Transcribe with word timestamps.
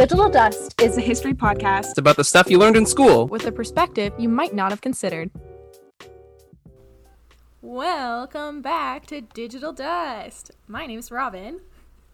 Digital 0.00 0.30
Dust 0.30 0.80
is 0.80 0.96
a 0.96 1.02
history 1.02 1.34
podcast 1.34 1.90
It's 1.90 1.98
about 1.98 2.16
the 2.16 2.24
stuff 2.24 2.48
you 2.48 2.56
learned 2.56 2.76
in 2.76 2.86
school. 2.86 3.26
with 3.26 3.44
a 3.44 3.52
perspective 3.52 4.14
you 4.16 4.30
might 4.30 4.54
not 4.54 4.70
have 4.70 4.80
considered. 4.80 5.30
Welcome 7.60 8.62
back 8.62 9.04
to 9.08 9.20
Digital 9.20 9.74
Dust. 9.74 10.52
My 10.66 10.86
name's 10.86 11.10
Robin. 11.10 11.60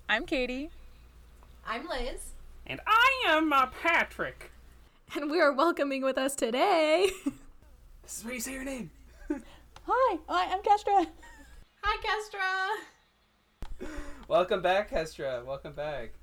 I'm 0.08 0.26
Katie. 0.26 0.70
I'm 1.64 1.86
Liz. 1.86 2.32
And 2.66 2.80
I 2.88 3.24
am 3.28 3.52
uh, 3.52 3.66
Patrick. 3.66 4.50
And 5.14 5.30
we 5.30 5.40
are 5.40 5.52
welcoming 5.52 6.02
with 6.02 6.18
us 6.18 6.34
today. 6.34 7.08
This 8.02 8.18
is 8.18 8.24
where 8.24 8.34
you 8.34 8.40
say 8.40 8.54
your 8.54 8.64
name. 8.64 8.90
Hi, 9.30 10.18
hi, 10.28 10.52
I'm 10.52 10.60
Kestra. 10.60 11.06
Hi, 11.84 12.78
Kestra. 13.78 13.88
Welcome 14.26 14.60
back, 14.60 14.90
Kestra. 14.90 15.44
Welcome 15.44 15.74
back. 15.74 16.14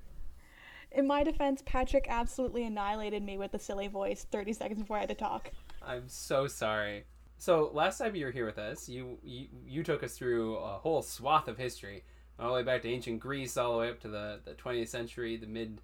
In 0.94 1.08
my 1.08 1.24
defense, 1.24 1.64
Patrick 1.66 2.06
absolutely 2.08 2.64
annihilated 2.64 3.24
me 3.24 3.38
with 3.38 3.52
the 3.52 3.60
silly 3.60 3.88
voice 3.88 4.28
30 4.32 4.54
seconds 4.54 4.80
before 4.80 4.98
I 4.98 5.02
had 5.02 5.10
to 5.10 5.16
talk. 5.16 5.52
I'm 5.82 6.08
so 6.08 6.48
sorry. 6.48 7.06
So 7.40 7.72
last 7.74 7.98
time 7.98 8.16
you 8.16 8.26
were 8.26 8.32
here 8.32 8.46
with 8.46 8.60
us, 8.60 8.88
you 8.88 9.18
you, 9.24 9.48
you 9.68 9.84
took 9.84 10.04
us 10.04 10.18
through 10.18 10.58
a 10.58 10.78
whole 10.78 11.02
swath 11.02 11.48
of 11.48 11.58
history, 11.58 12.04
all 12.40 12.50
the 12.50 12.54
way 12.54 12.64
back 12.64 12.84
to 12.84 12.90
ancient 12.90 13.20
Greece, 13.20 13.58
all 13.58 13.74
the 13.74 13.80
way 13.80 13.90
up 13.90 14.00
to 14.02 14.08
the, 14.08 14.40
the 14.46 14.54
20th 14.54 14.88
century, 14.88 15.36
the 15.36 15.48
mid 15.48 15.82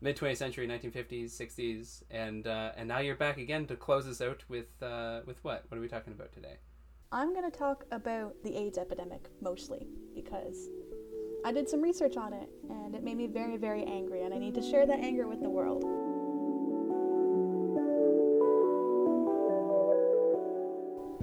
mid 0.00 0.16
20th 0.16 0.38
century, 0.38 0.66
1950s, 0.66 1.26
60s, 1.26 2.02
and 2.10 2.46
uh, 2.46 2.72
and 2.76 2.88
now 2.88 2.98
you're 2.98 3.14
back 3.14 3.36
again 3.36 3.66
to 3.66 3.76
close 3.76 4.08
us 4.08 4.20
out 4.20 4.42
with 4.48 4.82
uh, 4.82 5.20
with 5.26 5.44
what? 5.44 5.64
What 5.68 5.76
are 5.78 5.82
we 5.82 5.88
talking 5.88 6.14
about 6.14 6.32
today? 6.32 6.56
I'm 7.12 7.34
going 7.34 7.48
to 7.48 7.56
talk 7.56 7.84
about 7.92 8.34
the 8.42 8.56
AIDS 8.56 8.78
epidemic 8.78 9.28
mostly 9.40 9.86
because 10.14 10.70
I 11.46 11.52
did 11.52 11.68
some 11.68 11.80
research 11.80 12.16
on 12.16 12.32
it 12.32 12.48
and 12.68 12.92
it 12.96 13.04
made 13.04 13.16
me 13.16 13.28
very, 13.28 13.56
very 13.56 13.84
angry, 13.84 14.22
and 14.24 14.34
I 14.34 14.38
need 14.38 14.52
to 14.56 14.62
share 14.62 14.84
that 14.84 14.98
anger 14.98 15.28
with 15.28 15.40
the 15.40 15.48
world. 15.48 15.84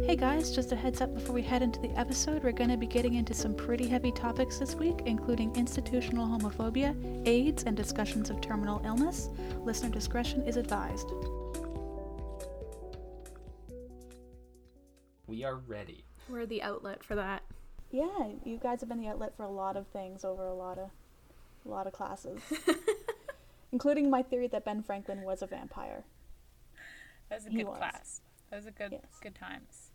Hey 0.07 0.16
guys, 0.16 0.55
just 0.55 0.71
a 0.71 0.77
heads 0.77 1.01
up 1.01 1.13
before 1.13 1.35
we 1.35 1.41
head 1.41 1.61
into 1.61 1.81
the 1.81 1.89
episode, 1.99 2.41
we're 2.41 2.53
going 2.53 2.69
to 2.69 2.77
be 2.77 2.88
getting 2.88 3.16
into 3.16 3.33
some 3.33 3.53
pretty 3.53 3.85
heavy 3.85 4.13
topics 4.13 4.59
this 4.59 4.75
week, 4.75 5.01
including 5.05 5.53
institutional 5.57 6.25
homophobia, 6.25 6.95
AIDS, 7.27 7.63
and 7.63 7.75
discussions 7.75 8.29
of 8.29 8.39
terminal 8.39 8.81
illness. 8.85 9.27
Listener 9.66 9.89
discretion 9.89 10.41
is 10.44 10.55
advised. 10.55 11.11
We 15.27 15.44
are 15.44 15.57
ready. 15.57 16.05
We're 16.29 16.45
the 16.45 16.61
outlet 16.61 17.03
for 17.03 17.16
that. 17.16 17.44
Yeah, 17.94 18.30
you 18.44 18.58
guys 18.58 18.80
have 18.80 18.89
been 18.89 18.99
the 18.99 19.08
outlet 19.08 19.38
for 19.38 19.44
a 19.44 19.52
lot 19.52 19.77
of 19.77 19.86
things 19.88 20.25
over 20.25 20.47
a 20.47 20.53
lot 20.55 20.80
of 20.80 20.89
a 21.63 21.69
lot 21.69 21.86
of 21.86 21.94
classes. 21.94 22.41
Including 23.72 24.09
my 24.09 24.23
theory 24.23 24.47
that 24.47 24.66
Ben 24.66 24.81
Franklin 24.81 25.22
was 25.22 25.44
a 25.44 25.47
vampire. 25.47 26.03
That 27.30 27.35
was 27.38 27.45
a 27.45 27.50
He 27.52 27.58
good 27.58 27.67
was. 27.67 27.77
class. 27.77 28.22
That 28.50 28.55
was 28.58 28.66
a 28.66 28.72
good 28.72 28.91
Yes. 28.94 29.19
good 29.22 29.35
times. 29.35 29.91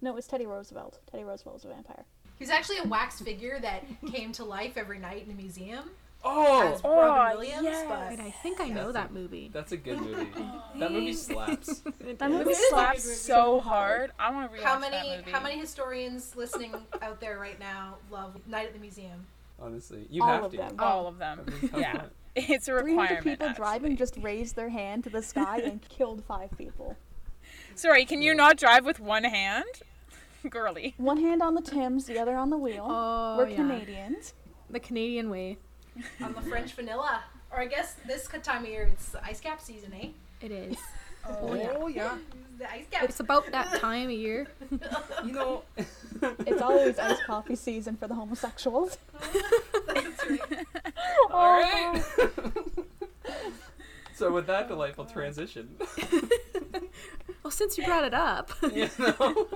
No, 0.00 0.12
it 0.12 0.14
was 0.14 0.26
Teddy 0.26 0.46
Roosevelt. 0.46 0.98
Teddy 1.10 1.24
Roosevelt 1.24 1.54
was 1.56 1.64
a 1.66 1.68
vampire. 1.68 2.04
He 2.38 2.42
was 2.44 2.50
actually 2.50 2.78
a 2.78 2.84
wax 2.88 3.20
figure 3.20 3.58
that 3.60 3.84
came 4.10 4.32
to 4.32 4.44
life 4.44 4.76
every 4.76 4.98
night 4.98 5.24
in 5.26 5.30
a 5.32 5.34
museum. 5.36 5.90
Oh, 6.24 6.72
As 6.74 6.80
Oh, 6.84 6.96
Robin 6.96 7.38
Williams, 7.38 7.62
yes. 7.64 8.08
Wait, 8.10 8.20
I 8.20 8.30
think 8.30 8.60
I 8.60 8.68
know 8.68 8.92
that 8.92 9.12
movie. 9.12 9.50
that's 9.52 9.72
a 9.72 9.76
good 9.76 10.00
movie. 10.00 10.26
that 10.78 10.92
movie 10.92 11.12
slaps. 11.14 11.82
That 12.18 12.30
movie 12.30 12.50
It 12.50 12.52
is 12.52 12.58
a 12.58 12.68
slaps 12.68 13.02
so 13.04 13.12
So 13.14 13.60
hard. 13.60 14.12
I 14.18 14.30
want 14.30 14.52
to 14.52 14.58
rewatch 14.58 14.62
How 14.62 14.78
that 14.78 14.90
many 14.92 15.16
movie. 15.16 15.30
how 15.30 15.40
many 15.42 15.58
historians 15.58 16.36
listening 16.36 16.74
out 17.00 17.20
there 17.20 17.38
right 17.38 17.58
now 17.58 17.96
love 18.10 18.36
Night 18.46 18.66
at 18.66 18.72
the 18.72 18.78
Museum? 18.78 19.26
Honestly, 19.60 20.06
you 20.10 20.22
All 20.22 20.28
have 20.28 20.44
of 20.44 20.50
to. 20.52 20.56
them. 20.58 20.74
All 20.78 21.06
of 21.06 21.18
them. 21.18 21.40
yeah, 21.76 22.02
it's 22.36 22.68
a 22.68 22.72
300 22.80 22.84
requirement. 22.84 23.24
people 23.24 23.46
actually. 23.48 23.56
driving 23.64 23.96
just 23.96 24.16
raised 24.20 24.54
their 24.56 24.68
hand 24.68 25.04
to 25.04 25.10
the 25.10 25.22
sky 25.22 25.58
and 25.60 25.80
killed 25.88 26.22
five 26.24 26.50
people. 26.58 26.96
Sorry, 27.74 28.04
can 28.04 28.22
you 28.22 28.34
not 28.34 28.56
drive 28.58 28.84
with 28.84 29.00
one 29.00 29.24
hand? 29.24 29.64
Girly. 30.48 30.94
One 30.98 31.18
hand 31.18 31.42
on 31.42 31.54
the 31.54 31.62
Tims, 31.62 32.06
the 32.06 32.18
other 32.18 32.36
on 32.36 32.50
the 32.50 32.56
wheel. 32.58 32.86
Oh, 32.88 33.36
We're 33.38 33.48
yeah. 33.48 33.56
Canadians. 33.56 34.34
The 34.70 34.80
Canadian 34.80 35.30
way. 35.30 35.58
On 36.22 36.32
the 36.32 36.40
French 36.42 36.72
vanilla. 36.76 37.22
Or 37.50 37.60
I 37.60 37.66
guess 37.66 37.96
this 38.06 38.28
time 38.42 38.64
of 38.64 38.68
year 38.68 38.88
it's 38.92 39.14
ice 39.22 39.40
cap 39.40 39.60
season, 39.60 39.92
eh? 40.00 40.08
It 40.40 40.50
is. 40.50 40.76
Oh 41.24 41.86
yeah. 41.86 42.16
The 42.58 42.68
ice 42.68 42.86
cap. 42.90 43.04
It's 43.04 43.20
about 43.20 43.48
that 43.52 43.78
time 43.78 44.06
of 44.06 44.10
year. 44.10 44.48
You 45.24 45.30
know. 45.32 45.62
It's 46.40 46.60
always 46.60 46.98
ice 46.98 47.22
coffee 47.24 47.54
season 47.54 47.96
for 47.96 48.08
the 48.08 48.14
homosexuals. 48.16 48.98
That's 49.86 50.28
right. 50.28 50.66
All 51.30 51.60
right. 51.60 52.02
so 54.16 54.32
with 54.32 54.48
that 54.48 54.66
delightful 54.66 55.04
transition, 55.04 55.68
Well, 57.42 57.50
since 57.50 57.76
you 57.78 57.84
brought 57.84 58.04
it 58.04 58.14
up, 58.14 58.50
you 58.72 58.88
know, 58.98 59.46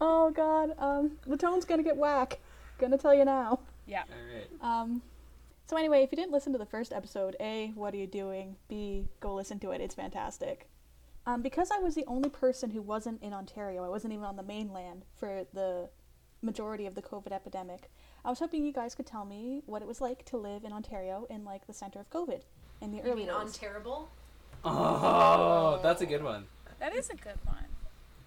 oh 0.00 0.30
god, 0.30 0.74
um, 0.78 1.12
the 1.26 1.36
tone's 1.36 1.64
gonna 1.64 1.82
get 1.82 1.96
whack. 1.96 2.38
Gonna 2.78 2.98
tell 2.98 3.14
you 3.14 3.24
now. 3.24 3.60
Yeah. 3.86 4.02
all 4.02 4.36
right. 4.36 4.80
Um, 4.82 5.02
so 5.66 5.76
anyway, 5.76 6.02
if 6.02 6.12
you 6.12 6.16
didn't 6.16 6.32
listen 6.32 6.52
to 6.52 6.58
the 6.58 6.66
first 6.66 6.92
episode, 6.92 7.36
A, 7.40 7.72
what 7.74 7.94
are 7.94 7.96
you 7.96 8.06
doing? 8.06 8.56
B, 8.68 9.06
go 9.20 9.34
listen 9.34 9.58
to 9.60 9.70
it. 9.70 9.80
It's 9.80 9.94
fantastic. 9.94 10.68
Um, 11.26 11.40
because 11.40 11.70
I 11.70 11.78
was 11.78 11.94
the 11.94 12.04
only 12.06 12.28
person 12.28 12.70
who 12.70 12.82
wasn't 12.82 13.22
in 13.22 13.32
Ontario, 13.32 13.82
I 13.84 13.88
wasn't 13.88 14.12
even 14.12 14.24
on 14.26 14.36
the 14.36 14.42
mainland 14.42 15.04
for 15.16 15.46
the 15.54 15.88
majority 16.42 16.84
of 16.86 16.94
the 16.94 17.00
COVID 17.02 17.32
epidemic. 17.32 17.90
I 18.26 18.28
was 18.30 18.38
hoping 18.38 18.64
you 18.66 18.72
guys 18.74 18.94
could 18.94 19.06
tell 19.06 19.24
me 19.24 19.62
what 19.64 19.80
it 19.80 19.88
was 19.88 20.00
like 20.02 20.24
to 20.26 20.36
live 20.36 20.64
in 20.64 20.72
Ontario 20.72 21.26
in 21.30 21.44
like 21.44 21.66
the 21.66 21.72
center 21.72 21.98
of 22.00 22.10
COVID 22.10 22.42
in 22.82 22.90
the 22.90 22.98
You 22.98 23.02
early 23.04 23.14
mean 23.16 23.26
days. 23.26 23.34
on 23.34 23.52
terrible? 23.52 24.10
Oh, 24.64 25.80
that's 25.82 26.02
a 26.02 26.06
good 26.06 26.22
one. 26.22 26.44
That 26.78 26.94
is 26.94 27.08
a 27.10 27.16
good 27.16 27.38
one. 27.44 27.64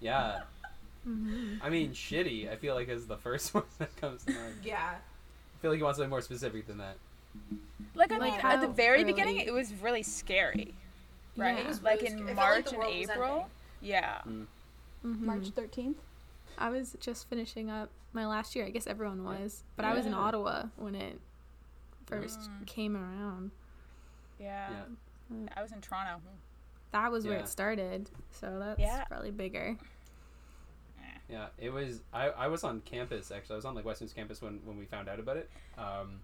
Yeah. 0.00 0.40
I 1.62 1.68
mean, 1.70 1.92
shitty. 1.92 2.50
I 2.50 2.56
feel 2.56 2.74
like 2.74 2.88
is 2.88 3.06
the 3.06 3.16
first 3.16 3.54
one 3.54 3.64
that 3.78 3.94
comes 3.96 4.24
to 4.24 4.32
mind. 4.32 4.54
Yeah. 4.64 4.94
I 5.58 5.60
feel 5.60 5.70
like 5.72 5.78
you 5.78 5.84
want 5.84 5.96
something 5.96 6.10
more 6.10 6.20
specific 6.20 6.66
than 6.68 6.78
that. 6.78 6.96
Like 7.94 8.12
I 8.12 8.18
Like 8.18 8.32
mean, 8.32 8.40
at 8.42 8.60
the 8.60 8.68
very 8.68 9.00
early- 9.02 9.04
beginning, 9.12 9.36
it 9.38 9.52
was 9.52 9.72
really 9.74 10.02
scary. 10.04 10.74
Right. 11.36 11.56
Yeah. 11.56 11.60
It 11.62 11.66
was 11.66 11.82
like 11.82 12.02
in 12.02 12.18
sc- 12.18 12.20
it 12.20 12.24
felt 12.26 12.28
like 12.28 12.36
March 12.36 12.64
the 12.64 12.70
and 12.70 12.78
world 12.78 12.94
was 12.98 13.10
April. 13.10 13.32
ending. 13.32 13.46
Yeah. 13.80 14.20
Mhm. 15.04 15.20
March 15.20 15.50
13th. 15.50 15.96
I 16.56 16.70
was 16.70 16.96
just 17.00 17.28
finishing 17.28 17.70
up 17.70 17.90
my 18.12 18.26
last 18.26 18.54
year. 18.56 18.64
I 18.66 18.70
guess 18.70 18.86
everyone 18.86 19.24
was, 19.24 19.62
but 19.76 19.84
I 19.84 19.94
was 19.94 20.06
in 20.06 20.14
Ottawa 20.14 20.66
when 20.76 20.94
it 20.94 21.20
first 22.06 22.40
Mm. 22.40 22.66
came 22.66 22.96
around. 22.96 23.50
Yeah. 24.40 24.70
Mm. 25.32 25.48
I 25.56 25.62
was 25.62 25.72
in 25.72 25.80
Toronto. 25.80 26.20
That 26.92 27.12
was 27.12 27.26
where 27.26 27.38
it 27.38 27.48
started, 27.48 28.10
so 28.30 28.58
that's 28.58 28.80
Yeah. 28.80 29.04
probably 29.04 29.30
bigger. 29.30 29.76
Yeah, 31.28 31.46
it 31.58 31.70
was. 31.70 32.00
I, 32.12 32.28
I 32.28 32.46
was 32.48 32.64
on 32.64 32.80
campus 32.80 33.30
actually. 33.30 33.54
I 33.54 33.56
was 33.56 33.64
on 33.64 33.74
like 33.74 33.84
Western's 33.84 34.12
campus 34.12 34.40
when 34.40 34.60
when 34.64 34.78
we 34.78 34.86
found 34.86 35.08
out 35.08 35.18
about 35.20 35.36
it. 35.36 35.50
Um, 35.76 36.20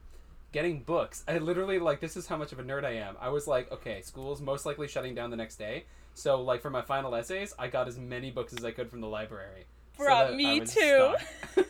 getting 0.53 0.81
books. 0.83 1.25
I 1.29 1.39
literally 1.39 1.79
like 1.79 2.01
this 2.01 2.17
is 2.17 2.27
how 2.27 2.37
much 2.37 2.53
of 2.53 2.59
a 2.59 2.63
nerd 2.63 2.85
I 2.85 2.93
am. 2.93 3.17
I 3.21 3.29
was 3.29 3.47
like, 3.47 3.71
okay, 3.73 4.01
school's 4.03 4.41
most 4.41 4.65
likely 4.65 4.89
shutting 4.89 5.15
down 5.15 5.31
the 5.31 5.37
next 5.37 5.57
day. 5.57 5.85
So 6.15 6.41
like 6.41 6.63
for 6.63 6.71
my 6.71 6.83
final 6.83 7.15
essays, 7.15 7.53
I 7.59 7.69
got 7.69 7.89
as 7.89 7.99
many 7.99 8.31
books 8.31 8.55
as 8.57 8.65
I 8.65 8.71
could 8.71 8.89
from 8.89 9.01
the 9.01 9.09
library. 9.09 9.67
so 9.99 10.05
Bruh, 10.05 10.33
I 10.33 10.37
me 10.37 10.61
too. 10.61 11.15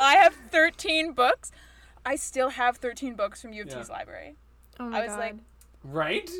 I 0.00 0.16
have 0.16 0.34
13 0.50 1.12
books. 1.12 1.50
I 2.04 2.14
still 2.16 2.50
have 2.50 2.76
13 2.76 3.14
books 3.14 3.42
from 3.42 3.52
U 3.52 3.62
of 3.62 3.70
T's 3.70 3.88
library. 3.88 4.36
Oh 4.78 4.84
my 4.90 4.98
I 4.98 5.00
was 5.02 5.10
god. 5.12 5.18
like, 5.18 5.34
right? 5.82 6.30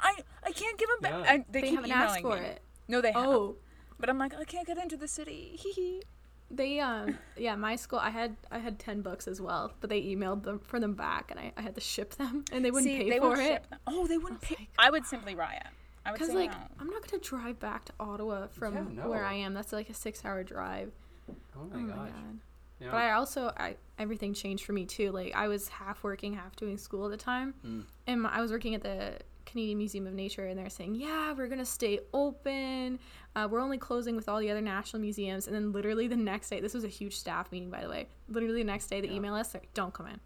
I 0.00 0.16
I 0.42 0.50
can't 0.50 0.76
give 0.78 0.88
them 0.88 0.98
back. 1.02 1.12
Yeah. 1.24 1.32
I, 1.32 1.36
they, 1.50 1.60
they 1.60 1.68
keep 1.68 1.74
haven't 1.76 1.90
emailing 1.90 2.08
asked 2.08 2.20
for 2.22 2.36
me. 2.36 2.46
it. 2.46 2.62
No, 2.88 3.00
they 3.00 3.12
have. 3.12 3.26
Oh, 3.26 3.56
But 4.04 4.10
I'm 4.10 4.18
like, 4.18 4.34
I 4.38 4.44
can't 4.44 4.66
get 4.66 4.76
into 4.76 4.98
the 4.98 5.08
city. 5.08 5.56
Hee 5.62 5.72
hee. 5.72 6.02
they 6.50 6.78
um 6.78 7.16
yeah, 7.38 7.56
my 7.56 7.74
school. 7.74 7.98
I 8.00 8.10
had 8.10 8.36
I 8.50 8.58
had 8.58 8.78
ten 8.78 9.00
books 9.00 9.26
as 9.26 9.40
well, 9.40 9.72
but 9.80 9.88
they 9.88 10.02
emailed 10.02 10.42
them 10.42 10.58
for 10.58 10.78
them 10.78 10.92
back, 10.92 11.30
and 11.30 11.40
I, 11.40 11.52
I 11.56 11.62
had 11.62 11.74
to 11.74 11.80
ship 11.80 12.14
them, 12.16 12.44
and 12.52 12.62
they 12.62 12.70
wouldn't 12.70 12.92
See, 12.92 12.98
pay 13.04 13.08
they 13.10 13.18
for 13.18 13.30
would 13.30 13.38
it. 13.38 13.64
Oh, 13.86 14.06
they 14.06 14.18
wouldn't 14.18 14.42
I 14.42 14.46
pay. 14.46 14.56
like- 14.58 14.68
I 14.78 14.90
would 14.90 15.06
simply 15.06 15.34
riot. 15.34 15.62
I 16.04 16.10
would 16.10 16.18
Because 16.20 16.28
say 16.34 16.40
like 16.40 16.50
no. 16.50 16.58
I'm 16.80 16.90
not 16.90 17.10
gonna 17.10 17.22
drive 17.22 17.58
back 17.60 17.86
to 17.86 17.92
Ottawa 17.98 18.48
from 18.48 18.74
Yeah, 18.74 19.04
no. 19.04 19.08
where 19.08 19.24
I 19.24 19.34
am. 19.34 19.54
That's 19.54 19.72
like 19.72 19.88
a 19.88 19.94
six 19.94 20.22
hour 20.22 20.42
drive. 20.44 20.92
Oh 21.56 21.64
my 21.72 21.76
oh 21.76 21.78
my 21.78 21.88
gosh. 21.88 22.10
god. 22.10 22.38
Yeah. 22.80 22.90
But 22.90 22.96
I 22.98 23.12
also 23.12 23.52
I 23.56 23.76
everything 23.98 24.34
changed 24.34 24.66
for 24.66 24.74
me 24.74 24.84
too. 24.84 25.12
Like 25.12 25.34
I 25.34 25.48
was 25.48 25.68
half 25.68 26.02
working, 26.04 26.34
half 26.34 26.56
doing 26.56 26.76
school 26.76 27.06
at 27.06 27.10
the 27.10 27.16
time, 27.16 27.54
Mm. 27.66 27.84
and 28.06 28.20
my, 28.20 28.36
I 28.36 28.42
was 28.42 28.50
working 28.52 28.74
at 28.74 28.82
the 28.82 29.16
Canadian 29.54 29.78
Museum 29.78 30.06
of 30.08 30.14
Nature, 30.14 30.46
and 30.46 30.58
they're 30.58 30.68
saying, 30.68 30.96
"Yeah, 30.96 31.32
we're 31.32 31.46
gonna 31.46 31.64
stay 31.64 32.00
open. 32.12 32.98
Uh, 33.36 33.46
we're 33.48 33.60
only 33.60 33.78
closing 33.78 34.16
with 34.16 34.28
all 34.28 34.40
the 34.40 34.50
other 34.50 34.60
national 34.60 35.00
museums." 35.00 35.46
And 35.46 35.54
then 35.54 35.70
literally 35.70 36.08
the 36.08 36.16
next 36.16 36.50
day, 36.50 36.60
this 36.60 36.74
was 36.74 36.82
a 36.82 36.88
huge 36.88 37.16
staff 37.16 37.52
meeting, 37.52 37.70
by 37.70 37.80
the 37.82 37.88
way. 37.88 38.08
Literally 38.28 38.62
the 38.62 38.66
next 38.66 38.88
day, 38.88 39.00
they 39.00 39.06
Yeah. 39.08 39.14
email 39.14 39.34
us, 39.34 39.54
like, 39.54 39.72
"Don't 39.72 39.94
come 39.94 40.08
in. 40.08 40.18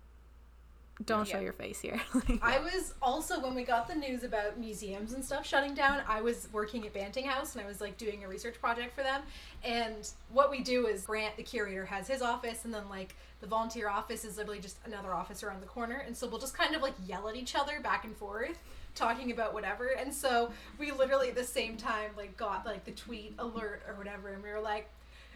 Don't 1.04 1.28
show 1.28 1.38
your 1.38 1.52
face 1.52 1.78
here. 1.80 2.00
Like, 2.12 2.38
I 2.42 2.58
was 2.58 2.92
also 3.00 3.40
when 3.40 3.54
we 3.54 3.62
got 3.62 3.86
the 3.86 3.94
news 3.94 4.24
about 4.24 4.58
museums 4.58 5.12
and 5.12 5.24
stuff 5.24 5.46
shutting 5.46 5.72
down. 5.72 6.02
I 6.08 6.20
was 6.22 6.48
working 6.52 6.84
at 6.86 6.92
Banting 6.92 7.24
House 7.24 7.54
and 7.54 7.62
I 7.64 7.68
was 7.68 7.80
like 7.80 7.96
doing 7.98 8.24
a 8.24 8.28
research 8.28 8.58
project 8.60 8.96
for 8.96 9.04
them. 9.04 9.22
And 9.62 10.10
what 10.32 10.50
we 10.50 10.60
do 10.60 10.88
is 10.88 11.04
Grant, 11.06 11.36
the 11.36 11.44
curator, 11.44 11.84
has 11.84 12.08
his 12.08 12.20
office, 12.20 12.64
and 12.64 12.74
then 12.74 12.88
like 12.88 13.14
the 13.40 13.46
volunteer 13.46 13.88
office 13.88 14.24
is 14.24 14.38
literally 14.38 14.58
just 14.58 14.78
another 14.86 15.14
office 15.14 15.44
around 15.44 15.60
the 15.62 15.68
corner. 15.68 16.02
And 16.04 16.16
so 16.16 16.26
we'll 16.26 16.40
just 16.40 16.54
kind 16.58 16.74
of 16.74 16.82
like 16.82 16.94
yell 17.06 17.28
at 17.28 17.36
each 17.36 17.54
other 17.54 17.78
back 17.80 18.04
and 18.04 18.16
forth, 18.16 18.58
talking 18.98 19.30
about 19.30 19.54
whatever. 19.54 19.88
And 19.98 20.12
so 20.12 20.50
we 20.78 20.90
literally 20.92 21.28
at 21.28 21.34
the 21.36 21.44
same 21.44 21.76
time 21.76 22.10
like 22.16 22.36
got 22.36 22.66
like 22.66 22.84
the 22.84 22.92
tweet 22.92 23.34
alert 23.38 23.82
or 23.88 23.94
whatever, 23.94 24.28
and 24.30 24.42
we 24.42 24.50
were 24.50 24.60
like. 24.60 24.88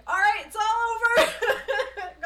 All 0.04 0.16
right, 0.16 0.44
it's 0.44 0.56
all 0.56 1.22
over. 1.22 1.32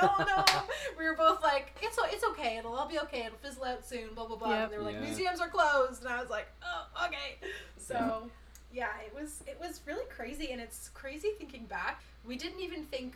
Going 0.17 0.29
home. 0.31 0.67
We 0.99 1.05
were 1.05 1.15
both 1.15 1.43
like, 1.43 1.77
it's 1.83 1.99
it's 2.11 2.25
okay. 2.31 2.57
It'll 2.57 2.73
all 2.73 2.89
be 2.89 2.99
okay. 3.01 3.25
It'll 3.27 3.37
fizzle 3.37 3.65
out 3.65 3.87
soon. 3.87 4.15
Blah 4.15 4.27
blah 4.29 4.37
blah. 4.37 4.49
Yep. 4.51 4.63
And 4.63 4.73
they 4.73 4.79
were 4.79 4.85
like, 4.85 4.95
Yeah. 4.95 5.01
museums 5.03 5.41
are 5.41 5.49
closed, 5.49 6.03
and 6.03 6.11
I 6.11 6.19
was 6.19 6.31
like, 6.31 6.47
oh, 6.65 7.07
okay. 7.07 7.37
So, 7.77 8.31
yeah, 8.73 8.89
it 9.05 9.15
was 9.15 9.43
it 9.47 9.59
was 9.61 9.83
really 9.85 10.07
crazy, 10.09 10.53
and 10.53 10.61
it's 10.61 10.89
crazy 10.95 11.33
thinking 11.37 11.67
back. 11.67 12.03
We 12.25 12.37
didn't 12.39 12.61
even 12.61 12.85
think 12.85 13.13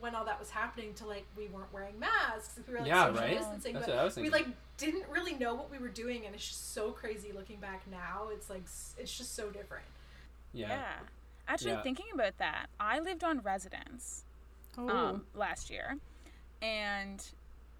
when 0.00 0.14
all 0.14 0.24
that 0.24 0.38
was 0.38 0.50
happening 0.50 0.94
to 0.94 1.06
like 1.06 1.24
we 1.36 1.48
weren't 1.48 1.72
wearing 1.72 1.98
masks. 1.98 2.58
We 2.66 2.72
were 2.72 2.80
like 2.80 2.88
Yeah, 2.88 3.06
social 3.06 3.22
right? 3.22 3.38
distancing, 3.38 3.74
That's 3.74 3.86
but 3.86 3.94
what 3.94 4.00
I 4.00 4.04
was 4.04 4.16
we 4.16 4.30
like 4.30 4.46
didn't 4.76 5.04
really 5.10 5.34
know 5.34 5.54
what 5.54 5.70
we 5.70 5.78
were 5.78 5.88
doing, 5.88 6.26
and 6.26 6.34
it's 6.34 6.46
just 6.46 6.74
so 6.74 6.90
crazy 6.90 7.32
looking 7.32 7.58
back 7.60 7.82
now. 7.90 8.28
It's 8.32 8.50
like 8.50 8.64
it's 8.98 9.16
just 9.16 9.34
so 9.34 9.50
different. 9.50 9.84
Yeah. 10.52 10.68
Yeah. 10.68 10.92
Actually, 11.46 11.72
Yeah. 11.72 11.82
thinking 11.82 12.06
about 12.12 12.38
that, 12.38 12.68
I 12.80 13.00
lived 13.00 13.22
on 13.22 13.40
residence 13.40 14.24
oh. 14.78 14.88
um, 14.88 15.26
last 15.34 15.70
year, 15.70 15.98
and 16.62 17.24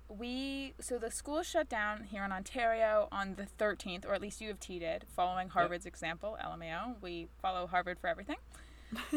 we 0.08 0.74
so 0.80 0.98
the 0.98 1.10
school 1.10 1.42
shut 1.42 1.68
down 1.68 2.04
here 2.04 2.24
in 2.24 2.32
Ontario 2.32 3.08
on 3.10 3.36
the 3.36 3.46
13th, 3.58 4.06
or 4.06 4.14
at 4.14 4.20
least 4.20 4.40
U 4.40 4.50
of 4.50 4.60
T 4.60 4.78
did, 4.78 5.06
following 5.14 5.48
Harvard's 5.48 5.86
example. 5.86 6.36
LMAO, 6.42 6.96
we 7.00 7.28
follow 7.40 7.66
Harvard 7.66 7.98
for 7.98 8.08
everything. 8.08 8.36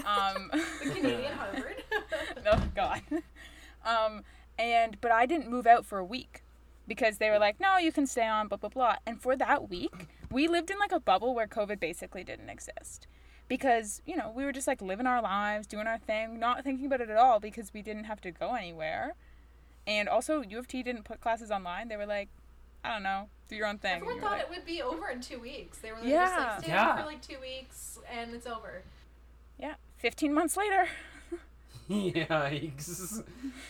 Um, 0.05 0.51
The 0.83 0.91
Canadian 0.91 1.33
Harvard. 1.33 1.83
oh 2.45 2.63
God. 2.75 3.01
Um, 3.85 4.23
and 4.59 4.99
but 5.01 5.11
I 5.11 5.25
didn't 5.25 5.49
move 5.49 5.67
out 5.67 5.85
for 5.85 5.97
a 5.97 6.05
week 6.05 6.43
because 6.87 7.17
they 7.17 7.29
were 7.29 7.39
like, 7.39 7.59
no, 7.59 7.77
you 7.77 7.91
can 7.91 8.07
stay 8.07 8.27
on, 8.27 8.47
blah 8.47 8.57
blah 8.57 8.69
blah. 8.69 8.95
And 9.05 9.21
for 9.21 9.35
that 9.35 9.69
week, 9.69 9.93
we 10.31 10.47
lived 10.47 10.69
in 10.71 10.79
like 10.79 10.91
a 10.91 10.99
bubble 10.99 11.33
where 11.35 11.47
COVID 11.47 11.79
basically 11.79 12.23
didn't 12.23 12.49
exist. 12.49 13.07
Because, 13.47 14.01
you 14.05 14.17
know, 14.17 14.33
we 14.35 14.43
were 14.43 14.51
just 14.51 14.67
like 14.67 14.81
living 14.81 15.07
our 15.07 15.21
lives, 15.21 15.67
doing 15.67 15.87
our 15.87 15.97
thing, 15.97 16.37
not 16.37 16.65
thinking 16.65 16.85
about 16.85 16.99
it 16.99 17.09
at 17.09 17.15
all 17.17 17.39
because 17.39 17.73
we 17.73 17.81
didn't 17.81 18.03
have 18.03 18.19
to 18.21 18.31
go 18.31 18.55
anywhere. 18.55 19.15
And 19.85 20.09
also 20.09 20.41
U 20.41 20.59
of 20.59 20.67
T 20.67 20.83
didn't 20.83 21.05
put 21.05 21.21
classes 21.21 21.49
online. 21.49 21.87
They 21.87 21.95
were 21.95 22.05
like, 22.05 22.27
I 22.83 22.91
don't 22.91 23.03
know, 23.03 23.29
do 23.47 23.55
your 23.55 23.67
own 23.67 23.77
thing. 23.77 23.95
Everyone 24.01 24.19
thought 24.19 24.31
like, 24.33 24.41
it 24.41 24.49
would 24.49 24.65
be 24.65 24.81
over 24.81 25.07
in 25.07 25.21
two 25.21 25.39
weeks. 25.39 25.77
They 25.77 25.91
were 25.91 25.99
like, 25.99 26.07
Yeah. 26.07 26.25
just 26.25 26.37
like 26.37 26.59
stay 26.63 26.71
Yeah. 26.73 26.97
for 26.97 27.05
like 27.05 27.21
two 27.21 27.39
weeks, 27.39 27.99
and 28.11 28.33
it's 28.33 28.47
over. 28.47 28.83
Yeah, 29.59 29.75
15 29.97 30.33
months 30.33 30.57
later. 30.57 30.87
Yikes. 31.89 33.23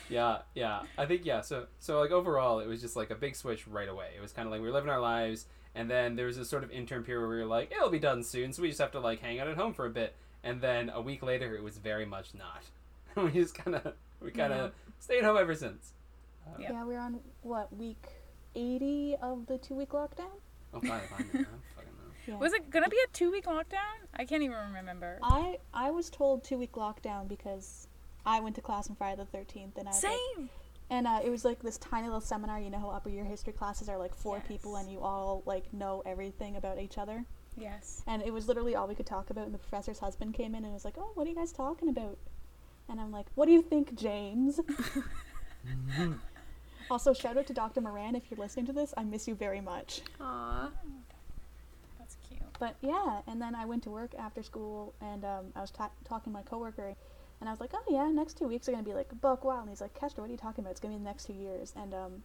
yeah, 0.10 0.40
yeah. 0.56 0.82
I 0.98 1.06
think 1.06 1.26
yeah. 1.26 1.42
So 1.42 1.68
so 1.80 2.00
like 2.00 2.12
overall, 2.12 2.60
it 2.60 2.68
was 2.68 2.82
just 2.82 2.96
like 2.96 3.12
a 3.12 3.16
big 3.16 3.36
switch 3.36 3.68
right 3.68 3.88
away. 3.88 4.10
It 4.18 4.22
was 4.22 4.32
kind 4.32 4.48
of 4.48 4.52
like 4.52 4.62
we 4.62 4.68
were 4.68 4.74
living 4.74 4.90
our 4.90 5.00
lives, 5.00 5.46
and 5.76 5.90
then 5.90 6.16
there 6.16 6.26
was 6.26 6.38
this 6.38 6.50
sort 6.50 6.64
of 6.64 6.72
interim 6.72 7.04
period 7.04 7.22
where 7.22 7.30
we 7.30 7.42
were 7.44 7.46
like, 7.46 7.72
it'll 7.72 7.90
be 7.90 8.00
done 8.00 8.24
soon, 8.24 8.54
so 8.54 8.62
we 8.64 8.70
just 8.70 8.82
have 8.82 8.92
to 8.92 9.00
like 9.00 9.22
hang 9.22 9.40
out 9.40 9.48
at 9.48 9.58
home 9.58 9.74
for 9.74 9.86
a 9.86 9.90
bit. 9.90 10.16
And 10.44 10.62
then 10.62 10.90
a 10.90 11.02
week 11.02 11.22
later, 11.24 11.56
it 11.56 11.64
was 11.64 11.78
very 11.78 12.06
much 12.06 12.30
not. 12.34 12.64
we 13.24 13.32
just 13.32 13.56
kind 13.56 13.76
of 13.76 13.94
we 14.22 14.32
kind 14.32 14.54
of 14.54 14.72
stayed 15.00 15.24
home 15.24 15.38
ever 15.38 15.54
since. 15.54 15.94
Uh, 16.46 16.58
yeah. 16.60 16.72
Yeah, 16.72 16.86
we're 16.86 17.00
on 17.00 17.20
what 17.44 17.76
week 17.76 18.04
eighty 18.56 19.16
of 19.22 19.46
the 19.46 19.58
two 19.58 19.76
week 19.76 19.90
lockdown. 19.90 20.32
Oh, 20.74 20.80
fine, 20.80 21.02
fine. 21.10 21.46
I 22.28 22.32
don't 22.32 22.34
fucking 22.34 22.34
know. 22.34 22.40
Yeah. 22.40 22.44
Was 22.44 22.54
it 22.54 22.70
gonna 22.70 22.90
be 22.90 22.98
a 23.04 23.08
two 23.14 23.32
week 23.32 23.46
lockdown? 23.46 24.08
I 24.16 24.26
can't 24.26 24.44
even 24.44 24.58
remember. 24.74 25.20
I 25.24 25.58
I 25.74 25.92
was 25.92 26.10
told 26.10 26.44
two 26.44 26.58
week 26.58 26.74
lockdown 26.74 27.28
because 27.28 27.88
I 28.26 28.40
went 28.40 28.56
to 28.56 28.62
class 28.62 28.90
on 28.90 28.96
Friday 28.96 29.18
the 29.18 29.26
thirteenth 29.26 29.78
and 29.78 29.88
I 29.88 29.92
was 29.92 30.04
like- 30.04 30.14
Same. 30.36 30.50
and 30.90 31.08
uh, 31.08 31.20
it 31.24 31.30
was 31.30 31.46
like 31.46 31.62
this 31.62 31.78
tiny 31.78 32.08
little 32.08 32.22
seminar. 32.22 32.60
You 32.60 32.70
know 32.70 32.80
how 32.80 32.90
upper 32.90 33.10
year 33.10 33.24
history 33.26 33.54
classes 33.54 33.90
are 33.90 33.98
like 33.98 34.16
four 34.16 34.42
people 34.48 34.76
and 34.78 34.92
you 34.92 35.00
all 35.02 35.44
like 35.46 35.72
know 35.74 36.02
everything 36.06 36.56
about 36.58 36.80
each 36.80 36.98
other. 36.98 37.24
Yes. 37.60 38.04
And 38.06 38.22
it 38.22 38.32
was 38.34 38.48
literally 38.48 38.76
all 38.76 38.88
we 38.88 38.94
could 38.96 39.08
talk 39.08 39.30
about. 39.32 39.46
And 39.46 39.54
the 39.54 39.58
professor's 39.58 39.98
husband 40.00 40.34
came 40.36 40.54
in 40.54 40.64
and 40.64 40.74
was 40.74 40.86
like, 40.86 40.96
"Oh, 40.98 41.12
what 41.16 41.26
are 41.26 41.30
you 41.30 41.36
guys 41.36 41.52
talking 41.52 41.90
about?" 41.90 42.18
And 42.90 43.02
I'm 43.02 43.12
like, 43.12 43.26
"What 43.36 43.48
do 43.48 43.52
you 43.52 43.62
think, 43.64 43.96
James?" 43.96 44.60
also, 46.92 47.14
shout 47.14 47.36
out 47.38 47.48
to 47.48 47.54
Dr. 47.54 47.82
Moran 47.82 48.16
if 48.16 48.24
you're 48.30 48.40
listening 48.40 48.66
to 48.68 48.74
this. 48.74 48.94
I 48.96 49.04
miss 49.04 49.28
you 49.28 49.34
very 49.36 49.60
much. 49.62 50.02
Aw. 50.22 50.70
That's 52.60 52.76
cute. 52.80 52.82
But 52.82 52.88
yeah, 52.88 53.22
and 53.28 53.42
then 53.42 53.56
I 53.56 53.66
went 53.66 53.84
to 53.84 53.90
work 53.90 54.12
after 54.18 54.44
school, 54.44 54.94
and 55.02 55.24
um, 55.26 55.46
I 55.56 55.62
was 55.62 55.72
ta- 55.72 55.92
talking 56.06 56.32
to 56.32 56.38
my 56.38 56.44
coworker, 56.44 56.96
and 57.40 57.50
I 57.50 57.52
was 57.52 57.60
like, 57.60 57.72
"Oh 57.74 57.84
yeah, 57.90 58.10
next 58.12 58.38
two 58.38 58.48
weeks 58.48 58.68
are 58.68 58.72
gonna 58.72 58.84
be 58.84 58.94
like 58.94 59.10
buck 59.22 59.44
wild." 59.44 59.62
And 59.62 59.70
he's 59.70 59.82
like, 59.82 59.94
"Kestra, 60.00 60.20
what 60.20 60.30
are 60.30 60.32
you 60.32 60.38
talking 60.38 60.64
about? 60.64 60.72
It's 60.72 60.80
gonna 60.80 60.94
be 60.96 61.00
the 61.00 61.06
next 61.06 61.26
two 61.26 61.34
years." 61.34 61.74
And 61.76 61.94
um, 61.94 62.24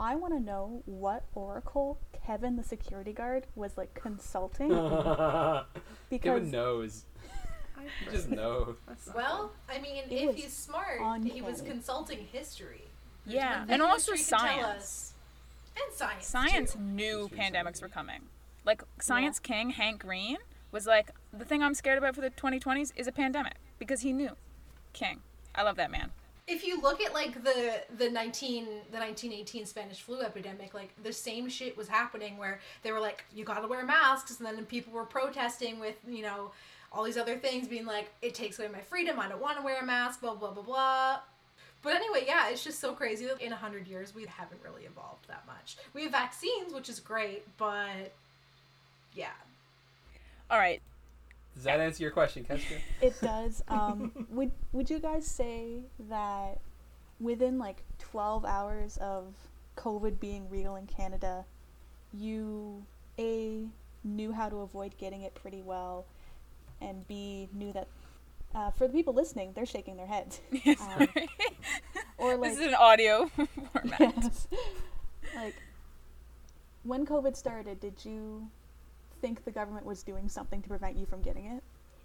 I 0.00 0.14
want 0.16 0.32
to 0.34 0.40
know 0.40 0.82
what 0.86 1.24
oracle 1.34 1.98
Kevin, 2.26 2.56
the 2.56 2.62
security 2.64 3.12
guard, 3.12 3.46
was 3.54 3.76
like 3.76 3.92
consulting 3.94 4.68
because 6.10 6.22
Kevin 6.22 6.50
knows. 6.50 7.04
He 8.04 8.10
just 8.12 8.30
knows. 8.30 8.76
Well, 9.14 9.50
I 9.68 9.80
mean, 9.80 10.04
It 10.08 10.12
if 10.12 10.36
he's 10.36 10.52
smart, 10.52 11.00
he 11.24 11.42
was 11.42 11.60
consulting 11.62 12.26
history. 12.32 12.82
Yeah, 13.26 13.64
and 13.68 13.82
also 13.82 14.12
history 14.12 14.38
can 14.38 14.46
tell 14.48 14.62
science. 14.62 14.76
us- 14.76 15.12
And 15.76 15.94
science. 15.94 16.26
Science 16.26 16.72
too. 16.74 16.78
knew 16.80 17.20
History 17.22 17.38
pandemics 17.38 17.82
were 17.82 17.88
coming. 17.88 18.22
Like 18.64 18.82
Science 19.00 19.38
King 19.38 19.70
Hank 19.70 20.00
Green 20.00 20.36
was 20.70 20.86
like, 20.86 21.10
the 21.32 21.44
thing 21.44 21.62
I'm 21.62 21.74
scared 21.74 21.98
about 21.98 22.14
for 22.14 22.20
the 22.20 22.30
2020s 22.30 22.92
is 22.96 23.06
a 23.06 23.12
pandemic 23.12 23.56
because 23.78 24.00
he 24.00 24.12
knew. 24.12 24.30
King, 24.92 25.20
I 25.54 25.62
love 25.62 25.76
that 25.76 25.90
man. 25.90 26.10
If 26.46 26.66
you 26.66 26.80
look 26.80 27.00
at 27.00 27.14
like 27.14 27.44
the 27.44 27.82
the 27.96 28.10
nineteen 28.10 28.66
the 28.90 28.98
nineteen 28.98 29.32
eighteen 29.32 29.64
Spanish 29.64 30.02
flu 30.02 30.20
epidemic, 30.22 30.74
like 30.74 30.92
the 31.02 31.12
same 31.12 31.48
shit 31.48 31.76
was 31.76 31.86
happening 31.86 32.36
where 32.36 32.58
they 32.82 32.90
were 32.90 32.98
like, 32.98 33.24
you 33.32 33.44
gotta 33.44 33.68
wear 33.68 33.86
masks, 33.86 34.38
and 34.38 34.46
then 34.46 34.64
people 34.66 34.92
were 34.92 35.04
protesting 35.04 35.78
with 35.78 35.94
you 36.06 36.22
know 36.22 36.50
all 36.90 37.04
these 37.04 37.16
other 37.16 37.38
things, 37.38 37.68
being 37.68 37.86
like, 37.86 38.12
it 38.20 38.34
takes 38.34 38.58
away 38.58 38.68
my 38.68 38.80
freedom, 38.80 39.18
I 39.18 39.28
don't 39.28 39.40
want 39.40 39.56
to 39.56 39.62
wear 39.62 39.80
a 39.80 39.86
mask, 39.86 40.20
blah 40.20 40.34
blah 40.34 40.50
blah 40.50 40.64
blah. 40.64 41.20
But 41.80 41.94
anyway, 41.94 42.24
yeah, 42.26 42.48
it's 42.50 42.62
just 42.62 42.80
so 42.80 42.92
crazy 42.92 43.24
that 43.26 43.40
in 43.40 43.52
a 43.52 43.56
hundred 43.56 43.86
years 43.86 44.14
we 44.14 44.26
haven't 44.26 44.60
really 44.62 44.84
evolved 44.84 45.28
that 45.28 45.44
much. 45.46 45.76
We 45.94 46.02
have 46.02 46.12
vaccines, 46.12 46.72
which 46.72 46.88
is 46.88 47.00
great, 47.00 47.44
but 47.56 48.12
yeah, 49.14 49.28
All 50.50 50.58
right, 50.58 50.80
Does 51.54 51.64
that 51.64 51.80
answer 51.80 52.02
your 52.02 52.12
question, 52.12 52.44
Kestra? 52.44 52.78
it 53.00 53.14
does. 53.20 53.62
Um, 53.68 54.26
would 54.30 54.50
would 54.72 54.88
you 54.90 54.98
guys 54.98 55.26
say 55.26 55.80
that 56.08 56.60
within 57.20 57.58
like 57.58 57.82
twelve 57.98 58.44
hours 58.44 58.96
of 58.98 59.34
COVID 59.76 60.20
being 60.20 60.48
real 60.50 60.76
in 60.76 60.86
Canada, 60.86 61.44
you 62.12 62.84
a 63.18 63.66
knew 64.04 64.32
how 64.32 64.48
to 64.48 64.56
avoid 64.60 64.96
getting 64.98 65.22
it 65.22 65.34
pretty 65.34 65.62
well, 65.62 66.06
and 66.80 67.06
b 67.08 67.48
knew 67.52 67.72
that. 67.72 67.88
Uh, 68.54 68.70
for 68.70 68.86
the 68.86 68.92
people 68.92 69.14
listening, 69.14 69.50
they're 69.54 69.64
shaking 69.64 69.96
their 69.96 70.06
heads. 70.06 70.40
Um, 70.66 71.08
or 72.18 72.36
like 72.36 72.50
this 72.50 72.60
is 72.60 72.66
an 72.66 72.74
audio 72.74 73.30
format. 73.72 73.98
yes. 73.98 74.46
like 75.34 75.54
when 76.82 77.06
COVID 77.06 77.34
started, 77.34 77.80
did 77.80 78.04
you 78.04 78.48
think 79.22 79.44
the 79.44 79.50
government 79.50 79.86
was 79.86 80.02
doing 80.02 80.28
something 80.28 80.60
to 80.60 80.68
prevent 80.68 80.96
you 80.98 81.06
from 81.06 81.22
getting 81.22 81.46
it, 81.46 81.62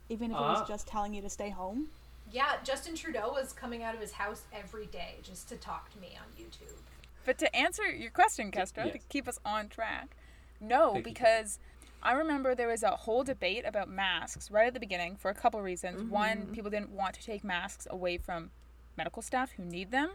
even 0.08 0.32
if 0.32 0.38
it 0.38 0.42
Uh, 0.42 0.54
was 0.54 0.68
just 0.68 0.88
telling 0.88 1.14
you 1.14 1.22
to 1.22 1.30
stay 1.30 1.50
home? 1.50 1.90
yeah. 2.32 2.58
Justin 2.64 2.96
Trudeau 2.96 3.32
was 3.34 3.52
coming 3.54 3.84
out 3.84 3.94
of 3.96 4.00
his 4.02 4.14
house 4.14 4.44
every 4.54 4.86
day 4.86 5.16
just 5.24 5.50
to 5.50 5.58
talk 5.58 5.90
to 5.92 5.98
me 6.00 6.18
on 6.22 6.28
YouTube. 6.42 6.78
But 7.26 7.38
to 7.40 7.54
answer 7.56 7.84
your 7.90 8.12
question, 8.12 8.52
Kestra, 8.52 8.92
to 8.92 9.00
keep 9.10 9.28
us 9.28 9.40
on 9.44 9.68
track, 9.68 10.16
no, 10.62 10.94
Thank 10.94 10.98
you. 11.08 11.14
because 11.14 11.60
I 12.04 12.14
remember 12.14 12.54
there 12.56 12.68
was 12.68 12.84
a 12.84 12.92
whole 12.92 13.24
debate 13.24 13.66
about 13.66 13.90
masks 13.90 14.50
right 14.52 14.68
at 14.68 14.74
the 14.74 14.80
beginning 14.80 15.16
for 15.18 15.30
a 15.30 15.34
couple 15.34 15.62
reasons. 15.62 16.04
One, 16.10 16.48
people 16.54 16.70
didn't 16.70 16.92
want 16.92 17.16
to 17.16 17.24
take 17.26 17.44
masks 17.44 17.88
away 17.90 18.18
from 18.18 18.52
medical 18.98 19.22
staff 19.22 19.52
who 19.54 19.64
need 19.66 19.92
them. 19.92 20.12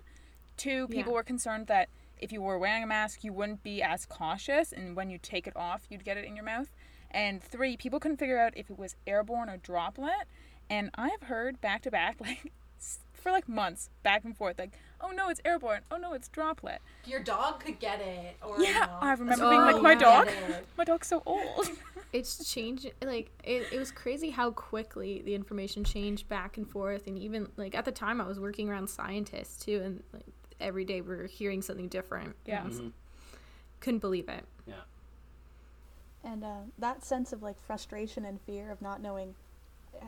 Two, 0.57 0.87
people 0.89 1.13
Yeah. 1.13 1.17
were 1.17 1.23
concerned 1.25 1.67
that 1.67 1.89
if 2.19 2.31
you 2.31 2.41
were 2.41 2.59
wearing 2.59 2.85
a 2.85 2.87
mask, 2.87 3.25
you 3.25 3.33
wouldn't 3.33 3.63
be 3.63 3.83
as 3.83 4.07
cautious, 4.07 4.73
and 4.73 4.95
when 4.95 5.11
you 5.11 5.19
take 5.19 5.47
it 5.47 5.57
off, 5.57 5.87
you'd 5.91 6.05
get 6.05 6.17
it 6.17 6.25
in 6.25 6.37
your 6.37 6.45
mouth. 6.45 6.69
And 7.13 7.43
three, 7.43 7.77
people 7.77 8.01
couldn't 8.01 8.17
figure 8.17 8.39
out 8.39 8.57
if 8.57 8.71
it 8.71 8.79
was 8.79 8.97
airborne 9.07 9.49
or 9.49 9.59
droplet. 9.59 10.27
And 10.71 10.91
I've 10.95 11.23
heard 11.25 11.61
back 11.61 11.83
to 11.83 11.91
back, 11.91 12.17
like 12.21 12.53
for 13.13 13.31
like 13.31 13.49
months, 13.49 13.91
back 14.03 14.25
and 14.25 14.37
forth, 14.37 14.59
like, 14.59 14.73
oh 15.01 15.11
no, 15.11 15.29
it's 15.29 15.41
airborne. 15.45 15.83
Oh 15.91 15.97
no, 15.97 16.13
it's 16.15 16.29
droplet. 16.29 16.81
Your 17.07 17.23
dog 17.23 17.61
could 17.61 17.79
get 17.79 18.01
it, 18.01 18.37
or 18.43 18.61
Yeah, 18.61 18.69
you 18.69 18.75
know, 18.81 18.99
I 19.01 19.13
remember 19.13 19.45
Oh, 19.45 19.51
being 19.51 19.63
like, 19.63 19.81
my 19.83 19.95
dog, 19.95 20.29
my 20.77 20.85
dog's 20.85 21.07
so 21.09 21.23
old. 21.27 21.69
It's 22.13 22.53
changed. 22.53 22.91
Like 23.03 23.31
it, 23.43 23.69
it 23.73 23.79
was 23.79 23.91
crazy 23.91 24.29
how 24.29 24.51
quickly 24.51 25.23
the 25.25 25.35
information 25.35 25.83
changed 25.83 26.29
back 26.29 26.59
and 26.59 26.69
forth, 26.69 27.07
and 27.07 27.17
even 27.19 27.49
like 27.57 27.75
at 27.75 27.87
the 27.87 27.91
time 27.93 28.21
I 28.21 28.27
was 28.27 28.39
working 28.39 28.69
around 28.69 28.91
scientists 28.91 29.65
too, 29.65 29.81
and 29.83 30.03
like 30.13 30.27
every 30.61 30.85
day 30.85 31.01
we 31.01 31.15
are 31.15 31.27
hearing 31.27 31.63
something 31.63 31.89
different. 31.89 32.37
Yeah. 32.45 32.65
And, 32.67 32.73
Mhm. 32.73 32.93
couldn't 33.81 34.01
believe 34.01 34.29
it. 34.29 34.45
Yeah. 34.67 34.75
And 36.25 36.45
uh, 36.45 36.61
that 36.79 37.05
sense 37.05 37.33
of 37.33 37.43
like 37.43 37.59
frustration 37.61 38.25
and 38.25 38.41
fear 38.41 38.71
of 38.71 38.81
not 38.81 39.01
knowing 39.03 39.35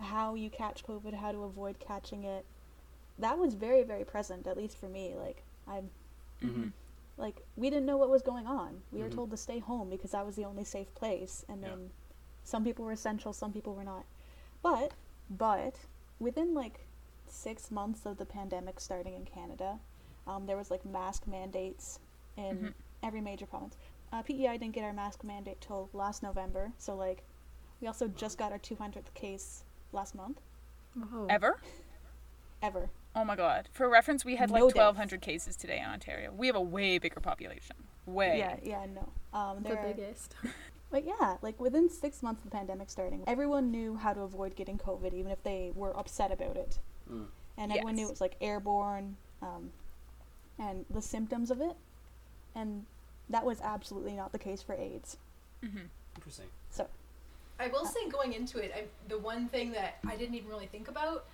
how 0.01 0.35
you 0.35 0.51
catch 0.51 0.85
COVID, 0.85 1.15
how 1.15 1.33
to 1.33 1.43
avoid 1.45 1.79
catching 1.81 2.25
it, 2.25 2.45
that 3.19 3.39
was 3.39 3.55
very, 3.55 3.83
very 3.83 4.05
present, 4.05 4.47
at 4.47 4.57
least 4.57 4.77
for 4.79 4.89
me. 4.89 5.15
Like, 5.17 5.43
I'm, 5.69 5.91
Mm-hmm. 6.43 6.69
like, 7.17 7.43
we 7.57 7.71
didn't 7.71 7.87
know 7.87 7.97
what 7.97 8.11
was 8.11 8.23
going 8.23 8.47
on. 8.47 8.83
We 8.93 9.01
were 9.01 9.09
Mhm. 9.09 9.15
told 9.15 9.31
to 9.31 9.37
stay 9.37 9.61
home 9.61 9.89
because 9.89 10.11
that 10.11 10.27
was 10.27 10.37
the 10.37 10.45
only 10.45 10.65
safe 10.65 10.93
place. 10.95 11.45
And 11.49 11.63
Yeah. 11.63 11.71
then 11.71 11.91
some 12.43 12.65
people 12.65 12.85
were 12.85 12.93
essential, 12.93 13.33
some 13.33 13.53
people 13.53 13.75
were 13.75 13.85
not. 13.85 14.05
But, 14.63 14.93
but, 15.31 15.81
within 16.19 16.55
like 16.55 16.87
six 17.27 17.71
months 17.71 18.05
of 18.05 18.19
the 18.19 18.27
pandemic 18.27 18.81
starting 18.81 19.15
in 19.15 19.25
Canada, 19.25 19.79
um, 20.27 20.47
there 20.47 20.57
was 20.57 20.71
like 20.71 20.85
mask 20.85 21.27
mandates 21.27 21.99
in 22.37 22.57
Mhm. 22.59 22.75
every 23.03 23.21
major 23.21 23.47
province. 23.47 23.77
Uh, 24.15 24.23
PEI 24.23 24.59
didn't 24.59 24.71
get 24.71 24.85
our 24.85 24.93
mask 24.93 25.25
mandate 25.25 25.61
till 25.61 25.91
last 25.93 26.23
November, 26.23 26.71
so 26.79 26.95
like 26.95 27.25
we 27.81 27.89
also 27.89 28.07
just 28.07 28.39
got 28.39 28.53
our 28.53 28.61
200th 28.61 29.13
case 29.15 29.65
last 29.93 30.15
month 30.15 30.41
Whoa. 30.95 31.27
Ever? 31.29 31.61
ever. 32.63 32.91
Oh 33.17 33.25
my 33.25 33.35
god. 33.35 33.69
For 33.73 33.89
reference, 33.89 34.25
we 34.25 34.37
had 34.37 34.51
like 34.51 34.61
No 34.61 34.69
deaths. 34.69 34.77
1,200 34.77 35.21
cases 35.21 35.57
today 35.57 35.81
in 35.81 35.91
Ontario. 35.91 36.33
We 36.33 36.47
have 36.47 36.55
a 36.55 36.61
way 36.61 36.99
bigger 36.99 37.19
population. 37.19 37.75
Way. 38.07 38.39
Yeah, 38.39 38.57
yeah, 38.63 38.87
no. 38.95 39.09
Um, 39.37 39.63
The 39.65 39.71
there 39.71 39.79
are- 39.79 39.93
biggest. 39.93 40.37
but 40.93 41.05
yeah, 41.05 41.37
like 41.43 41.61
within 41.61 41.91
six 41.91 42.23
months 42.23 42.45
of 42.45 42.51
the 42.51 42.57
pandemic 42.57 42.91
starting, 42.91 43.25
everyone 43.27 43.73
knew 43.73 43.97
how 43.97 44.13
to 44.13 44.21
avoid 44.21 44.55
getting 44.55 44.79
COVID, 44.79 45.13
even 45.13 45.33
if 45.33 45.43
they 45.43 45.73
were 45.75 45.97
upset 45.99 46.31
about 46.31 46.57
it. 46.57 46.79
Mm. 47.11 47.27
And 47.59 47.73
everyone 47.73 47.97
knew 47.97 48.07
it 48.07 48.11
was 48.11 48.21
like 48.21 48.37
airborne, 48.41 49.17
um, 49.43 49.71
and 50.59 50.87
the 50.89 51.03
symptoms 51.03 51.51
of 51.51 51.61
it, 51.61 51.77
and 52.55 52.87
that 53.31 53.45
was 53.45 53.61
absolutely 53.63 54.13
not 54.13 54.33
the 54.33 54.39
case 54.39 54.63
for 54.63 54.75
AIDS. 54.75 55.17
hmm 55.63 55.79
Interesting. 56.17 56.47
So 56.71 56.87
I 57.59 57.69
will 57.69 57.85
say 57.87 58.09
going 58.11 58.33
into 58.33 58.59
it, 58.59 58.73
I, 58.77 58.85
the 59.09 59.19
one 59.19 59.49
thing 59.49 59.73
that 59.73 59.99
I 60.07 60.17
didn't 60.17 60.35
even 60.35 60.49
really 60.51 60.67
think 60.67 60.89
about, 60.89 61.25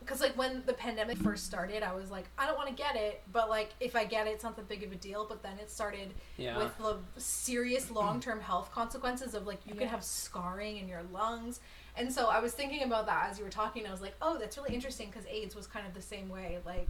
because 0.00 0.20
like 0.20 0.36
when 0.36 0.62
the 0.66 0.72
pandemic 0.74 1.16
first 1.18 1.44
started, 1.46 1.82
I 1.82 1.92
was 1.94 2.10
like, 2.10 2.24
I 2.38 2.46
don't 2.46 2.56
want 2.56 2.68
to 2.68 2.74
get 2.74 2.94
it, 2.96 3.22
but 3.32 3.48
like 3.48 3.70
if 3.80 3.96
I 3.96 4.04
get 4.04 4.26
it, 4.26 4.30
it's 4.30 4.44
not 4.44 4.56
that 4.56 4.68
big 4.68 4.82
of 4.84 4.92
a 4.92 4.96
deal. 4.96 5.26
But 5.28 5.42
then 5.42 5.58
it 5.60 5.70
started 5.70 6.10
Yeah. 6.36 6.56
with 6.56 6.76
the 6.78 6.96
serious 7.20 7.90
long-term 8.00 8.40
health 8.40 8.70
consequences 8.72 9.34
of 9.34 9.46
like 9.46 9.66
you 9.66 9.72
can 9.74 9.82
Yeah. 9.82 9.88
have 9.90 10.04
scarring 10.04 10.76
in 10.78 10.88
your 10.88 11.02
lungs, 11.12 11.60
and 11.96 12.12
so 12.12 12.26
I 12.28 12.38
was 12.40 12.52
thinking 12.52 12.82
about 12.84 13.06
that 13.06 13.28
as 13.30 13.38
you 13.38 13.44
were 13.44 13.50
talking. 13.50 13.86
I 13.86 13.90
was 13.90 14.00
like, 14.00 14.14
oh, 14.22 14.38
that's 14.38 14.56
really 14.56 14.74
interesting 14.74 15.08
because 15.10 15.26
AIDS 15.28 15.56
was 15.56 15.66
kind 15.66 15.86
of 15.86 15.94
the 15.94 16.02
same 16.02 16.28
way. 16.28 16.58
Like 16.64 16.88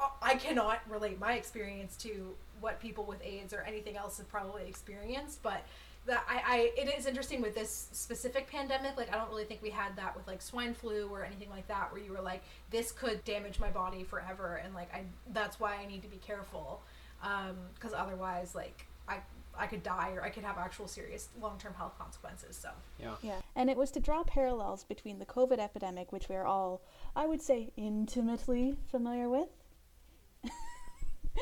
uh, 0.00 0.08
I 0.22 0.36
cannot 0.36 0.80
relate 0.88 1.18
my 1.20 1.34
experience 1.34 1.96
to 1.98 2.34
what 2.60 2.80
people 2.80 3.04
with 3.04 3.22
AIDS 3.22 3.52
or 3.52 3.62
anything 3.62 3.96
else 3.96 4.18
have 4.18 4.28
probably 4.28 4.66
experienced, 4.66 5.42
but 5.42 5.64
that 6.06 6.24
I, 6.28 6.42
I 6.46 6.80
it 6.80 6.96
is 6.96 7.06
interesting 7.06 7.42
with 7.42 7.54
this 7.54 7.88
specific 7.92 8.48
pandemic. 8.48 8.96
Like 8.96 9.12
I 9.12 9.18
don't 9.18 9.28
really 9.28 9.44
think 9.44 9.62
we 9.62 9.70
had 9.70 9.96
that 9.96 10.16
with 10.16 10.26
like 10.26 10.40
swine 10.40 10.74
flu 10.74 11.08
or 11.08 11.24
anything 11.24 11.50
like 11.50 11.66
that, 11.68 11.92
where 11.92 12.00
you 12.00 12.12
were 12.12 12.22
like, 12.22 12.42
this 12.70 12.92
could 12.92 13.24
damage 13.24 13.58
my 13.58 13.70
body 13.70 14.04
forever, 14.04 14.60
and 14.64 14.74
like 14.74 14.92
I 14.94 15.02
that's 15.32 15.58
why 15.58 15.76
I 15.76 15.86
need 15.86 16.02
to 16.02 16.08
be 16.08 16.18
careful, 16.18 16.82
um, 17.22 17.56
because 17.74 17.92
otherwise 17.92 18.54
like 18.54 18.86
I 19.08 19.18
I 19.58 19.66
could 19.66 19.82
die 19.82 20.12
or 20.14 20.22
I 20.22 20.30
could 20.30 20.44
have 20.44 20.58
actual 20.58 20.86
serious 20.86 21.28
long 21.40 21.58
term 21.58 21.74
health 21.74 21.98
consequences. 21.98 22.56
So 22.56 22.68
Yeah. 23.00 23.14
Yeah, 23.22 23.40
and 23.54 23.68
it 23.70 23.76
was 23.76 23.90
to 23.92 24.00
draw 24.00 24.22
parallels 24.22 24.84
between 24.84 25.18
the 25.18 25.26
COVID 25.26 25.58
epidemic, 25.58 26.12
which 26.12 26.28
we 26.28 26.36
are 26.36 26.46
all, 26.46 26.82
I 27.14 27.26
would 27.26 27.42
say, 27.42 27.72
intimately 27.76 28.76
familiar 28.90 29.28
with, 29.28 29.48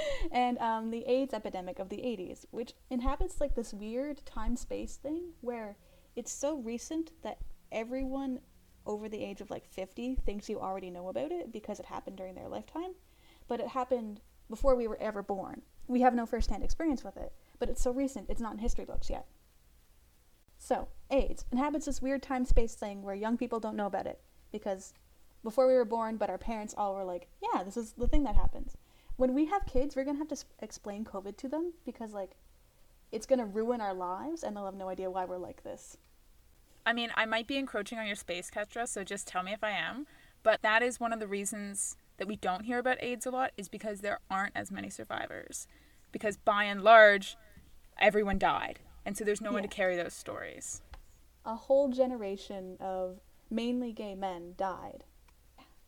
and 0.33 0.59
um, 0.59 0.91
the 0.91 1.05
AIDS 1.07 1.35
epidemic 1.35 1.79
of 1.79 1.89
the 1.89 1.99
80s, 1.99 2.45
which 2.51 2.75
inhabits 2.91 3.41
like 3.41 3.55
this 3.55 3.73
weird 3.75 4.25
time 4.27 4.57
space 4.57 4.97
thing 4.97 5.33
where 5.41 5.77
it's 6.17 6.33
so 6.33 6.57
recent 6.59 7.13
that 7.23 7.39
everyone 7.73 8.41
over 8.87 9.09
the 9.09 9.23
age 9.23 9.41
of 9.41 9.51
like 9.51 9.67
50 9.67 10.17
thinks 10.27 10.49
you 10.49 10.61
already 10.61 10.91
know 10.91 11.09
about 11.09 11.33
it 11.33 11.53
because 11.53 11.81
it 11.81 11.87
happened 11.87 12.17
during 12.17 12.35
their 12.35 12.49
lifetime, 12.49 12.95
but 13.49 13.61
it 13.61 13.69
happened 13.69 14.21
before 14.49 14.77
we 14.77 14.87
were 14.87 15.01
ever 15.01 15.23
born. 15.23 15.63
We 15.87 16.01
have 16.01 16.15
no 16.15 16.27
firsthand 16.27 16.63
experience 16.63 17.05
with 17.05 17.17
it, 17.17 17.33
but 17.59 17.69
it's 17.69 17.83
so 17.83 17.91
recent, 17.91 18.29
it's 18.29 18.41
not 18.41 18.53
in 18.53 18.59
history 18.59 18.85
books 18.85 19.11
yet. 19.11 19.27
So, 20.59 20.89
AIDS 21.11 21.45
inhabits 21.53 21.87
this 21.87 22.01
weird 22.01 22.23
time 22.23 22.45
space 22.45 22.75
thing 22.75 23.03
where 23.03 23.15
young 23.15 23.37
people 23.37 23.61
don't 23.61 23.77
know 23.77 23.87
about 23.87 24.07
it 24.07 24.21
because 24.51 24.95
before 25.43 25.67
we 25.67 25.75
were 25.75 25.85
born, 25.85 26.17
but 26.17 26.31
our 26.31 26.39
parents 26.39 26.75
all 26.77 26.95
were 26.95 27.05
like, 27.05 27.29
yeah, 27.43 27.63
this 27.63 27.77
is 27.77 27.93
the 27.93 28.09
thing 28.09 28.23
that 28.25 28.35
happens. 28.35 28.77
When 29.17 29.35
we 29.35 29.47
have 29.47 29.67
kids, 29.67 29.95
we're 29.95 30.05
going 30.05 30.17
to 30.17 30.21
have 30.21 30.29
to 30.29 30.35
s- 30.35 30.45
explain 30.61 31.05
COVID 31.05 31.37
to 31.39 31.49
them 31.49 31.75
because, 31.85 32.13
like, 32.13 32.33
it's 33.13 33.27
going 33.27 33.39
to 33.39 33.45
ruin 33.45 33.81
our 33.81 33.95
lives 33.95 34.43
and 34.43 34.57
they'll 34.57 34.65
have 34.65 34.75
no 34.75 34.89
idea 34.89 35.11
why 35.11 35.25
we're 35.25 35.39
like 35.39 35.63
this. 35.63 35.97
I 36.85 36.93
mean, 36.93 37.11
I 37.15 37.25
might 37.25 37.47
be 37.47 37.57
encroaching 37.57 37.99
on 37.99 38.07
your 38.07 38.17
space, 38.17 38.51
Kestra, 38.51 38.89
so 38.89 39.05
just 39.05 39.27
tell 39.27 39.43
me 39.43 39.53
if 39.53 39.63
I 39.63 39.71
am. 39.71 40.07
But 40.43 40.63
that 40.63 40.83
is 40.83 41.01
one 41.01 41.13
of 41.13 41.21
the 41.21 41.27
reasons 41.27 41.97
that 42.19 42.29
we 42.29 42.37
don't 42.37 42.65
hear 42.65 42.79
about 42.79 43.03
AIDS 43.03 43.25
a 43.25 43.31
lot 43.31 43.53
is 43.57 43.69
because 43.69 44.01
there 44.01 44.19
aren't 44.31 44.57
as 44.57 44.71
many 44.71 44.91
survivors. 44.91 45.67
Because 46.13 46.37
by 46.37 46.65
and 46.65 46.83
large, 46.83 47.37
everyone 47.99 48.39
died. 48.39 48.81
And 49.07 49.17
so 49.17 49.25
there's 49.25 49.41
no 49.41 49.53
one 49.53 49.63
to 49.63 49.69
carry 49.69 49.97
those 49.97 50.15
stories. 50.15 50.83
A 51.45 51.55
whole 51.55 51.89
generation 51.89 52.77
of 52.81 53.21
mainly 53.51 53.93
gay 53.93 54.15
men 54.15 54.55
died. 54.57 55.05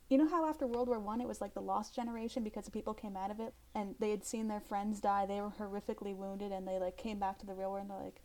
You 0.08 0.18
know 0.18 0.28
how 0.28 0.48
after 0.48 0.66
World 0.68 0.88
War 0.88 1.00
One 1.00 1.20
it 1.20 1.26
was 1.26 1.40
like 1.40 1.54
the 1.54 1.60
lost 1.60 1.94
generation 1.94 2.44
because 2.44 2.68
people 2.68 2.94
came 2.94 3.16
out 3.16 3.32
of 3.32 3.40
it 3.40 3.54
and 3.74 3.96
they 3.98 4.10
had 4.10 4.24
seen 4.24 4.46
their 4.46 4.60
friends 4.60 5.00
die, 5.00 5.26
they 5.26 5.40
were 5.40 5.50
horrifically 5.50 6.14
wounded, 6.14 6.52
and 6.52 6.66
they 6.66 6.78
like 6.78 6.96
came 6.96 7.18
back 7.18 7.38
to 7.38 7.46
the 7.46 7.54
real 7.54 7.72
world 7.72 7.82
and 7.82 7.90
they're 7.90 8.04
like, 8.04 8.22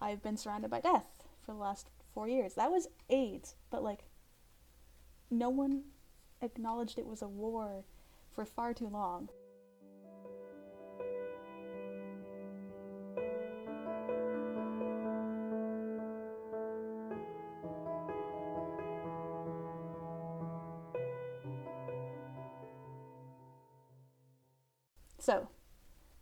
"I've 0.00 0.22
been 0.22 0.36
surrounded 0.36 0.70
by 0.70 0.80
death 0.80 1.22
for 1.40 1.52
the 1.52 1.58
last 1.58 1.88
four 2.12 2.28
years." 2.28 2.54
That 2.54 2.70
was 2.70 2.88
AIDS, 3.08 3.54
but 3.70 3.82
like, 3.82 4.04
no 5.30 5.48
one 5.48 5.84
acknowledged 6.42 6.98
it 6.98 7.06
was 7.06 7.22
a 7.22 7.28
war 7.28 7.84
for 8.30 8.44
far 8.44 8.74
too 8.74 8.88
long. 8.88 9.30
So, 25.26 25.48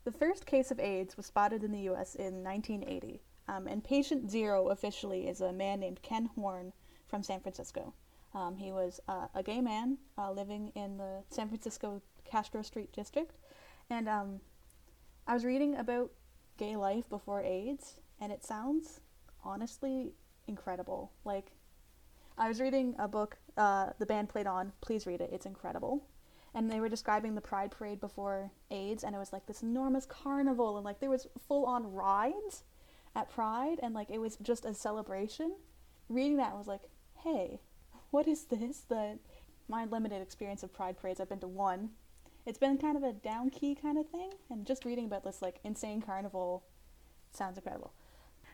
the 0.04 0.12
first 0.12 0.46
case 0.46 0.70
of 0.70 0.80
AIDS 0.80 1.14
was 1.18 1.26
spotted 1.26 1.62
in 1.62 1.72
the 1.72 1.90
US 1.90 2.14
in 2.14 2.42
1980, 2.42 3.20
um, 3.48 3.66
and 3.66 3.84
patient 3.84 4.30
zero 4.30 4.68
officially 4.70 5.28
is 5.28 5.42
a 5.42 5.52
man 5.52 5.80
named 5.80 6.00
Ken 6.00 6.30
Horne 6.34 6.72
from 7.06 7.22
San 7.22 7.40
Francisco. 7.40 7.92
Um, 8.32 8.56
he 8.56 8.72
was 8.72 9.00
uh, 9.06 9.26
a 9.34 9.42
gay 9.42 9.60
man 9.60 9.98
uh, 10.16 10.32
living 10.32 10.72
in 10.74 10.96
the 10.96 11.22
San 11.28 11.48
Francisco 11.48 12.00
Castro 12.24 12.62
Street 12.62 12.94
district, 12.94 13.36
and 13.90 14.08
um, 14.08 14.40
I 15.26 15.34
was 15.34 15.44
reading 15.44 15.76
about 15.76 16.10
gay 16.56 16.74
life 16.74 17.06
before 17.10 17.42
AIDS, 17.42 18.00
and 18.22 18.32
it 18.32 18.42
sounds 18.42 19.00
honestly 19.44 20.14
incredible. 20.46 21.12
Like, 21.26 21.52
I 22.38 22.48
was 22.48 22.58
reading 22.58 22.94
a 22.98 23.06
book 23.06 23.36
uh, 23.58 23.90
the 23.98 24.06
band 24.06 24.30
played 24.30 24.46
on. 24.46 24.72
Please 24.80 25.06
read 25.06 25.20
it; 25.20 25.28
it's 25.30 25.44
incredible 25.44 26.06
and 26.54 26.70
they 26.70 26.80
were 26.80 26.88
describing 26.88 27.34
the 27.34 27.40
pride 27.40 27.70
parade 27.70 28.00
before 28.00 28.52
AIDS, 28.70 29.02
and 29.02 29.14
it 29.14 29.18
was 29.18 29.32
like 29.32 29.46
this 29.46 29.62
enormous 29.62 30.06
carnival, 30.06 30.76
and 30.76 30.84
like 30.84 31.00
there 31.00 31.10
was 31.10 31.26
full 31.48 31.66
on 31.66 31.92
rides 31.92 32.62
at 33.16 33.30
Pride, 33.30 33.78
and 33.82 33.94
like 33.94 34.10
it 34.10 34.20
was 34.20 34.36
just 34.36 34.64
a 34.64 34.74
celebration. 34.74 35.54
Reading 36.08 36.36
that 36.36 36.52
I 36.52 36.56
was 36.56 36.66
like, 36.66 36.82
hey, 37.22 37.60
what 38.10 38.28
is 38.28 38.44
this? 38.44 38.80
The 38.80 39.18
my 39.68 39.84
limited 39.84 40.20
experience 40.20 40.62
of 40.62 40.72
Pride 40.72 40.96
parades, 40.96 41.20
I've 41.20 41.28
been 41.28 41.40
to 41.40 41.48
one. 41.48 41.90
It's 42.46 42.58
been 42.58 42.76
kind 42.76 42.96
of 42.96 43.02
a 43.02 43.12
down 43.12 43.50
key 43.50 43.74
kind 43.74 43.98
of 43.98 44.08
thing, 44.08 44.30
and 44.50 44.66
just 44.66 44.84
reading 44.84 45.06
about 45.06 45.24
this 45.24 45.42
like 45.42 45.58
insane 45.64 46.02
carnival 46.02 46.64
sounds 47.32 47.56
incredible. 47.56 47.92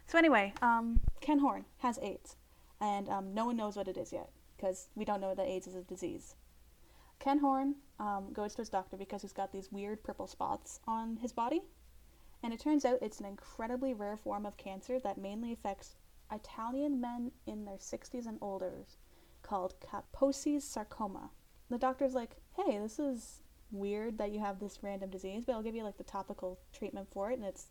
So 0.06 0.18
anyway, 0.18 0.54
um, 0.62 1.00
Ken 1.20 1.38
Horne 1.40 1.64
has 1.78 1.98
AIDS, 1.98 2.36
and 2.80 3.08
um, 3.08 3.34
no 3.34 3.46
one 3.46 3.56
knows 3.56 3.76
what 3.76 3.88
it 3.88 3.96
is 3.96 4.12
yet 4.12 4.30
because 4.56 4.88
we 4.94 5.04
don't 5.04 5.20
know 5.20 5.34
that 5.34 5.46
AIDS 5.46 5.66
is 5.66 5.74
a 5.74 5.82
disease. 5.82 6.34
Ken 7.20 7.38
Horne 7.38 7.74
um, 7.98 8.32
goes 8.32 8.54
to 8.54 8.62
his 8.62 8.70
doctor 8.70 8.96
because 8.96 9.22
he's 9.22 9.32
got 9.32 9.52
these 9.52 9.70
weird 9.70 10.02
purple 10.02 10.26
spots 10.26 10.80
on 10.86 11.18
his 11.18 11.32
body. 11.32 11.60
And 12.42 12.52
it 12.52 12.60
turns 12.60 12.86
out 12.86 13.02
it's 13.02 13.20
an 13.20 13.26
incredibly 13.26 13.92
rare 13.92 14.16
form 14.16 14.46
of 14.46 14.56
cancer 14.56 14.98
that 15.00 15.18
mainly 15.18 15.52
affects 15.52 15.96
Italian 16.32 16.98
men 16.98 17.30
in 17.46 17.66
their 17.66 17.76
60s 17.76 18.26
and 18.26 18.38
older 18.40 18.86
called 19.42 19.74
Kaposi's 19.80 20.64
sarcoma. 20.64 21.30
The 21.68 21.76
doctor's 21.78 22.14
like, 22.14 22.36
hey, 22.56 22.78
this 22.78 22.98
is 22.98 23.42
weird 23.70 24.16
that 24.18 24.32
you 24.32 24.40
have 24.40 24.58
this 24.58 24.82
random 24.82 25.10
disease, 25.10 25.44
but 25.44 25.52
I'll 25.52 25.62
give 25.62 25.74
you 25.74 25.84
like 25.84 25.98
the 25.98 26.04
topical 26.04 26.58
treatment 26.72 27.08
for 27.12 27.30
it, 27.30 27.38
and 27.38 27.44
it's 27.44 27.66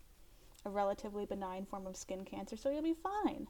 a 0.64 0.70
relatively 0.70 1.26
benign 1.26 1.66
form 1.66 1.86
of 1.86 1.96
skin 1.96 2.24
cancer, 2.24 2.56
so 2.56 2.70
you'll 2.70 2.82
be 2.82 2.94
fine. 2.94 3.48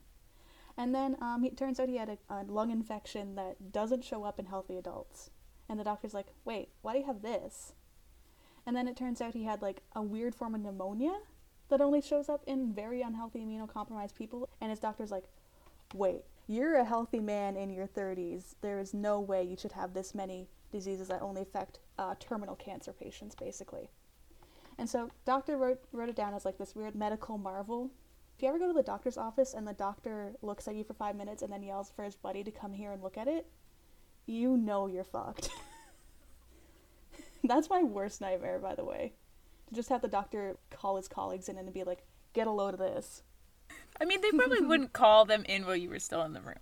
And 0.76 0.95
then 0.95 1.16
um, 1.21 1.45
it 1.45 1.57
turns 1.57 1.78
out 1.78 1.88
he 1.88 1.97
had 1.97 2.09
a, 2.09 2.19
a 2.30 2.45
lung 2.45 2.71
infection 2.71 3.35
that 3.35 3.73
doesn't 3.73 4.04
show 4.04 4.25
up 4.25 4.38
in 4.38 4.47
healthy 4.47 4.76
adults. 4.76 5.30
And 5.70 5.78
the 5.78 5.84
doctor's 5.84 6.12
like, 6.12 6.26
wait, 6.44 6.70
why 6.82 6.92
do 6.92 6.98
you 6.98 7.06
have 7.06 7.22
this? 7.22 7.74
And 8.66 8.74
then 8.74 8.88
it 8.88 8.96
turns 8.96 9.20
out 9.20 9.34
he 9.34 9.44
had 9.44 9.62
like 9.62 9.82
a 9.94 10.02
weird 10.02 10.34
form 10.34 10.56
of 10.56 10.60
pneumonia 10.60 11.16
that 11.68 11.80
only 11.80 12.02
shows 12.02 12.28
up 12.28 12.42
in 12.44 12.74
very 12.74 13.02
unhealthy 13.02 13.38
immunocompromised 13.38 14.16
people. 14.16 14.48
And 14.60 14.70
his 14.70 14.80
doctor's 14.80 15.12
like, 15.12 15.26
wait, 15.94 16.22
you're 16.48 16.74
a 16.74 16.84
healthy 16.84 17.20
man 17.20 17.56
in 17.56 17.70
your 17.70 17.86
30s. 17.86 18.56
There 18.60 18.80
is 18.80 18.92
no 18.92 19.20
way 19.20 19.44
you 19.44 19.56
should 19.56 19.70
have 19.70 19.94
this 19.94 20.12
many 20.12 20.48
diseases 20.72 21.06
that 21.06 21.22
only 21.22 21.42
affect 21.42 21.78
uh, 21.98 22.16
terminal 22.18 22.56
cancer 22.56 22.92
patients, 22.92 23.36
basically. 23.36 23.88
And 24.76 24.90
so, 24.90 25.10
doctor 25.24 25.56
wrote, 25.56 25.78
wrote 25.92 26.08
it 26.08 26.16
down 26.16 26.34
as 26.34 26.44
like 26.44 26.58
this 26.58 26.74
weird 26.74 26.96
medical 26.96 27.38
marvel. 27.38 27.90
If 28.36 28.42
you 28.42 28.48
ever 28.48 28.58
go 28.58 28.66
to 28.66 28.72
the 28.72 28.82
doctor's 28.82 29.16
office 29.16 29.54
and 29.54 29.68
the 29.68 29.74
doctor 29.74 30.34
looks 30.42 30.66
at 30.66 30.74
you 30.74 30.82
for 30.82 30.94
five 30.94 31.14
minutes 31.14 31.42
and 31.42 31.52
then 31.52 31.62
yells 31.62 31.92
for 31.94 32.04
his 32.04 32.16
buddy 32.16 32.42
to 32.42 32.50
come 32.50 32.72
here 32.72 32.90
and 32.90 33.02
look 33.02 33.16
at 33.16 33.28
it, 33.28 33.46
you 34.30 34.56
know 34.56 34.87
you're 34.87 35.04
fucked. 35.04 35.50
That's 37.44 37.70
my 37.70 37.82
worst 37.82 38.20
nightmare, 38.20 38.58
by 38.58 38.75
the 38.75 38.84
way. 38.84 39.12
To 39.68 39.75
just 39.75 39.88
have 39.88 40.02
the 40.02 40.08
doctor 40.08 40.56
call 40.70 40.96
his 40.96 41.08
colleagues 41.08 41.49
in 41.49 41.56
and 41.56 41.72
be 41.72 41.84
like, 41.84 42.04
get 42.32 42.46
a 42.46 42.50
load 42.50 42.75
of 42.75 42.80
this. 42.80 43.22
I 44.00 44.04
mean, 44.04 44.20
they 44.20 44.30
probably 44.30 44.60
wouldn't 44.60 44.92
call 44.92 45.25
them 45.25 45.44
in 45.49 45.64
while 45.66 45.76
you 45.76 45.90
were 45.90 45.99
still 45.99 46.22
in 46.22 46.32
the 46.32 46.40
room. 46.40 46.56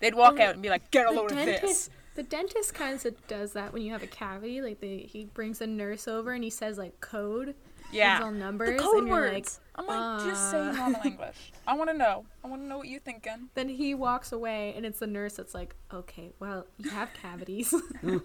They'd 0.00 0.14
walk 0.14 0.36
Well, 0.38 0.48
out 0.48 0.54
and 0.54 0.62
be 0.62 0.70
like, 0.70 0.90
"Get 0.90 1.06
a 1.06 1.14
the 1.14 1.20
load 1.20 1.32
of 1.32 1.38
this." 1.38 1.90
the 2.14 2.22
dentist 2.22 2.74
kind 2.74 3.04
of 3.04 3.26
does 3.28 3.52
that 3.52 3.72
when 3.72 3.82
you 3.82 3.92
have 3.92 4.02
a 4.02 4.06
cavity. 4.06 4.60
Like 4.60 4.80
they, 4.80 4.98
he 4.98 5.26
brings 5.26 5.60
a 5.60 5.66
nurse 5.66 6.08
over 6.08 6.32
and 6.32 6.42
he 6.42 6.50
says 6.50 6.78
like 6.78 7.00
code, 7.00 7.54
Yeah. 7.92 8.18
gives 8.18 8.24
all 8.26 8.32
numbers, 8.32 8.70
The 8.70 8.76
code 8.84 8.98
and 8.98 9.08
you're 9.08 9.16
words. 9.16 9.60
I'm 9.76 9.86
like, 9.86 10.26
just 10.26 10.50
say 10.50 10.58
uh. 10.60 10.72
normal 10.72 11.00
English. 11.04 11.52
I 11.66 11.74
want 11.76 11.90
to 11.90 11.96
know. 11.96 12.24
I 12.44 12.48
want 12.48 12.62
to 12.62 12.68
know 12.68 12.78
what 12.78 12.88
you're 12.88 13.00
thinking. 13.00 13.48
Then 13.54 13.68
he 13.68 13.94
walks 13.94 14.32
away, 14.32 14.74
and 14.76 14.84
it's 14.86 14.98
the 15.00 15.06
nurse 15.06 15.34
that's 15.34 15.54
like, 15.54 15.74
"Okay, 15.92 16.32
well, 16.38 16.66
you 16.78 16.90
have 16.90 17.10
cavities." 17.14 17.72
you, 18.02 18.20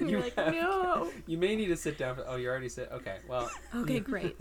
You're 0.00 0.20
like, 0.20 0.34
have- 0.36 0.54
"No." 0.54 1.10
You 1.26 1.38
may 1.38 1.56
need 1.56 1.66
to 1.66 1.76
sit 1.76 1.98
down. 1.98 2.16
For, 2.16 2.24
oh, 2.26 2.36
you 2.36 2.48
already 2.48 2.68
sit. 2.68 2.88
Okay, 2.92 3.18
well, 3.28 3.50
Okay, 3.74 4.00
great. 4.00 4.40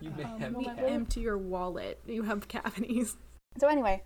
you 0.00 0.10
may 0.16 0.24
Um, 0.24 0.40
have. 0.40 0.54
well, 0.54 0.64
cavities. 0.64 0.90
Empty 0.90 1.20
your 1.20 1.38
wallet. 1.38 2.00
You 2.06 2.22
have 2.24 2.46
cavities. 2.48 3.16
So 3.58 3.68
anyway, 3.68 4.02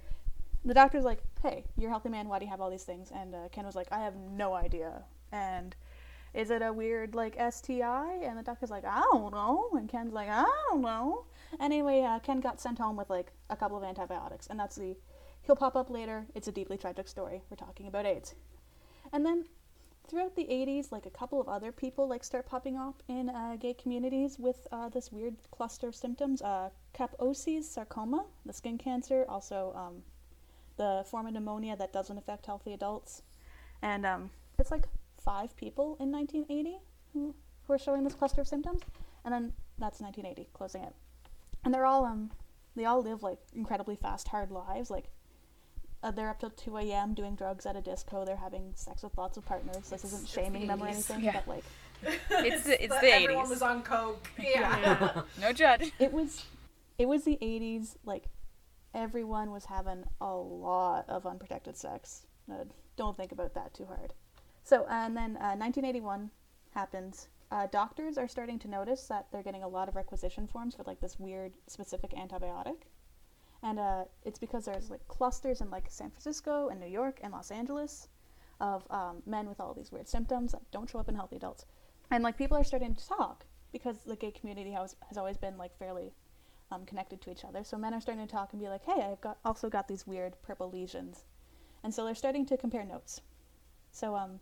the 0.64 0.74
doctor's 0.74 1.04
like, 1.04 1.22
"Hey, 1.42 1.64
you're 1.76 1.88
a 1.88 1.92
healthy 1.92 2.10
man. 2.10 2.28
Why 2.28 2.38
do 2.38 2.44
you 2.44 2.50
have 2.50 2.60
all 2.60 2.70
these 2.70 2.84
things?" 2.84 3.10
And 3.14 3.34
uh, 3.34 3.48
Ken 3.50 3.64
was 3.66 3.74
like, 3.74 3.88
"I 3.90 4.00
have 4.00 4.14
no 4.16 4.54
idea." 4.54 5.02
And 5.32 5.74
is 6.34 6.50
it 6.50 6.62
a 6.62 6.72
weird 6.72 7.14
like 7.14 7.36
STI? 7.36 8.20
And 8.22 8.38
the 8.38 8.42
doctor's 8.42 8.70
like, 8.70 8.84
"I 8.84 9.00
don't 9.12 9.32
know." 9.32 9.70
And 9.72 9.88
Ken's 9.88 10.12
like, 10.12 10.28
"I 10.28 10.44
don't 10.70 10.82
know." 10.82 11.24
Anyway, 11.60 12.02
uh, 12.02 12.18
Ken 12.20 12.40
got 12.40 12.60
sent 12.60 12.78
home 12.78 12.96
with 12.96 13.10
like 13.10 13.32
a 13.50 13.56
couple 13.56 13.76
of 13.76 13.84
antibiotics, 13.84 14.46
and 14.48 14.58
that's 14.58 14.76
the. 14.76 14.96
He'll 15.42 15.56
pop 15.56 15.76
up 15.76 15.88
later. 15.90 16.26
It's 16.34 16.48
a 16.48 16.52
deeply 16.52 16.76
tragic 16.76 17.08
story. 17.08 17.42
We're 17.48 17.56
talking 17.56 17.86
about 17.86 18.04
AIDS. 18.04 18.34
And 19.12 19.24
then 19.24 19.46
throughout 20.08 20.36
the 20.36 20.44
80s, 20.44 20.90
like 20.90 21.06
a 21.06 21.10
couple 21.10 21.40
of 21.40 21.48
other 21.48 21.70
people 21.70 22.08
like 22.08 22.24
start 22.24 22.46
popping 22.46 22.76
up 22.76 23.02
in 23.08 23.28
uh, 23.28 23.56
gay 23.58 23.74
communities 23.74 24.38
with 24.38 24.66
uh, 24.72 24.88
this 24.88 25.12
weird 25.12 25.36
cluster 25.50 25.88
of 25.88 25.94
symptoms. 25.94 26.42
Uh, 26.42 26.70
Kaposi's 26.94 27.68
sarcoma, 27.68 28.24
the 28.46 28.52
skin 28.52 28.78
cancer, 28.78 29.24
also 29.28 29.72
um, 29.76 30.02
the 30.76 31.04
form 31.06 31.26
of 31.26 31.34
pneumonia 31.34 31.76
that 31.76 31.92
doesn't 31.92 32.16
affect 32.16 32.46
healthy 32.46 32.72
adults. 32.72 33.22
And 33.82 34.06
um, 34.06 34.30
it's 34.58 34.70
like 34.70 34.84
five 35.24 35.56
people 35.56 35.96
in 36.00 36.10
1980 36.12 36.78
who, 37.12 37.34
who 37.66 37.72
are 37.72 37.78
showing 37.78 38.04
this 38.04 38.14
cluster 38.14 38.40
of 38.40 38.48
symptoms. 38.48 38.80
And 39.24 39.32
then 39.34 39.52
that's 39.78 40.00
1980, 40.00 40.48
closing 40.52 40.82
it. 40.82 40.94
And 41.64 41.72
they're 41.74 41.86
all, 41.86 42.04
um, 42.04 42.30
they 42.76 42.84
all 42.84 43.02
live 43.02 43.22
like 43.22 43.38
incredibly 43.54 43.96
fast, 43.96 44.28
hard 44.28 44.50
lives. 44.50 44.90
Like 44.90 45.06
uh, 46.02 46.10
they're 46.12 46.28
up 46.30 46.38
till 46.38 46.50
2 46.50 46.76
a.m. 46.78 47.14
doing 47.14 47.34
drugs 47.34 47.66
at 47.66 47.74
a 47.76 47.80
disco. 47.80 48.24
They're 48.24 48.36
having 48.36 48.72
sex 48.74 49.02
with 49.02 49.16
lots 49.18 49.36
of 49.36 49.44
partners. 49.44 49.90
This 49.90 50.04
isn't 50.04 50.28
shaming 50.28 50.62
the 50.62 50.68
them 50.68 50.82
or 50.82 50.86
anything, 50.88 51.24
Yeah. 51.24 51.32
but 51.44 51.48
like 51.48 51.64
It's 52.30 52.62
the 52.64 52.82
it's 52.82 52.94
But 52.94 53.00
the 53.00 53.12
Everyone 53.12 53.46
80s. 53.46 53.50
was 53.50 53.62
on 53.62 53.82
coke. 53.82 54.28
Yeah. 54.38 55.22
No 55.40 55.52
judge. 55.52 55.92
it 55.98 56.12
was, 56.12 56.44
it 56.98 57.08
was 57.08 57.24
the 57.24 57.36
80s. 57.42 57.96
Like 58.04 58.26
everyone 58.94 59.50
was 59.50 59.64
having 59.66 60.04
a 60.20 60.32
lot 60.34 61.04
of 61.08 61.26
unprotected 61.26 61.76
sex. 61.76 62.22
Uh, 62.50 62.64
don't 62.96 63.16
think 63.16 63.32
about 63.32 63.54
that 63.54 63.74
too 63.74 63.84
hard. 63.84 64.14
So 64.64 64.86
and 64.90 65.16
then 65.16 65.36
uh, 65.36 65.56
1981 65.56 66.30
happens. 66.72 67.28
Uh, 67.50 67.66
doctors 67.72 68.18
are 68.18 68.28
starting 68.28 68.58
to 68.58 68.68
notice 68.68 69.06
that 69.06 69.26
they're 69.32 69.42
getting 69.42 69.62
a 69.62 69.68
lot 69.68 69.88
of 69.88 69.96
requisition 69.96 70.46
forms 70.46 70.74
for 70.74 70.82
like 70.84 71.00
this 71.00 71.18
weird 71.18 71.52
specific 71.66 72.10
antibiotic. 72.12 72.82
and 73.62 73.78
uh, 73.78 74.04
it's 74.24 74.38
because 74.38 74.64
there's 74.66 74.90
like 74.90 75.06
clusters 75.08 75.60
in 75.60 75.70
like 75.70 75.86
San 75.88 76.10
Francisco 76.10 76.68
and 76.68 76.78
New 76.80 76.86
York 76.86 77.18
and 77.22 77.32
Los 77.32 77.50
Angeles 77.50 78.08
of 78.60 78.84
um, 78.90 79.22
men 79.26 79.48
with 79.48 79.60
all 79.60 79.72
these 79.74 79.90
weird 79.92 80.08
symptoms 80.08 80.52
that 80.52 80.62
don't 80.70 80.88
show 80.90 80.98
up 80.98 81.08
in 81.08 81.14
healthy 81.14 81.36
adults, 81.36 81.64
and 82.10 82.22
like 82.24 82.36
people 82.36 82.56
are 82.56 82.64
starting 82.64 82.94
to 82.94 83.08
talk 83.08 83.44
because 83.72 83.98
the 84.06 84.16
gay 84.16 84.30
community 84.30 84.72
has 84.72 84.96
has 85.08 85.16
always 85.16 85.36
been 85.36 85.56
like 85.56 85.76
fairly 85.78 86.12
um, 86.70 86.84
connected 86.84 87.20
to 87.22 87.30
each 87.30 87.44
other. 87.44 87.64
So 87.64 87.76
men 87.78 87.94
are 87.94 88.00
starting 88.00 88.26
to 88.26 88.30
talk 88.30 88.52
and 88.52 88.60
be 88.60 88.68
like, 88.68 88.84
"Hey, 88.84 89.02
I've 89.02 89.20
got 89.20 89.38
also 89.44 89.68
got 89.70 89.88
these 89.88 90.06
weird 90.06 90.40
purple 90.42 90.70
lesions," 90.70 91.24
and 91.82 91.94
so 91.94 92.04
they're 92.04 92.14
starting 92.14 92.46
to 92.46 92.56
compare 92.56 92.84
notes. 92.84 93.20
So 93.92 94.14
um, 94.16 94.40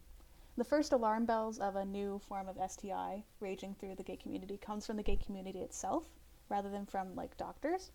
the 0.56 0.64
first 0.64 0.92
alarm 0.92 1.26
bells 1.26 1.58
of 1.58 1.76
a 1.76 1.84
new 1.84 2.18
form 2.28 2.48
of 2.48 2.70
STI 2.70 3.24
raging 3.40 3.74
through 3.74 3.94
the 3.94 4.02
gay 4.02 4.16
community 4.16 4.56
comes 4.56 4.86
from 4.86 4.96
the 4.96 5.02
gay 5.02 5.16
community 5.16 5.60
itself, 5.60 6.04
rather 6.48 6.70
than 6.70 6.86
from 6.86 7.14
like 7.14 7.36
doctors 7.36 7.90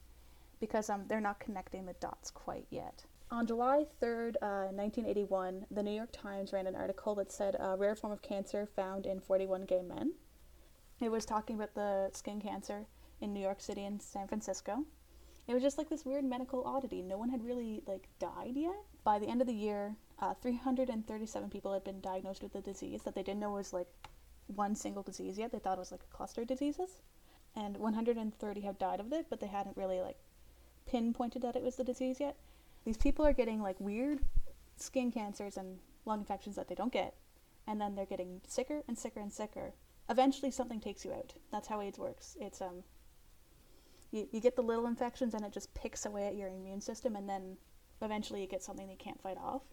because 0.62 0.90
um, 0.90 1.04
they're 1.08 1.20
not 1.20 1.40
connecting 1.40 1.86
the 1.86 1.94
dots 1.94 2.32
quite 2.32 2.68
yet. 2.70 3.04
On 3.32 3.48
July 3.48 3.86
3rd, 4.02 4.36
uh, 4.42 4.72
1981, 4.72 5.66
the 5.72 5.84
New 5.84 5.92
York 5.92 6.12
Times 6.12 6.54
ran 6.54 6.68
an 6.68 6.76
article 6.76 7.16
that 7.16 7.32
said 7.32 7.56
a 7.60 7.76
rare 7.76 7.96
form 7.96 8.14
of 8.14 8.22
cancer 8.22 8.66
found 8.66 9.06
in 9.06 9.20
41 9.20 9.66
gay 9.66 9.82
men. 9.82 10.14
It 11.00 11.10
was 11.10 11.26
talking 11.26 11.56
about 11.56 11.74
the 11.74 12.12
skin 12.14 12.40
cancer 12.40 12.86
in 13.20 13.34
New 13.34 13.40
York 13.40 13.60
City 13.60 13.86
and 13.86 14.02
San 14.02 14.28
Francisco. 14.28 14.86
It 15.48 15.54
was 15.54 15.64
just 15.64 15.78
like 15.78 15.90
this 15.90 16.06
weird 16.06 16.24
medical 16.24 16.64
oddity. 16.66 17.02
No 17.02 17.18
one 17.18 17.30
had 17.30 17.44
really 17.44 17.82
like 17.88 18.08
died 18.20 18.54
yet. 18.56 18.76
By 19.04 19.18
the 19.18 19.28
end 19.28 19.42
of 19.42 19.48
the 19.48 19.54
year, 19.54 19.96
uh, 20.22 20.36
337 20.36 21.50
people 21.50 21.74
had 21.74 21.84
been 21.84 22.00
diagnosed 22.00 22.44
with 22.44 22.54
the 22.54 22.62
disease 22.62 23.02
that 23.04 23.16
they 23.16 23.24
didn't 23.24 23.40
know 23.40 23.52
was 23.52 23.74
like 23.74 23.88
one 24.48 24.76
single 24.76 25.02
disease 25.02 25.38
yet. 25.38 25.52
They 25.52 25.60
thought 25.60 25.78
it 25.78 25.80
was 25.80 25.92
like 25.92 26.04
a 26.04 26.16
cluster 26.16 26.42
of 26.42 26.48
diseases, 26.48 27.02
and 27.56 27.78
130 27.78 28.62
have 28.62 28.78
died 28.78 29.00
of 29.00 29.12
it, 29.12 29.26
but 29.30 29.40
they 29.40 29.48
hadn't 29.48 29.78
really 29.78 30.00
like 30.00 30.18
pinpointed 30.86 31.42
that 31.42 31.56
it 31.56 31.64
was 31.64 31.76
the 31.76 31.84
disease 31.84 32.20
yet. 32.20 32.36
These 32.86 32.98
people 32.98 33.26
are 33.26 33.34
getting 33.34 33.62
like 33.62 33.80
weird 33.80 34.20
skin 34.78 35.12
cancers 35.12 35.58
and 35.58 35.80
lung 36.06 36.20
infections 36.20 36.56
that 36.56 36.68
they 36.68 36.76
don't 36.76 36.94
get, 36.94 37.16
and 37.66 37.82
then 37.82 37.96
they're 37.96 38.06
getting 38.06 38.42
sicker 38.48 38.84
and 38.88 38.98
sicker 38.98 39.20
and 39.20 39.34
sicker. 39.34 39.74
Eventually, 40.10 40.52
something 40.52 40.80
takes 40.80 41.04
you 41.04 41.14
out. 41.14 41.34
That's 41.52 41.68
how 41.68 41.82
AIDS 41.82 41.98
works. 41.98 42.38
It's 42.40 42.62
um, 42.62 42.84
you, 44.12 44.28
you 44.32 44.40
get 44.40 44.56
the 44.56 44.62
little 44.62 44.88
infections 44.88 45.34
and 45.34 45.46
it 45.46 45.54
just 45.54 45.74
picks 45.74 46.06
away 46.06 46.28
at 46.28 46.36
your 46.36 46.50
immune 46.50 46.82
system, 46.82 47.16
and 47.16 47.28
then 47.28 47.58
eventually 48.02 48.42
you 48.42 48.48
get 48.48 48.62
something 48.62 48.86
that 48.86 48.94
you 48.94 49.00
can't 49.00 49.22
fight 49.22 49.38
off. 49.38 49.64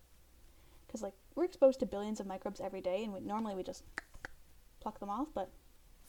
Because 0.89 1.03
like 1.03 1.13
we're 1.37 1.45
exposed 1.45 1.79
to 1.81 1.87
billions 1.87 2.19
of 2.19 2.27
microbes 2.27 2.61
every 2.61 2.81
day, 2.81 3.05
and 3.05 3.13
we, 3.13 3.21
normally 3.21 3.55
we 3.55 3.63
just 3.63 3.85
pluck 4.81 4.99
them 4.99 5.11
off, 5.11 5.29
but 5.35 5.51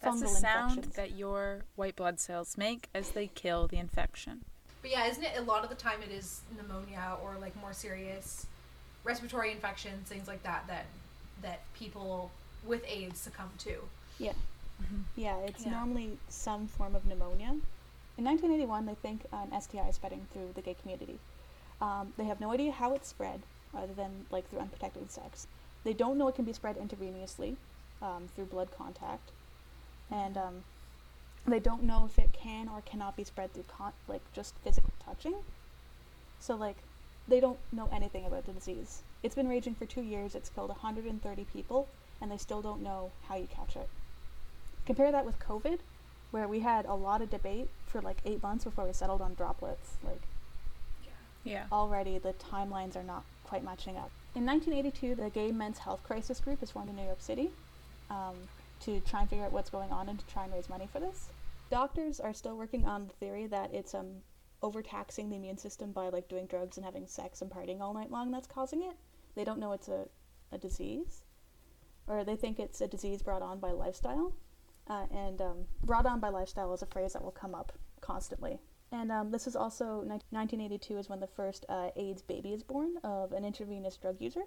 That's 0.02 0.22
the 0.22 0.28
sound 0.28 0.86
that 0.96 1.12
your 1.12 1.66
white 1.76 1.96
blood 1.96 2.20
cells 2.20 2.58
make 2.58 2.88
as 2.96 3.12
they 3.12 3.28
kill 3.28 3.68
the 3.68 3.78
infection. 3.78 4.46
But 4.82 4.92
yeah, 4.92 5.08
isn't 5.08 5.24
it 5.24 5.38
a 5.38 5.42
lot 5.42 5.64
of 5.64 5.70
the 5.70 5.76
time 5.76 6.02
it 6.02 6.12
is 6.12 6.42
pneumonia 6.56 7.18
or 7.22 7.36
like 7.40 7.56
more 7.60 7.74
serious 7.74 8.48
respiratory 9.04 9.52
infections, 9.52 10.08
things 10.08 10.28
like 10.28 10.42
that 10.44 10.66
that 10.68 10.86
that 11.42 11.62
people 11.74 12.32
with 12.66 12.84
AIDS 12.88 13.20
succumb 13.20 13.50
to. 13.60 13.76
Yeah. 14.18 14.34
Yeah, 15.16 15.38
it's 15.40 15.66
Yeah. 15.66 15.72
normally 15.72 16.18
some 16.30 16.68
form 16.68 16.96
of 16.96 17.06
pneumonia. 17.06 17.58
In 18.18 18.26
1981, 18.26 18.86
they 18.86 18.96
think 18.96 19.26
an 19.32 19.52
STI 19.62 19.88
is 19.90 19.96
spreading 19.96 20.26
through 20.32 20.52
the 20.54 20.62
gay 20.62 20.74
community. 20.74 21.20
Um, 21.82 22.14
they 22.18 22.26
have 22.26 22.40
no 22.42 22.52
idea 22.52 22.72
how 22.72 22.94
it's 22.94 23.08
spread, 23.08 23.42
other 23.76 23.94
than 23.94 24.26
like 24.32 24.50
through 24.50 24.60
unprotected 24.60 25.12
sex. 25.12 25.48
They 25.84 25.94
don't 25.94 26.18
know 26.18 26.28
it 26.28 26.36
can 26.36 26.46
be 26.46 26.54
spread 26.54 26.78
intravenously 26.78 27.56
um, 28.02 28.28
through 28.36 28.46
blood 28.46 28.70
contact, 28.78 29.32
and 30.12 30.38
um, 30.38 30.64
they 31.48 31.60
don't 31.60 31.84
know 31.84 32.06
if 32.12 32.20
it 32.20 32.32
can 32.34 32.68
or 32.68 32.82
cannot 32.82 33.16
be 33.16 33.24
spread 33.24 33.54
through 33.54 33.66
con- 33.68 33.94
like 34.08 34.22
just 34.34 34.56
physical 34.64 34.92
touching. 35.04 35.36
So 36.40 36.56
like, 36.56 36.78
they 37.28 37.40
don't 37.40 37.60
know 37.72 37.90
anything 37.92 38.26
about 38.26 38.46
the 38.46 38.54
disease. 38.54 39.02
It's 39.24 39.36
been 39.36 39.48
raging 39.50 39.76
for 39.76 39.86
two 39.86 40.02
years. 40.02 40.36
It's 40.36 40.50
killed 40.50 40.70
130 40.70 41.46
people, 41.54 41.88
and 42.22 42.32
they 42.32 42.38
still 42.38 42.62
don't 42.62 42.82
know 42.82 43.12
how 43.28 43.36
you 43.36 43.48
catch 43.54 43.76
it. 43.76 43.90
Compare 44.86 45.12
that 45.12 45.26
with 45.26 45.40
COVID, 45.40 45.80
where 46.32 46.48
we 46.48 46.60
had 46.62 46.86
a 46.86 46.94
lot 46.96 47.22
of 47.22 47.30
debate 47.30 47.68
for 47.86 48.02
like 48.02 48.18
eight 48.26 48.42
months 48.42 48.64
before 48.64 48.86
we 48.86 48.94
settled 48.94 49.22
on 49.22 49.34
droplets. 49.34 49.92
Like 50.04 50.22
Yeah. 51.44 51.66
already 51.72 52.18
the 52.18 52.34
timelines 52.34 52.96
are 52.96 53.04
not 53.04 53.24
quite 53.50 53.64
matching 53.64 53.98
up. 53.98 54.12
In 54.36 54.46
1982, 54.46 55.16
the 55.16 55.30
Gay 55.32 55.52
Men's 55.52 55.80
Health 55.80 56.04
Crisis 56.04 56.40
Group 56.40 56.62
is 56.62 56.70
formed 56.70 56.90
in 56.90 56.96
New 56.96 57.04
York 57.04 57.20
City 57.20 57.50
um, 58.12 58.36
to 58.82 59.00
try 59.02 59.22
and 59.22 59.30
figure 59.30 59.44
out 59.44 59.52
what's 59.52 59.72
going 59.72 59.92
on 59.92 60.08
and 60.08 60.20
to 60.20 60.26
try 60.28 60.44
and 60.44 60.54
raise 60.54 60.70
money 60.70 60.88
for 60.92 61.00
this. 61.00 61.30
Doctors 61.72 62.20
are 62.20 62.34
still 62.34 62.56
working 62.56 62.86
on 62.86 63.08
the 63.08 63.14
theory 63.14 63.48
that 63.48 63.74
it's 63.74 63.96
um, 63.96 64.08
overtaxing 64.62 65.30
the 65.30 65.36
immune 65.36 65.58
system 65.58 65.92
by 65.92 66.10
like 66.10 66.28
doing 66.28 66.46
drugs 66.46 66.78
and 66.78 66.86
having 66.86 67.08
sex 67.08 67.42
and 67.42 67.50
partying 67.50 67.82
all 67.82 67.94
night 67.94 68.12
long 68.12 68.30
that's 68.30 68.48
causing 68.48 68.84
it. 68.84 68.96
They 69.36 69.44
don't 69.44 69.60
know 69.60 69.74
it's 69.74 69.88
a, 69.88 70.06
a 70.52 70.58
disease, 70.58 71.24
or 72.08 72.24
they 72.24 72.36
think 72.36 72.60
it's 72.60 72.82
a 72.82 72.88
disease 72.88 73.24
brought 73.24 73.42
on 73.42 73.60
by 73.60 73.72
lifestyle. 73.72 74.34
Uh, 74.88 75.06
and 75.12 75.42
um, 75.42 75.58
brought 75.84 76.06
on 76.06 76.20
by 76.20 76.30
lifestyle 76.30 76.74
is 76.74 76.82
a 76.82 76.86
phrase 76.88 77.14
that 77.14 77.24
will 77.24 77.32
come 77.32 77.54
up 77.54 77.72
constantly. 78.02 78.60
And 78.92 79.12
um, 79.12 79.32
this 79.32 79.46
is 79.46 79.56
also 79.56 80.00
1982 80.06 80.98
is 80.98 81.10
when 81.10 81.20
the 81.20 81.28
first 81.28 81.66
uh, 81.70 81.90
AIDS 81.96 82.22
baby 82.22 82.54
is 82.54 82.64
born 82.64 82.98
of 83.04 83.34
an 83.34 83.46
intravenous 83.46 83.98
drug 83.98 84.20
user. 84.20 84.44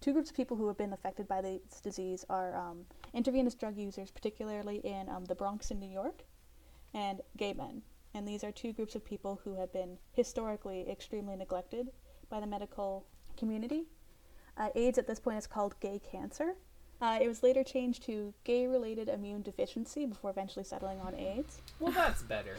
Two 0.00 0.12
groups 0.12 0.30
of 0.30 0.36
people 0.36 0.56
who 0.56 0.66
have 0.66 0.76
been 0.76 0.92
affected 0.92 1.28
by 1.28 1.40
this 1.40 1.80
disease 1.80 2.24
are 2.28 2.54
um, 2.56 2.84
intravenous 3.14 3.54
drug 3.54 3.76
users, 3.76 4.10
particularly 4.10 4.78
in 4.78 5.08
um, 5.08 5.24
the 5.24 5.34
Bronx 5.34 5.70
in 5.70 5.78
New 5.78 5.88
York, 5.88 6.24
and 6.92 7.20
gay 7.36 7.52
men. 7.52 7.82
And 8.12 8.26
these 8.26 8.44
are 8.44 8.52
two 8.52 8.72
groups 8.72 8.94
of 8.94 9.04
people 9.04 9.40
who 9.44 9.54
have 9.54 9.72
been 9.72 9.98
historically 10.12 10.88
extremely 10.90 11.36
neglected 11.36 11.88
by 12.28 12.40
the 12.40 12.46
medical 12.46 13.06
community. 13.36 13.84
Uh, 14.56 14.68
AIDS 14.74 14.98
at 14.98 15.06
this 15.06 15.18
point 15.18 15.38
is 15.38 15.46
called 15.46 15.78
gay 15.80 16.00
cancer. 16.00 16.54
Uh, 17.00 17.18
it 17.20 17.28
was 17.28 17.42
later 17.42 17.64
changed 17.64 18.04
to 18.04 18.32
gay 18.44 18.66
related 18.66 19.08
immune 19.08 19.42
deficiency 19.42 20.06
before 20.06 20.30
eventually 20.30 20.64
settling 20.64 21.00
on 21.00 21.14
AIDS. 21.14 21.60
Well, 21.80 21.92
that's 21.92 22.22
better. 22.22 22.56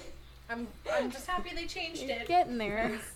I'm 0.49 0.67
I'm 0.91 1.12
just 1.12 1.27
happy 1.27 1.51
they 1.55 1.65
changed 1.65 2.03
it. 2.03 2.27
Getting 2.27 2.58
there. 2.58 2.91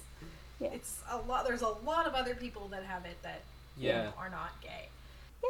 Yeah. 0.61 0.71
It's 0.73 0.99
a 1.09 1.15
lot. 1.19 1.47
There's 1.47 1.61
a 1.61 1.69
lot 1.69 2.05
of 2.05 2.13
other 2.15 2.35
people 2.35 2.67
that 2.67 2.83
have 2.83 3.05
it 3.05 3.15
that 3.23 3.39
you 3.77 3.87
Yeah. 3.87 4.03
know, 4.03 4.13
are 4.17 4.27
not 4.29 4.51
gay. 4.61 4.89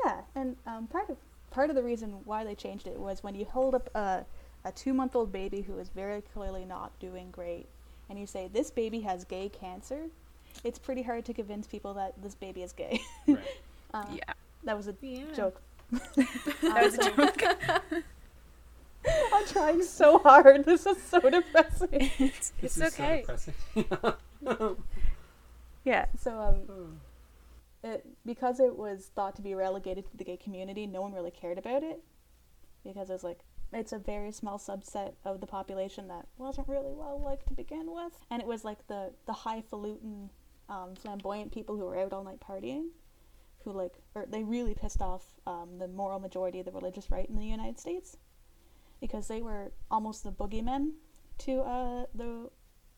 Yeah, 0.05 0.21
and 0.35 0.55
um, 0.67 0.85
part 0.85 1.09
of 1.09 1.17
part 1.49 1.71
of 1.71 1.75
the 1.75 1.81
reason 1.81 2.19
why 2.25 2.43
they 2.43 2.53
changed 2.53 2.85
it 2.85 2.99
was 2.99 3.23
when 3.23 3.33
you 3.33 3.45
hold 3.45 3.73
up 3.73 3.89
a, 3.95 4.23
a 4.65 4.71
two 4.71 4.93
month 4.93 5.15
old 5.15 5.31
baby 5.31 5.61
who 5.61 5.79
is 5.79 5.89
very 5.89 6.21
clearly 6.21 6.63
not 6.63 6.91
doing 6.99 7.31
great, 7.31 7.65
and 8.07 8.19
you 8.19 8.27
say 8.27 8.49
this 8.53 8.69
baby 8.69 8.99
has 8.99 9.23
gay 9.23 9.49
cancer, 9.49 10.01
it's 10.63 10.77
pretty 10.77 11.01
hard 11.01 11.25
to 11.25 11.33
convince 11.33 11.65
people 11.65 11.95
that 11.95 12.13
this 12.21 12.35
baby 12.35 12.61
is 12.61 12.71
gay. 12.71 13.01
Right. 13.27 13.39
Uh, 13.95 14.05
Yeah. 14.13 14.33
That 14.63 14.77
was 14.77 14.87
a 14.89 14.95
Yeah. 15.01 15.23
joke. 15.35 15.59
That 16.15 16.83
was 16.83 16.93
a 16.99 17.09
joke. 17.15 18.03
I'm 19.33 19.45
trying 19.47 19.83
so 19.83 20.19
hard. 20.19 20.65
This 20.65 20.85
is 20.85 21.01
so 21.03 21.19
depressing. 21.19 21.89
it's 22.19 22.51
This 22.61 22.77
it's 22.77 22.77
is 22.77 22.93
so 22.93 23.03
okay. 23.03 23.19
depressing. 23.21 23.53
yeah. 25.85 26.05
So 26.19 26.39
um, 26.39 26.99
it 27.83 28.05
because 28.25 28.59
it 28.59 28.75
was 28.75 29.11
thought 29.15 29.35
to 29.37 29.41
be 29.41 29.53
relegated 29.53 30.09
to 30.11 30.17
the 30.17 30.23
gay 30.23 30.37
community, 30.37 30.85
no 30.85 31.01
one 31.01 31.13
really 31.13 31.31
cared 31.31 31.57
about 31.57 31.83
it 31.83 32.01
because 32.83 33.09
it 33.09 33.13
was 33.13 33.23
like 33.23 33.39
it's 33.71 33.93
a 33.93 33.99
very 33.99 34.31
small 34.31 34.57
subset 34.57 35.13
of 35.25 35.39
the 35.41 35.47
population 35.47 36.07
that 36.07 36.25
wasn't 36.37 36.67
really 36.67 36.93
well 36.93 37.21
liked 37.23 37.47
to 37.47 37.53
begin 37.53 37.91
with, 37.91 38.13
and 38.31 38.41
it 38.41 38.47
was 38.47 38.63
like 38.63 38.85
the 38.87 39.11
the 39.25 39.33
highfalutin, 39.33 40.29
um, 40.67 40.95
flamboyant 40.95 41.51
people 41.51 41.77
who 41.77 41.85
were 41.85 41.97
out 41.97 42.11
all 42.11 42.23
night 42.23 42.39
partying, 42.39 42.87
who 43.63 43.71
like 43.71 43.93
or 44.15 44.25
they 44.27 44.43
really 44.43 44.73
pissed 44.73 45.01
off 45.01 45.23
um, 45.45 45.77
the 45.77 45.87
moral 45.87 46.19
majority 46.19 46.59
of 46.59 46.65
the 46.65 46.71
religious 46.71 47.09
right 47.11 47.29
in 47.29 47.37
the 47.37 47.45
United 47.45 47.79
States, 47.79 48.17
because 49.01 49.27
they 49.27 49.41
were 49.41 49.71
almost 49.89 50.23
the 50.23 50.31
boogeymen 50.31 50.91
to 51.39 51.61
uh, 51.61 52.05
the 52.13 52.49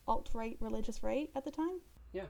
alt 0.06 0.30
right 0.34 0.56
religious 0.60 1.02
right 1.02 1.30
at 1.36 1.44
the 1.44 1.50
time. 1.50 1.80
Yeah. 2.12 2.26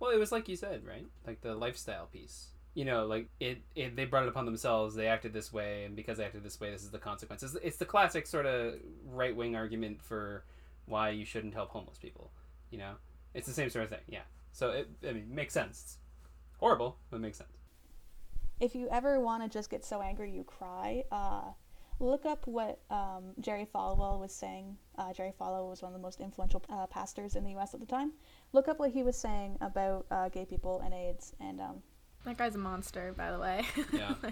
Well, 0.00 0.10
it 0.12 0.18
was 0.18 0.30
like 0.32 0.48
you 0.48 0.56
said, 0.56 0.84
right? 0.86 1.06
Like 1.26 1.40
the 1.40 1.54
lifestyle 1.54 2.06
piece. 2.06 2.48
You 2.74 2.84
know, 2.84 3.06
like 3.06 3.28
it, 3.40 3.62
it. 3.74 3.96
They 3.96 4.04
brought 4.04 4.22
it 4.24 4.28
upon 4.28 4.44
themselves. 4.44 4.94
They 4.94 5.08
acted 5.08 5.32
this 5.32 5.52
way, 5.52 5.84
and 5.84 5.96
because 5.96 6.18
they 6.18 6.24
acted 6.24 6.44
this 6.44 6.60
way, 6.60 6.70
this 6.70 6.82
is 6.84 6.90
the 6.90 6.98
consequences. 6.98 7.56
It's 7.62 7.76
the 7.78 7.84
classic 7.84 8.26
sort 8.26 8.46
of 8.46 8.74
right 9.04 9.34
wing 9.34 9.56
argument 9.56 10.00
for 10.02 10.44
why 10.86 11.10
you 11.10 11.24
shouldn't 11.24 11.54
help 11.54 11.70
homeless 11.70 11.98
people. 11.98 12.30
You 12.70 12.78
know, 12.78 12.92
it's 13.34 13.48
the 13.48 13.52
same 13.52 13.68
sort 13.70 13.84
of 13.84 13.90
thing. 13.90 14.04
Yeah. 14.06 14.20
So 14.52 14.70
it, 14.70 14.88
I 15.08 15.12
mean, 15.12 15.34
makes 15.34 15.54
sense. 15.54 15.80
It's 15.82 15.96
horrible, 16.60 16.98
but 17.10 17.16
it 17.16 17.20
makes 17.20 17.38
sense. 17.38 17.50
if 18.60 18.74
you 18.74 18.88
ever 18.90 19.20
want 19.20 19.42
to 19.42 19.48
just 19.48 19.70
get 19.70 19.84
so 19.84 20.00
angry 20.00 20.30
you 20.30 20.44
cry, 20.44 21.04
uh, 21.12 21.52
look 22.00 22.24
up 22.26 22.46
what 22.46 22.78
um, 22.90 23.24
Jerry 23.40 23.66
Falwell 23.74 24.18
was 24.20 24.32
saying. 24.32 24.76
Uh, 24.96 25.12
Jerry 25.12 25.32
Falwell 25.40 25.68
was 25.68 25.82
one 25.82 25.92
of 25.92 25.98
the 25.98 26.02
most 26.02 26.20
influential 26.20 26.62
uh, 26.70 26.86
pastors 26.86 27.36
in 27.36 27.44
the 27.44 27.50
U.S. 27.52 27.74
at 27.74 27.80
the 27.80 27.86
time. 27.86 28.12
Look 28.52 28.68
up 28.68 28.78
what 28.78 28.90
he 28.90 29.02
was 29.02 29.16
saying 29.18 29.56
about 29.60 30.06
uh, 30.10 30.28
gay 30.28 30.44
people 30.44 30.80
and 30.84 30.92
AIDS, 30.94 31.32
and 31.40 31.60
um, 31.60 31.82
That 32.24 32.36
guy's 32.38 32.54
a 32.54 32.58
monster, 32.58 33.12
by 33.16 33.30
the 33.32 33.38
way. 33.38 33.64
Yeah. 33.92 34.14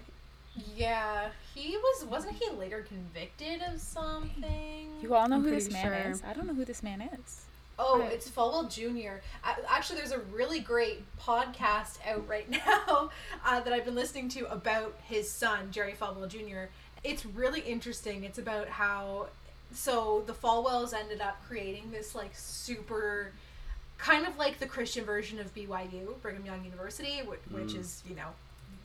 Yeah, 0.74 1.28
he 1.54 1.76
was. 1.76 2.06
Wasn't 2.06 2.34
he 2.34 2.48
later 2.56 2.80
convicted 2.88 3.60
of 3.70 3.78
something? 3.78 4.88
You 5.02 5.14
all 5.14 5.28
know 5.28 5.36
I'm 5.36 5.42
who 5.44 5.50
this 5.50 5.70
man 5.70 5.84
sure. 5.84 6.10
is. 6.12 6.22
I 6.26 6.32
don't 6.32 6.46
know 6.46 6.54
who 6.54 6.64
this 6.64 6.82
man 6.82 7.02
is. 7.02 7.42
Oh, 7.78 8.00
I- 8.00 8.06
it's 8.06 8.26
Falwell 8.30 8.70
Jr. 8.70 9.16
A- 9.44 9.70
Actually, 9.70 9.98
there's 9.98 10.12
a 10.12 10.20
really 10.32 10.60
great 10.60 11.04
podcast 11.20 11.98
out 12.08 12.26
right 12.26 12.48
now 12.66 13.10
uh, 13.44 13.60
that 13.60 13.70
I've 13.72 13.84
been 13.84 13.94
listening 13.94 14.30
to 14.30 14.50
about 14.50 14.94
his 15.04 15.30
son, 15.30 15.70
Jerry 15.70 15.92
Falwell 15.92 16.26
Jr. 16.26 16.70
It's 17.06 17.24
really 17.24 17.60
interesting. 17.60 18.24
It's 18.24 18.38
about 18.38 18.68
how 18.68 19.28
so 19.72 20.22
the 20.26 20.32
Falwells 20.32 20.92
ended 20.94 21.20
up 21.20 21.36
creating 21.48 21.90
this 21.90 22.14
like 22.14 22.30
super 22.34 23.32
kind 23.98 24.26
of 24.26 24.36
like 24.38 24.58
the 24.58 24.66
Christian 24.66 25.04
version 25.04 25.38
of 25.40 25.54
BYU, 25.54 26.20
Brigham 26.22 26.44
Young 26.44 26.64
University, 26.64 27.20
which, 27.24 27.40
which 27.50 27.72
Mm. 27.74 27.80
is, 27.80 28.02
you 28.08 28.14
know, 28.14 28.28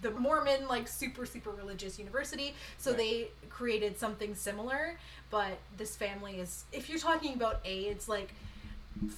the 0.02 0.12
Mormon 0.12 0.68
like 0.68 0.88
super 0.88 1.26
super 1.26 1.52
religious 1.52 2.00
university. 2.00 2.56
So 2.78 2.92
Right. 2.92 2.98
they 2.98 3.28
created 3.50 3.98
something 4.00 4.36
similar, 4.36 4.98
but 5.30 5.58
this 5.78 5.96
family 5.96 6.40
is 6.40 6.64
if 6.72 6.90
you're 6.90 7.00
talking 7.00 7.34
about 7.34 7.60
AIDS 7.66 8.08
like 8.08 8.34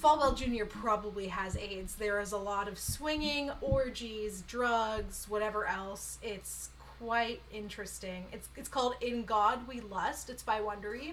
Falwell 0.00 0.36
Jr. 0.36 0.64
probably 0.66 1.28
has 1.28 1.56
AIDS. 1.56 1.96
There 1.96 2.20
is 2.20 2.32
a 2.32 2.38
lot 2.38 2.68
of 2.68 2.78
swinging, 2.78 3.50
orgies, 3.60 4.42
drugs, 4.46 5.26
whatever 5.28 5.66
else. 5.66 6.18
It's 6.22 6.70
quite 7.04 7.40
interesting. 7.52 8.24
It's 8.32 8.48
it's 8.56 8.68
called 8.68 8.94
In 9.00 9.24
God 9.24 9.66
We 9.68 9.80
Lust. 9.80 10.30
It's 10.30 10.42
by 10.42 10.60
Wondery. 10.60 11.12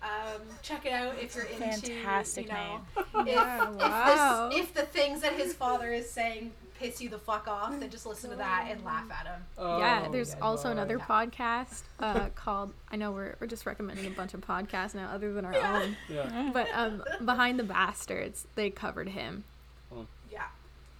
Um, 0.00 0.40
check 0.62 0.86
it 0.86 0.92
out 0.92 1.16
if 1.20 1.34
you're 1.34 1.44
into 1.46 1.92
Fantastic 1.92 2.46
you 2.46 2.52
know, 2.52 2.80
name. 2.96 3.26
if, 3.26 3.26
Yeah, 3.26 3.68
if, 3.70 3.74
wow. 3.76 4.48
this, 4.48 4.60
if 4.60 4.74
the 4.74 4.82
things 4.82 5.22
that 5.22 5.32
his 5.32 5.52
father 5.54 5.92
is 5.92 6.08
saying 6.08 6.52
piss 6.78 7.00
you 7.00 7.08
the 7.08 7.18
fuck 7.18 7.48
off, 7.48 7.78
then 7.80 7.90
just 7.90 8.06
listen 8.06 8.30
to 8.30 8.36
that 8.36 8.68
and 8.70 8.84
laugh 8.84 9.10
at 9.10 9.26
him. 9.26 9.42
yeah, 9.58 10.04
Oh, 10.06 10.12
there's 10.12 10.34
yeah, 10.34 10.40
also 10.40 10.68
boy. 10.68 10.72
another 10.72 10.98
podcast 11.00 11.82
uh, 11.98 12.28
called. 12.36 12.72
I 12.92 12.96
know 12.96 13.10
we're, 13.10 13.34
we're 13.40 13.48
just 13.48 13.66
recommending 13.66 14.06
a 14.06 14.10
bunch 14.10 14.34
of 14.34 14.40
podcasts 14.40 14.94
now, 14.94 15.08
other 15.12 15.32
than 15.32 15.44
our 15.44 15.56
own. 15.56 15.96
Yeah. 16.08 16.50
But 16.54 16.68
um, 16.72 17.02
behind 17.24 17.58
the 17.58 17.64
bastards, 17.64 18.46
they 18.54 18.70
covered 18.70 19.08
him. 19.08 19.42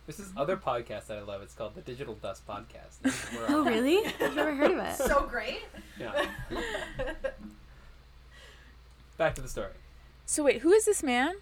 Yeah. 0.08 0.14
This 0.16 0.20
is 0.26 0.32
other 0.36 0.56
podcast 0.56 1.06
that 1.08 1.18
I 1.18 1.22
love. 1.22 1.42
It's 1.42 1.54
called 1.54 1.74
the 1.74 1.80
Digital 1.82 2.14
Dust 2.14 2.46
Podcast. 2.46 3.00
This 3.02 3.14
is 3.24 3.30
where 3.38 3.46
Oh, 3.50 3.58
all- 3.58 3.64
really? 3.64 4.06
I've 4.20 4.34
never 4.34 4.54
heard 4.54 4.70
of 4.72 4.78
it. 4.78 4.96
So 4.96 5.26
great. 5.30 5.60
Yeah. 6.00 6.26
Back 9.16 9.34
to 9.34 9.40
the 9.42 9.48
story. 9.48 9.72
So 10.26 10.42
wait, 10.44 10.60
who 10.62 10.72
is 10.72 10.84
this 10.84 11.02
man? 11.02 11.34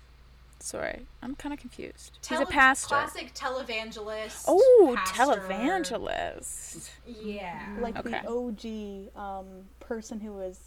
Sorry, 0.59 1.07
I'm 1.23 1.35
kind 1.37 1.53
of 1.53 1.61
confused. 1.61 2.19
He's 2.27 2.41
a 2.41 2.47
pastor. 2.47 2.89
Classic 2.89 3.35
televangelist. 3.35 4.45
Oh, 4.49 4.95
pastor. 4.97 5.23
televangelist. 5.23 6.89
Yeah. 7.07 7.77
like 7.81 7.97
Okay. 7.99 8.11
the 8.23 8.27
OG 8.27 9.17
um, 9.21 9.47
person 9.81 10.19
who 10.21 10.33
was 10.33 10.59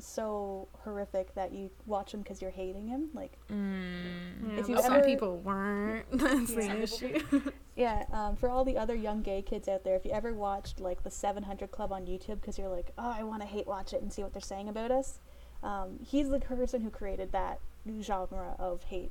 so 0.00 0.68
horrific 0.84 1.34
that 1.34 1.52
you 1.52 1.70
watch 1.86 2.12
him 2.14 2.20
because 2.20 2.40
you're 2.42 2.50
hating 2.50 2.86
him. 2.88 3.08
Like, 3.14 3.32
Mm. 3.48 4.52
Yeah, 4.54 4.60
If 4.60 4.68
you 4.68 4.74
but 4.76 4.84
some 4.84 4.94
ever- 4.94 5.04
people 5.04 5.36
weren't. 5.38 6.06
That's 6.12 6.54
the 6.54 6.64
Yeah. 6.64 6.74
issue. 6.74 7.52
yeah, 7.76 8.04
um, 8.12 8.36
for 8.36 8.48
all 8.48 8.64
the 8.64 8.76
other 8.78 8.94
young 8.94 9.22
gay 9.22 9.42
kids 9.42 9.68
out 9.68 9.84
there, 9.84 9.96
if 9.96 10.04
you 10.04 10.10
ever 10.12 10.32
watched 10.32 10.80
like 10.80 11.02
the 11.02 11.10
700 11.10 11.70
Club 11.70 11.92
on 11.92 12.06
YouTube 12.06 12.40
because 12.40 12.58
you're 12.58 12.68
like, 12.68 12.92
oh, 12.98 13.14
I 13.16 13.22
want 13.22 13.42
to 13.42 13.48
hate 13.48 13.66
watch 13.66 13.92
it 13.92 14.02
and 14.02 14.12
see 14.12 14.22
what 14.22 14.32
they're 14.32 14.40
saying 14.42 14.68
about 14.68 14.90
us, 14.90 15.18
um, 15.62 15.98
he's 16.04 16.28
the 16.30 16.40
person 16.40 16.80
who 16.80 16.90
created 16.90 17.32
that 17.32 17.60
new 17.84 18.02
genre 18.02 18.54
of 18.58 18.82
hate 18.84 19.10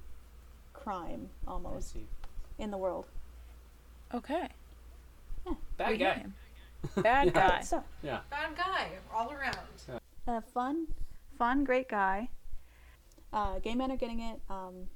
crime 0.74 1.30
almost 1.48 1.96
in 2.58 2.72
the 2.72 2.78
world. 2.78 3.06
Okay. 4.14 4.48
Bad 5.78 5.90
we 5.92 5.98
guy. 5.98 6.06
hear 6.06 6.14
him. 6.14 6.34
Bad 7.04 7.34
guy. 7.34 7.62
So, 7.62 7.84
Yeah. 8.04 8.20
Bad 8.30 8.56
guy 8.56 8.90
all 9.14 9.32
around. 9.32 9.58
Fun, 10.54 10.88
fun, 11.38 11.64
great 11.64 11.90
guy. 11.90 12.30
Uh, 13.32 13.60
gay 13.60 13.76
men 13.76 13.92
are 13.92 13.98
getting 13.98 14.22
it. 14.22 14.40
Um, 14.50 14.88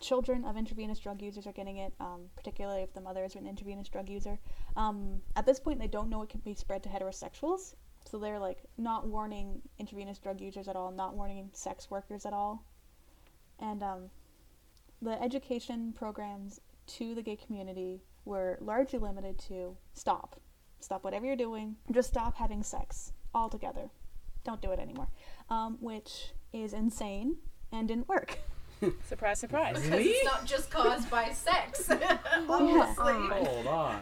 children 0.00 0.44
of 0.44 0.56
intravenous 0.56 0.98
drug 0.98 1.20
users 1.22 1.46
are 1.46 1.52
getting 1.52 1.76
it, 1.76 1.92
um, 2.00 2.22
particularly 2.36 2.82
if 2.82 2.92
the 2.94 3.00
mother 3.00 3.24
is 3.24 3.34
an 3.34 3.46
intravenous 3.46 3.88
drug 3.88 4.08
user. 4.08 4.38
Um, 4.76 5.20
at 5.36 5.46
this 5.46 5.60
point, 5.60 5.78
they 5.78 5.86
don't 5.86 6.08
know 6.08 6.22
it 6.22 6.28
can 6.28 6.40
be 6.40 6.54
spread 6.54 6.82
to 6.84 6.88
heterosexuals, 6.88 7.74
so 8.10 8.18
they're 8.18 8.38
like 8.38 8.58
not 8.78 9.06
warning 9.06 9.60
intravenous 9.78 10.18
drug 10.18 10.40
users 10.40 10.68
at 10.68 10.76
all, 10.76 10.90
not 10.90 11.14
warning 11.14 11.50
sex 11.52 11.90
workers 11.90 12.24
at 12.26 12.32
all, 12.32 12.64
and 13.58 13.82
um, 13.82 14.10
the 15.02 15.22
education 15.22 15.92
programs 15.92 16.60
to 16.86 17.14
the 17.14 17.22
gay 17.22 17.36
community 17.36 18.02
were 18.24 18.58
largely 18.60 18.98
limited 18.98 19.38
to 19.38 19.76
stop, 19.92 20.40
stop 20.80 21.04
whatever 21.04 21.26
you're 21.26 21.36
doing, 21.36 21.76
just 21.92 22.08
stop 22.08 22.36
having 22.36 22.62
sex 22.62 23.12
altogether 23.34 23.90
don't 24.44 24.60
do 24.60 24.70
it 24.72 24.78
anymore, 24.78 25.08
um, 25.48 25.76
which 25.80 26.30
is 26.52 26.72
insane 26.72 27.36
and 27.72 27.88
didn't 27.88 28.08
work. 28.08 28.38
Surprise, 29.04 29.38
surprise. 29.38 29.78
Because 29.78 30.06
it's 30.06 30.24
not 30.24 30.46
just 30.46 30.70
caused 30.70 31.10
by 31.10 31.28
sex. 31.32 31.90
Obviously. 32.48 33.12
Hold 33.46 33.66
on. 33.66 34.00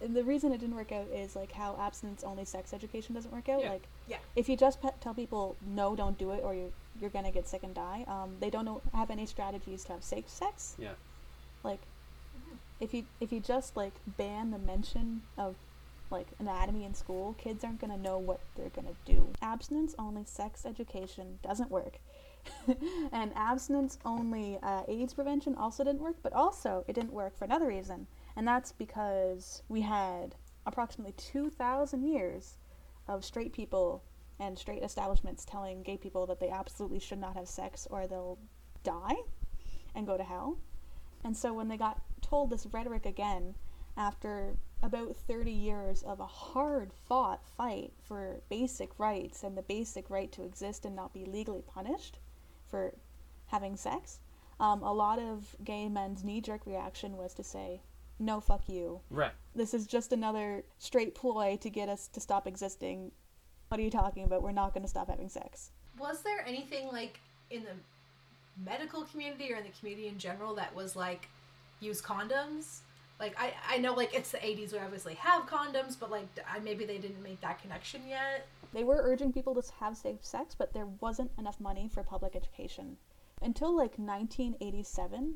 And 0.00 0.16
the 0.16 0.24
reason 0.24 0.52
it 0.52 0.58
didn't 0.60 0.74
work 0.74 0.90
out 0.90 1.06
is 1.14 1.36
like 1.36 1.52
how 1.52 1.76
abstinence 1.78 2.24
only 2.24 2.44
sex 2.46 2.72
education 2.72 3.14
doesn't 3.14 3.32
work 3.32 3.48
out. 3.50 3.60
Yeah. 3.60 3.70
Like, 3.72 3.82
Yeah. 4.08 4.16
if 4.36 4.48
you 4.48 4.56
just 4.56 4.80
pe- 4.80 4.88
tell 5.00 5.12
people 5.14 5.56
no, 5.66 5.94
don't 5.94 6.16
do 6.18 6.30
it, 6.32 6.40
or 6.42 6.54
you're 6.54 6.70
you're 7.00 7.10
gonna 7.10 7.30
get 7.30 7.46
sick 7.48 7.62
and 7.62 7.74
die. 7.74 8.04
Um, 8.08 8.36
they 8.40 8.48
don't 8.50 8.64
know, 8.64 8.80
have 8.94 9.10
any 9.10 9.26
strategies 9.26 9.84
to 9.84 9.92
have 9.92 10.02
safe 10.04 10.28
sex. 10.28 10.76
Yeah. 10.78 10.92
Like, 11.62 11.80
if 12.80 12.94
you 12.94 13.04
if 13.20 13.32
you 13.32 13.40
just 13.40 13.76
like 13.76 13.92
ban 14.16 14.50
the 14.50 14.58
mention 14.58 15.22
of 15.36 15.56
like 16.10 16.28
anatomy 16.38 16.84
in 16.84 16.94
school, 16.94 17.34
kids 17.38 17.64
aren't 17.64 17.80
gonna 17.80 17.96
know 17.96 18.18
what 18.18 18.40
they're 18.54 18.70
gonna 18.70 18.94
do. 19.04 19.28
Abstinence 19.42 19.94
only 19.98 20.24
sex 20.24 20.64
education 20.66 21.38
doesn't 21.42 21.70
work. 21.70 21.98
and 23.12 23.32
abstinence 23.34 23.98
only 24.04 24.58
uh, 24.62 24.82
AIDS 24.86 25.14
prevention 25.14 25.54
also 25.54 25.82
didn't 25.82 26.02
work, 26.02 26.16
but 26.22 26.32
also 26.32 26.84
it 26.86 26.92
didn't 26.92 27.12
work 27.12 27.36
for 27.36 27.44
another 27.44 27.66
reason, 27.68 28.06
and 28.36 28.46
that's 28.46 28.72
because 28.72 29.62
we 29.68 29.80
had 29.80 30.34
approximately 30.66 31.12
2,000 31.12 32.02
years 32.02 32.56
of 33.08 33.24
straight 33.24 33.52
people 33.52 34.02
and 34.40 34.58
straight 34.58 34.82
establishments 34.82 35.44
telling 35.44 35.82
gay 35.82 35.96
people 35.96 36.26
that 36.26 36.40
they 36.40 36.48
absolutely 36.48 36.98
should 36.98 37.18
not 37.18 37.36
have 37.36 37.48
sex 37.48 37.86
or 37.90 38.06
they'll 38.06 38.38
die 38.82 39.16
and 39.94 40.06
go 40.06 40.16
to 40.16 40.24
hell. 40.24 40.58
And 41.22 41.36
so 41.36 41.52
when 41.52 41.68
they 41.68 41.76
got 41.76 42.00
told 42.20 42.50
this 42.50 42.66
rhetoric 42.66 43.06
again 43.06 43.54
after 43.96 44.56
about 44.82 45.16
30 45.16 45.50
years 45.50 46.02
of 46.02 46.20
a 46.20 46.26
hard 46.26 46.92
fought 47.08 47.46
fight 47.56 47.92
for 48.02 48.40
basic 48.50 48.90
rights 48.98 49.42
and 49.42 49.56
the 49.56 49.62
basic 49.62 50.10
right 50.10 50.30
to 50.32 50.42
exist 50.42 50.84
and 50.84 50.94
not 50.94 51.12
be 51.14 51.24
legally 51.24 51.62
punished 51.62 52.18
for 52.68 52.94
having 53.46 53.76
sex, 53.76 54.18
um, 54.60 54.82
a 54.82 54.92
lot 54.92 55.18
of 55.18 55.56
gay 55.64 55.88
men's 55.88 56.22
knee 56.22 56.40
jerk 56.40 56.66
reaction 56.66 57.16
was 57.16 57.34
to 57.34 57.42
say, 57.42 57.80
no, 58.18 58.40
fuck 58.40 58.68
you. 58.68 59.00
Right. 59.10 59.32
This 59.54 59.74
is 59.74 59.86
just 59.86 60.12
another 60.12 60.64
straight 60.78 61.14
ploy 61.14 61.58
to 61.60 61.70
get 61.70 61.88
us 61.88 62.08
to 62.08 62.20
stop 62.20 62.46
existing. 62.46 63.10
What 63.68 63.80
are 63.80 63.82
you 63.82 63.90
talking 63.90 64.24
about? 64.24 64.42
We're 64.42 64.52
not 64.52 64.72
going 64.72 64.84
to 64.84 64.88
stop 64.88 65.08
having 65.08 65.28
sex. 65.28 65.70
Was 65.98 66.22
there 66.22 66.44
anything 66.46 66.88
like 66.88 67.18
in 67.50 67.64
the 67.64 67.70
medical 68.64 69.02
community 69.02 69.52
or 69.52 69.56
in 69.56 69.64
the 69.64 69.72
community 69.78 70.08
in 70.08 70.18
general 70.18 70.54
that 70.54 70.74
was 70.74 70.94
like 70.94 71.28
use 71.80 72.00
condoms? 72.00 72.80
Like 73.20 73.34
I, 73.38 73.52
I 73.68 73.78
know 73.78 73.94
like 73.94 74.12
it's 74.14 74.30
the 74.32 74.38
80s 74.38 74.72
we 74.72 74.78
obviously 74.78 75.14
have 75.14 75.46
condoms, 75.46 75.96
but 75.98 76.10
like 76.10 76.26
I, 76.50 76.58
maybe 76.58 76.84
they 76.84 76.98
didn't 76.98 77.22
make 77.22 77.40
that 77.42 77.60
connection 77.62 78.02
yet. 78.08 78.46
They 78.72 78.84
were 78.84 79.00
urging 79.02 79.32
people 79.32 79.54
to 79.54 79.62
have 79.78 79.96
safe 79.96 80.18
sex, 80.22 80.54
but 80.54 80.72
there 80.74 80.86
wasn't 81.00 81.30
enough 81.38 81.60
money 81.60 81.88
for 81.92 82.02
public 82.02 82.34
education. 82.34 82.96
Until 83.40 83.76
like 83.76 83.96
1987, 83.98 85.34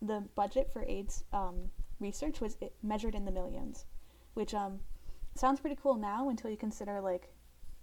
the 0.00 0.24
budget 0.34 0.70
for 0.72 0.84
AIDS 0.84 1.24
um, 1.32 1.70
research 2.00 2.40
was 2.40 2.56
i- 2.62 2.70
measured 2.82 3.14
in 3.14 3.24
the 3.24 3.30
millions, 3.30 3.84
which 4.34 4.54
um, 4.54 4.80
sounds 5.34 5.60
pretty 5.60 5.76
cool 5.82 5.96
now 5.96 6.28
until 6.30 6.50
you 6.50 6.56
consider 6.56 7.00
like 7.00 7.28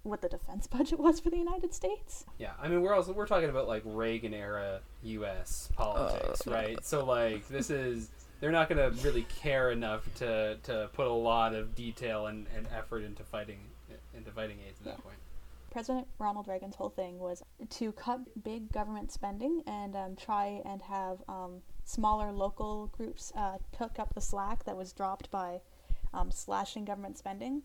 what 0.03 0.21
the 0.21 0.29
defense 0.29 0.65
budget 0.75 0.99
was 0.99 1.19
for 1.19 1.29
the 1.29 1.37
United 1.37 1.73
States. 1.73 2.25
Yeah, 2.39 2.53
I 2.59 2.67
mean 2.67 2.81
we're 2.81 2.93
also 2.93 3.13
we're 3.13 3.27
talking 3.27 3.49
about 3.49 3.67
like 3.67 3.83
Reagan 3.85 4.33
era 4.33 4.79
U.S. 5.03 5.69
politics, 5.75 6.47
right? 6.47 6.83
So 6.83 7.05
like 7.05 7.47
this 7.47 7.69
is 7.69 8.09
they're 8.45 8.51
not 8.51 8.69
going 8.69 8.77
to 8.77 9.01
really 9.01 9.25
care 9.41 9.71
enough 9.71 10.07
to 10.13 10.55
to 10.61 10.87
put 10.93 11.07
a 11.07 11.11
lot 11.11 11.55
of 11.55 11.73
detail 11.73 12.27
and, 12.27 12.45
and 12.55 12.67
effort 12.77 13.01
into 13.01 13.23
fighting 13.23 13.57
into 14.15 14.29
fighting 14.29 14.57
AIDS 14.67 14.79
at 14.81 14.85
that 14.85 15.03
point. 15.03 15.15
President 15.71 16.07
Ronald 16.19 16.47
Reagan's 16.47 16.75
whole 16.75 16.91
thing 16.91 17.17
was 17.17 17.41
to 17.71 17.91
cut 17.93 18.19
big 18.43 18.71
government 18.71 19.11
spending 19.11 19.63
and 19.65 19.95
um, 19.95 20.15
try 20.15 20.61
and 20.63 20.79
have 20.83 21.23
um, 21.27 21.63
smaller 21.85 22.31
local 22.31 22.85
groups 22.95 23.33
uh, 23.35 23.57
pick 23.75 23.97
up 23.97 24.13
the 24.13 24.21
slack 24.21 24.63
that 24.65 24.77
was 24.77 24.93
dropped 24.93 25.31
by 25.31 25.59
um, 26.13 26.29
slashing 26.29 26.85
government 26.85 27.17
spending. 27.17 27.63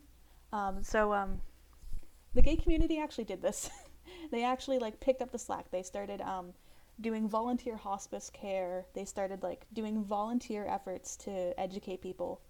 Um, 0.51 0.81
so 0.81 1.13
um, 1.13 1.41
the 2.33 2.41
gay 2.41 2.55
community 2.55 2.97
actually 2.97 3.25
did 3.25 3.43
this. 3.43 3.69
they 4.31 4.43
actually 4.43 4.79
like 4.79 4.99
picked 4.99 5.21
up 5.21 5.31
the 5.31 5.37
slack. 5.37 5.69
They 5.69 5.83
started 5.83 6.21
um, 6.21 6.53
doing 7.01 7.27
volunteer 7.27 7.75
hospice 7.75 8.29
care. 8.29 8.85
They 8.93 9.05
started 9.05 9.43
like 9.43 9.65
doing 9.73 10.03
volunteer 10.03 10.65
efforts 10.65 11.17
to 11.17 11.59
educate 11.59 12.01
people. 12.01 12.41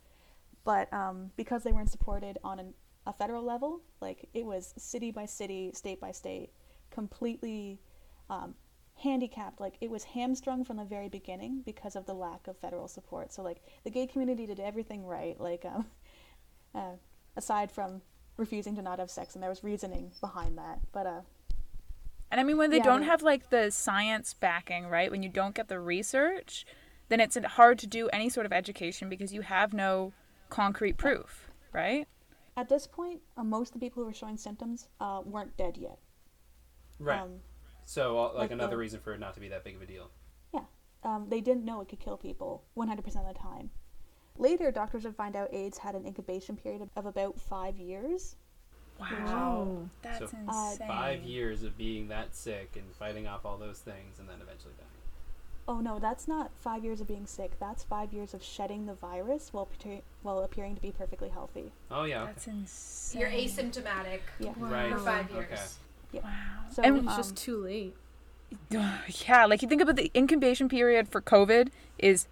But 0.63 0.91
um, 0.93 1.31
because 1.37 1.63
they 1.63 1.71
weren't 1.71 1.89
supported 1.89 2.37
on 2.43 2.59
an, 2.59 2.73
a 3.07 3.13
federal 3.13 3.43
level, 3.43 3.81
like 3.99 4.29
it 4.33 4.45
was 4.45 4.73
city 4.77 5.11
by 5.11 5.25
city, 5.25 5.71
state 5.73 5.99
by 5.99 6.11
state, 6.11 6.51
completely 6.91 7.79
um, 8.29 8.53
handicapped. 8.95 9.59
Like 9.59 9.75
it 9.81 9.89
was 9.89 10.03
hamstrung 10.03 10.63
from 10.63 10.77
the 10.77 10.85
very 10.85 11.09
beginning 11.09 11.63
because 11.65 11.95
of 11.95 12.05
the 12.05 12.13
lack 12.13 12.47
of 12.47 12.57
federal 12.57 12.87
support. 12.87 13.33
So 13.33 13.41
like 13.41 13.61
the 13.83 13.89
gay 13.89 14.05
community 14.05 14.45
did 14.45 14.59
everything 14.59 15.05
right. 15.05 15.39
Like 15.39 15.65
um, 15.65 15.85
uh, 16.75 16.95
aside 17.35 17.71
from 17.71 18.01
refusing 18.37 18.75
to 18.75 18.81
not 18.81 18.99
have 18.99 19.09
sex, 19.09 19.33
and 19.33 19.41
there 19.41 19.49
was 19.49 19.63
reasoning 19.63 20.11
behind 20.21 20.57
that. 20.57 20.79
But 20.91 21.05
uh, 21.07 21.21
And 22.31 22.39
I 22.39 22.43
mean, 22.43 22.57
when 22.57 22.71
they 22.71 22.77
Yeah, 22.77 22.83
don't 22.83 23.03
have 23.03 23.21
like 23.21 23.49
the 23.51 23.69
science 23.71 24.33
backing, 24.33 24.87
right? 24.87 25.11
When 25.11 25.21
you 25.23 25.29
don't 25.29 25.53
get 25.53 25.67
the 25.67 25.79
research, 25.79 26.65
then 27.09 27.19
it's 27.19 27.37
hard 27.37 27.77
to 27.79 27.87
do 27.87 28.09
any 28.09 28.29
sort 28.29 28.45
of 28.47 28.53
education 28.53 29.09
because 29.09 29.33
you 29.33 29.41
have 29.41 29.73
no 29.73 30.13
concrete 30.49 30.97
proof, 30.97 31.51
right? 31.73 32.07
at 32.57 32.67
this 32.69 32.85
point, 32.85 33.21
uh, 33.37 33.43
most 33.43 33.69
of 33.69 33.73
the 33.75 33.79
people 33.79 34.03
who 34.03 34.07
were 34.07 34.13
showing 34.13 34.37
symptoms 34.37 34.89
uh, 34.99 35.21
weren't 35.25 35.55
dead 35.57 35.77
yet. 35.77 35.99
Right. 36.99 37.21
Um, 37.21 37.39
so 37.85 38.17
uh, 38.19 38.23
like, 38.27 38.33
like 38.35 38.51
another 38.51 38.71
the- 38.71 38.77
reason 38.77 38.99
for 38.99 39.13
it 39.13 39.19
not 39.19 39.33
to 39.35 39.39
be 39.39 39.49
that 39.49 39.63
big 39.63 39.75
of 39.75 39.81
a 39.81 39.85
deal. 39.85 40.11
Yeah. 40.53 40.65
Um, 41.03 41.27
they 41.29 41.41
didn't 41.41 41.65
know 41.65 41.81
it 41.81 41.87
could 41.89 41.99
kill 41.99 42.17
people 42.17 42.63
100% 42.77 42.97
of 42.97 43.27
the 43.27 43.33
time. 43.39 43.71
Later, 44.37 44.71
doctors 44.71 45.03
would 45.05 45.15
find 45.15 45.35
out 45.35 45.53
AIDS 45.53 45.77
had 45.79 45.95
an 45.95 46.05
incubation 46.05 46.55
period 46.57 46.81
of, 46.81 46.89
of 46.95 47.05
about 47.05 47.39
five 47.39 47.77
years. 47.77 48.35
Wow, 49.01 49.89
that's 50.01 50.19
So, 50.19 50.37
insane. 50.37 50.87
Five 50.87 51.23
years 51.23 51.63
of 51.63 51.77
being 51.77 52.07
that 52.09 52.35
sick 52.35 52.71
and 52.75 52.85
fighting 52.95 53.27
off 53.27 53.45
all 53.45 53.57
those 53.57 53.79
things, 53.79 54.19
and 54.19 54.29
then 54.29 54.37
eventually 54.41 54.73
dying. 54.77 54.87
Oh 55.67 55.79
no, 55.79 55.99
that's 55.99 56.27
not 56.27 56.51
five 56.59 56.83
years 56.83 57.01
of 57.01 57.07
being 57.07 57.25
sick. 57.25 57.51
That's 57.59 57.83
five 57.83 58.13
years 58.13 58.33
of 58.33 58.43
shedding 58.43 58.85
the 58.85 58.93
virus 58.93 59.53
while, 59.53 59.69
appear- 59.73 60.01
while 60.21 60.39
appearing 60.43 60.75
to 60.75 60.81
be 60.81 60.91
perfectly 60.91 61.29
healthy. 61.29 61.71
Oh 61.89 62.03
yeah. 62.03 62.23
Okay. 62.23 62.31
That's 62.33 62.47
insane. 62.47 63.21
You're 63.21 63.29
asymptomatic 63.29 64.19
Yeah. 64.39 64.53
Right. 64.57 64.91
for 64.91 64.99
five 64.99 65.31
years. 65.31 65.77
Okay. 66.13 66.23
Wow. 66.23 66.29
So 66.71 66.81
And 66.83 66.97
It's 66.97 67.07
um, 67.07 67.17
just 67.17 67.35
too 67.35 67.57
late. 67.57 67.95
Yeah, 69.27 69.45
like 69.45 69.61
you 69.61 69.67
think 69.69 69.81
about 69.81 69.95
the 69.95 70.11
incubation 70.13 70.67
period 70.67 71.07
for 71.07 71.21
COVID 71.21 71.69
is 71.97 72.27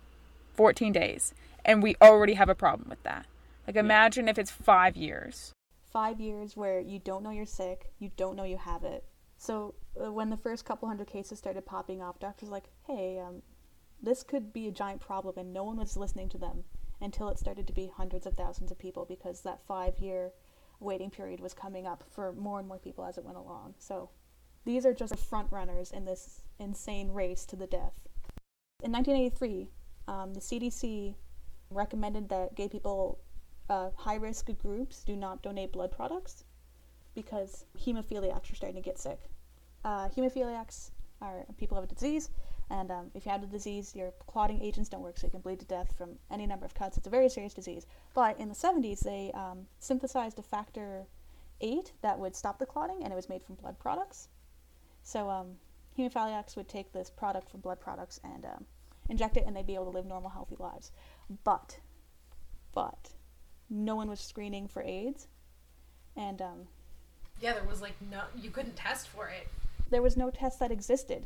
14 0.56 0.92
days, 0.92 1.34
and 1.64 1.82
we 1.82 1.96
already 2.02 2.34
have 2.34 2.50
a 2.50 2.56
problem 2.56 2.90
with 2.90 3.02
that. 3.04 3.26
Like, 3.66 3.78
imagine 3.78 4.28
if 4.28 4.38
it's 4.38 4.52
five 4.52 4.98
years. 4.98 5.54
Five 5.92 6.20
years 6.20 6.56
where 6.56 6.80
you 6.80 7.00
don't 7.00 7.24
know 7.24 7.32
you're 7.32 7.46
sick, 7.46 7.92
you 8.00 8.12
don't 8.16 8.36
know 8.36 8.44
you 8.44 8.58
have 8.58 8.84
it. 8.84 9.04
So 9.38 9.76
uh, 10.02 10.12
when 10.12 10.30
the 10.30 10.38
first 10.38 10.66
couple 10.66 10.88
hundred 10.88 11.08
cases 11.08 11.40
started 11.40 11.66
popping 11.66 12.02
up, 12.02 12.20
doctors 12.20 12.50
were 12.50 12.56
like, 12.56 12.70
hey, 12.86 13.20
um, 13.20 13.42
this 14.02 14.24
could 14.24 14.54
be 14.54 14.68
a 14.68 14.72
giant 14.72 15.02
problem, 15.02 15.38
and 15.38 15.54
no 15.54 15.64
one 15.64 15.78
was 15.78 15.98
listening 15.98 16.30
to 16.30 16.38
them 16.38 16.64
until 17.02 17.30
it 17.30 17.40
started 17.40 17.66
to 17.68 17.74
be 17.74 17.92
hundreds 17.96 18.26
of 18.26 18.34
thousands 18.34 18.72
of 18.72 18.78
people 18.78 19.06
because 19.06 19.42
that 19.42 19.66
five 19.66 19.98
year 20.00 20.32
waiting 20.80 21.10
period 21.10 21.40
was 21.40 21.54
coming 21.54 21.86
up 21.86 22.04
for 22.10 22.34
more 22.34 22.60
and 22.60 22.68
more 22.68 22.80
people 22.80 23.06
as 23.06 23.18
it 23.18 23.24
went 23.24 23.38
along. 23.38 23.74
So 23.80 24.10
these 24.66 24.86
are 24.86 24.94
just 24.94 25.12
the 25.12 25.18
front 25.18 25.52
runners 25.52 25.92
in 25.92 26.06
this 26.06 26.42
insane 26.60 27.10
race 27.12 27.46
to 27.46 27.56
the 27.56 27.68
death. 27.68 27.94
In 28.84 28.92
1983, 28.92 29.70
um, 30.08 30.34
the 30.34 30.40
CDC 30.40 31.16
recommended 31.70 32.30
that 32.30 32.56
gay 32.56 32.68
people, 32.68 33.20
uh, 33.70 33.90
high 33.96 34.16
risk 34.16 34.50
groups, 34.62 35.04
do 35.04 35.16
not 35.16 35.42
donate 35.42 35.72
blood 35.72 35.92
products 35.92 36.44
because 37.16 37.66
hemophiliacs 37.78 38.52
are 38.52 38.56
starting 38.56 38.82
to 38.82 38.86
get 38.86 38.98
sick. 38.98 39.20
Uh, 39.84 40.10
hemophiliacs 40.10 40.92
are 41.22 41.46
people 41.58 41.76
have 41.76 41.84
a 41.84 41.94
disease, 41.94 42.30
and 42.70 42.92
um, 42.92 43.12
if 43.14 43.26
you 43.26 43.32
have 43.32 43.42
the 43.42 43.48
disease, 43.48 43.96
your 43.96 44.12
clotting 44.28 44.62
agents 44.62 44.90
don't 44.90 45.02
work, 45.02 45.18
so 45.18 45.28
you 45.28 45.32
can 45.32 45.42
bleed 45.42 45.60
to 45.60 45.66
death 45.66 45.96
from 45.98 46.12
any 46.32 46.46
number 46.46 46.66
of 46.66 46.74
cuts. 46.74 46.98
It's 46.98 47.08
a 47.08 47.10
very 47.10 47.30
serious 47.30 47.54
disease. 47.54 47.86
But 48.14 48.40
in 48.40 48.48
the 48.48 48.56
70s, 48.56 49.00
they 49.00 49.32
um, 49.34 49.66
synthesized 49.80 50.38
a 50.40 50.44
factor 50.44 51.06
8 51.62 51.92
that 52.02 52.20
would 52.20 52.36
stop 52.36 52.60
the 52.60 52.66
clotting, 52.66 53.04
and 53.04 53.12
it 53.12 53.16
was 53.16 53.30
made 53.30 53.44
from 53.44 53.56
blood 53.56 53.80
products. 53.80 54.30
So 55.04 55.30
um, 55.30 55.56
hemophiliacs 55.98 56.56
would 56.56 56.70
take 56.70 56.92
this 56.92 57.10
product 57.10 57.50
from 57.50 57.62
blood 57.62 57.80
products 57.80 58.20
and 58.24 58.46
um, 58.46 58.66
inject 59.10 59.38
it, 59.38 59.46
and 59.48 59.56
they'd 59.56 59.66
be 59.66 59.76
able 59.76 59.86
to 59.86 59.98
live 59.98 60.06
normal, 60.06 60.30
healthy 60.30 60.56
lives. 60.60 60.92
But, 61.44 61.80
but, 62.74 63.10
no 63.70 63.96
one 63.96 64.10
was 64.10 64.20
screening 64.20 64.68
for 64.68 64.82
AIDS, 64.82 65.28
and 66.16 66.42
um, 66.42 66.68
Yeah, 67.42 67.54
there 67.54 67.64
was 67.64 67.82
like 67.82 67.94
no, 68.12 68.22
you 68.40 68.50
couldn't 68.52 68.76
test 68.76 69.08
for 69.08 69.28
it. 69.28 69.48
there 69.90 70.02
was 70.02 70.18
no 70.18 70.30
test 70.30 70.60
that 70.60 70.72
existed. 70.72 71.26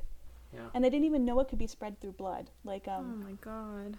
Yeah. 0.53 0.60
And 0.73 0.84
they 0.84 0.89
didn't 0.89 1.06
even 1.06 1.25
know 1.25 1.39
it 1.39 1.47
could 1.47 1.58
be 1.60 1.67
spread 1.67 1.99
through 1.99 2.12
blood. 2.13 2.49
Like 2.63 2.84
oh 2.88 2.91
um, 2.93 3.23
my 3.23 3.32
god. 3.41 3.97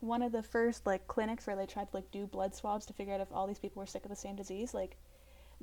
one 0.00 0.22
of 0.22 0.32
the 0.32 0.42
first 0.42 0.86
like 0.86 1.06
clinics 1.08 1.46
where 1.46 1.56
they 1.56 1.66
tried 1.66 1.90
to 1.90 1.96
like 1.96 2.10
do 2.10 2.26
blood 2.26 2.54
swabs 2.54 2.86
to 2.86 2.92
figure 2.92 3.14
out 3.14 3.20
if 3.20 3.32
all 3.32 3.46
these 3.46 3.58
people 3.58 3.80
were 3.80 3.86
sick 3.86 4.04
of 4.04 4.10
the 4.10 4.16
same 4.16 4.36
disease, 4.36 4.74
like 4.74 4.96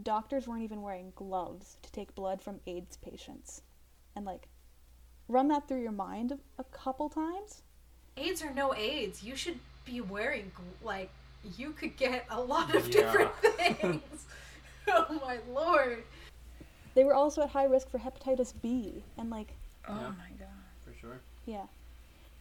doctors 0.04 0.48
weren't 0.48 0.64
even 0.64 0.82
wearing 0.82 1.12
gloves 1.16 1.78
to 1.84 1.92
take 1.92 2.16
blood 2.16 2.42
from 2.42 2.60
AIDS 2.68 2.98
patients. 2.98 3.62
And 4.16 4.26
like 4.26 4.48
run 5.28 5.48
that 5.50 5.68
through 5.68 5.82
your 5.82 5.92
mind 5.92 6.32
a, 6.32 6.40
a 6.58 6.64
couple 6.66 7.10
times. 7.10 7.62
AIDS 8.18 8.42
or 8.44 8.52
no 8.54 8.74
AIDS, 8.74 9.24
you 9.24 9.36
should 9.36 9.60
be 9.86 10.02
wearing 10.02 10.52
gl- 10.56 10.86
like 10.86 11.10
you 11.58 11.72
could 11.72 11.96
get 11.98 12.26
a 12.30 12.40
lot 12.40 12.74
of 12.76 12.88
Yeah. 12.88 13.02
different 13.02 13.36
things. 13.58 14.26
oh 14.88 15.20
my 15.26 15.38
lord. 15.54 16.04
They 16.96 17.04
were 17.04 17.14
also 17.14 17.42
at 17.44 17.50
high 17.50 17.66
risk 17.66 17.90
for 17.90 18.00
hepatitis 18.00 18.54
B, 18.62 19.04
and 19.18 19.30
like, 19.30 19.54
Oh 19.88 19.94
Yeah. 19.96 20.08
my 20.10 20.30
god. 20.38 20.48
For 20.86 20.94
sure. 21.00 21.20
yeah, 21.46 21.66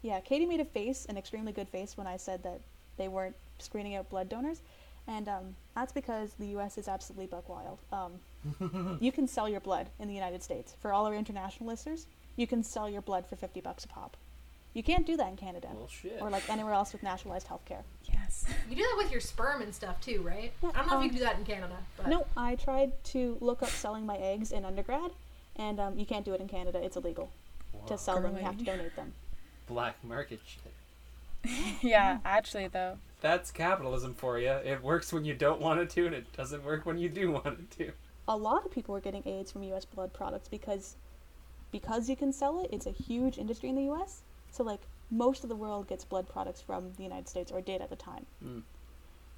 yeah. 0.03 0.21
Katie 0.21 0.47
made 0.47 0.61
a 0.61 0.65
face, 0.65 1.07
an 1.07 1.17
extremely 1.17 1.53
good 1.53 1.69
face, 1.69 1.97
when 1.97 2.07
I 2.07 2.17
said 2.17 2.43
that 2.43 2.61
they 2.97 3.09
weren't 3.09 3.37
screening 3.59 3.95
out 3.95 4.09
blood 4.09 4.29
donors, 4.29 4.63
and 5.07 5.29
um, 5.29 5.57
that's 5.75 5.93
because 5.93 6.33
the 6.39 6.47
U.S. 6.49 6.79
is 6.79 6.89
absolutely 6.89 7.27
buck 7.27 7.49
wild. 7.49 7.79
Um, 7.93 8.99
you 9.01 9.13
can 9.13 9.27
sell 9.29 9.49
your 9.49 9.61
blood 9.61 9.89
in 9.99 10.09
the 10.09 10.15
United 10.15 10.43
States. 10.43 10.75
For 10.81 10.93
all 10.93 11.07
our 11.07 11.15
international 11.15 11.69
listeners, 11.69 12.07
you 12.37 12.47
can 12.47 12.63
sell 12.63 12.89
your 12.89 13.03
blood 13.03 13.27
for 13.27 13.37
fifty 13.37 13.61
bucks 13.61 13.85
a 13.85 13.89
pop. 13.89 14.17
You 14.75 14.83
can't 14.83 15.07
do 15.07 15.17
that 15.17 15.29
in 15.29 15.37
Canada 15.37 15.69
Well, 15.75 15.89
shit. 15.89 16.19
or 16.21 16.31
like 16.31 16.49
anywhere 16.49 16.73
else 16.75 16.93
with 16.93 17.03
nationalized 17.03 17.49
healthcare. 17.49 17.83
Yes. 18.05 18.45
You 18.71 18.77
do 18.77 18.83
that 18.83 18.95
with 18.99 19.11
your 19.11 19.21
sperm 19.21 19.63
and 19.63 19.75
stuff 19.75 20.01
too, 20.01 20.21
right? 20.23 20.53
I 20.63 20.71
don't 20.73 20.75
know 20.75 20.81
if 20.83 20.89
you 20.91 20.95
um, 20.97 21.09
can 21.09 21.19
do 21.19 21.25
that 21.25 21.39
in 21.39 21.45
Canada, 21.45 21.77
but 21.97 22.09
No, 22.09 22.27
I 22.37 22.55
tried 22.55 22.93
to 23.07 23.37
look 23.41 23.63
up 23.63 23.71
selling 23.71 24.07
my 24.07 24.17
eggs 24.19 24.53
in 24.53 24.65
undergrad, 24.65 25.11
and 25.57 25.81
um, 25.81 25.99
you 25.99 26.07
can't 26.07 26.25
do 26.25 26.35
it 26.35 26.41
in 26.41 26.49
Canada. 26.49 26.81
It's 26.83 26.97
illegal 26.97 27.31
Wow. 27.73 27.87
to 27.87 27.99
sell 27.99 28.21
them. 28.21 28.37
You 28.37 28.43
have 28.43 28.59
to 28.59 28.65
donate 28.65 28.95
them. 28.97 29.13
Black 29.67 29.97
market 30.05 30.41
shit. 30.47 30.73
Yeah, 31.83 32.19
actually 32.25 32.69
though. 32.69 32.99
That's 33.21 33.51
capitalism 33.51 34.15
for 34.15 34.39
you. 34.39 34.51
It 34.51 34.83
works 34.83 35.13
when 35.13 35.25
you 35.25 35.35
don't 35.35 35.61
want 35.61 35.81
it 35.81 35.91
to, 35.91 36.07
and 36.07 36.15
it 36.15 36.33
doesn't 36.37 36.65
work 36.65 36.87
when 36.87 36.99
you 36.99 37.09
do 37.09 37.31
want 37.33 37.47
it 37.47 37.71
to. 37.79 37.93
A 38.29 38.37
lot 38.37 38.65
of 38.65 38.71
people 38.71 38.93
were 38.93 39.01
getting 39.01 39.23
AIDS 39.27 39.51
from 39.53 39.63
U.S. 39.65 39.85
blood 39.85 40.13
products 40.13 40.49
because 40.49 40.97
because 41.73 42.09
you 42.09 42.17
can 42.17 42.33
sell 42.33 42.63
it. 42.63 42.71
It's 42.73 42.87
a 42.87 42.91
huge 42.91 43.39
industry 43.39 43.69
in 43.71 43.75
the 43.77 43.83
U.S. 43.85 44.23
So 44.51 44.63
like 44.65 44.81
most 45.11 45.43
of 45.43 45.49
the 45.49 45.57
world 45.57 45.89
gets 45.89 46.05
blood 46.05 46.29
products 46.29 46.61
from 46.61 46.93
the 46.97 47.03
United 47.03 47.29
States 47.29 47.51
or 47.51 47.61
did 47.61 47.81
at 47.81 47.91
the 47.91 47.97
time. 47.97 48.27
Oh 48.45 48.63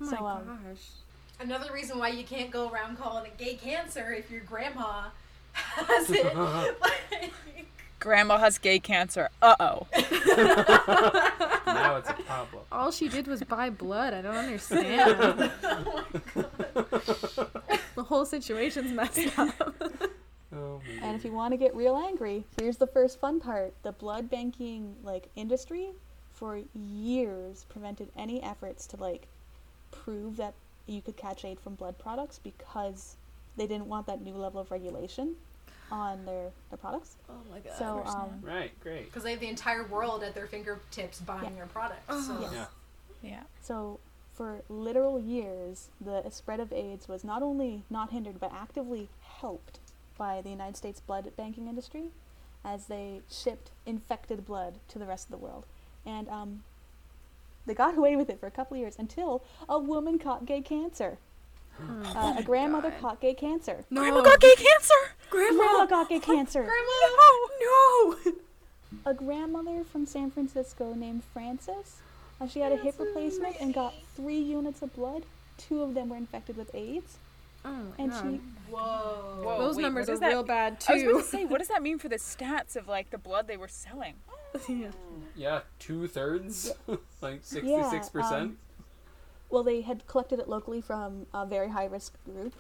my 0.01 0.11
So, 0.11 0.27
um, 0.27 0.59
gosh. 0.67 0.79
another 1.41 1.73
reason 1.73 1.99
why 1.99 2.09
you 2.09 2.25
can't 2.25 2.51
go 2.51 2.69
around 2.71 2.99
calling 2.99 3.27
it 3.27 3.39
gay 3.39 3.55
cancer 3.55 4.13
if 4.13 4.31
your 4.31 4.41
grandma 4.41 5.09
has 5.53 6.11
it. 6.11 6.37
like, 6.81 7.33
Grandma 8.01 8.39
has 8.39 8.57
gay 8.57 8.79
cancer. 8.79 9.29
Uh 9.43 9.55
oh. 9.61 9.87
now 11.67 11.97
it's 11.97 12.09
a 12.09 12.15
problem. 12.15 12.63
All 12.73 12.91
she 12.91 13.09
did 13.09 13.27
was 13.27 13.43
buy 13.43 13.69
blood. 13.69 14.15
I 14.15 14.23
don't 14.23 14.37
understand. 14.37 15.19
the 16.35 18.03
whole 18.05 18.25
situation's 18.25 18.91
messed 18.93 19.39
up. 19.39 19.75
Oh, 20.53 20.81
my 20.87 21.07
And 21.07 21.17
if 21.17 21.25
you 21.25 21.33
want 21.33 21.53
to 21.53 21.57
get 21.57 21.75
real 21.75 21.97
angry, 21.97 22.45
here's 22.59 22.77
the 22.77 22.87
first 22.87 23.21
fun 23.21 23.41
part: 23.41 23.75
the 23.83 23.93
blood 23.93 24.31
banking 24.31 24.97
like 25.03 25.29
industry 25.37 25.91
for 26.33 26.61
years 26.75 27.67
prevented 27.69 28.09
any 28.17 28.43
efforts 28.43 28.87
to 28.89 28.97
like 28.97 29.29
prove 29.91 30.37
that 30.37 30.55
you 30.87 31.01
could 31.03 31.17
catch 31.17 31.45
AIDS 31.45 31.61
from 31.61 31.75
blood 31.75 31.99
products 31.99 32.39
because 32.43 33.17
they 33.57 33.67
didn't 33.67 33.87
want 33.87 34.07
that 34.07 34.23
new 34.23 34.35
level 34.35 34.61
of 34.61 34.71
regulation 34.71 35.35
on 35.91 36.25
their, 36.25 36.51
their 36.71 36.79
products. 36.79 37.17
Oh 37.29 37.35
my 37.51 37.59
god. 37.61 37.75
So 37.77 38.05
um, 38.07 38.41
Right, 38.43 38.73
great. 38.81 39.07
Because 39.07 39.23
they 39.23 39.33
have 39.33 39.41
the 39.41 39.49
entire 39.49 39.85
world 39.85 40.23
at 40.23 40.35
their 40.35 40.47
fingertips 40.47 41.21
buying 41.21 41.57
your 41.57 41.67
products. 41.67 42.27
So. 42.27 42.39
Yes. 42.41 42.53
Yeah. 42.53 42.67
Yeah. 43.23 43.43
So, 43.61 44.01
for 44.33 44.63
literal 44.69 45.21
years, 45.21 45.89
the 46.01 46.31
spread 46.31 46.61
of 46.61 46.73
AIDS 46.73 47.07
was 47.09 47.23
not 47.23 47.43
only 47.43 47.85
not 47.91 48.11
hindered, 48.11 48.41
but 48.41 48.51
actively 48.55 49.11
helped 49.21 49.79
by 50.21 50.41
the 50.43 50.51
United 50.51 50.77
States 50.77 51.01
blood 51.01 51.25
banking 51.37 51.67
industry 51.67 52.05
as 52.63 52.87
they 52.87 53.23
shipped 53.31 53.71
infected 53.87 54.45
blood 54.45 54.75
to 54.89 54.99
the 54.99 55.07
rest 55.07 55.25
of 55.27 55.31
the 55.33 55.39
world. 55.39 55.65
And 56.05 56.29
um, 56.29 56.63
they 57.67 57.73
got 57.75 57.97
away 58.01 58.15
with 58.17 58.29
it 58.29 58.39
for 58.39 58.47
a 58.47 58.51
couple 58.51 58.75
of 58.77 58.81
years 58.83 58.97
until 58.99 59.43
a 59.69 59.79
woman 59.79 60.19
caught 60.19 60.45
gay 60.45 60.61
cancer. 60.61 61.17
Uh, 61.81 62.35
a 62.37 62.43
grandmother 62.43 62.89
Oh 62.89 62.91
God. 62.91 63.01
caught 63.01 63.21
gay 63.23 63.33
cancer. 63.33 63.85
no. 63.89 64.03
Grandma 64.03 64.21
got 64.23 64.41
gay 64.41 64.55
cancer. 64.57 65.01
Grandma 65.31 65.87
got 65.87 66.09
gay 66.11 66.21
cancer. 66.33 66.69
Oh 66.71 68.19
no. 68.27 68.33
A 69.07 69.15
grandmother 69.15 69.83
from 69.91 70.05
San 70.05 70.31
Francisco 70.31 70.93
named 70.93 71.23
Frances. 71.33 71.97
Uh, 72.39 72.47
she 72.47 72.61
had 72.61 72.73
a 72.73 72.77
hip 72.77 72.97
replacement 72.99 73.57
and 73.61 73.73
got 73.73 73.95
three 74.15 74.39
units 74.39 74.83
of 74.83 74.95
blood. 74.95 75.23
Two 75.57 75.83
of 75.83 75.95
them 75.95 76.11
were 76.11 76.17
infected 76.17 76.57
with 76.59 76.75
AIDS. 76.75 77.17
Oh 77.65 77.71
my 77.73 77.95
And 77.99 78.11
god. 78.11 78.23
she 78.33 78.41
Whoa. 78.71 79.41
Whoa. 79.45 79.59
Those 79.59 79.77
wait, 79.77 79.83
numbers 79.83 80.09
are 80.09 80.13
does 80.13 80.21
that- 80.21 80.29
real 80.29 80.43
bad 80.45 80.83
I 80.89 80.95
was 80.95 81.03
too. 81.03 81.09
going 81.11 81.23
to 81.23 81.29
say, 81.29 81.45
what 81.45 81.59
does 81.59 81.69
that 81.69 81.83
mean 81.83 81.99
for 81.99 82.09
the 82.09 82.17
stats 82.17 82.77
of 82.77 82.87
like 82.89 83.11
the 83.11 83.19
blood 83.19 83.49
they 83.49 83.57
were 83.57 83.69
selling? 83.69 84.15
yeah. 84.69 84.89
Yeah, 85.37 85.61
two 85.79 86.07
thirds, 86.09 86.73
like 87.21 87.41
Yeah, 87.63 87.83
sixty-six 87.91 88.09
percent. 88.09 88.33
um, 88.43 88.59
Well, 89.51 89.63
they 89.63 89.81
had 89.83 90.07
collected 90.07 90.39
it 90.39 90.49
locally 90.49 90.81
from 90.81 91.27
a 91.35 91.45
very 91.47 91.69
high 91.71 91.87
risk 91.87 92.15
group, 92.25 92.55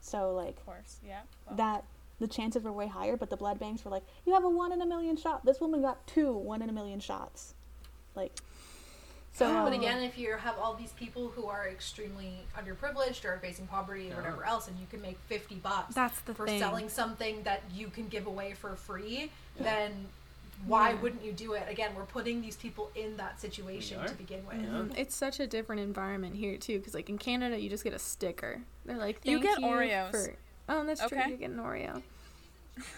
so 0.00 0.32
like 0.32 0.56
Of 0.58 0.66
course. 0.66 0.96
Yeah. 1.06 1.20
Well, 1.46 1.56
that 1.56 1.84
the 2.18 2.26
chances 2.28 2.62
were 2.64 2.72
way 2.72 2.86
higher. 2.86 3.16
But 3.16 3.30
the 3.30 3.36
blood 3.36 3.58
banks 3.58 3.84
were 3.84 3.90
like, 3.90 4.02
you 4.26 4.34
have 4.34 4.44
a 4.44 4.50
one 4.50 4.72
in 4.72 4.82
a 4.82 4.86
million 4.86 5.16
shot. 5.16 5.44
This 5.44 5.60
woman 5.60 5.80
got 5.82 6.06
two 6.06 6.32
one 6.32 6.60
in 6.62 6.68
a 6.68 6.72
million 6.72 7.00
shots, 7.00 7.54
like. 8.14 8.32
So, 9.32 9.46
but 9.64 9.72
um, 9.72 9.72
again, 9.72 10.02
if 10.02 10.18
you 10.18 10.36
have 10.36 10.58
all 10.58 10.74
these 10.74 10.92
people 10.92 11.28
who 11.28 11.46
are 11.46 11.68
extremely 11.68 12.40
underprivileged 12.58 13.24
or 13.24 13.38
facing 13.38 13.66
poverty 13.66 14.04
Yeah. 14.06 14.14
or 14.14 14.22
whatever 14.22 14.44
else, 14.44 14.68
and 14.68 14.78
you 14.78 14.86
can 14.90 15.00
make 15.00 15.18
fifty 15.28 15.54
bucks 15.54 15.94
That's 15.94 16.20
the 16.22 16.34
for 16.34 16.46
thing. 16.46 16.58
selling 16.58 16.88
something 16.88 17.42
that 17.44 17.62
you 17.72 17.88
can 17.88 18.08
give 18.08 18.26
away 18.26 18.54
for 18.54 18.74
free, 18.76 19.30
then 19.58 20.08
why 20.66 20.90
Yeah. 20.90 21.00
wouldn't 21.00 21.24
you 21.24 21.32
do 21.32 21.54
it? 21.54 21.62
Again, 21.68 21.94
we're 21.94 22.04
putting 22.04 22.42
these 22.42 22.56
people 22.56 22.90
in 22.94 23.16
that 23.16 23.40
situation 23.40 24.04
to 24.04 24.14
begin 24.14 24.44
with. 24.46 24.60
Yeah. 24.60 24.68
Mhm. 24.68 24.98
It's 24.98 25.14
such 25.16 25.40
a 25.40 25.46
different 25.46 25.80
environment 25.80 26.34
here 26.34 26.58
too, 26.58 26.78
because 26.78 26.92
like 26.92 27.08
in 27.08 27.16
Canada, 27.16 27.58
you 27.58 27.70
just 27.70 27.84
get 27.84 27.94
a 27.94 27.98
sticker. 27.98 28.60
They're 28.84 28.98
like, 28.98 29.20
You 29.24 29.40
Thank 29.40 29.60
get 29.60 29.66
Oreos. 29.66 30.10
For... 30.10 30.34
Oh, 30.68 30.84
that's 30.84 31.06
true. 31.06 31.18
You 31.28 31.36
get 31.36 31.50
an 31.50 31.58
Oreo, 31.58 32.02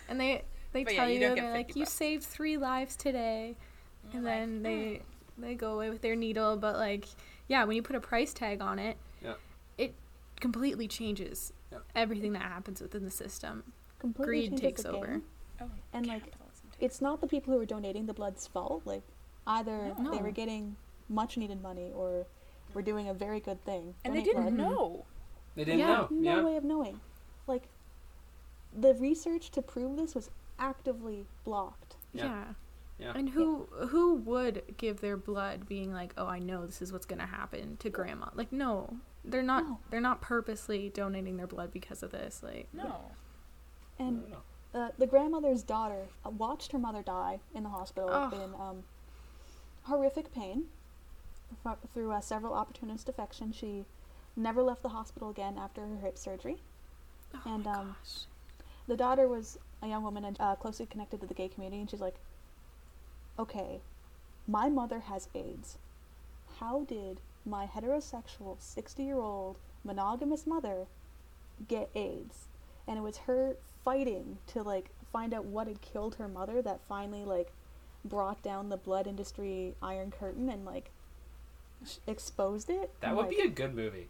and 0.09 0.19
they 0.21 0.43
they 0.73 0.85
But 0.85 0.95
yeah, 0.95 0.99
tell 1.01 1.09
you 1.09 1.21
you, 1.21 1.35
they're 1.35 1.53
like, 1.53 1.67
50 1.67 1.81
you 1.81 1.87
saved 1.87 2.25
three 2.25 2.57
lives 2.57 2.97
today, 2.97 3.55
and 4.13 4.25
like, 4.25 4.33
then 4.33 4.63
they 4.63 5.03
they 5.39 5.55
go 5.55 5.73
away 5.75 5.91
with 5.91 6.03
their 6.03 6.17
needle. 6.17 6.57
But 6.57 6.77
like, 6.77 7.07
yeah, 7.49 7.65
when 7.65 7.77
you 7.77 7.83
put 7.83 7.97
a 7.97 8.01
price 8.01 8.33
tag 8.33 8.61
on 8.61 8.79
it, 8.79 8.97
Yeah. 9.23 9.35
it 9.79 9.95
completely 10.41 10.89
changes 10.89 11.53
Yeah. 11.71 11.79
everything 11.95 12.33
that 12.35 12.43
happens 12.43 12.81
within 12.81 13.05
the 13.05 13.11
system. 13.11 13.73
completely 13.99 14.27
Greed 14.27 14.43
changes 14.51 14.61
takes 14.61 14.83
the 14.83 14.91
over. 14.91 15.21
Oh, 15.61 15.71
and, 15.93 16.07
like, 16.09 16.33
It's 16.81 17.01
not 17.01 17.21
the 17.21 17.29
people 17.29 17.55
who 17.55 17.61
are 17.61 17.65
donating 17.67 18.07
the 18.07 18.13
blood's 18.15 18.49
fault. 18.49 18.83
Like, 18.85 19.03
either 19.47 19.95
they 20.11 20.19
were 20.21 20.33
getting 20.33 20.75
much 21.09 21.37
needed 21.37 21.63
money 21.63 21.93
or 21.95 22.27
were 22.75 22.83
doing 22.83 23.09
a 23.09 23.15
very 23.15 23.39
good 23.39 23.65
thing. 23.65 23.95
and 24.05 24.13
they 24.17 24.23
didn't 24.23 24.43
blood. 24.43 24.55
know. 24.55 25.05
They 25.55 25.65
didn't 25.65 25.79
Yeah, 25.81 25.87
know. 25.87 26.09
no 26.11 26.37
Yeah. 26.39 26.43
way 26.45 26.57
of 26.57 26.65
knowing. 26.65 27.01
Like, 27.47 27.69
the 28.73 28.95
research 28.95 29.51
to 29.53 29.63
prove 29.63 29.97
this 29.97 30.15
was 30.17 30.31
actively 30.59 31.27
blocked. 31.45 31.97
Yeah. 32.13 32.55
Yeah. 33.03 33.13
Yeah. 33.13 33.19
And 33.19 33.29
who 33.31 33.67
who 33.89 34.15
would 34.17 34.63
give 34.77 35.01
their 35.01 35.17
blood 35.17 35.67
being 35.69 35.93
like, 35.93 36.15
"Oh, 36.17 36.27
I 36.27 36.39
know 36.39 36.67
this 36.67 36.81
is 36.83 36.93
what's 36.93 37.07
going 37.07 37.19
to 37.21 37.27
happen 37.27 37.77
to 37.79 37.91
grandma." 37.91 38.29
Like, 38.35 38.53
no. 38.53 38.97
They're 39.25 39.43
not 39.43 39.65
No. 39.65 39.79
they're 39.91 40.01
not 40.01 40.21
purposely 40.21 40.89
donating 40.89 41.37
their 41.37 41.47
blood 41.47 41.73
because 41.73 42.03
of 42.03 42.11
this. 42.11 42.43
Like, 42.43 42.69
No. 42.73 43.01
And 43.99 44.25
No, 44.29 44.81
uh, 44.81 44.89
the 44.99 45.07
grandmother's 45.07 45.63
daughter 45.63 46.07
uh, 46.27 46.31
watched 46.31 46.73
her 46.73 46.79
mother 46.79 47.03
die 47.03 47.39
in 47.55 47.63
the 47.63 47.69
hospital 47.69 48.09
Ugh. 48.11 48.33
in 48.35 48.55
um, 48.61 48.83
horrific 49.85 50.33
pain 50.33 50.65
fro- 51.63 51.79
through 51.93 52.11
uh, 52.13 52.21
several 52.21 52.53
opportunistic 52.55 53.09
infections. 53.09 53.55
She 53.57 53.85
never 54.37 54.63
left 54.63 54.83
the 54.83 54.89
hospital 54.89 55.31
again 55.31 55.57
after 55.59 55.87
her 55.87 55.97
hip 55.97 56.19
surgery. 56.19 56.57
oh 57.35 57.41
And, 57.45 57.65
my 57.65 57.73
um, 57.75 57.87
gosh. 58.03 58.25
The 58.89 58.97
daughter 58.97 59.29
was 59.29 59.59
a 59.83 59.87
young 59.89 60.03
woman 60.03 60.25
and 60.25 60.37
uh, 60.41 60.57
closely 60.57 60.87
connected 60.87 61.21
to 61.21 61.27
the 61.27 61.35
gay 61.35 61.49
community, 61.49 61.81
and 61.81 61.89
she's 61.91 62.01
like, 62.01 62.17
okay, 63.39 63.81
my 64.47 64.69
mother 64.69 65.01
has 65.01 65.29
AIDS. 65.35 65.79
How 66.59 66.85
did 66.85 67.21
my 67.45 67.67
heterosexual 67.67 68.57
60 68.61 69.03
year 69.03 69.17
old 69.19 69.59
monogamous 69.85 70.47
mother 70.47 70.87
get 71.69 71.91
AIDS? 71.95 72.47
And 72.87 72.99
it 72.99 73.03
was 73.03 73.19
her 73.19 73.57
fighting 73.85 74.39
to 74.49 74.63
like 74.63 74.91
find 75.13 75.35
out 75.35 75.45
what 75.45 75.67
had 75.67 75.81
killed 75.81 76.17
her 76.17 76.29
mother 76.29 76.63
that 76.63 76.81
finally 76.89 77.25
like 77.25 77.53
brought 78.05 78.43
down 78.43 78.69
the 78.69 78.77
blood 78.77 79.07
industry 79.07 79.75
iron 79.83 80.11
curtain 80.11 80.49
and 80.49 80.65
like 80.65 80.91
sh- 81.87 81.97
exposed 82.07 82.71
it. 82.71 82.91
That 83.01 83.09
and, 83.09 83.17
would 83.17 83.27
like, 83.27 83.37
be 83.37 83.43
a 83.43 83.49
good 83.49 83.75
movie. 83.75 84.09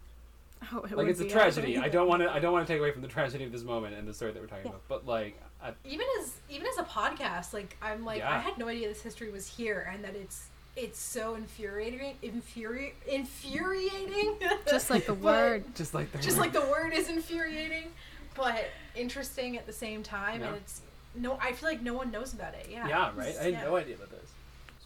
Oh, 0.71 0.77
it 0.79 0.91
Like 0.91 0.95
would 0.97 1.07
it's 1.09 1.19
a 1.19 1.27
tragedy. 1.27 1.75
actually. 1.75 1.85
I 1.85 1.89
don't 1.89 2.07
want 2.07 2.21
to. 2.21 2.31
I 2.31 2.39
don't 2.39 2.53
want 2.53 2.65
to 2.65 2.73
take 2.73 2.79
away 2.79 2.91
from 2.91 3.01
the 3.01 3.07
tragedy 3.07 3.43
of 3.43 3.51
this 3.51 3.63
moment 3.63 3.95
and 3.95 4.07
the 4.07 4.13
story 4.13 4.31
that 4.31 4.41
we're 4.41 4.47
talking 4.47 4.65
Yeah. 4.65 4.69
about. 4.71 4.87
But 4.87 5.05
like, 5.05 5.39
I, 5.63 5.71
even 5.85 6.05
as 6.19 6.33
even 6.49 6.67
as 6.67 6.77
a 6.77 6.83
podcast 6.83 7.53
like 7.53 7.77
i'm 7.81 8.03
like 8.03 8.19
Yeah. 8.19 8.31
i 8.35 8.39
had 8.39 8.57
no 8.57 8.67
idea 8.67 8.87
this 8.89 9.01
history 9.01 9.31
was 9.31 9.47
here 9.47 9.89
and 9.93 10.03
that 10.03 10.15
it's 10.15 10.47
it's 10.75 10.99
so 10.99 11.35
infuriating 11.35 12.15
infuri- 12.23 12.93
infuriating 13.07 14.35
Just 14.69 14.89
like 14.89 15.05
the 15.05 15.13
But- 15.13 15.23
word. 15.23 15.63
just 15.75 15.93
like 15.93 16.11
the 16.11 16.17
just 16.19 16.37
like 16.37 16.51
the 16.53 16.61
word 16.61 16.93
is 16.93 17.09
infuriating 17.09 17.91
but 18.35 18.65
interesting 18.95 19.57
at 19.57 19.65
the 19.65 19.73
same 19.73 20.03
time 20.03 20.41
and 20.41 20.55
it's 20.55 20.81
no 21.15 21.37
i 21.41 21.51
feel 21.53 21.69
like 21.69 21.81
no 21.81 21.93
one 21.93 22.11
knows 22.11 22.33
about 22.33 22.53
it 22.55 22.67
yeah 22.71 22.87
yeah, 22.87 23.11
right. 23.15 23.35
I 23.39 23.43
had 23.43 23.53
Yeah. 23.53 23.63
no 23.65 23.75
idea 23.75 23.95
about 23.95 24.09
this. 24.11 24.29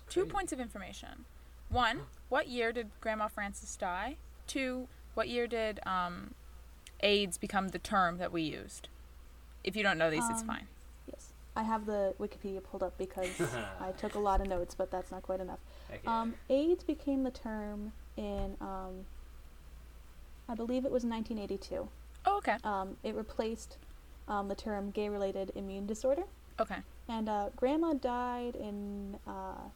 Two 0.09 0.25
points 0.25 0.53
of 0.53 0.59
information. 0.61 1.25
One, 1.69 2.01
what 2.29 2.47
year 2.47 2.71
did 2.71 2.87
Grandma 3.01 3.27
Frances 3.27 3.75
die? 3.75 4.15
two, 4.45 4.87
what 5.15 5.27
year 5.27 5.47
did 5.47 5.81
um, 5.85 6.33
AIDS 7.01 7.37
become 7.37 7.69
the 7.69 7.79
term 7.79 8.17
that 8.17 8.31
we 8.31 8.41
used? 8.43 8.87
If 9.67 9.75
you 9.75 9.83
don't 9.83 9.97
know 9.97 10.09
these, 10.09 10.23
it's 10.29 10.41
Um, 10.41 10.47
fine. 10.47 10.67
Yes. 11.11 11.33
I 11.57 11.63
have 11.63 11.85
the 11.85 12.15
Wikipedia 12.19 12.63
pulled 12.63 12.83
up 12.83 12.97
because 12.97 13.29
I 13.81 13.91
took 13.91 14.15
a 14.15 14.19
lot 14.19 14.39
of 14.39 14.47
notes, 14.47 14.73
but 14.73 14.89
that's 14.89 15.11
not 15.11 15.23
quite 15.23 15.41
enough. 15.41 15.59
Heck 15.91 16.01
yeah. 16.05 16.21
Um, 16.21 16.35
AIDS 16.49 16.85
became 16.85 17.23
the 17.23 17.31
term 17.31 17.91
in, 18.15 18.55
um, 18.61 19.05
I 20.47 20.55
believe 20.55 20.85
it 20.85 20.91
was 20.91 21.03
1982. 21.03 21.89
Oh, 22.25 22.37
okay. 22.37 22.55
Um, 22.63 22.95
it 23.03 23.13
replaced 23.13 23.75
um, 24.29 24.47
the 24.47 24.55
term 24.55 24.89
gay 24.91 25.09
related 25.09 25.51
immune 25.53 25.85
disorder. 25.85 26.23
Okay. 26.61 26.77
And 27.09 27.27
uh, 27.27 27.49
grandma 27.57 27.93
died 27.93 28.55
in, 28.55 29.17
uh, 29.27 29.67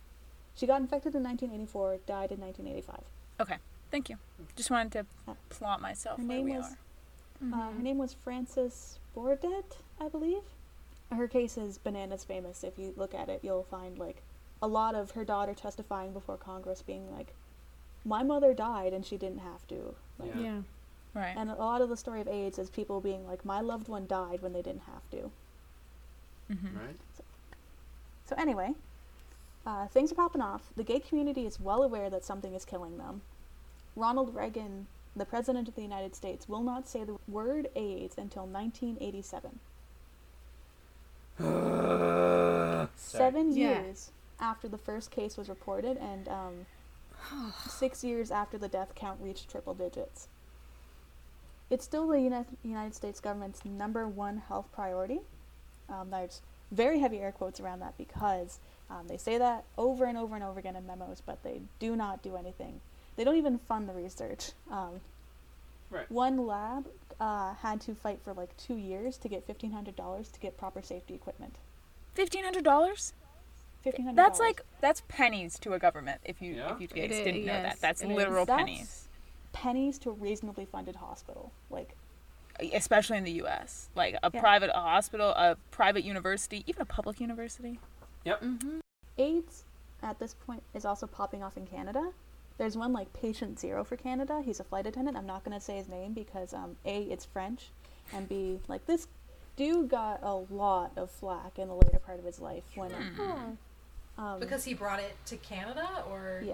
she 0.56 0.66
got 0.68 0.80
infected 0.80 1.16
in 1.16 1.24
1984, 1.24 1.98
died 2.08 2.32
in 2.32 2.40
1985. 2.40 3.02
Okay. 3.42 3.58
Thank 3.92 4.10
you. 4.10 4.18
Just 4.56 4.72
wanted 4.72 4.94
to 4.94 5.06
Uh, 5.30 5.36
plot 5.50 5.82
myself 5.82 6.18
her 6.18 6.24
where 6.26 6.38
name 6.38 6.46
we 6.46 6.58
was- 6.58 6.72
are. 6.72 6.78
Mm-hmm. 7.44 7.54
Uh, 7.54 7.72
her 7.72 7.82
name 7.82 7.98
was 7.98 8.14
Frances 8.14 9.00
Bordet, 9.16 9.78
I 10.00 10.08
believe. 10.10 10.44
Her 11.12 11.28
case 11.28 11.58
is 11.58 11.78
bananas 11.78 12.24
famous. 12.24 12.64
If 12.64 12.78
you 12.78 12.94
look 12.96 13.14
at 13.14 13.30
it, 13.30 13.42
you'll 13.44 13.64
find 13.64 13.98
like 13.98 14.22
a 14.62 14.68
lot 14.68 14.96
of 14.96 15.12
her 15.12 15.26
daughter 15.26 15.54
testifying 15.54 16.14
before 16.14 16.38
Congress, 16.38 16.82
being 16.82 17.12
like, 17.12 17.34
"My 18.06 18.24
mother 18.24 18.54
died 18.54 18.94
and 18.94 19.06
she 19.06 19.18
didn't 19.18 19.40
have 19.40 19.68
to." 19.68 19.96
Like, 20.20 20.36
Yeah. 20.36 20.42
yeah. 20.42 20.62
Right. 21.14 21.36
And 21.36 21.50
a 21.50 21.56
lot 21.56 21.82
of 21.82 21.90
the 21.90 21.98
story 21.98 22.22
of 22.22 22.28
AIDS 22.28 22.58
is 22.58 22.70
people 22.70 23.02
being 23.02 23.28
like, 23.28 23.44
"My 23.44 23.60
loved 23.60 23.88
one 23.90 24.08
died 24.08 24.42
when 24.42 24.54
they 24.54 24.62
didn't 24.62 24.84
have 24.84 25.10
to." 25.12 25.32
hmm 26.48 26.78
right? 26.78 26.96
So 28.26 28.36
anyway, 28.38 28.76
uh, 29.66 29.88
things 29.88 30.12
are 30.12 30.16
popping 30.16 30.42
off. 30.42 30.70
The 30.76 30.84
gay 30.84 31.00
community 31.00 31.46
is 31.46 31.60
well 31.60 31.84
aware 31.84 32.10
that 32.10 32.24
something 32.24 32.54
is 32.54 32.64
killing 32.66 32.98
them. 32.98 33.22
Ronald 33.96 34.34
Reagan, 34.34 34.88
the 35.16 35.26
president 35.26 35.68
of 35.68 35.76
the 35.76 35.82
United 35.82 36.16
States, 36.16 36.48
will 36.48 36.64
not 36.64 36.88
say 36.88 37.04
the 37.04 37.18
word 37.28 37.70
AIDS 37.76 38.16
until 38.18 38.46
1987. 38.46 39.60
Sorry. 41.40 42.88
Seven 42.96 43.56
Yeah. 43.56 43.82
years 43.82 44.12
after 44.40 44.68
the 44.68 44.78
first 44.78 45.12
case 45.12 45.38
was 45.38 45.50
reported, 45.50 45.98
and 45.98 46.28
um, 46.28 46.66
six 47.70 48.04
years 48.04 48.32
after 48.32 48.58
the 48.58 48.68
death 48.68 48.94
count 48.96 49.20
reached 49.22 49.50
triple 49.50 49.74
digits. 49.74 50.28
It's 51.70 51.86
still 51.86 52.08
the 52.08 52.20
Uni- 52.20 52.46
United 52.64 52.96
States 52.96 53.20
government's 53.20 53.64
number 53.64 54.08
one 54.08 54.38
health 54.48 54.68
priority. 54.74 55.20
Um, 55.90 56.10
there's 56.10 56.42
very 56.72 57.00
heavy 57.00 57.20
air 57.20 57.32
quotes 57.32 57.60
around 57.60 57.80
that 57.80 57.98
because 57.98 58.60
um, 58.90 59.08
they 59.08 59.18
say 59.18 59.38
that 59.38 59.64
over 59.78 60.06
and 60.06 60.18
over 60.18 60.36
and 60.36 60.44
over 60.44 60.60
again 60.60 60.76
in 60.76 60.86
memos, 60.86 61.22
but 61.26 61.44
they 61.44 61.62
do 61.80 61.96
not 61.96 62.22
do 62.22 62.36
anything. 62.36 62.82
They 63.22 63.26
don't 63.26 63.38
even 63.38 63.60
fund 63.60 63.88
the 63.88 63.94
research. 63.94 64.54
Um, 64.72 65.00
Right. 65.92 66.10
One 66.10 66.48
lab 66.48 66.88
uh, 67.20 67.54
had 67.54 67.80
to 67.82 67.94
fight 67.94 68.20
for 68.24 68.34
like 68.34 68.56
two 68.58 68.78
years 68.78 69.18
to 69.20 69.28
get 69.28 69.46
fifteen 69.46 69.72
hundred 69.74 69.96
dollars 69.96 70.30
to 70.30 70.40
get 70.40 70.58
proper 70.58 70.82
safety 70.82 71.14
equipment. 71.14 71.58
Fifteen 72.16 72.44
hundred 72.46 72.64
dollars. 72.64 73.14
Fifteen 73.84 74.06
hundred. 74.06 74.18
That's 74.18 74.40
like 74.40 74.62
that's 74.80 75.04
pennies 75.08 75.60
to 75.60 75.74
a 75.74 75.80
government. 75.80 76.22
If 76.26 76.42
you 76.42 76.54
Yeah. 76.56 76.74
if 76.74 76.82
you 76.82 76.88
guys 76.88 77.12
i- 77.12 77.24
didn't 77.26 77.46
know 77.46 77.52
yes, 77.54 77.74
that, 77.74 77.80
that's 77.82 78.02
it 78.02 78.10
is. 78.10 78.16
literal 78.18 78.46
That's- 78.46 78.66
pennies. 78.66 79.08
pennies 79.54 80.00
to 80.00 80.10
a 80.10 80.14
reasonably 80.14 80.66
funded 80.66 80.96
hospital. 80.96 81.52
Like 81.70 81.96
especially 82.74 83.18
in 83.18 83.24
the 83.26 83.34
U.S. 83.44 83.90
Like 83.94 84.16
a 84.24 84.32
Yeah. 84.34 84.40
private 84.40 84.70
a 84.74 84.80
hospital, 84.80 85.30
a 85.32 85.58
private 85.70 86.04
university, 86.06 86.64
even 86.66 86.82
a 86.82 86.86
public 86.86 87.20
university. 87.20 87.80
Mm-hmm. 88.26 88.80
AIDS 89.20 89.66
at 90.02 90.18
this 90.20 90.34
point 90.34 90.64
is 90.74 90.86
also 90.86 91.06
popping 91.06 91.44
off 91.44 91.58
in 91.58 91.68
Canada. 91.68 92.14
There's 92.62 92.78
one 92.78 92.94
like 92.94 93.12
patient 93.14 93.60
zero 93.60 93.84
for 93.84 93.96
Canada. 93.96 94.40
He's 94.46 94.60
a 94.60 94.64
flight 94.64 94.86
attendant. 94.86 95.18
I'm 95.18 95.26
not 95.26 95.44
gonna 95.44 95.60
say 95.60 95.78
his 95.78 95.90
name 95.90 96.14
because 96.14 96.54
um, 96.54 96.76
a 96.86 97.02
it's 97.06 97.26
French, 97.26 97.70
and 98.14 98.30
b 98.30 98.60
like 98.68 98.86
this 98.86 99.08
dude 99.58 99.90
got 99.90 100.20
a 100.22 100.36
lot 100.36 100.92
of 100.96 101.10
flack 101.10 101.58
in 101.58 101.70
the 101.70 101.74
later 101.74 101.98
part 101.98 102.20
of 102.20 102.26
his 102.26 102.40
life 102.40 102.64
when 102.76 102.92
um, 104.20 104.40
Because 104.40 104.64
he 104.64 104.76
brought 104.76 105.00
it 105.00 105.16
to 105.26 105.38
Canada, 105.38 106.04
or 106.08 106.44
yeah. 106.46 106.54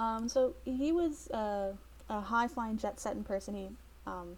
Um, 0.00 0.28
so 0.28 0.54
he 0.64 0.90
was 0.90 1.30
uh, 1.30 1.74
a 2.08 2.20
high 2.20 2.48
flying 2.48 2.76
jet 2.76 2.98
setting 2.98 3.22
person. 3.22 3.54
He 3.54 3.68
um, 4.08 4.36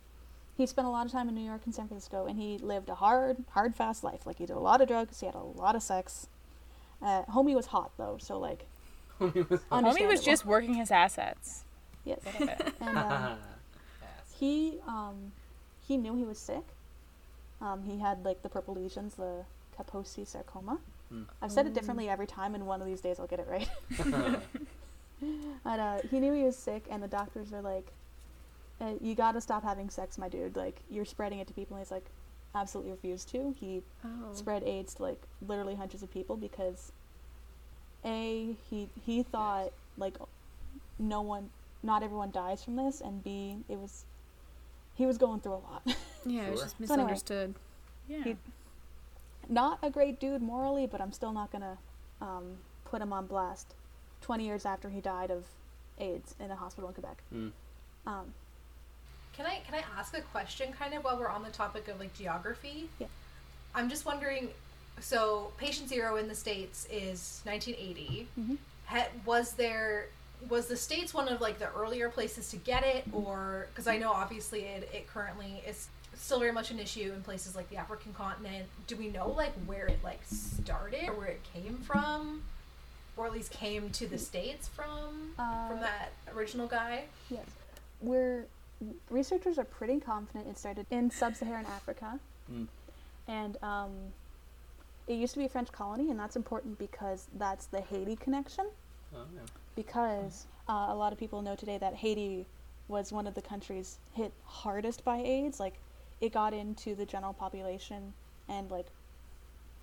he 0.58 0.66
spent 0.66 0.86
a 0.86 0.90
lot 0.90 1.06
of 1.06 1.12
time 1.12 1.26
in 1.26 1.34
New 1.34 1.46
York 1.46 1.62
and 1.64 1.74
San 1.74 1.88
Francisco, 1.88 2.26
and 2.26 2.38
he 2.38 2.58
lived 2.58 2.90
a 2.90 2.96
hard, 2.96 3.38
hard, 3.52 3.74
fast 3.74 4.04
life. 4.04 4.26
Like 4.26 4.36
he 4.36 4.44
did 4.44 4.56
a 4.56 4.60
lot 4.60 4.82
of 4.82 4.88
drugs. 4.88 5.20
He 5.20 5.24
had 5.24 5.36
a 5.36 5.38
lot 5.38 5.74
of 5.74 5.82
sex. 5.82 6.26
Uh, 7.00 7.22
homie 7.30 7.54
was 7.54 7.68
hot 7.68 7.92
though, 7.96 8.18
so 8.20 8.38
like 8.38 8.66
Homie 9.30 9.48
was 9.48 9.62
understandable. 9.70 10.22
just 10.22 10.44
working 10.46 10.74
his 10.74 10.90
assets. 10.90 11.64
yes. 12.04 12.18
And 12.80 12.98
um, 12.98 13.38
he 14.38 14.78
um, 14.88 15.32
he 15.86 15.96
knew 15.96 16.14
he 16.16 16.24
was 16.24 16.38
sick. 16.38 16.64
Um, 17.60 17.82
he 17.84 17.98
had 18.00 18.24
like 18.24 18.42
the 18.42 18.48
purple 18.48 18.74
lesions, 18.74 19.14
the 19.14 19.44
Kaposi 19.78 20.26
sarcoma. 20.26 20.78
Hmm. 21.10 21.22
I've 21.40 21.52
said 21.52 21.66
it 21.66 21.74
differently 21.74 22.08
every 22.08 22.26
time, 22.26 22.54
and 22.54 22.66
one 22.66 22.80
of 22.80 22.86
these 22.86 23.00
days 23.00 23.20
I'll 23.20 23.26
get 23.26 23.38
it 23.40 23.46
right. 23.48 23.68
But 25.64 25.78
uh, 25.78 25.98
he 26.10 26.18
knew 26.18 26.32
he 26.32 26.42
was 26.42 26.56
sick, 26.56 26.84
and 26.90 27.00
the 27.02 27.06
doctors 27.08 27.52
were 27.52 27.60
like, 27.60 27.86
uh, 28.80 28.94
"You 29.00 29.14
got 29.14 29.32
to 29.32 29.40
stop 29.40 29.62
having 29.62 29.88
sex, 29.88 30.18
my 30.18 30.28
dude. 30.28 30.56
Like 30.56 30.80
you're 30.90 31.04
spreading 31.04 31.38
it 31.38 31.46
to 31.48 31.54
people." 31.54 31.76
And 31.76 31.86
he's 31.86 31.92
like, 31.92 32.06
"Absolutely 32.56 32.90
refused 32.90 33.28
to." 33.30 33.54
He 33.60 33.82
Oh. 34.04 34.32
spread 34.32 34.64
AIDS 34.64 34.94
to 34.94 35.02
like 35.04 35.22
literally 35.46 35.76
hundreds 35.76 36.02
of 36.02 36.10
people 36.12 36.36
because 36.36 36.90
a 38.04 38.56
he 38.70 38.88
he 39.04 39.22
thought 39.22 39.72
like 39.98 40.14
no 40.98 41.20
one, 41.22 41.50
not 41.82 42.02
everyone 42.02 42.30
dies 42.30 42.62
from 42.64 42.76
this, 42.76 43.00
and 43.00 43.22
b 43.24 43.58
it 43.68 43.78
was 43.78 44.04
he 44.94 45.06
was 45.06 45.18
going 45.18 45.40
through 45.40 45.54
a 45.54 45.64
lot. 45.70 45.82
Yeah, 46.24 46.42
it 46.42 46.50
was 46.52 46.60
Sure. 46.60 46.64
just 46.66 46.76
So 46.78 46.84
anyway. 46.84 46.96
misunderstood. 46.96 47.54
Yeah. 48.08 48.22
He- 48.22 48.36
not 49.48 49.80
a 49.82 49.90
great 49.90 50.20
dude 50.20 50.40
morally, 50.40 50.86
but 50.86 51.00
I'm 51.00 51.10
still 51.12 51.32
not 51.32 51.50
gonna 51.50 51.76
um, 52.20 52.58
put 52.84 53.02
him 53.02 53.12
on 53.12 53.26
blast. 53.26 53.74
Twenty 54.20 54.44
years 54.46 54.64
after 54.64 54.88
he 54.88 55.00
died 55.00 55.32
of 55.32 55.44
AIDS 55.98 56.36
in 56.38 56.50
a 56.52 56.54
hospital 56.56 56.88
in 56.88 56.94
Quebec. 56.94 57.22
Hmm. 57.30 57.48
Um, 58.06 58.34
Can 59.32 59.46
I 59.46 59.60
can 59.66 59.74
I 59.74 59.82
ask 59.98 60.16
a 60.16 60.20
question 60.20 60.72
kind 60.72 60.94
of 60.94 61.02
while 61.02 61.18
we're 61.18 61.28
on 61.28 61.42
the 61.42 61.50
topic 61.50 61.88
of 61.88 61.98
like 61.98 62.14
geography? 62.14 62.88
Yeah. 63.00 63.08
I'm 63.74 63.88
just 63.88 64.04
wondering 64.06 64.48
so 65.00 65.52
patient 65.56 65.88
zero 65.88 66.16
in 66.16 66.28
the 66.28 66.34
states 66.34 66.86
is 66.90 67.40
1980. 67.44 68.28
Mhm. 68.38 68.58
Ha- 68.86 69.08
was 69.24 69.52
there 69.54 70.06
was 70.48 70.66
the 70.66 70.76
states 70.76 71.14
one 71.14 71.28
of 71.28 71.40
like 71.40 71.58
the 71.58 71.72
earlier 71.72 72.08
places 72.08 72.50
to 72.50 72.56
get 72.56 72.82
it 72.84 73.04
or 73.12 73.66
because 73.70 73.86
I 73.86 73.96
know 73.98 74.10
obviously 74.12 74.62
it, 74.62 74.88
it 74.92 75.06
currently 75.08 75.62
is 75.66 75.88
still 76.16 76.40
very 76.40 76.52
much 76.52 76.70
an 76.70 76.78
issue 76.80 77.12
in 77.14 77.22
places 77.22 77.54
like 77.56 77.68
the 77.70 77.76
African 77.76 78.12
continent. 78.12 78.66
Do 78.88 78.96
we 78.96 79.08
know 79.08 79.28
like 79.30 79.52
where 79.66 79.86
it 79.86 80.02
like 80.02 80.20
started 80.26 81.08
or 81.08 81.14
where 81.14 81.28
it 81.28 81.40
came 81.54 81.78
from? 81.78 82.42
Or 83.16 83.26
at 83.26 83.32
least 83.32 83.50
came 83.52 83.90
to 83.90 84.06
the 84.06 84.18
states 84.18 84.68
from 84.68 85.32
Uh, 85.38 85.68
from 85.68 85.80
that 85.80 86.12
original 86.34 86.66
guy? 86.66 87.04
Yes. 87.30 87.46
We're 88.00 88.46
researchers 89.10 89.58
are 89.58 89.64
pretty 89.64 90.00
confident 90.00 90.48
it 90.48 90.58
started 90.58 90.86
in 90.90 91.08
sub-Saharan 91.10 91.66
Africa, 91.66 92.18
Mm. 92.50 92.66
and 93.28 93.62
um, 93.62 93.92
it 95.06 95.14
used 95.14 95.34
to 95.34 95.38
be 95.40 95.46
a 95.46 95.48
French 95.48 95.72
colony, 95.72 96.10
and 96.10 96.18
that's 96.18 96.36
important 96.36 96.78
because 96.78 97.28
that's 97.36 97.66
the 97.66 97.80
Haiti 97.80 98.16
connection. 98.16 98.66
Oh, 99.14 99.18
yeah. 99.34 99.40
Because 99.74 100.46
uh, 100.68 100.86
a 100.88 100.94
lot 100.94 101.12
of 101.12 101.18
people 101.18 101.42
know 101.42 101.54
today 101.56 101.78
that 101.78 101.94
Haiti 101.94 102.46
was 102.88 103.12
one 103.12 103.26
of 103.26 103.34
the 103.34 103.42
countries 103.42 103.98
hit 104.12 104.32
hardest 104.44 105.04
by 105.04 105.18
AIDS. 105.18 105.58
Like, 105.60 105.74
it 106.20 106.32
got 106.32 106.54
into 106.54 106.94
the 106.94 107.04
general 107.04 107.32
population 107.32 108.12
and 108.48 108.70
like 108.70 108.86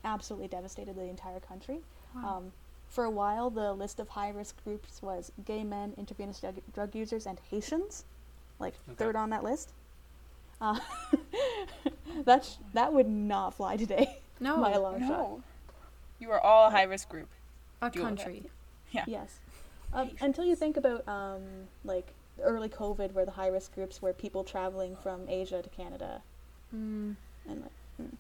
absolutely 0.04 0.48
devastated 0.48 0.96
the 0.96 1.04
entire 1.04 1.40
country. 1.40 1.80
Um, 2.16 2.52
for 2.88 3.04
a 3.04 3.10
while, 3.10 3.50
the 3.50 3.74
list 3.74 4.00
of 4.00 4.08
high 4.10 4.30
risk 4.30 4.64
groups 4.64 5.02
was 5.02 5.32
gay 5.46 5.64
men, 5.64 5.94
intravenous 5.98 6.40
drug, 6.40 6.56
drug 6.74 6.96
users, 6.96 7.28
and 7.28 7.40
Haitians, 7.52 8.06
like 8.58 8.74
Okay. 8.90 8.96
third 8.98 9.16
on 9.16 9.30
that 9.30 9.44
list. 9.44 9.74
Uh, 10.62 10.80
that 12.26 12.46
sh- 12.46 12.56
that 12.74 12.92
would 12.94 13.08
not 13.08 13.54
fly 13.54 13.78
today 13.78 14.18
No, 14.40 14.62
by 14.62 14.72
a 14.72 14.80
long 14.82 15.00
shot. 15.00 15.08
No. 15.10 15.44
You 16.20 16.32
are 16.32 16.40
all 16.40 16.68
a 16.68 16.72
high 16.72 16.84
risk 16.84 17.10
group. 17.10 17.28
a 17.82 17.90
Deal 17.90 18.04
with 18.06 18.14
it. 18.14 18.16
country. 18.24 18.44
Yes. 19.06 19.40
Um, 19.94 20.12
until 20.20 20.44
you 20.46 20.56
think 20.56 20.76
about 20.78 21.08
um, 21.08 21.42
like 21.84 22.08
early 22.42 22.70
COVID, 22.70 23.14
where 23.14 23.26
the 23.26 23.32
high 23.32 23.48
risk 23.50 23.74
groups 23.76 24.02
were 24.02 24.14
people 24.14 24.44
traveling 24.44 24.96
from 24.96 25.28
Asia 25.30 25.62
to 25.62 25.70
Canada, 25.70 26.22
Mm. 26.76 27.16
and 27.48 27.62
like, 27.62 27.72
mm. 28.02 28.12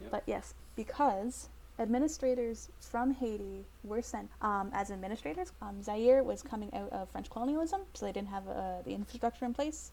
Yep. 0.00 0.10
but 0.10 0.22
yes, 0.26 0.54
because 0.76 1.48
administrators 1.78 2.68
from 2.80 3.12
Haiti 3.14 3.64
were 3.84 4.02
sent 4.02 4.30
um, 4.42 4.70
as 4.74 4.90
administrators. 4.90 5.52
Um, 5.62 5.82
Zaire 5.82 6.22
was 6.22 6.42
coming 6.42 6.72
out 6.74 6.90
of 6.92 7.08
French 7.10 7.28
colonialism, 7.30 7.82
so 7.94 8.04
they 8.06 8.12
didn't 8.12 8.28
have 8.28 8.46
uh, 8.48 8.82
the 8.84 8.92
infrastructure 8.94 9.44
in 9.44 9.52
place 9.54 9.90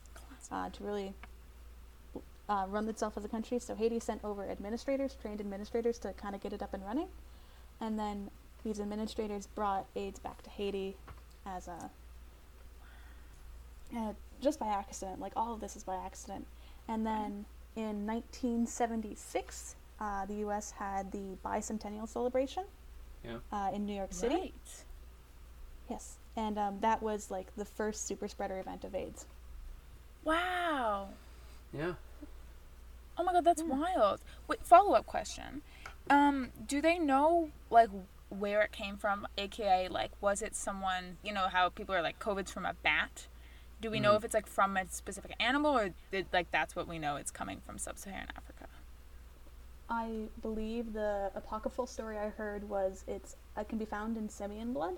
uh, 0.51 0.69
to 0.69 0.83
really 0.83 1.13
uh, 2.49 2.65
run 2.67 2.89
itself 2.89 3.15
as 3.15 3.23
a 3.23 3.29
country. 3.29 3.59
So 3.59 3.75
Haiti 3.75 3.99
sent 3.99 4.23
over 4.23 4.43
administrators, 4.49 5.15
trained 5.21 5.39
administrators, 5.39 5.97
to 5.99 6.13
kind 6.13 6.35
of 6.35 6.41
get 6.41 6.51
it 6.51 6.61
up 6.61 6.73
and 6.73 6.83
running, 6.83 7.07
and 7.79 7.97
then 7.97 8.29
these 8.63 8.79
administrators 8.79 9.47
brought 9.47 9.85
AIDS 9.95 10.19
back 10.19 10.41
to 10.43 10.49
Haiti 10.49 10.97
as 11.45 11.67
a 11.67 11.89
uh, 13.95 14.13
just 14.41 14.59
by 14.59 14.67
accident. 14.67 15.19
Like 15.19 15.33
all 15.35 15.53
of 15.53 15.61
this 15.61 15.75
is 15.75 15.83
by 15.83 15.95
accident. 15.95 16.45
And 16.87 17.05
then 17.05 17.45
in 17.75 18.05
1976, 18.05 19.75
uh, 19.99 20.25
the 20.25 20.35
U.S. 20.35 20.71
had 20.71 21.11
the 21.11 21.37
bicentennial 21.45 22.07
celebration. 22.07 22.63
Yeah. 23.23 23.37
Uh, 23.51 23.71
in 23.73 23.85
New 23.85 23.93
York 23.93 24.13
City. 24.13 24.35
Right. 24.35 24.83
Yes, 25.89 26.17
and 26.37 26.57
um, 26.57 26.77
that 26.81 27.01
was 27.01 27.31
like 27.31 27.53
the 27.57 27.65
first 27.65 28.07
super 28.07 28.27
spreader 28.27 28.59
event 28.59 28.83
of 28.83 28.95
AIDS. 28.95 29.25
Wow. 30.23 31.09
Yeah. 31.73 31.93
Oh 33.19 33.23
my 33.23 33.33
god, 33.33 33.43
that's 33.43 33.61
wild. 33.61 34.21
Wait, 34.47 34.65
follow 34.65 34.93
up 34.93 35.05
question. 35.05 35.61
Um, 36.09 36.51
do 36.65 36.81
they 36.81 36.97
know 36.97 37.49
like 37.69 37.89
where 38.29 38.61
it 38.61 38.71
came 38.71 38.95
from? 38.95 39.27
AKA, 39.37 39.89
like, 39.89 40.11
was 40.21 40.41
it 40.41 40.55
someone? 40.55 41.17
You 41.21 41.33
know 41.33 41.49
how 41.49 41.67
people 41.67 41.93
are 41.93 42.01
like, 42.01 42.17
COVID's 42.19 42.49
from 42.51 42.65
a 42.65 42.73
bat. 42.81 43.27
Do 43.81 43.91
we 43.91 43.99
know 43.99 44.13
Mhm. 44.13 44.17
if 44.17 44.23
it's 44.25 44.33
like 44.33 44.47
from 44.47 44.77
a 44.77 44.87
specific 44.87 45.35
animal, 45.39 45.77
or 45.77 45.89
did, 46.11 46.27
like 46.31 46.49
that's 46.51 46.75
what 46.77 46.87
we 46.87 46.97
know? 46.97 47.17
It's 47.17 47.31
coming 47.31 47.59
from 47.65 47.77
sub-Saharan 47.77 48.27
Africa. 48.37 48.67
I 49.89 50.27
believe 50.41 50.93
the 50.93 51.31
apocryphal 51.35 51.87
story 51.87 52.17
I 52.17 52.29
heard 52.29 52.69
was 52.69 53.03
it's 53.07 53.35
it 53.57 53.67
can 53.67 53.77
be 53.77 53.85
found 53.85 54.15
in 54.17 54.29
simian 54.29 54.71
blood. 54.73 54.97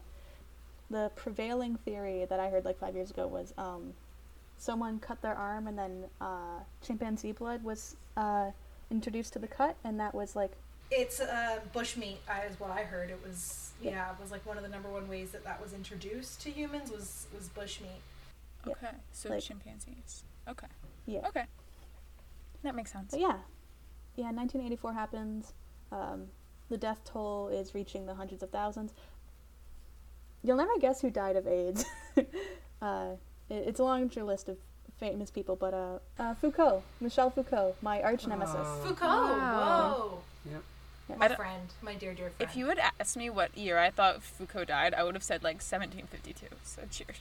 The 0.91 1.11
prevailing 1.15 1.77
theory 1.77 2.25
that 2.25 2.39
I 2.39 2.49
heard 2.49 2.65
like 2.65 2.77
five 2.77 2.93
years 2.95 3.09
ago 3.09 3.25
was 3.25 3.53
um, 3.57 3.93
someone 4.61 4.99
cut 4.99 5.19
their 5.23 5.33
arm 5.33 5.67
and 5.67 5.77
then 5.77 6.03
uh, 6.21 6.59
chimpanzee 6.85 7.31
blood 7.31 7.63
was 7.63 7.95
uh, 8.15 8.51
introduced 8.91 9.33
to 9.33 9.39
the 9.39 9.47
cut, 9.47 9.75
and 9.83 9.99
that 9.99 10.13
was 10.13 10.35
like 10.35 10.51
It's 10.91 11.19
uh, 11.19 11.59
bushmeat, 11.73 12.17
I, 12.29 12.41
is 12.43 12.59
what 12.59 12.69
I 12.69 12.83
heard. 12.83 13.09
It 13.09 13.19
was 13.27 13.71
yeah, 13.81 14.11
it 14.11 14.21
was 14.21 14.31
like 14.31 14.45
one 14.45 14.57
of 14.57 14.63
the 14.63 14.69
number 14.69 14.89
one 14.89 15.07
ways 15.09 15.31
that 15.31 15.43
that 15.43 15.59
was 15.61 15.73
introduced 15.73 16.41
to 16.43 16.51
humans 16.51 16.91
was 16.91 17.25
was 17.35 17.49
bushmeat. 17.49 18.01
Yeah. 18.65 18.73
Okay, 18.73 18.95
so 19.11 19.29
Like- 19.29 19.43
chimpanzees. 19.43 20.23
Okay. 20.47 20.67
yeah. 21.07 21.27
Okay. 21.27 21.45
That 22.63 22.75
makes 22.75 22.91
sense. 22.91 23.11
But 23.11 23.19
yeah, 23.19 23.37
yeah. 24.15 24.31
1984 24.31 24.93
happens. 24.93 25.53
Um, 25.91 26.27
the 26.69 26.77
death 26.77 27.01
toll 27.03 27.47
is 27.49 27.73
reaching 27.73 28.05
the 28.05 28.13
hundreds 28.13 28.43
of 28.43 28.51
thousands. 28.51 28.93
You'll 30.43 30.57
never 30.57 30.77
guess 30.79 31.01
who 31.01 31.09
died 31.09 31.35
of 31.35 31.47
AIDS. 31.47 31.85
it, 33.51 33.67
it's 33.67 33.79
a 33.79 33.83
long 33.83 34.09
list 34.15 34.49
of 34.49 34.57
famous 34.99 35.31
people, 35.31 35.55
but 35.55 35.73
uh, 35.73 35.99
uh, 36.19 36.33
Foucault, 36.35 36.83
Michel 36.99 37.29
Foucault, 37.29 37.75
my 37.81 38.01
arch 38.01 38.27
nemesis. 38.27 38.55
Oh. 38.57 38.81
Foucault, 38.85 39.05
Wow. 39.07 39.95
whoa. 39.97 40.21
Yep. 40.51 40.63
Yeah. 41.09 41.15
My 41.17 41.27
friend, 41.29 41.61
my 41.81 41.95
dear, 41.95 42.13
dear 42.13 42.29
friend. 42.29 42.49
If 42.49 42.55
you 42.55 42.67
had 42.67 42.79
asked 42.99 43.17
me 43.17 43.29
what 43.29 43.57
year 43.57 43.77
I 43.77 43.89
thought 43.89 44.23
Foucault 44.23 44.65
died, 44.65 44.93
I 44.93 45.03
would 45.03 45.15
have 45.15 45.23
said 45.23 45.43
like 45.43 45.55
1752. 45.61 46.47
So 46.63 46.83
cheers. 46.89 47.17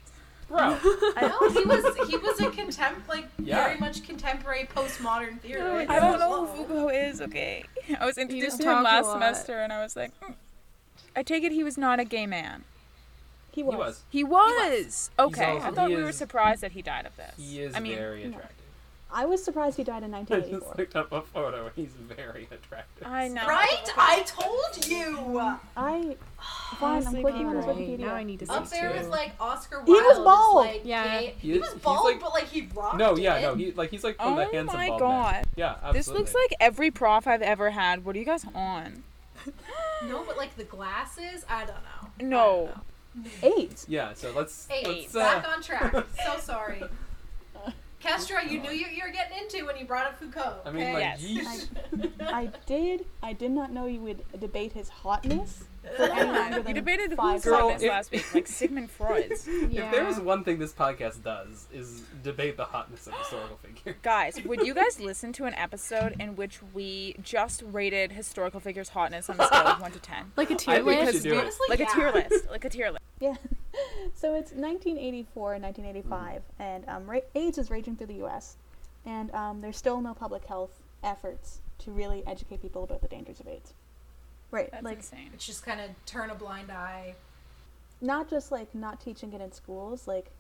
Bro. 0.49 0.71
no, 1.21 1.51
he 1.53 1.65
was 1.65 2.09
he 2.09 2.17
was 2.17 2.41
a 2.41 2.51
contemp 2.51 3.07
like 3.09 3.27
Yeah. 3.39 3.65
very 3.65 3.79
much 3.79 4.05
contemporary 4.05 4.69
postmodern 4.75 5.41
theorist. 5.41 5.89
I 5.91 6.01
don't 6.01 6.19
know 6.19 6.47
who 6.47 6.65
Foucault 6.65 6.89
is. 6.91 7.21
Okay, 7.21 7.65
I 8.01 8.05
was 8.05 8.19
introduced 8.19 8.61
to 8.61 8.65
him 8.71 8.83
last 8.83 9.11
semester, 9.11 9.59
and 9.61 9.73
I 9.73 9.81
was 9.83 9.95
like, 9.97 10.11
"Hmm." 10.21 10.33
I 11.15 11.23
take 11.23 11.45
it 11.45 11.53
he 11.53 11.63
was 11.65 11.79
not 11.79 11.99
a 12.01 12.05
gay 12.05 12.27
man. 12.27 12.65
He 13.53 13.63
was. 13.63 14.03
He 14.11 14.25
was. 14.25 14.53
He 14.69 14.75
was. 14.81 15.11
Okay, 15.19 15.45
also- 15.53 15.67
I 15.67 15.71
thought 15.73 15.89
he 15.91 15.97
we 15.97 16.03
were 16.03 16.13
surprised 16.13 16.61
that 16.63 16.73
he 16.73 16.83
died 16.83 17.07
of 17.07 17.17
this. 17.17 17.35
He 17.37 17.61
is 17.61 17.75
I 17.75 17.81
mean, 17.81 17.95
very 17.97 18.25
no. 18.25 18.31
attractive. 18.37 18.57
I 19.13 19.27
was 19.27 19.43
surprised 19.43 19.77
he 19.77 19.83
died 19.83 20.05
in 20.05 20.13
1984. 20.13 20.69
I 20.69 20.77
just 20.77 20.79
1984. 20.79 20.79
looked 20.79 20.97
up 20.97 21.13
a 21.13 21.27
photo. 21.33 21.71
He's 21.75 21.91
very 21.91 22.47
attractive. 22.53 23.05
I 23.09 23.27
know. 23.27 23.45
Right? 23.45 23.93
I 23.97 24.23
told 24.23 24.87
you. 24.87 25.41
I 25.41 25.57
fine. 25.77 26.17
I'm 26.81 26.85
Honestly, 27.09 27.21
clicking 27.21 27.47
on 27.47 27.57
his 27.57 27.65
Wikipedia. 27.65 27.99
now 27.99 28.15
I 28.15 28.23
need 28.23 28.39
to 28.39 28.47
see 28.47 28.53
Up 28.53 28.71
there 28.71 28.93
too. 28.93 28.99
was 28.99 29.09
like 29.09 29.33
Oscar 29.41 29.79
Wilde. 29.83 29.89
He 29.89 29.93
was 29.95 30.19
bald. 30.21 30.67
Like, 30.67 30.83
Yeah. 30.85 31.19
gay. 31.21 31.35
He 31.41 31.53
He, 31.55 31.59
was 31.59 31.75
bald, 31.75 32.05
like- 32.05 32.21
but 32.21 32.33
like 32.33 32.47
he 32.47 32.69
rocked 32.73 32.99
No, 32.99 33.17
yeah, 33.17 33.39
it. 33.39 33.43
no, 33.43 33.55
he 33.57 33.73
like 33.73 33.91
he's 33.91 34.05
like 34.05 34.15
from 34.17 34.37
the 34.37 34.47
Oh 34.59 34.65
my 34.67 34.89
God. 34.97 35.33
man. 35.33 35.45
Yeah, 35.57 35.71
absolutely. 35.83 35.99
This 35.99 36.09
looks 36.09 36.35
like 36.35 36.55
every 36.61 36.93
prof 36.93 37.27
I've 37.27 37.43
ever 37.43 37.71
had. 37.71 38.05
What 38.05 38.15
are 38.15 38.19
you 38.21 38.25
guys 38.25 38.45
on? 38.55 39.03
No, 40.07 40.25
but 40.27 40.39
like 40.39 40.57
the 40.57 40.65
glasses, 40.65 41.45
I 41.49 41.65
don't 41.67 41.77
know. 42.21 42.27
No. 42.27 42.71
I. 43.17 43.47
AIDS. 43.47 43.87
Yeah, 43.89 44.15
so 44.15 44.33
let's 44.35 44.67
Hey, 44.69 44.83
let's 44.87 45.13
back 45.13 45.47
uh, 45.47 45.53
on 45.53 45.63
track. 45.63 45.93
So 46.25 46.39
sorry. 46.39 46.83
Kestra, 48.03 48.51
you 48.51 48.61
knew 48.61 48.69
what 48.69 48.95
you 48.95 49.03
were 49.05 49.13
getting 49.13 49.37
into 49.39 49.67
when 49.67 49.77
you 49.77 49.85
brought 49.85 50.07
up 50.07 50.19
Foucault. 50.19 50.63
I 50.65 50.71
mean 50.71 50.83
okay? 50.85 50.93
like 50.95 51.21
Yes. 51.21 51.69
yeesh. 51.93 52.11
I 52.21 52.47
did. 52.65 53.05
I 53.23 53.35
did 53.35 53.51
not 53.51 53.73
know 53.73 53.85
you 53.85 54.01
would 54.01 54.25
debate 54.41 54.73
his 54.73 54.89
hotness 54.89 55.65
for 55.97 56.03
any 56.03 56.61
We 56.61 56.73
debated 56.73 57.15
five 57.15 57.35
whose 57.37 57.45
Girl, 57.45 57.61
hotness 57.63 57.83
if- 57.83 57.89
last 57.91 58.13
week, 58.13 58.35
like 58.35 58.47
Sigmund 58.47 58.91
Freud's. 58.99 59.47
If 59.49 59.71
there 59.91 60.07
is 60.09 60.19
one 60.21 60.45
thing 60.45 60.59
this 60.59 60.73
podcast 60.73 61.23
does 61.23 61.67
is 61.73 62.03
debate 62.23 62.57
the 62.57 62.65
hotness 62.65 63.07
of 63.07 63.15
historical 63.15 63.57
figures. 63.59 63.97
Guys, 64.03 64.43
would 64.45 64.67
you 64.67 64.75
guys 64.75 65.01
listen 65.01 65.33
to 65.35 65.45
an 65.47 65.55
episode 65.55 66.17
in 66.21 66.37
which 66.37 66.61
we 66.75 67.17
just 67.23 67.63
rated 67.67 68.13
historical 68.13 68.61
figures' 68.61 68.91
hotness 68.91 69.31
on 69.31 69.41
a 69.41 69.47
scale 69.47 69.67
of 69.69 69.81
one 69.81 69.93
to 69.93 69.99
ten? 70.01 70.33
like 70.37 70.51
a 70.51 70.55
I 70.55 70.57
tier 70.57 70.75
think 70.77 70.87
we 70.87 70.97
list. 70.97 71.23
do 71.23 71.33
it. 71.35 71.39
Honestly, 71.39 71.67
Like 71.69 71.79
yeah. 71.81 71.91
a 71.91 71.95
tier 71.95 72.13
list. 72.13 72.51
Like 72.51 72.65
a 72.65 72.69
tier 72.69 72.91
list. 72.91 73.01
Yeah. 73.21 73.35
so 74.15 74.35
it's 74.35 74.53
1984 74.53 75.55
and 75.55 75.63
1985, 75.65 76.43
and 76.59 76.85
um, 76.89 77.11
ra- 77.11 77.21
AIDS 77.35 77.59
is 77.59 77.71
raging 77.71 77.97
through 77.97 78.07
the 78.09 78.15
U.S., 78.15 78.57
and 79.07 79.35
um, 79.35 79.61
there's 79.61 79.77
still 79.77 80.01
no 80.01 80.15
public 80.15 80.45
health 80.47 80.81
efforts 81.03 81.61
to 81.79 81.91
really 81.91 82.23
educate 82.27 82.61
people 82.63 82.85
about 82.85 83.01
the 83.03 83.09
dangers 83.09 83.41
of 83.41 83.49
AIDS. 83.49 83.73
Right. 84.51 84.71
That's 84.73 84.85
like 84.85 84.97
insane. 84.99 85.31
It's 85.35 85.47
just 85.47 85.65
kind 85.65 85.81
of 85.81 85.91
turn 86.07 86.31
a 86.31 86.35
blind 86.35 86.71
eye. 86.71 87.15
not 88.01 88.29
just 88.31 88.51
like 88.51 88.75
not 88.75 89.01
teaching 89.01 89.33
it 89.33 89.41
in 89.41 89.53
schools. 89.53 90.09
Like 90.09 90.31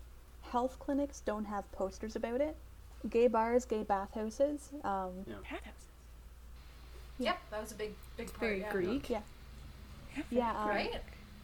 health 0.42 0.78
clinics 0.80 1.20
don't 1.20 1.44
have 1.44 1.70
posters 1.72 2.16
about 2.16 2.40
it. 2.40 2.56
Gay 3.08 3.28
bars, 3.28 3.64
gay 3.64 3.82
bathhouses. 3.82 4.70
Um, 4.84 5.24
Yeah. 5.26 5.34
Bathhouses. 5.42 5.86
Yeah. 7.18 7.30
Yep, 7.30 7.38
that 7.50 7.60
was 7.60 7.72
a 7.72 7.74
big, 7.74 7.94
big 8.16 8.28
part. 8.28 8.40
Very 8.40 8.60
yeah. 8.60 8.70
Greek. 8.72 9.10
Yeah. 9.10 9.20
yeah. 10.30 10.50
Um, 10.62 10.68
Right? 10.68 10.92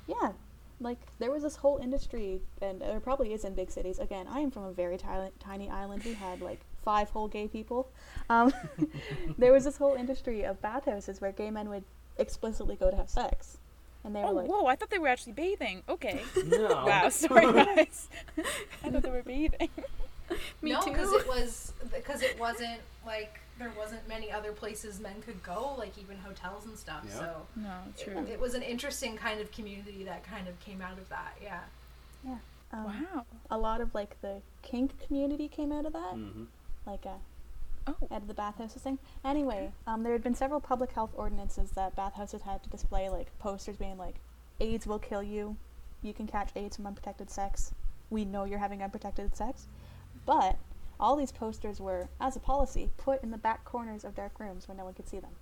Yeah, 0.06 0.32
like 0.80 0.98
there 1.18 1.30
was 1.30 1.42
this 1.42 1.56
whole 1.56 1.78
industry, 1.78 2.40
and 2.62 2.80
there 2.80 3.00
probably 3.00 3.32
is 3.34 3.44
in 3.44 3.54
big 3.54 3.70
cities. 3.70 3.98
Again, 3.98 4.26
I 4.28 4.40
am 4.40 4.50
from 4.50 4.64
a 4.64 4.72
very 4.72 4.96
tiny, 4.98 5.30
tiny 5.40 5.68
island. 5.70 6.02
We 6.04 6.14
had 6.14 6.40
like 6.40 6.60
five 6.84 7.10
whole 7.10 7.28
gay 7.28 7.48
people. 7.48 7.88
Um, 8.30 8.52
there 9.38 9.52
was 9.52 9.64
this 9.64 9.76
whole 9.76 9.94
industry 9.94 10.44
of 10.44 10.60
bathhouses 10.62 11.20
where 11.20 11.32
gay 11.32 11.50
men 11.50 11.68
would 11.68 11.84
explicitly 12.18 12.76
go 12.76 12.90
to 12.90 12.96
have 12.96 13.08
sex, 13.10 13.58
and 14.04 14.14
they 14.14 14.20
were 14.20 14.26
Oh, 14.28 14.32
like, 14.32 14.46
whoa, 14.48 14.66
I 14.66 14.76
thought 14.76 14.90
they 14.90 14.98
were 14.98 15.08
actually 15.08 15.32
bathing. 15.32 15.82
Okay. 15.88 16.22
No. 16.44 16.68
Wow, 16.86 17.08
sorry 17.10 17.52
guys. 17.52 18.08
I 18.84 18.90
thought 18.90 19.02
they 19.02 19.10
were 19.10 19.22
bathing. 19.22 19.70
Me 20.60 20.72
no, 20.72 20.80
because 20.84 21.12
it 21.12 21.26
was 21.28 21.72
because 21.94 22.20
it 22.22 22.38
wasn't 22.38 22.80
like 23.06 23.40
there 23.58 23.70
wasn't 23.78 24.06
many 24.08 24.30
other 24.32 24.52
places 24.52 24.98
men 25.00 25.22
could 25.24 25.40
go, 25.42 25.74
like 25.78 25.96
even 25.98 26.16
hotels 26.18 26.66
and 26.66 26.76
stuff. 26.76 27.04
Yeah. 27.08 27.18
So 27.18 27.46
No, 27.56 28.22
it, 28.24 28.30
it 28.32 28.40
was 28.40 28.54
an 28.54 28.62
interesting 28.62 29.16
kind 29.16 29.40
of 29.40 29.50
community 29.52 30.02
that 30.04 30.24
kind 30.24 30.48
of 30.48 30.58
came 30.60 30.82
out 30.82 30.98
of 30.98 31.08
that. 31.10 31.36
Yeah. 31.42 31.60
um, 32.72 32.84
Wow. 32.84 33.24
a 33.50 33.56
lot 33.56 33.80
of 33.80 33.94
like 33.94 34.20
the 34.20 34.42
kink 34.62 34.98
community 35.06 35.46
came 35.48 35.70
out 35.72 35.86
of 35.86 35.92
that, 35.92 36.14
hmm 36.14 36.44
like 36.86 37.06
uh, 37.06 37.10
Oh. 37.88 37.96
of 38.10 38.26
the 38.26 38.34
bathhouses 38.34 38.82
thing. 38.82 38.98
Anyway, 39.24 39.72
um, 39.86 40.02
there 40.02 40.12
had 40.12 40.22
been 40.22 40.34
several 40.34 40.60
public 40.60 40.92
health 40.92 41.12
ordinances 41.14 41.70
that 41.72 41.94
bathhouses 41.94 42.42
had 42.42 42.62
to 42.64 42.68
display, 42.68 43.08
like 43.08 43.36
posters 43.38 43.76
being 43.76 43.96
like, 43.96 44.16
"AIDS 44.60 44.86
will 44.86 44.98
kill 44.98 45.22
you. 45.22 45.56
You 46.02 46.12
can 46.12 46.26
catch 46.26 46.50
AIDS 46.56 46.76
from 46.76 46.86
unprotected 46.88 47.30
sex. 47.30 47.72
We 48.10 48.24
know 48.24 48.44
you're 48.44 48.58
having 48.58 48.82
unprotected 48.82 49.36
sex." 49.36 49.68
But 50.24 50.56
all 50.98 51.14
these 51.14 51.30
posters 51.30 51.80
were, 51.80 52.08
as 52.20 52.34
a 52.36 52.40
policy, 52.40 52.90
put 52.96 53.22
in 53.22 53.30
the 53.30 53.38
back 53.38 53.64
corners 53.64 54.04
of 54.04 54.14
dark 54.16 54.40
rooms 54.40 54.66
where 54.66 54.76
no 54.76 54.84
one 54.84 54.94
could 54.94 55.08
see 55.08 55.20
them. 55.20 55.36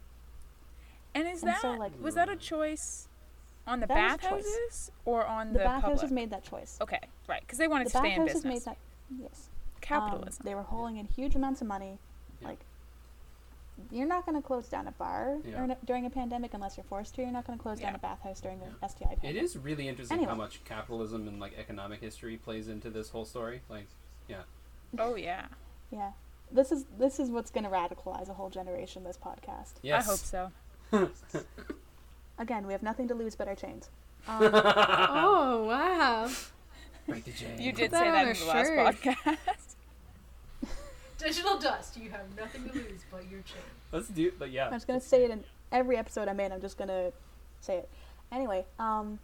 And 1.15 1.27
is 1.29 1.43
And 1.43 1.51
that 1.53 1.63
so, 1.63 1.73
like- 1.73 1.93
was 2.03 2.15
that 2.17 2.29
a 2.29 2.37
choice 2.37 3.09
on 3.67 3.81
the 3.81 3.87
That 3.87 3.95
was 3.95 4.13
a 4.15 4.19
choice. 4.19 4.31
bathhouses 4.45 4.91
or 5.07 5.25
on 5.27 5.53
The, 5.53 5.61
the, 5.61 5.65
bathhouses 5.65 6.01
public? 6.01 6.13
made 6.13 6.31
that 6.31 6.45
choice. 6.45 6.77
Okay, 6.81 7.01
right, 7.29 7.41
because 7.41 7.57
they 7.59 7.69
wanted 7.69 7.87
the 7.87 7.93
to 7.93 7.99
stay 7.99 8.13
in 8.15 8.19
bathhouses 8.27 8.43
business. 8.43 8.67
made 8.67 8.75
that. 8.75 8.79
Yes. 9.23 9.49
Um, 9.49 9.81
Capitalism. 9.81 10.43
they 10.45 10.55
were 10.55 10.63
hauling 10.63 10.97
in 10.97 11.07
huge 11.07 11.35
amounts 11.37 11.61
of 11.63 11.69
money. 11.69 11.99
Yeah. 12.45 12.51
Like, 12.51 12.61
you're 13.91 14.07
not 14.07 14.25
going 14.25 14.41
to 14.41 14.47
close 14.47 14.69
down 14.69 14.87
a 14.87 14.93
bar 14.93 15.39
Yeah. 15.45 15.57
during, 15.57 15.71
a, 15.73 15.77
during 15.85 16.07
a 16.07 16.11
pandemic 16.11 16.55
unless 16.55 16.77
you're 16.77 16.85
forced 16.85 17.17
to. 17.17 17.23
You're 17.23 17.33
not 17.33 17.45
going 17.47 17.59
to 17.59 17.63
close 17.63 17.81
down 17.81 17.91
Yeah. 17.93 17.97
a 17.97 17.99
bathhouse 17.99 18.41
during 18.41 18.61
Yeah. 18.61 18.69
a 18.83 18.89
STI 18.89 19.05
It 19.13 19.21
pandemic. 19.21 19.43
is 19.43 19.57
really 19.57 19.89
interesting 19.89 20.23
how 20.23 20.35
much 20.37 20.63
capitalism 20.65 21.27
and 21.27 21.41
like 21.41 21.59
economic 21.59 22.01
history 22.01 22.37
plays 22.37 22.69
into 22.69 22.89
this 22.89 23.11
whole 23.11 23.25
story. 23.25 23.63
Like, 23.69 23.89
yeah. 24.29 24.43
oh 24.99 25.17
yeah, 25.17 25.47
Yeah. 25.91 26.13
This 26.53 26.71
is 26.71 26.85
this 26.99 27.19
is 27.19 27.31
what's 27.31 27.51
going 27.51 27.65
to 27.65 27.71
radicalize 27.71 28.29
a 28.29 28.35
whole 28.35 28.51
generation. 28.51 29.03
This 29.03 29.17
podcast. 29.19 29.73
yes. 29.83 30.07
I 30.07 30.11
hope 30.11 31.11
so. 31.11 31.11
Again, 32.39 32.67
we 32.67 32.73
have 32.73 32.83
nothing 32.83 33.09
to 33.09 33.15
lose 33.15 33.35
but 33.35 33.49
our 33.49 33.57
chains. 33.57 33.91
Um, 34.29 34.41
Oh 34.55 35.65
wow. 35.69 36.31
Break 37.07 37.25
the 37.25 37.33
chain. 37.33 37.61
You 37.61 37.73
did 37.73 37.91
that 37.91 38.01
say 38.01 38.09
on 38.09 38.15
that 38.15 38.29
in 38.29 38.39
the 38.41 38.47
last 38.47 38.71
podcast. 39.05 39.74
Digital 41.19 41.59
dust. 41.59 41.97
You 41.97 42.11
have 42.11 42.27
nothing 42.37 42.69
to 42.69 42.75
lose 42.75 43.05
but 43.11 43.23
your 43.31 43.41
chain. 43.43 43.63
Let's 43.93 44.09
do. 44.09 44.33
But 44.39 44.51
yeah. 44.51 44.67
I'm 44.67 44.73
just 44.73 44.87
going 44.87 45.01
to 45.01 45.07
say 45.07 45.25
it 45.25 45.31
in 45.31 45.45
every 45.73 45.97
episode 45.97 46.29
I'm 46.29 46.41
in. 46.41 46.53
I'm 46.53 46.61
just 46.61 46.77
going 46.77 46.89
to 46.89 47.13
say 47.61 47.77
it. 47.79 47.89
Anyway, 48.33 48.65
um, 48.79 49.19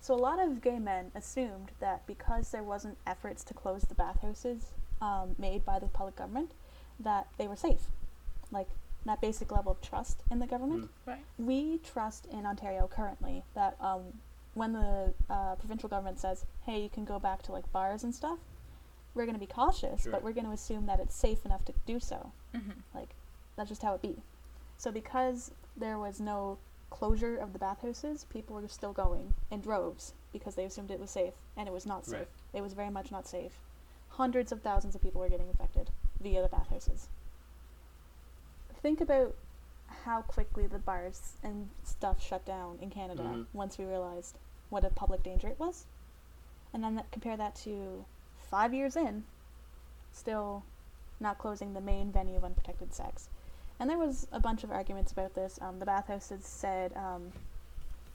So 0.00 0.12
a 0.14 0.16
lot 0.16 0.38
of 0.38 0.60
gay 0.60 0.78
men 0.78 1.10
assumed 1.14 1.70
that 1.80 2.06
because 2.06 2.50
there 2.50 2.62
wasn't 2.62 2.98
efforts 3.06 3.42
to 3.44 3.54
close 3.54 3.82
the 3.84 3.94
bathhouses 3.94 4.72
um, 5.00 5.34
made 5.38 5.64
by 5.64 5.78
the 5.78 5.86
public 5.86 6.16
government, 6.16 6.52
that 7.00 7.26
they 7.38 7.48
were 7.48 7.56
safe. 7.56 7.80
Like 8.50 8.68
that 9.06 9.20
basic 9.22 9.50
level 9.50 9.72
of 9.72 9.80
trust 9.80 10.22
in 10.30 10.40
the 10.40 10.46
government. 10.46 10.90
Right. 11.06 11.24
We 11.38 11.78
trust 11.78 12.26
in 12.26 12.44
Ontario 12.44 12.86
currently 12.86 13.44
that 13.54 13.76
um, 13.80 14.02
when 14.52 14.72
the 14.74 15.14
uh, 15.30 15.54
provincial 15.56 15.88
government 15.88 16.20
says, 16.20 16.44
"Hey, 16.66 16.82
you 16.82 16.88
can 16.90 17.04
go 17.06 17.18
back 17.18 17.42
to 17.44 17.52
like 17.52 17.70
bars 17.72 18.04
and 18.04 18.14
stuff," 18.14 18.38
we're 19.14 19.24
going 19.26 19.34
to 19.34 19.40
be 19.40 19.46
cautious, 19.46 20.02
Sure. 20.02 20.12
but 20.12 20.22
we're 20.22 20.32
going 20.32 20.46
to 20.46 20.52
assume 20.52 20.86
that 20.86 21.00
it's 21.00 21.14
safe 21.14 21.44
enough 21.44 21.64
to 21.66 21.72
do 21.86 22.00
so. 22.00 22.32
Mm-hmm. 22.54 22.72
Like 22.94 23.10
that's 23.56 23.68
just 23.68 23.82
how 23.82 23.94
it 23.94 24.02
be. 24.02 24.22
So 24.78 24.90
because 24.90 25.50
there 25.76 25.98
was 25.98 26.20
no 26.20 26.58
closure 26.90 27.36
of 27.36 27.52
the 27.52 27.58
bathhouses, 27.58 28.24
people 28.32 28.56
were 28.56 28.68
still 28.68 28.92
going 28.92 29.34
in 29.50 29.60
droves 29.60 30.14
because 30.32 30.54
they 30.56 30.64
assumed 30.64 30.90
it 30.90 30.98
was 31.00 31.10
safe, 31.10 31.34
and 31.56 31.68
it 31.68 31.72
was 31.72 31.86
not 31.86 32.04
safe. 32.06 32.14
Right. 32.18 32.28
It 32.54 32.60
was 32.62 32.72
very 32.72 32.90
much 32.90 33.10
not 33.12 33.26
safe. 33.26 33.52
Hundreds 34.10 34.50
of 34.52 34.62
thousands 34.62 34.94
of 34.94 35.02
people 35.02 35.20
were 35.20 35.28
getting 35.28 35.48
infected 35.48 35.90
via 36.20 36.42
the 36.42 36.48
bathhouses. 36.48 37.08
Think 38.82 39.00
about 39.00 39.34
how 40.04 40.22
quickly 40.22 40.66
the 40.66 40.78
bars 40.78 41.34
and 41.42 41.70
stuff 41.84 42.22
shut 42.22 42.44
down 42.44 42.78
in 42.80 42.90
Canada 42.90 43.22
Mhm. 43.22 43.46
once 43.52 43.78
we 43.78 43.84
realized 43.84 44.36
what 44.70 44.84
a 44.84 44.90
public 44.90 45.22
danger 45.22 45.48
it 45.48 45.58
was. 45.58 45.86
And 46.72 46.82
then 46.82 46.96
that, 46.96 47.10
compare 47.12 47.36
that 47.36 47.54
to 47.56 48.04
five 48.54 48.72
years 48.72 48.94
in, 48.94 49.24
still 50.12 50.62
not 51.18 51.38
closing 51.38 51.74
the 51.74 51.80
main 51.80 52.12
venue 52.12 52.36
of 52.36 52.44
unprotected 52.44 52.94
sex. 52.94 53.28
And 53.80 53.90
there 53.90 53.98
was 53.98 54.28
a 54.30 54.38
bunch 54.38 54.62
of 54.62 54.70
arguments 54.70 55.10
about 55.10 55.34
this. 55.34 55.58
Um, 55.60 55.80
the 55.80 55.84
bathhouses 55.84 56.44
said, 56.46 56.92
um, 56.96 57.32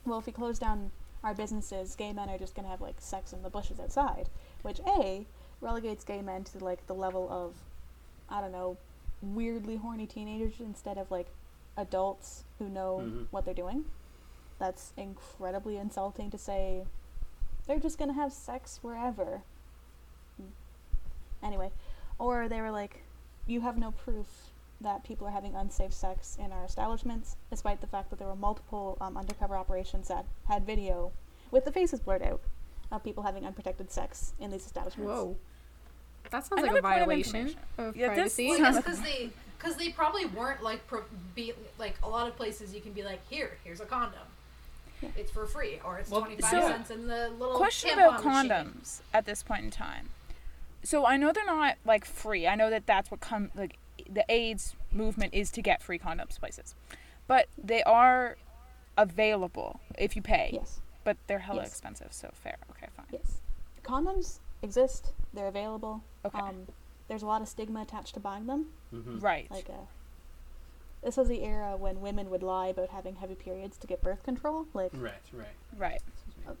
well, 0.06 0.18
if 0.18 0.24
we 0.24 0.32
close 0.32 0.58
down 0.58 0.92
our 1.22 1.34
businesses, 1.34 1.94
gay 1.94 2.14
men 2.14 2.30
are 2.30 2.38
just 2.38 2.54
going 2.54 2.64
to 2.64 2.70
have 2.70 2.80
like 2.80 2.94
sex 3.00 3.34
in 3.34 3.42
the 3.42 3.50
bushes 3.50 3.78
outside, 3.78 4.30
which 4.62 4.80
A, 4.86 5.26
relegates 5.60 6.04
gay 6.04 6.22
men 6.22 6.44
to 6.44 6.64
like 6.64 6.86
the 6.86 6.94
level 6.94 7.28
of, 7.30 7.54
I 8.30 8.40
don't 8.40 8.52
know, 8.52 8.78
weirdly 9.20 9.76
horny 9.76 10.06
teenagers 10.06 10.54
instead 10.60 10.96
of 10.96 11.10
like 11.10 11.26
adults 11.76 12.44
who 12.58 12.70
know 12.70 13.00
Mhm. 13.04 13.26
what 13.30 13.44
they're 13.44 13.52
doing. 13.52 13.84
That's 14.58 14.94
incredibly 14.96 15.76
insulting 15.76 16.30
to 16.30 16.38
say 16.38 16.86
they're 17.66 17.78
just 17.78 17.98
going 17.98 18.08
to 18.08 18.14
have 18.14 18.32
sex 18.32 18.78
wherever. 18.82 19.42
Anyway, 21.42 21.70
or 22.18 22.48
they 22.48 22.60
were 22.60 22.70
like, 22.70 23.02
you 23.46 23.60
have 23.62 23.78
no 23.78 23.90
proof 23.92 24.26
that 24.80 25.04
people 25.04 25.26
are 25.26 25.30
having 25.30 25.54
unsafe 25.54 25.92
sex 25.92 26.36
in 26.42 26.52
our 26.52 26.64
establishments, 26.64 27.36
despite 27.50 27.80
the 27.80 27.86
fact 27.86 28.10
that 28.10 28.18
there 28.18 28.28
were 28.28 28.36
multiple 28.36 28.96
um, 29.00 29.16
undercover 29.16 29.56
operations 29.56 30.08
that 30.08 30.24
had 30.48 30.64
video 30.66 31.12
with 31.50 31.64
the 31.64 31.72
faces 31.72 32.00
blurred 32.00 32.22
out 32.22 32.40
of 32.92 33.04
people 33.04 33.22
having 33.22 33.44
unprotected 33.44 33.90
sex 33.90 34.32
in 34.40 34.50
these 34.50 34.64
establishments. 34.66 35.10
Whoa. 35.12 35.36
That 36.30 36.46
sounds 36.46 36.62
Another 36.62 36.74
like 36.74 36.78
a 36.78 36.82
point 36.82 36.94
of 36.94 37.06
violation 37.06 37.54
of 37.78 37.96
Yeah, 37.96 38.08
this 38.14 38.34
privacy. 38.36 38.48
Well, 38.48 38.54
I 38.54 38.72
Sounds 38.72 38.76
guess 38.76 38.84
like- 38.84 38.84
because 38.86 39.00
they 39.02 39.30
because 39.58 39.76
they 39.76 39.88
probably 39.90 40.24
weren't 40.26 40.62
like 40.62 40.86
pro- 40.86 41.04
be 41.34 41.52
like 41.78 41.96
a 42.02 42.08
lot 42.08 42.26
of 42.26 42.36
places 42.36 42.74
you 42.74 42.80
can 42.80 42.92
be 42.92 43.02
like 43.02 43.20
here 43.28 43.58
here's 43.64 43.80
a 43.80 43.84
condom. 43.84 44.20
Yeah. 45.02 45.08
It's 45.16 45.30
for 45.30 45.44
free, 45.46 45.80
or 45.84 45.98
it's 45.98 46.10
Well, 46.10 46.20
twenty 46.22 46.40
five 46.40 46.50
so- 46.50 46.60
cents 46.68 46.90
in 46.90 47.08
the 47.08 47.30
little 47.38 47.56
Question 47.56 47.90
tampon 47.90 47.94
about 48.08 48.24
machine. 48.24 48.50
condoms 48.50 49.00
at 49.12 49.26
this 49.26 49.42
point 49.42 49.64
in 49.64 49.70
time. 49.70 50.10
So 50.82 51.06
I 51.06 51.16
know 51.16 51.32
they're 51.32 51.44
not 51.44 51.76
like 51.84 52.04
free. 52.04 52.46
I 52.46 52.54
know 52.54 52.70
that 52.70 52.86
that's 52.86 53.10
what 53.10 53.20
come 53.20 53.50
like 53.54 53.76
the 54.08 54.24
AIDS 54.28 54.74
movement 54.92 55.34
is 55.34 55.50
to 55.52 55.62
get 55.62 55.82
free 55.82 55.98
condoms 55.98 56.38
places, 56.38 56.74
but 57.26 57.46
they 57.62 57.82
are 57.82 58.36
available 58.96 59.80
if 59.98 60.16
you 60.16 60.22
pay. 60.22 60.50
Yes. 60.54 60.80
But 61.04 61.16
they're 61.26 61.38
hella 61.40 61.62
Yes. 61.62 61.68
expensive, 61.70 62.12
so 62.12 62.30
fair. 62.34 62.56
Okay, 62.70 62.86
fine. 62.96 63.06
Yes. 63.12 63.38
Condoms 63.82 64.38
exist. 64.62 65.12
They're 65.32 65.48
available. 65.48 66.02
Okay. 66.24 66.38
Um, 66.38 66.66
there's 67.08 67.22
a 67.22 67.26
lot 67.26 67.40
of 67.42 67.48
stigma 67.48 67.82
attached 67.82 68.14
to 68.14 68.20
buying 68.20 68.46
them. 68.46 68.66
hmm 68.90 69.18
Right. 69.18 69.50
Like, 69.50 69.68
uh, 69.70 69.86
this 71.02 71.16
was 71.16 71.28
the 71.28 71.42
era 71.42 71.76
when 71.76 72.00
women 72.00 72.28
would 72.30 72.42
lie 72.42 72.66
about 72.68 72.90
having 72.90 73.16
heavy 73.16 73.34
periods 73.34 73.78
to 73.78 73.86
get 73.86 74.02
birth 74.02 74.22
control. 74.22 74.66
Like, 74.74 74.92
Right, 74.94 75.14
right. 75.32 75.48
right. 75.78 76.02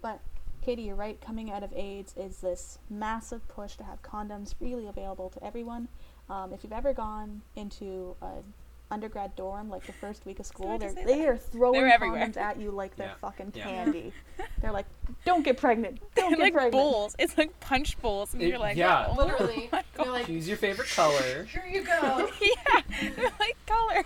but 0.00 0.20
Katie, 0.62 0.82
you're 0.82 0.94
right. 0.94 1.20
Coming 1.20 1.50
out 1.50 1.62
of 1.62 1.72
AIDS 1.72 2.14
is 2.16 2.38
this 2.38 2.78
massive 2.90 3.46
push 3.48 3.76
to 3.76 3.84
have 3.84 4.02
condoms 4.02 4.54
freely 4.54 4.86
available 4.86 5.30
to 5.30 5.42
everyone. 5.44 5.88
Um, 6.28 6.52
if 6.52 6.62
you've 6.62 6.72
ever 6.72 6.92
gone 6.92 7.40
into 7.56 8.14
an 8.20 8.44
undergrad 8.90 9.34
dorm, 9.36 9.70
like 9.70 9.86
the 9.86 9.92
first 9.92 10.26
week 10.26 10.38
of 10.38 10.46
school, 10.46 10.76
they're, 10.78 10.92
they 10.92 11.26
are 11.26 11.36
throwing 11.36 11.80
They're 11.84 11.98
condoms 11.98 12.36
at 12.36 12.60
you 12.60 12.70
like 12.72 12.94
they're 12.96 13.06
Yeah. 13.08 13.14
fucking 13.20 13.52
Yeah. 13.54 13.64
candy. 13.64 14.12
they're 14.60 14.72
like, 14.72 14.86
"Don't 15.24 15.42
get 15.44 15.56
pregnant. 15.56 15.98
Don't 16.14 16.30
They're 16.30 16.36
get 16.36 16.42
like 16.42 16.52
pregnant." 16.52 16.72
bowls. 16.72 17.16
It's 17.18 17.38
like 17.38 17.58
punch 17.60 17.98
bowls, 18.02 18.34
and 18.34 18.42
It- 18.42 18.48
you're 18.48 18.58
like, 18.58 18.76
yeah. 18.76 19.06
oh, 19.08 19.14
Literally, 19.16 19.68
my 19.72 19.82
God. 19.96 20.04
you're 20.04 20.12
like 20.12 20.26
Choose 20.26 20.46
your 20.46 20.56
favorite 20.58 20.88
color. 20.90 21.44
here 21.44 21.64
you 21.70 21.82
go. 21.84 22.28
yeah, 22.42 22.80
they're 23.16 23.30
like 23.40 23.56
color. 23.66 24.04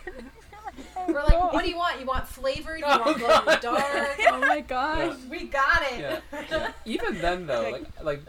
We're 1.09 1.22
like, 1.22 1.53
what 1.53 1.64
do 1.64 1.70
you 1.70 1.77
want? 1.77 2.01
You 2.01 2.07
want 2.07 2.27
flavored? 2.27 2.79
You 2.81 2.85
Oh, 2.89 2.99
want 3.01 3.18
glow 3.18 3.39
in 3.39 3.45
the 3.47 3.59
dark? 3.61 4.20
oh 4.29 4.39
my 4.41 4.61
gosh. 4.61 5.16
We 5.31 5.45
got 5.45 5.83
it. 5.93 6.01
Yeah. 6.01 6.20
yeah. 6.51 6.72
Even 6.85 7.18
then, 7.20 7.47
though, 7.47 7.62
Like- 7.62 7.72
like, 8.03 8.05
like, 8.05 8.22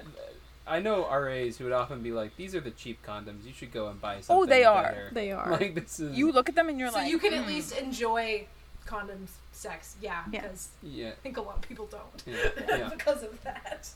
I 0.67 0.79
know 0.79 1.07
RAs 1.09 1.57
who 1.57 1.65
would 1.65 1.73
often 1.73 2.01
be 2.01 2.11
like, 2.11 2.35
"These 2.37 2.55
are 2.55 2.59
the 2.59 2.71
cheap 2.71 3.05
condoms. 3.05 3.45
You 3.45 3.53
should 3.53 3.71
go 3.71 3.87
and 3.89 4.01
buy 4.01 4.15
something." 4.21 4.35
Oh, 4.35 4.45
they 4.47 4.63
are. 4.63 4.83
better." 4.83 5.09
They 5.13 5.31
are. 5.31 5.51
Like 5.51 5.75
this 5.75 5.99
is. 5.99 6.17
You 6.17 6.31
look 6.31 6.49
at 6.49 6.55
them 6.55 6.69
and 6.69 6.79
you're 6.79 6.89
So 6.89 6.95
like, 6.97 7.05
so 7.05 7.11
you 7.11 7.19
can 7.19 7.33
at 7.35 7.43
"Hmm." 7.43 7.49
least 7.49 7.77
enjoy 7.77 8.47
condoms 8.87 9.29
sex, 9.51 9.95
yeah, 10.01 10.23
Yeah. 10.31 10.41
because 10.41 10.69
Yeah. 10.83 11.09
I 11.09 11.21
think 11.23 11.37
a 11.37 11.41
lot 11.41 11.55
of 11.57 11.61
people 11.61 11.85
don't 11.87 12.23
Yeah. 12.25 12.49
Yeah. 12.67 12.89
because 12.89 13.21
of 13.23 13.41
that. 13.43 13.89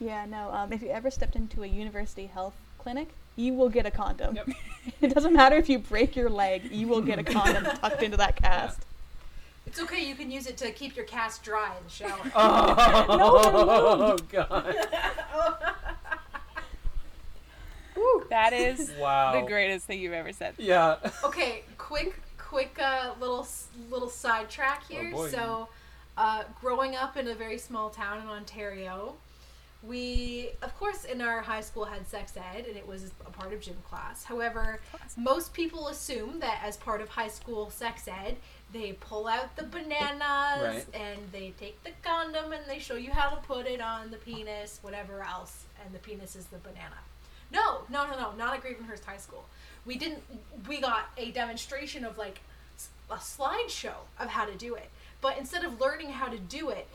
Yeah, 0.00 0.24
no. 0.24 0.50
Um, 0.52 0.72
if 0.72 0.80
you 0.82 0.88
ever 0.88 1.10
stepped 1.10 1.36
into 1.36 1.62
a 1.62 1.66
university 1.66 2.26
health 2.26 2.54
clinic, 2.80 3.08
you 3.36 3.54
will 3.54 3.68
get 3.68 3.86
a 3.86 3.90
condom. 3.90 4.36
Yep. 4.36 4.48
it 5.00 5.14
doesn't 5.14 5.32
matter 5.32 5.56
if 5.56 5.68
you 5.68 5.78
break 5.78 6.16
your 6.16 6.30
leg, 6.30 6.70
you 6.70 6.88
will 6.88 7.02
get 7.02 7.18
a 7.18 7.22
condom 7.22 7.64
tucked 7.80 8.02
into 8.02 8.16
that 8.16 8.36
cast. 8.36 8.80
It's 9.66 9.80
okay. 9.80 10.04
You 10.04 10.14
can 10.16 10.30
use 10.30 10.46
it 10.46 10.56
to 10.58 10.72
keep 10.72 10.96
your 10.96 11.04
cast 11.04 11.42
dry 11.44 11.72
in 11.76 11.84
the 11.84 11.90
shower. 11.90 12.18
Oh, 14.02 14.18
God. 14.32 14.74
that 18.30 18.52
is 18.52 18.92
Wow. 18.98 19.32
the 19.40 19.46
greatest 19.46 19.86
thing 19.86 20.00
you've 20.00 20.12
ever 20.12 20.32
said. 20.32 20.54
Yeah. 20.58 20.96
okay, 21.22 21.62
quick, 21.78 22.14
quick, 22.38 22.76
uh, 22.82 23.12
little 23.20 23.46
little 23.90 24.08
sidetrack 24.08 24.88
here. 24.88 25.10
Oh, 25.12 25.16
boy. 25.16 25.28
so, 25.30 25.68
uh, 26.16 26.44
growing 26.60 26.96
up 26.96 27.16
in 27.16 27.28
a 27.28 27.34
very 27.34 27.58
small 27.58 27.90
town 27.90 28.22
in 28.22 28.28
Ontario, 28.28 29.14
we, 29.82 30.50
of 30.62 30.76
course, 30.78 31.04
in 31.04 31.20
our 31.22 31.40
high 31.40 31.62
school 31.62 31.84
had 31.86 32.06
sex 32.06 32.34
ed, 32.36 32.66
and 32.66 32.76
it 32.76 32.86
was 32.86 33.12
a 33.26 33.30
part 33.30 33.52
of 33.52 33.60
gym 33.60 33.76
class. 33.88 34.24
However, 34.24 34.80
most 35.16 35.54
people 35.54 35.88
assume 35.88 36.40
that 36.40 36.60
as 36.64 36.76
part 36.76 37.00
of 37.00 37.08
high 37.08 37.28
school 37.28 37.70
sex 37.70 38.06
ed, 38.06 38.36
they 38.72 38.92
pull 38.92 39.26
out 39.26 39.56
the 39.56 39.62
bananas 39.64 40.84
Right. 40.84 40.86
and 40.94 41.18
they 41.32 41.52
take 41.58 41.82
the 41.82 41.90
condom 42.04 42.52
and 42.52 42.64
they 42.66 42.78
show 42.78 42.94
you 42.94 43.10
how 43.10 43.30
to 43.30 43.36
put 43.36 43.66
it 43.66 43.80
on 43.80 44.10
the 44.10 44.16
penis, 44.18 44.78
whatever 44.82 45.22
else, 45.22 45.64
and 45.84 45.94
the 45.94 45.98
penis 45.98 46.36
is 46.36 46.46
the 46.46 46.58
banana. 46.58 46.98
No, 47.52 47.80
no, 47.88 48.06
no, 48.06 48.16
no, 48.16 48.32
not 48.36 48.54
at 48.54 48.62
Gravenhurst 48.62 49.04
High 49.04 49.16
School. 49.16 49.44
We 49.86 49.96
didn't. 49.96 50.22
We 50.68 50.80
got 50.80 51.08
a 51.16 51.30
demonstration 51.32 52.04
of 52.04 52.16
like 52.18 52.40
a 53.10 53.16
slideshow 53.16 53.94
of 54.20 54.28
how 54.28 54.44
to 54.44 54.54
do 54.54 54.74
it, 54.76 54.88
but 55.20 55.36
instead 55.36 55.64
of 55.64 55.80
learning 55.80 56.10
how 56.10 56.28
to 56.28 56.38
do 56.38 56.68
it, 56.68 56.86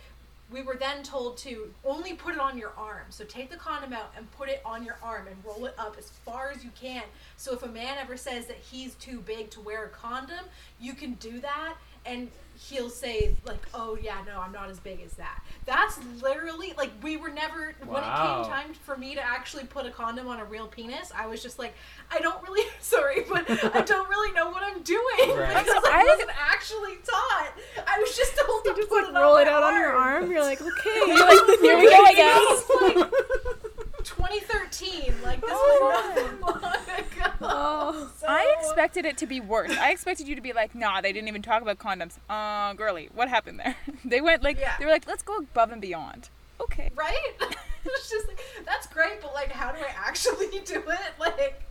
we 0.51 0.61
were 0.61 0.75
then 0.75 1.01
told 1.01 1.37
to 1.37 1.73
only 1.83 2.13
put 2.13 2.35
it 2.35 2.39
on 2.39 2.57
your 2.57 2.71
arm. 2.77 3.05
So 3.09 3.23
take 3.25 3.49
the 3.49 3.57
condom 3.57 3.93
out 3.93 4.13
and 4.15 4.29
put 4.31 4.49
it 4.49 4.61
on 4.63 4.83
your 4.85 4.97
arm 5.01 5.27
and 5.27 5.35
roll 5.43 5.65
it 5.65 5.73
up 5.77 5.95
as 5.97 6.09
far 6.09 6.51
as 6.51 6.63
you 6.63 6.69
can. 6.79 7.03
So 7.35 7.53
if 7.53 7.63
a 7.63 7.67
man 7.67 7.97
ever 7.99 8.15
says 8.15 8.45
that 8.45 8.57
he's 8.57 8.93
too 8.95 9.21
big 9.21 9.49
to 9.51 9.61
wear 9.61 9.85
a 9.85 9.89
condom, 9.89 10.45
you 10.79 10.93
can 10.93 11.13
do 11.13 11.39
that 11.39 11.75
and 12.05 12.29
he'll 12.57 12.89
say 12.89 13.35
like, 13.45 13.65
"Oh 13.73 13.97
yeah, 14.01 14.17
no, 14.25 14.39
I'm 14.39 14.51
not 14.51 14.69
as 14.69 14.79
big 14.79 15.01
as 15.05 15.13
that." 15.13 15.43
That's 15.65 15.99
literally 16.21 16.73
like 16.77 16.91
we 17.01 17.17
were 17.17 17.29
never 17.29 17.75
wow. 17.85 17.93
when 17.93 18.03
it 18.03 18.07
came 18.15 18.51
time 18.51 18.73
for 18.83 18.97
me 18.97 19.15
to 19.15 19.21
actually 19.21 19.65
put 19.65 19.85
a 19.85 19.91
condom 19.91 20.27
on 20.27 20.39
a 20.39 20.45
real 20.45 20.67
penis, 20.67 21.11
I 21.15 21.27
was 21.27 21.41
just 21.43 21.59
like, 21.59 21.73
I 22.11 22.19
don't 22.19 22.41
really 22.43 22.65
sorry, 22.79 23.25
but 23.29 23.49
I 23.75 23.81
don't 23.81 24.09
really 24.09 24.31
know 24.33 24.49
what 24.49 24.63
I'm 24.63 24.81
doing 24.83 25.37
Right. 25.37 25.63
because 25.65 25.83
I 25.85 26.03
wasn't 26.07 26.31
actually 26.39 26.95
taught. 27.05 27.51
I 27.87 27.99
was 27.99 28.15
just 28.15 28.35
told 28.37 28.63
to 28.65 28.73
Just 28.75 28.89
put 28.89 29.03
like 29.03 29.13
it 29.15 29.19
roll 29.19 29.35
on 29.35 29.41
it 29.41 29.45
my 29.45 29.51
out 29.51 29.63
on 29.63 29.73
your 29.75 29.93
arm. 29.93 30.23
arm. 30.23 30.31
You're 30.31 30.41
like, 30.41 30.61
okay. 30.61 31.01
You're 31.07 31.17
like, 31.47 31.59
here 31.59 31.77
we 31.77 31.89
go, 31.89 32.03
I 32.05 32.13
guess. 32.13 33.71
It's 34.05 34.19
like 34.19 34.31
2013. 34.41 35.13
Like 35.23 35.41
this 35.41 35.49
Oh 35.51 35.79
was 35.81 36.41
not 36.41 36.63
long 36.63 36.73
ago. 36.73 37.31
Oh. 37.41 38.11
So- 38.19 38.27
I 38.27 38.55
expected 38.59 39.05
it 39.05 39.17
to 39.17 39.25
be 39.27 39.39
worse. 39.39 39.71
I 39.77 39.91
expected 39.91 40.27
you 40.27 40.35
to 40.35 40.41
be 40.41 40.53
like, 40.53 40.75
nah, 40.75 41.01
they 41.01 41.11
didn't 41.11 41.27
even 41.27 41.41
talk 41.41 41.61
about 41.61 41.79
condoms. 41.79 42.17
Uh, 42.29 42.73
girly, 42.73 43.09
what 43.13 43.29
happened 43.29 43.59
there? 43.59 43.75
they 44.05 44.21
went 44.21 44.43
like, 44.43 44.59
Yeah. 44.59 44.73
they 44.79 44.85
were 44.85 44.91
like, 44.91 45.07
let's 45.07 45.23
go 45.23 45.37
above 45.37 45.71
and 45.71 45.81
beyond. 45.81 46.29
Okay. 46.61 46.89
right. 46.95 47.31
it's 47.85 48.09
just 48.09 48.27
like 48.27 48.39
that's 48.65 48.87
great, 48.87 49.21
but 49.21 49.33
like, 49.33 49.51
how 49.51 49.71
do 49.71 49.79
I 49.79 49.89
actually 50.07 50.47
do 50.65 50.83
it? 50.87 50.99
Like, 51.19 51.61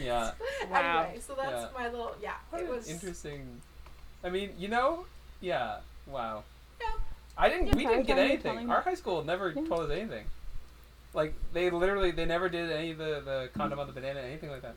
Yeah. 0.00 0.32
Wow. 0.70 1.02
anyway, 1.04 1.20
so 1.26 1.34
that's 1.34 1.50
Yeah. 1.52 1.68
my 1.78 1.88
little 1.88 2.14
yeah. 2.22 2.34
What 2.50 2.62
It 2.62 2.68
was 2.68 2.88
interesting. 2.88 3.60
I 4.24 4.30
mean, 4.30 4.50
you 4.58 4.68
know, 4.68 5.06
yeah. 5.40 5.78
Wow. 6.06 6.44
Yeah. 6.80 6.88
I 7.38 7.48
didn't. 7.48 7.68
Yeah, 7.68 7.76
we 7.76 7.86
didn't 7.86 8.06
get 8.06 8.18
anything. 8.18 8.70
Our 8.70 8.80
high 8.82 8.94
school 8.94 9.24
never 9.24 9.50
Yeah. 9.50 9.64
told 9.66 9.80
us 9.82 9.90
anything. 9.90 10.26
Like 11.12 11.34
they 11.52 11.70
literally, 11.70 12.10
they 12.12 12.24
never 12.24 12.48
did 12.48 12.70
any 12.70 12.92
of 12.92 12.98
the 12.98 13.20
the 13.24 13.50
condom 13.54 13.78
on 13.78 13.86
the 13.86 13.92
banana, 13.92 14.20
anything 14.20 14.50
like 14.50 14.62
that. 14.62 14.74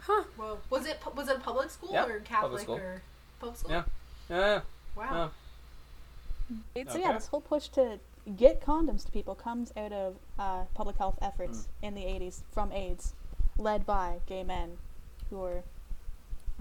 Huh. 0.00 0.24
Well, 0.38 0.58
was 0.70 0.86
it 0.86 0.98
was 1.14 1.28
it 1.28 1.36
a 1.36 1.40
public 1.40 1.70
school 1.70 1.90
Yeah, 1.92 2.04
or 2.04 2.20
public 2.20 2.24
Catholic 2.24 2.62
school. 2.62 2.76
or 2.76 3.02
public 3.40 3.58
school? 3.58 3.70
Yeah. 3.70 3.82
Yeah. 4.28 4.60
Wow. 4.96 5.30
So 6.50 6.80
Okay. 6.80 7.00
yeah, 7.00 7.12
this 7.12 7.26
whole 7.28 7.40
push 7.40 7.68
to 7.68 7.98
get 8.36 8.60
condoms 8.64 9.04
to 9.06 9.12
people 9.12 9.34
comes 9.34 9.72
out 9.76 9.92
of 9.92 10.16
uh, 10.38 10.64
public 10.74 10.96
health 10.96 11.18
efforts 11.22 11.68
in 11.82 11.94
the 11.94 12.02
80s 12.02 12.42
from 12.52 12.72
AIDS, 12.72 13.14
led 13.56 13.86
by 13.86 14.18
gay 14.26 14.42
men 14.42 14.78
who 15.30 15.38
were 15.38 15.62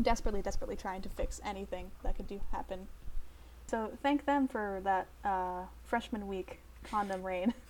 desperately, 0.02 0.42
desperately 0.42 0.76
trying 0.76 1.02
to 1.02 1.10
fix 1.10 1.42
anything 1.44 1.92
that 2.04 2.16
could 2.16 2.28
do 2.28 2.40
happen. 2.52 2.88
So 3.68 3.92
thank 4.02 4.26
them 4.26 4.48
for 4.48 4.80
that 4.84 5.08
uh, 5.24 5.64
freshman 5.84 6.28
week 6.28 6.60
condom 6.84 7.24
rain. 7.24 7.54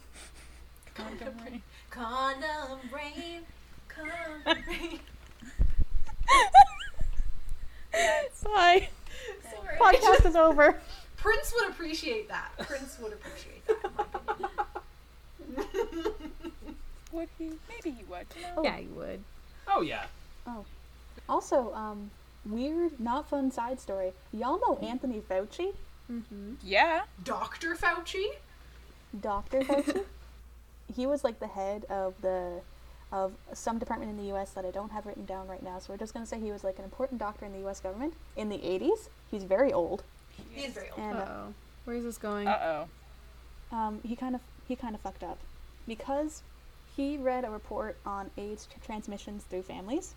Condom 0.99 1.33
rain. 1.45 1.61
Condom 1.89 2.79
rain, 2.93 3.41
condom 3.87 4.63
rain. 4.67 4.99
Bye. 8.43 8.89
Sorry. 9.51 9.77
Podcast 9.77 10.25
is 10.25 10.35
over. 10.35 10.79
Prince 11.17 11.53
would 11.55 11.69
appreciate 11.69 12.27
that. 12.29 12.51
Prince 12.59 12.97
would 13.01 13.13
appreciate 13.13 13.65
that. 13.67 13.77
in 13.83 15.55
my 15.55 15.63
opinion. 15.75 16.31
Would 17.11 17.29
he? 17.37 17.51
Maybe 17.67 17.91
he 17.97 18.03
would. 18.09 18.25
You? 18.35 18.45
Oh. 18.57 18.63
Yeah, 18.63 18.77
he 18.77 18.87
would. 18.87 19.23
Oh 19.67 19.81
yeah. 19.81 20.05
Oh. 20.47 20.65
Also, 21.27 21.73
um, 21.73 22.11
weird, 22.45 22.99
not 22.99 23.29
fun 23.29 23.51
side 23.51 23.79
story. 23.79 24.13
Y'all 24.31 24.59
know 24.59 24.77
Anthony 24.87 25.19
Fauci? 25.19 25.73
Mm-hmm. 26.11 26.53
Yeah. 26.63 27.01
Dr. 27.23 27.75
Fauci? 27.75 28.25
Dr. 29.19 29.61
Fauci. 29.61 30.03
he 30.99 31.07
was 31.07 31.23
like 31.23 31.39
the 31.39 31.47
head 31.47 31.85
of 31.85 32.13
the 32.21 32.59
of 33.11 33.31
some 33.53 33.79
department 33.79 34.11
in 34.11 34.17
the 34.17 34.25
U.S. 34.33 34.51
that 34.51 34.65
I 34.65 34.71
don't 34.71 34.91
have 34.91 35.05
written 35.07 35.25
down 35.25 35.47
right 35.47 35.63
now. 35.63 35.79
So 35.79 35.93
we're 35.93 35.97
just 35.97 36.13
gonna 36.13 36.25
say 36.25 36.39
he 36.39 36.51
was 36.51 36.63
like 36.63 36.77
an 36.77 36.83
important 36.83 37.19
doctor 37.19 37.45
in 37.45 37.53
the 37.53 37.59
U.S. 37.59 37.79
government 37.79 38.13
in 38.35 38.49
the 38.49 38.57
80s. 38.57 39.07
He's 39.31 39.43
very 39.45 39.71
old, 39.73 40.03
He 40.51 40.63
is 40.65 40.73
very 40.73 40.89
old. 40.91 40.99
and 40.99 41.17
Uh 41.17 41.21
uh, 41.21 41.27
oh. 41.47 41.53
Where's 41.85 42.03
this 42.03 42.17
going? 42.17 42.47
Uh 42.47 42.85
oh. 43.71 43.75
um, 43.77 43.99
he 44.03 44.15
kind 44.15 44.35
of 44.35 44.41
he 44.67 44.75
kind 44.75 44.93
of 44.93 45.01
fucked 45.01 45.23
up 45.23 45.39
because 45.87 46.43
he 46.95 47.17
read 47.17 47.45
a 47.45 47.49
report 47.49 47.97
on 48.05 48.29
AIDS 48.37 48.67
tr- 48.71 48.79
transmissions 48.85 49.43
through 49.45 49.63
families, 49.63 50.13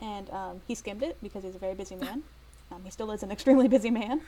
and 0.00 0.28
um, 0.30 0.60
he 0.66 0.74
skimmed 0.74 1.02
it 1.04 1.16
because 1.22 1.44
he's 1.44 1.54
a 1.54 1.58
very 1.58 1.74
busy 1.74 1.94
man. 1.96 2.22
Um, 2.72 2.80
he 2.82 2.90
still 2.90 3.10
is 3.12 3.22
an 3.22 3.30
extremely 3.30 3.68
busy 3.68 3.90
man, 3.90 4.22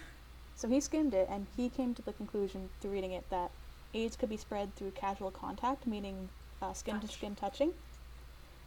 so 0.55 0.69
he 0.69 0.79
skimmed 0.79 1.15
it 1.15 1.27
and 1.31 1.47
he 1.57 1.71
came 1.71 1.95
to 1.95 2.03
the 2.03 2.13
conclusion 2.13 2.69
through 2.81 2.91
reading 2.93 3.13
it 3.13 3.25
that 3.31 3.51
AIDS 3.97 4.17
could 4.17 4.29
be 4.29 4.37
spread 4.37 4.75
through 4.77 4.91
casual 4.93 5.31
contact, 5.31 5.87
meaning 5.87 6.29
uh, 6.63 6.73
skin 6.73 7.01
to 7.01 7.09
skin 7.09 7.35
touching. 7.35 7.73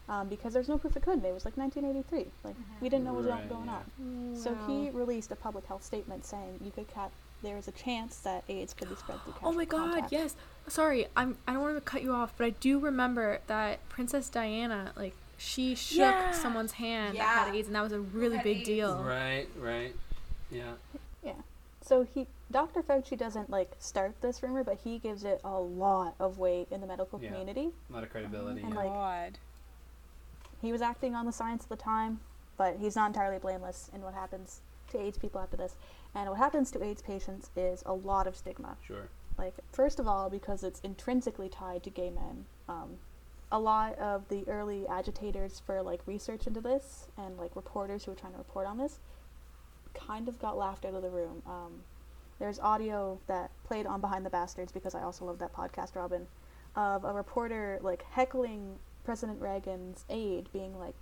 Um, 0.07 0.27
because 0.27 0.53
there's 0.53 0.67
no 0.67 0.79
proof 0.79 0.97
it 0.97 1.03
couldn't. 1.03 1.23
It 1.23 1.33
was 1.33 1.45
like 1.45 1.55
1983. 1.55 2.31
Like 2.43 2.55
we 2.81 2.89
didn't 2.89 3.05
know 3.05 3.13
what 3.13 3.25
was 3.25 3.31
Right, 3.31 3.47
going 3.47 3.67
yeah. 3.67 3.75
on. 3.75 4.35
So 4.35 4.55
he 4.65 4.89
released 4.89 5.31
a 5.31 5.35
public 5.35 5.67
health 5.67 5.83
statement 5.83 6.25
saying 6.25 6.59
you 6.65 6.71
could 6.71 6.87
cap. 6.91 7.11
There 7.43 7.57
is 7.57 7.67
a 7.67 7.71
chance 7.71 8.17
that 8.21 8.43
AIDS 8.49 8.73
could 8.73 8.89
be 8.89 8.95
spread 8.95 9.21
through 9.23 9.33
casual 9.33 9.49
Oh 9.49 9.53
my 9.53 9.65
god, 9.65 9.91
contact. 9.91 10.11
yes. 10.11 10.35
Sorry, 10.67 11.05
I'm 11.15 11.37
I 11.47 11.53
don't 11.53 11.61
want 11.61 11.75
to 11.77 11.81
cut 11.81 12.01
you 12.01 12.11
off, 12.11 12.33
but 12.37 12.45
I 12.45 12.49
do 12.49 12.79
remember 12.79 13.39
that 13.47 13.87
Princess 13.87 14.29
Diana, 14.29 14.91
like 14.97 15.13
she 15.37 15.75
shook 15.75 15.99
Yeah. 15.99 16.31
someone's 16.31 16.73
hand 16.73 17.15
that 17.17 17.45
had 17.45 17.55
AIDS 17.55 17.67
and 17.67 17.75
that 17.75 17.83
was 17.83 17.93
a 17.93 17.99
really 17.99 18.39
big 18.39 18.57
AIDS. 18.57 18.65
deal. 18.67 19.03
Right. 19.03 19.47
Right. 19.59 19.93
Yeah. 20.51 20.71
So 21.89 22.03
he, 22.03 22.27
Dr. 22.51 22.83
Fauci 22.83 23.17
doesn't 23.17 23.49
like 23.49 23.71
start 23.79 24.13
this 24.21 24.43
rumor, 24.43 24.63
but 24.63 24.77
he 24.83 24.99
gives 24.99 25.23
it 25.23 25.41
a 25.43 25.59
lot 25.59 26.13
of 26.19 26.37
weight 26.37 26.67
in 26.69 26.81
the 26.81 26.85
medical 26.87 27.19
Yeah. 27.19 27.29
community. 27.29 27.71
A 27.89 27.93
lot 27.93 28.03
of 28.03 28.11
credibility. 28.11 28.61
And 28.61 28.75
yeah. 28.75 28.79
like- 28.79 28.89
God. 28.89 29.39
He 30.61 30.71
was 30.71 30.83
acting 30.83 31.15
on 31.15 31.25
the 31.25 31.31
science 31.31 31.63
at 31.63 31.69
the 31.69 31.75
time, 31.75 32.19
but 32.57 32.75
he's 32.75 32.95
not 32.95 33.07
entirely 33.07 33.39
blameless 33.39 33.89
in 33.91 34.03
what 34.03 34.13
happens 34.13 34.61
to 34.91 34.99
AIDS 34.99 35.17
people 35.17 35.41
after 35.41 35.57
this. 35.57 35.77
And 36.13 36.29
what 36.29 36.37
happens 36.37 36.69
to 36.71 36.83
AIDS 36.83 37.01
patients 37.01 37.49
is 37.55 37.81
a 37.87 37.93
lot 37.93 38.27
of 38.27 38.35
stigma. 38.35 38.77
Sure. 38.83 39.09
Like, 39.39 39.55
first 39.71 39.99
of 39.99 40.07
all, 40.07 40.29
because 40.29 40.63
it's 40.63 40.81
intrinsically 40.81 41.49
tied 41.49 41.81
to 41.83 41.89
gay 41.89 42.11
men. 42.11 42.45
Um, 42.67 42.99
a 43.51 43.59
lot 43.59 43.97
of 43.97 44.27
the 44.29 44.47
early 44.47 44.87
agitators 44.87 45.59
for 45.59 45.81
like 45.81 46.05
research 46.05 46.45
into 46.45 46.61
this 46.61 47.07
and 47.17 47.35
like 47.39 47.55
reporters 47.55 48.03
who 48.05 48.11
were 48.11 48.17
trying 48.17 48.33
to 48.33 48.37
report 48.37 48.67
on 48.67 48.77
this 48.77 48.99
kind 49.93 50.27
of 50.27 50.39
got 50.39 50.57
laughed 50.57 50.85
out 50.85 50.93
of 50.93 51.01
the 51.01 51.09
room. 51.09 51.41
Um, 51.45 51.83
there's 52.39 52.59
audio 52.59 53.19
that 53.27 53.51
played 53.65 53.85
on 53.85 53.99
Behind 54.01 54.25
the 54.25 54.29
Bastards 54.29 54.71
because 54.71 54.95
I 54.95 55.01
also 55.01 55.25
love 55.25 55.39
that 55.39 55.53
podcast, 55.53 55.95
Robin, 55.95 56.27
of 56.75 57.03
a 57.03 57.11
reporter 57.13 57.79
like 57.81 58.03
heckling 58.11 58.75
President 59.03 59.41
Reagan's 59.41 60.05
aide, 60.09 60.49
being 60.53 60.77
like, 60.79 60.93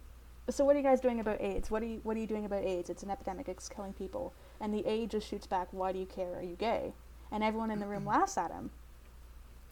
"So 0.50 0.64
what 0.66 0.76
are 0.76 0.80
you 0.80 0.84
guys 0.86 1.00
doing 1.02 1.20
about 1.20 1.42
AIDS? 1.42 1.70
What 1.70 1.84
are 1.84 1.86
you 1.86 2.00
What 2.04 2.18
are 2.18 2.20
you 2.20 2.28
doing 2.28 2.46
about 2.46 2.64
AIDS? 2.64 2.90
It's 2.90 3.04
an 3.04 3.12
epidemic. 3.12 3.48
It's 3.50 3.70
killing 3.70 3.94
people." 3.94 4.34
And 4.60 4.74
the 4.74 4.86
aide 4.88 5.12
just 5.12 5.28
shoots 5.28 5.46
back, 5.46 5.68
"Why 5.72 5.92
do 5.92 6.00
you 6.00 6.06
care? 6.06 6.36
Are 6.38 6.44
you 6.44 6.56
gay?" 6.56 6.94
And 7.32 7.44
everyone 7.44 7.70
in 7.72 7.80
the 7.80 7.86
room 7.88 8.06
laughs 8.06 8.38
at 8.38 8.52
him. 8.52 8.72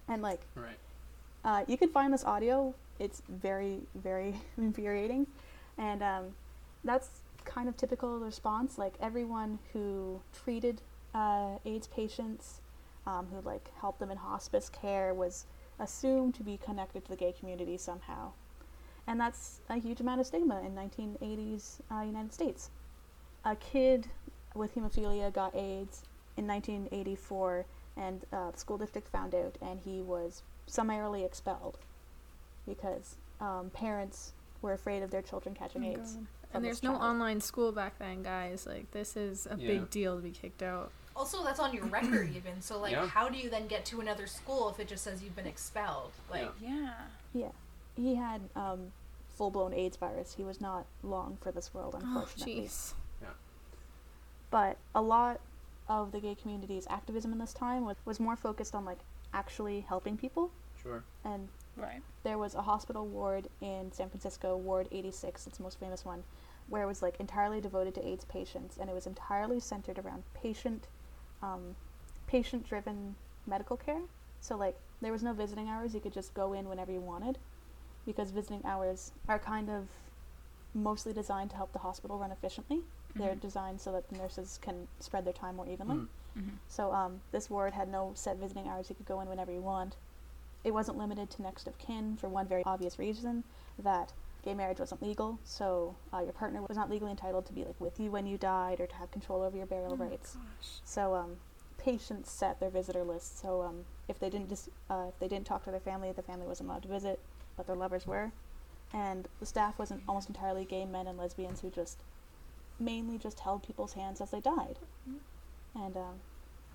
And 0.08 0.22
like, 0.22 0.42
Right. 0.56 0.78
uh, 1.44 1.64
you 1.68 1.78
can 1.78 1.90
find 1.90 2.14
this 2.14 2.24
audio. 2.26 2.76
It's 3.00 3.22
very, 3.28 3.82
very 3.96 4.36
infuriating, 4.58 5.28
and 5.78 6.04
um, 6.04 6.36
that's 6.84 7.22
kind 7.46 7.70
of 7.70 7.78
typical 7.78 8.20
response. 8.20 8.78
Like 8.78 8.96
everyone 9.02 9.60
who 9.74 10.22
treated 10.44 10.82
uh, 11.14 11.58
AIDS 11.66 11.88
patients, 11.88 12.62
um, 13.08 13.28
who 13.32 13.42
like 13.42 13.70
helped 13.80 14.00
them 14.00 14.12
in 14.12 14.18
hospice 14.18 14.70
care, 14.70 15.14
was 15.14 15.46
assumed 15.80 16.36
to 16.36 16.44
be 16.44 16.58
connected 16.58 17.04
to 17.06 17.10
the 17.12 17.18
gay 17.18 17.34
community 17.38 17.78
somehow, 17.78 18.32
and 19.08 19.20
that's 19.20 19.60
a 19.70 19.78
huge 19.78 20.00
amount 20.02 20.22
of 20.22 20.28
stigma 20.28 20.62
in 20.62 20.74
1980s 20.76 21.80
uh, 21.92 22.02
United 22.02 22.34
States. 22.34 22.70
A 23.44 23.56
kid 23.56 24.08
with 24.56 24.74
hemophilia 24.76 25.32
got 25.32 25.56
AIDS 25.56 26.04
in 26.38 26.48
1984, 26.48 27.66
and 27.98 28.26
uh, 28.34 28.52
the 28.52 28.58
school 28.58 28.78
district 28.78 29.08
found 29.10 29.36
out, 29.36 29.58
and 29.62 29.80
he 29.86 30.02
was 30.02 30.44
summarily 30.68 31.24
expelled 31.24 31.78
because 32.68 33.16
um, 33.40 33.70
parents 33.74 34.34
were 34.62 34.74
afraid 34.74 35.04
of 35.04 35.12
their 35.12 35.22
children 35.22 35.54
catching 35.54 35.84
Oh 35.86 35.90
AIDS. 35.92 36.14
God. 36.16 36.28
From 36.56 36.64
And 36.64 36.72
this 36.72 36.80
there's 36.80 36.92
no 36.94 36.98
child. 37.00 37.04
online 37.12 37.42
school 37.42 37.72
back 37.72 37.98
then, 38.00 38.24
guys. 38.24 38.66
Like 38.66 38.90
this 38.92 39.16
is 39.18 39.46
a 39.48 39.58
Yeah. 39.58 39.68
big 39.68 39.90
deal 39.90 40.16
to 40.16 40.22
be 40.22 40.32
kicked 40.32 40.64
out. 40.64 40.92
Also, 41.16 41.44
that's 41.44 41.60
on 41.60 41.74
your 41.74 41.86
record 41.86 42.30
even. 42.36 42.62
So, 42.62 42.78
like, 42.80 42.92
Yeah. 42.92 43.08
how 43.08 43.30
do 43.30 43.38
you 43.38 43.50
then 43.50 43.68
get 43.68 43.86
to 43.86 44.02
another 44.02 44.28
school 44.28 44.70
if 44.70 44.80
it 44.80 44.88
just 44.90 45.04
says 45.04 45.24
you've 45.24 45.36
been 45.36 45.48
expelled? 45.48 46.12
Like, 46.30 46.52
Yeah. 46.62 46.94
Yeah. 47.34 47.52
He 47.96 48.16
had 48.16 48.42
um, 48.56 48.92
full 49.30 49.50
blown 49.52 49.74
AIDS 49.74 49.96
virus. 49.96 50.34
He 50.36 50.44
was 50.44 50.60
not 50.60 50.86
long 51.04 51.38
for 51.42 51.52
this 51.54 51.74
world, 51.74 51.94
unfortunately. 51.94 52.16
Oh, 52.16 52.24
unfortunately. 52.24 52.68
jeez. 52.68 52.94
but 54.52 54.78
a 54.94 55.02
lot 55.02 55.40
of 55.90 56.12
the 56.12 56.20
gay 56.20 56.36
community's 56.36 56.88
activism 56.90 57.32
in 57.32 57.40
this 57.40 57.54
time 57.54 57.86
was, 57.86 57.96
was 58.06 58.20
more 58.20 58.36
focused 58.36 58.74
on 58.76 58.86
like 58.86 59.00
actually 59.34 59.82
helping 59.82 60.18
people 60.18 60.50
Sure. 60.82 61.04
and 61.24 61.48
Right. 61.78 62.02
there 62.24 62.38
was 62.38 62.56
a 62.56 62.62
hospital 62.62 63.06
ward 63.06 63.50
in 63.60 63.92
San 63.92 64.08
Francisco, 64.10 64.56
Ward 64.56 64.88
86, 64.92 65.46
it's 65.48 65.58
the 65.58 65.64
most 65.64 65.78
famous 65.80 66.06
one, 66.06 66.24
where 66.70 66.84
it 66.84 66.88
was 66.88 67.02
like 67.02 67.20
entirely 67.20 67.62
devoted 67.62 67.94
to 67.96 68.06
AIDS 68.08 68.26
patients, 68.26 68.78
and 68.78 68.90
it 68.90 68.94
was 68.94 69.06
entirely 69.08 69.60
centered 69.60 70.00
around 70.00 70.24
patient, 70.34 70.88
um, 71.42 71.76
patient-driven 72.28 73.16
medical 73.46 73.78
care. 73.78 74.02
So 74.42 74.56
like 74.58 74.76
there 75.02 75.12
was 75.12 75.24
no 75.24 75.34
visiting 75.34 75.70
hours; 75.70 75.94
you 75.94 76.00
could 76.00 76.14
just 76.14 76.34
go 76.34 76.54
in 76.54 76.68
whenever 76.68 76.92
you 76.92 77.02
wanted, 77.02 77.38
because 78.06 78.32
visiting 78.32 78.62
hours 78.66 79.12
are 79.28 79.40
kind 79.40 79.70
of 79.70 79.88
mostly 80.74 81.14
designed 81.14 81.50
to 81.52 81.56
help 81.56 81.72
the 81.72 81.80
hospital 81.80 82.18
run 82.18 82.32
efficiently. 82.32 82.82
They're 83.18 83.36
designed 83.36 83.80
so 83.80 83.94
that 83.94 84.10
the 84.10 84.18
nurses 84.18 84.60
can 84.62 84.90
spread 85.00 85.24
their 85.24 85.32
time 85.32 85.56
more 85.56 85.68
evenly. 85.68 85.96
Mm. 85.96 86.08
Mhm. 86.38 86.50
So 86.68 86.92
um, 86.92 87.22
this 87.32 87.50
ward 87.50 87.74
had 87.74 87.88
no 87.88 88.12
set 88.14 88.36
visiting 88.38 88.68
hours; 88.68 88.90
you 88.90 88.96
could 88.96 89.06
go 89.06 89.22
in 89.22 89.30
whenever 89.30 89.54
you 89.54 89.62
want. 89.62 89.96
It 90.66 90.74
wasn't 90.74 90.98
limited 90.98 91.30
to 91.30 91.42
next 91.42 91.66
of 91.68 91.78
kin 91.78 92.18
for 92.18 92.28
one 92.28 92.46
very 92.48 92.64
obvious 92.66 93.00
reason 93.00 93.46
that 93.80 94.12
gay 94.46 94.54
marriage 94.54 94.80
wasn't 94.80 95.02
legal, 95.02 95.40
so 95.44 95.96
uh, 96.14 96.20
your 96.20 96.32
partner 96.32 96.62
was 96.62 96.78
not 96.78 96.90
legally 96.90 97.12
entitled 97.12 97.46
to 97.48 97.54
be 97.54 97.66
like 97.66 97.80
with 97.80 98.00
you 98.00 98.12
when 98.12 98.26
you 98.26 98.38
died 98.38 98.80
or 98.80 98.88
to 98.88 98.96
have 98.96 99.12
control 99.12 99.42
over 99.42 99.58
your 99.58 99.66
burial 99.66 99.98
rights. 99.98 100.36
Gosh. 100.36 100.70
So 100.86 101.16
um, 101.16 101.38
patients 101.78 102.32
set 102.32 102.60
their 102.60 102.70
visitor 102.70 103.04
list. 103.04 103.42
So 103.42 103.64
um, 103.64 103.86
if 104.08 104.20
they 104.20 104.30
didn't 104.30 104.50
just 104.50 104.70
uh, 104.90 105.08
if 105.10 105.20
they 105.20 105.28
didn't 105.28 105.48
talk 105.48 105.64
to 105.66 105.72
their 105.72 105.80
family, 105.80 106.12
the 106.12 106.22
family 106.22 106.48
wasn't 106.48 106.70
allowed 106.70 106.84
to 106.84 106.90
visit, 106.90 107.20
but 107.58 107.68
their 107.68 107.76
lovers 107.76 108.06
were. 108.06 108.32
And 108.94 109.28
the 109.40 109.46
staff 109.46 109.78
wasn't 109.80 110.04
almost 110.08 110.30
entirely 110.30 110.64
gay 110.64 110.86
men 110.86 111.08
and 111.08 111.18
lesbians 111.18 111.62
who 111.62 111.70
just 111.70 111.98
mainly 112.80 113.18
just 113.18 113.40
held 113.40 113.64
people's 113.64 113.94
hands 113.94 114.22
as 114.22 114.32
they 114.32 114.40
died. 114.40 114.78
And 115.74 115.98
um, 115.98 116.20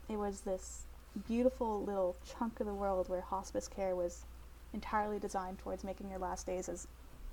it 0.08 0.16
was 0.16 0.40
this 0.40 0.84
beautiful 1.26 1.82
little 1.82 2.16
chunk 2.38 2.60
of 2.60 2.66
the 2.66 2.74
world 2.74 3.08
where 3.08 3.20
hospice 3.20 3.68
care 3.68 3.96
was 3.96 4.24
entirely 4.72 5.18
designed 5.18 5.58
towards 5.58 5.82
making 5.82 6.10
your 6.10 6.18
last 6.18 6.46
days 6.46 6.68
as 6.68 6.86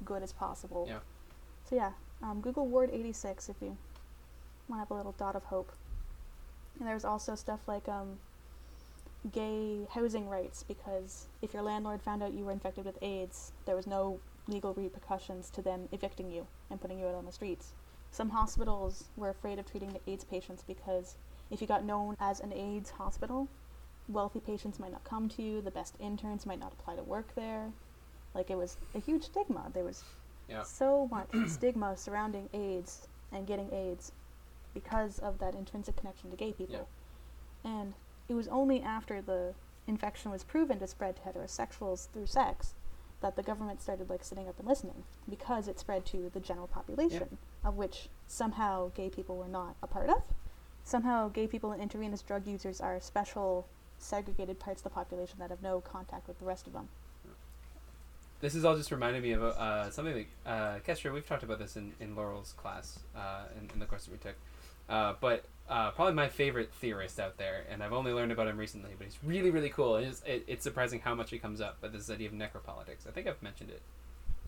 good 0.05 0.23
as 0.23 0.31
possible. 0.31 0.85
Yeah. 0.87 0.99
So 1.69 1.75
yeah, 1.75 1.91
um, 2.23 2.41
Google 2.41 2.67
Ward 2.67 2.89
86 2.91 3.49
if 3.49 3.55
you 3.61 3.77
want 4.67 4.79
to 4.79 4.79
have 4.79 4.91
a 4.91 4.95
little 4.95 5.15
dot 5.17 5.35
of 5.35 5.45
hope. 5.45 5.71
And 6.79 6.87
there's 6.87 7.05
also 7.05 7.35
stuff 7.35 7.61
like 7.67 7.87
um, 7.87 8.19
gay 9.31 9.87
housing 9.91 10.29
rights 10.29 10.63
because 10.63 11.27
if 11.41 11.53
your 11.53 11.63
landlord 11.63 12.01
found 12.01 12.21
out 12.21 12.33
you 12.33 12.45
were 12.45 12.51
infected 12.51 12.85
with 12.85 13.01
AIDS, 13.01 13.51
there 13.65 13.75
was 13.75 13.87
no 13.87 14.19
legal 14.47 14.73
repercussions 14.73 15.49
to 15.51 15.61
them 15.61 15.89
evicting 15.91 16.31
you 16.31 16.47
and 16.69 16.79
putting 16.79 16.99
you 16.99 17.07
out 17.07 17.15
on 17.15 17.25
the 17.25 17.31
streets. 17.31 17.73
Some 18.11 18.29
hospitals 18.29 19.05
were 19.15 19.29
afraid 19.29 19.59
of 19.59 19.69
treating 19.69 19.93
the 19.93 19.99
AIDS 20.09 20.23
patients 20.23 20.63
because 20.65 21.15
if 21.51 21.61
you 21.61 21.67
got 21.67 21.83
known 21.83 22.15
as 22.19 22.39
an 22.39 22.53
AIDS 22.53 22.91
hospital, 22.91 23.47
wealthy 24.07 24.39
patients 24.39 24.79
might 24.79 24.91
not 24.91 25.03
come 25.03 25.27
to 25.29 25.41
you, 25.41 25.61
the 25.61 25.71
best 25.71 25.95
interns 25.99 26.45
might 26.45 26.59
not 26.59 26.73
apply 26.73 26.95
to 26.95 27.03
work 27.03 27.35
there. 27.35 27.71
Like 28.37 28.51
it 28.51 28.55
was 28.57 28.77
a 28.95 28.99
huge 28.99 29.23
stigma. 29.23 29.71
There 29.73 29.83
was 29.83 30.03
Yeah. 30.47 30.61
so 30.63 31.07
much 31.09 31.29
stigma 31.47 31.97
surrounding 31.97 32.47
AIDS 32.53 33.07
and 33.31 33.45
getting 33.47 33.73
AIDS 33.73 34.11
because 34.73 35.17
of 35.19 35.39
that 35.39 35.55
intrinsic 35.55 35.95
connection 35.97 36.29
to 36.29 36.37
gay 36.37 36.53
people. 36.53 36.87
And 37.63 37.95
it 38.29 38.35
was 38.35 38.47
only 38.47 38.81
after 38.83 39.21
the 39.21 39.55
infection 39.87 40.31
was 40.31 40.43
proven 40.43 40.79
to 40.79 40.87
spread 40.87 41.15
to 41.17 41.21
heterosexuals 41.23 42.09
through 42.11 42.27
sex 42.27 42.75
that 43.21 43.35
the 43.35 43.41
government 43.41 43.81
started 43.81 44.09
like 44.09 44.23
sitting 44.23 44.47
up 44.47 44.59
and 44.59 44.67
listening 44.67 45.03
because 45.27 45.67
it 45.67 45.79
spread 45.79 46.05
to 46.05 46.29
the 46.31 46.39
general 46.39 46.67
population 46.67 47.37
of 47.63 47.75
which 47.75 48.09
somehow 48.27 48.89
gay 48.93 49.09
people 49.09 49.35
were 49.37 49.47
not 49.47 49.75
a 49.81 49.87
part 49.87 50.09
of. 50.09 50.21
Somehow 50.83 51.27
gay 51.29 51.47
people 51.47 51.71
and 51.71 51.81
intravenous 51.81 52.21
drug 52.21 52.45
users 52.45 52.79
are 52.79 52.99
special 53.01 53.67
segregated 53.97 54.59
parts 54.59 54.81
of 54.81 54.83
the 54.83 54.89
population 54.91 55.39
that 55.39 55.49
have 55.49 55.63
no 55.63 55.81
contact 55.81 56.27
with 56.27 56.37
the 56.37 56.45
rest 56.45 56.67
of 56.67 56.73
them. 56.73 56.87
This 58.39 58.53
is 58.53 58.65
all 58.65 58.75
just 58.75 58.91
reminding 58.91 59.23
me 59.23 59.31
of 59.31 59.43
uh, 59.43 59.89
something 59.89 60.27
that 60.45 60.49
uh, 60.49 60.79
Kestra. 60.87 61.11
We've 61.11 61.25
talked 61.25 61.43
about 61.43 61.59
this 61.59 61.75
in, 61.75 61.93
in 61.99 62.15
Laurel's 62.15 62.53
class 62.53 62.99
uh, 63.15 63.45
in, 63.59 63.69
in 63.73 63.79
the 63.79 63.85
course 63.85 64.05
that 64.05 64.11
we 64.11 64.17
took. 64.17 64.35
Uh, 64.89 65.13
but 65.19 65.45
uh, 65.67 65.91
probably 65.91 66.13
my 66.13 66.29
favorite 66.29 66.71
theorist 66.73 67.19
out 67.19 67.37
there, 67.37 67.65
and 67.69 67.83
I've 67.83 67.93
only 67.93 68.13
learned 68.13 68.31
about 68.31 68.47
him 68.47 68.57
recently, 68.57 68.91
but 68.97 69.05
he's 69.05 69.17
really 69.23 69.49
really 69.49 69.69
cool. 69.69 69.97
It's, 69.97 70.21
it, 70.25 70.43
it's 70.47 70.63
surprising 70.63 70.99
how 70.99 71.15
much 71.15 71.29
he 71.29 71.39
comes 71.39 71.61
up. 71.61 71.77
But 71.81 71.91
this 71.93 72.09
idea 72.09 72.27
of 72.27 72.33
necropolitics, 72.33 73.07
I 73.07 73.11
think 73.11 73.27
I've 73.27 73.41
mentioned 73.41 73.71
it 73.71 73.81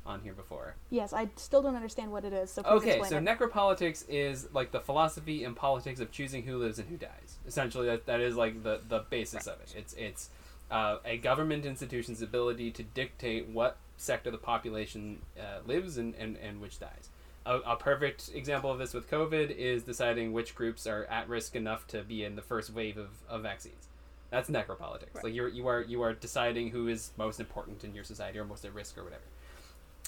on 0.05 0.21
here 0.21 0.33
before. 0.33 0.75
Yes, 0.89 1.13
I 1.13 1.29
still 1.35 1.61
don't 1.61 1.75
understand 1.75 2.11
what 2.11 2.25
it 2.25 2.33
is, 2.33 2.49
so 2.51 2.61
Okay, 2.63 3.01
so 3.03 3.17
it. 3.17 3.25
necropolitics 3.25 4.05
is 4.07 4.47
like 4.53 4.71
the 4.71 4.79
philosophy 4.79 5.43
and 5.43 5.55
politics 5.55 5.99
of 5.99 6.11
choosing 6.11 6.43
who 6.43 6.57
lives 6.57 6.79
and 6.79 6.87
who 6.87 6.97
dies. 6.97 7.37
Essentially, 7.47 7.87
that, 7.87 8.05
that 8.05 8.21
is 8.21 8.35
like 8.35 8.63
the, 8.63 8.81
the 8.87 8.99
basis 9.09 9.45
of 9.47 9.59
it. 9.61 9.73
It's 9.77 9.93
it's 9.93 10.29
uh, 10.71 10.97
a 11.05 11.17
government 11.17 11.65
institution's 11.65 12.21
ability 12.21 12.71
to 12.71 12.83
dictate 12.83 13.47
what 13.47 13.77
sector 13.97 14.29
of 14.29 14.33
the 14.33 14.37
population 14.37 15.19
uh, 15.39 15.59
lives 15.65 15.97
and, 15.97 16.15
and, 16.15 16.37
and 16.37 16.61
which 16.61 16.79
dies. 16.79 17.09
A, 17.45 17.57
a 17.59 17.75
perfect 17.75 18.29
example 18.33 18.71
of 18.71 18.79
this 18.79 18.93
with 18.93 19.09
COVID 19.09 19.55
is 19.55 19.83
deciding 19.83 20.31
which 20.31 20.55
groups 20.55 20.85
are 20.87 21.05
at 21.05 21.27
risk 21.27 21.55
enough 21.55 21.87
to 21.87 22.03
be 22.03 22.23
in 22.23 22.35
the 22.35 22.41
first 22.41 22.71
wave 22.71 22.97
of, 22.97 23.09
of 23.27 23.41
vaccines. 23.43 23.87
That's 24.29 24.49
necropolitics. 24.49 25.15
Right. 25.15 25.23
Like 25.23 25.33
you're 25.33 25.47
you 25.47 25.67
are 25.67 25.81
you 25.81 26.03
are 26.03 26.13
deciding 26.13 26.69
who 26.69 26.87
is 26.87 27.11
most 27.17 27.39
important 27.39 27.83
in 27.83 27.95
your 27.95 28.03
society 28.03 28.37
or 28.37 28.45
most 28.45 28.63
at 28.63 28.73
risk 28.75 28.97
or 28.97 29.03
whatever. 29.03 29.23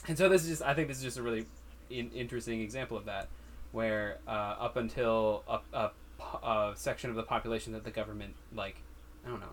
And 0.07 0.15
so 0.15 0.29
this 0.29 0.43
is 0.43 0.49
just 0.49 0.61
I 0.61 0.75
think 0.75 0.87
this 0.87 0.97
is 0.97 1.03
just 1.03 1.17
a 1.17 1.23
really 1.23 1.47
in, 1.89 2.11
interesting 2.11 2.61
example 2.61 2.97
of 2.97 3.05
that, 3.05 3.29
where 3.71 4.19
uh, 4.27 4.57
up 4.59 4.77
until 4.77 5.43
a, 5.47 5.59
a, 5.73 5.91
a 6.47 6.73
section 6.75 7.09
of 7.09 7.15
the 7.15 7.23
population 7.23 7.73
that 7.73 7.83
the 7.83 7.89
government 7.89 8.35
like 8.53 8.75
I 9.25 9.29
don't 9.29 9.39
know 9.39 9.47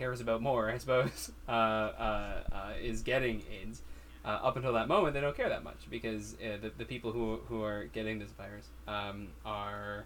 cares 0.00 0.20
about 0.20 0.40
more 0.40 0.70
I 0.70 0.78
suppose 0.78 1.30
uh, 1.48 1.52
uh, 1.52 2.42
uh, 2.52 2.72
is 2.82 3.02
getting 3.02 3.42
AIDS. 3.52 3.82
Uh, 4.22 4.28
up 4.48 4.54
until 4.56 4.74
that 4.74 4.86
moment, 4.86 5.14
they 5.14 5.20
don't 5.22 5.34
care 5.34 5.48
that 5.48 5.64
much 5.64 5.80
because 5.90 6.34
uh, 6.34 6.58
the, 6.60 6.70
the 6.76 6.84
people 6.84 7.10
who, 7.10 7.40
who 7.48 7.62
are 7.62 7.84
getting 7.94 8.18
this 8.18 8.28
virus 8.32 8.66
um, 8.86 9.28
are 9.46 10.04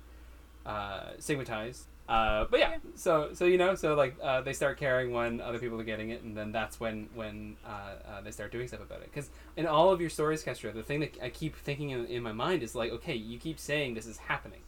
uh, 0.65 1.11
stigmatized. 1.19 1.87
Uh, 2.09 2.45
but 2.51 2.61
yeah, 2.61 2.71
Yeah. 2.71 2.79
so 2.95 3.31
so 3.33 3.45
you 3.45 3.59
know, 3.59 3.75
so 3.75 3.95
like 3.95 4.15
uh, 4.23 4.41
they 4.43 4.53
start 4.53 4.79
caring 4.79 5.13
when 5.13 5.41
other 5.41 5.59
people 5.59 5.81
are 5.81 5.85
getting 5.85 6.11
it, 6.11 6.23
and 6.23 6.37
then 6.37 6.53
that's 6.53 6.79
when 6.79 7.09
when 7.15 7.57
uh, 7.67 7.69
uh, 8.09 8.21
they 8.23 8.31
start 8.31 8.53
doing 8.53 8.69
stuff 8.69 8.83
about 8.83 9.01
it. 9.01 9.11
Because 9.13 9.31
in 9.57 9.67
all 9.67 9.91
of 9.91 10.01
your 10.01 10.11
stories, 10.11 10.45
Kestra, 10.45 10.73
the 10.73 10.83
thing 10.83 11.01
that 11.01 11.13
I 11.23 11.31
keep 11.31 11.57
thinking 11.57 11.91
in, 11.91 12.05
in 12.07 12.23
my 12.23 12.33
mind 12.33 12.63
is 12.63 12.75
like, 12.75 12.93
okay, 12.93 13.15
you 13.17 13.39
keep 13.39 13.59
saying 13.59 13.95
this 13.95 14.07
is 14.07 14.19
happening, 14.19 14.61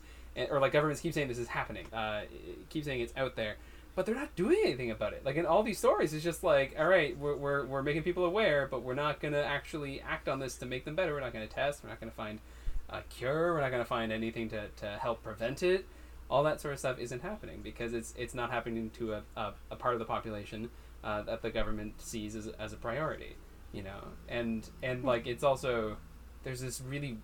or 0.50 0.58
like 0.60 0.72
governments 0.72 1.00
keep 1.02 1.12
saying 1.12 1.28
this 1.28 1.38
is 1.38 1.48
happening, 1.48 1.86
uh, 1.92 2.22
keep 2.70 2.84
saying 2.84 3.00
it's 3.00 3.12
out 3.16 3.36
there, 3.36 3.56
but 3.96 4.04
they're 4.04 4.14
not 4.14 4.36
doing 4.36 4.58
anything 4.62 4.90
about 4.90 5.14
it. 5.14 5.24
Like 5.24 5.36
in 5.36 5.46
all 5.46 5.62
these 5.62 5.78
stories, 5.78 6.12
it's 6.12 6.22
just 6.22 6.44
like, 6.44 6.76
all 6.78 6.86
right, 6.86 7.18
we're, 7.18 7.34
we're, 7.34 7.64
we're 7.64 7.82
making 7.82 8.02
people 8.02 8.26
aware, 8.26 8.68
but 8.70 8.82
we're 8.82 8.94
not 8.94 9.20
gonna 9.20 9.40
actually 9.40 10.02
act 10.02 10.28
on 10.28 10.38
this 10.38 10.54
to 10.56 10.66
make 10.66 10.84
them 10.84 10.94
better. 10.94 11.14
We're 11.14 11.20
not 11.20 11.32
gonna 11.32 11.46
test. 11.46 11.82
We're 11.82 11.88
not 11.88 11.98
gonna 11.98 12.12
find 12.12 12.38
a 12.90 13.00
cure. 13.08 13.54
We're 13.54 13.62
not 13.62 13.70
gonna 13.70 13.86
find 13.86 14.12
anything 14.12 14.50
to, 14.50 14.68
to 14.68 14.98
help 15.00 15.22
prevent 15.22 15.62
it. 15.62 15.86
All 16.28 16.42
that 16.42 16.60
sort 16.60 16.74
of 16.74 16.78
stuff 16.78 16.98
isn't 16.98 17.22
happening 17.22 17.60
because 17.62 17.94
it's 17.94 18.12
it's 18.18 18.34
not 18.34 18.50
happening 18.50 18.90
to 18.98 19.14
a, 19.14 19.22
a, 19.36 19.54
a 19.70 19.76
part 19.76 19.94
of 19.94 19.98
the 19.98 20.04
population 20.04 20.68
uh, 21.02 21.22
that 21.22 21.40
the 21.40 21.50
government 21.50 21.94
sees 22.02 22.36
as, 22.36 22.48
as 22.58 22.74
a 22.74 22.76
priority. 22.76 23.36
You 23.72 23.84
know, 23.84 24.08
and 24.28 24.68
and 24.82 25.04
like 25.04 25.26
it's 25.26 25.42
also 25.42 25.96
there's 26.42 26.60
this 26.60 26.82
really 26.82 27.18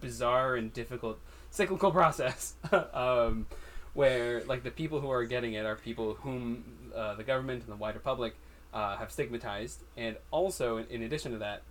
bizarre 0.00 0.54
and 0.54 0.72
difficult 0.72 1.18
cyclical 1.50 1.90
process 1.90 2.54
um, 2.92 3.46
where 3.94 4.42
like 4.44 4.62
the 4.62 4.70
people 4.70 5.00
who 5.00 5.10
are 5.10 5.24
getting 5.24 5.54
it 5.54 5.66
are 5.66 5.76
people 5.76 6.14
whom 6.14 6.64
uh, 6.94 7.14
the 7.14 7.24
government 7.24 7.62
and 7.62 7.72
the 7.72 7.76
wider 7.76 7.98
public 7.98 8.34
uh, 8.72 8.96
have 8.96 9.12
stigmatized. 9.12 9.82
And 9.96 10.16
also 10.30 10.78
in, 10.78 10.86
in 10.86 11.02
addition 11.02 11.32
to 11.32 11.38
that 11.38 11.62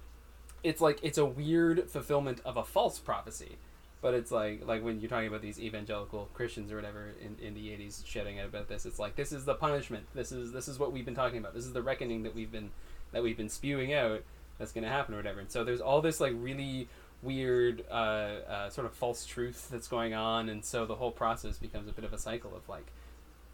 it's 0.64 0.82
like 0.82 1.00
it's 1.02 1.18
a 1.18 1.26
weird 1.26 1.90
fulfillment 1.90 2.42
of 2.46 2.58
a 2.58 2.64
false 2.64 3.00
prophecy. 3.00 3.58
But 4.02 4.14
it's 4.14 4.32
like 4.32 4.66
like 4.66 4.84
when 4.84 5.00
you're 5.00 5.10
talking 5.10 5.28
about 5.28 5.42
these 5.42 5.60
evangelical 5.60 6.30
christians 6.34 6.72
or 6.72 6.76
whatever 6.76 7.10
in, 7.22 7.38
in 7.46 7.54
the 7.54 7.68
80s 7.68 8.06
shouting 8.06 8.40
out 8.40 8.48
about 8.48 8.68
this 8.68 8.86
it's 8.86 8.98
like 8.98 9.16
this 9.16 9.32
is 9.32 9.46
the 9.46 9.56
punishment. 9.56 10.06
This 10.14 10.32
is 10.32 10.52
this 10.52 10.68
is 10.68 10.80
what 10.80 10.92
we've 10.92 11.06
been 11.06 11.16
talking 11.16 11.40
about. 11.40 11.54
This 11.54 11.66
is 11.66 11.74
the 11.74 11.82
reckoning 11.82 12.24
that 12.24 12.36
we've 12.36 12.52
been 12.52 12.72
that 13.12 13.24
we've 13.24 13.38
been 13.38 13.50
spewing 13.50 13.94
out 13.94 14.24
that's 14.58 14.72
going 14.72 14.84
to 14.84 14.90
happen 14.90 15.16
or 15.16 15.18
whatever. 15.18 15.40
And 15.40 15.52
so 15.52 15.64
there's 15.64 15.82
all 15.82 16.02
this 16.02 16.20
like 16.20 16.34
really 16.36 16.88
weird 17.22 17.84
uh, 17.90 17.94
uh, 17.94 18.70
sort 18.70 18.86
of 18.86 18.94
false 18.94 19.26
truth 19.26 19.70
that's 19.70 19.88
going 19.88 20.14
on 20.14 20.50
and 20.50 20.66
so 20.66 20.86
the 20.86 20.96
whole 20.96 21.12
process 21.12 21.58
becomes 21.58 21.88
a 21.88 21.92
bit 21.92 22.04
of 22.04 22.14
a 22.14 22.18
cycle 22.18 22.56
of 22.56 22.68
like 22.68 22.88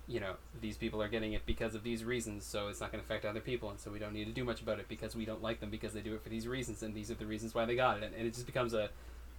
you 0.08 0.22
know 0.22 0.36
these 0.62 0.78
people 0.78 1.02
are 1.02 1.10
getting 1.10 1.34
it 1.34 1.46
because 1.46 1.76
of 1.76 1.84
these 1.84 2.06
reasons 2.06 2.46
so 2.46 2.70
it's 2.70 2.80
not 2.80 2.92
going 2.92 3.04
to 3.04 3.06
affect 3.06 3.26
other 3.26 3.42
people 3.42 3.70
and 3.70 3.80
so 3.80 3.92
we 3.92 4.00
don't 4.00 4.14
need 4.14 4.26
to 4.26 4.32
do 4.32 4.46
much 4.46 4.62
about 4.62 4.80
it 4.80 4.88
because 4.88 5.16
we 5.16 5.26
don't 5.26 5.44
like 5.44 5.60
them 5.60 5.70
because 5.70 5.94
they 5.94 6.00
do 6.00 6.14
it 6.14 6.22
for 6.22 6.30
these 6.30 6.48
reasons 6.48 6.82
and 6.82 6.96
these 6.96 7.12
are 7.12 7.16
the 7.16 7.26
reasons 7.26 7.54
why 7.54 7.66
they 7.66 7.76
got 7.76 7.98
it 7.98 8.04
and, 8.04 8.16
and 8.16 8.26
it 8.26 8.34
just 8.34 8.46
becomes 8.46 8.74
a, 8.74 8.90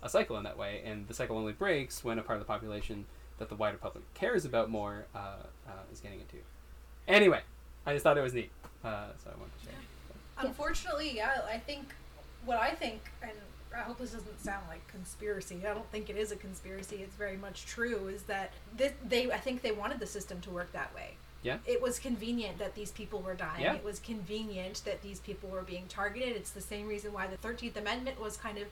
a 0.03 0.09
cycle 0.09 0.37
in 0.37 0.45
that 0.45 0.59
way 0.59 0.83
and 0.85 1.09
the 1.09 1.14
cycle 1.14 1.39
only 1.39 1.53
breaks 1.53 2.05
when 2.05 2.18
a 2.18 2.22
part 2.22 2.39
of 2.39 2.47
the 2.47 2.53
population 2.53 3.07
that 3.39 3.49
the 3.49 3.55
wider 3.55 3.79
public 3.79 4.03
cares 4.12 4.45
about 4.45 4.68
more 4.68 5.07
uh, 5.14 5.37
uh, 5.66 5.70
is 5.93 6.01
getting 6.01 6.20
it 6.20 6.29
too. 6.29 6.39
Anyway 7.07 7.41
i 7.87 7.93
just 7.95 8.03
thought 8.03 8.18
it 8.18 8.22
was 8.22 8.35
neat 8.35 8.51
uh, 8.85 9.07
so 9.24 9.31
i 9.31 9.39
wanted 9.39 9.59
to 9.61 9.64
share. 9.64 9.74
Unfortunately, 10.41 11.16
yeah, 11.16 11.41
I 11.51 11.59
think 11.59 11.95
what 12.45 12.59
I 12.59 12.70
think, 12.70 13.01
and 13.22 13.33
I 13.76 13.80
hope 13.80 13.98
this 13.98 14.12
doesn't 14.12 14.40
sound 14.42 14.64
like 14.68 14.86
conspiracy. 14.88 15.60
I 15.68 15.74
don't 15.74 15.90
think 15.90 16.08
it 16.10 16.16
is 16.16 16.32
a 16.32 16.36
conspiracy. 16.36 16.96
It's 16.96 17.14
very 17.16 17.36
much 17.36 17.66
true. 17.66 18.08
Is 18.08 18.22
that 18.24 18.52
this, 18.76 18.92
they? 19.06 19.30
I 19.30 19.38
think 19.38 19.62
they 19.62 19.72
wanted 19.72 20.00
the 20.00 20.06
system 20.06 20.40
to 20.42 20.50
work 20.50 20.72
that 20.72 20.94
way. 20.94 21.10
Yeah. 21.42 21.58
It 21.66 21.80
was 21.80 21.98
convenient 22.00 22.58
that 22.58 22.74
these 22.74 22.90
people 22.90 23.20
were 23.20 23.34
dying. 23.34 23.62
Yeah. 23.62 23.74
It 23.74 23.84
was 23.84 24.00
convenient 24.00 24.82
that 24.84 25.02
these 25.02 25.20
people 25.20 25.48
were 25.50 25.62
being 25.62 25.84
targeted. 25.88 26.30
It's 26.36 26.50
the 26.50 26.60
same 26.60 26.88
reason 26.88 27.12
why 27.12 27.26
the 27.28 27.36
Thirteenth 27.36 27.76
Amendment 27.76 28.20
was 28.20 28.36
kind 28.36 28.58
of 28.58 28.64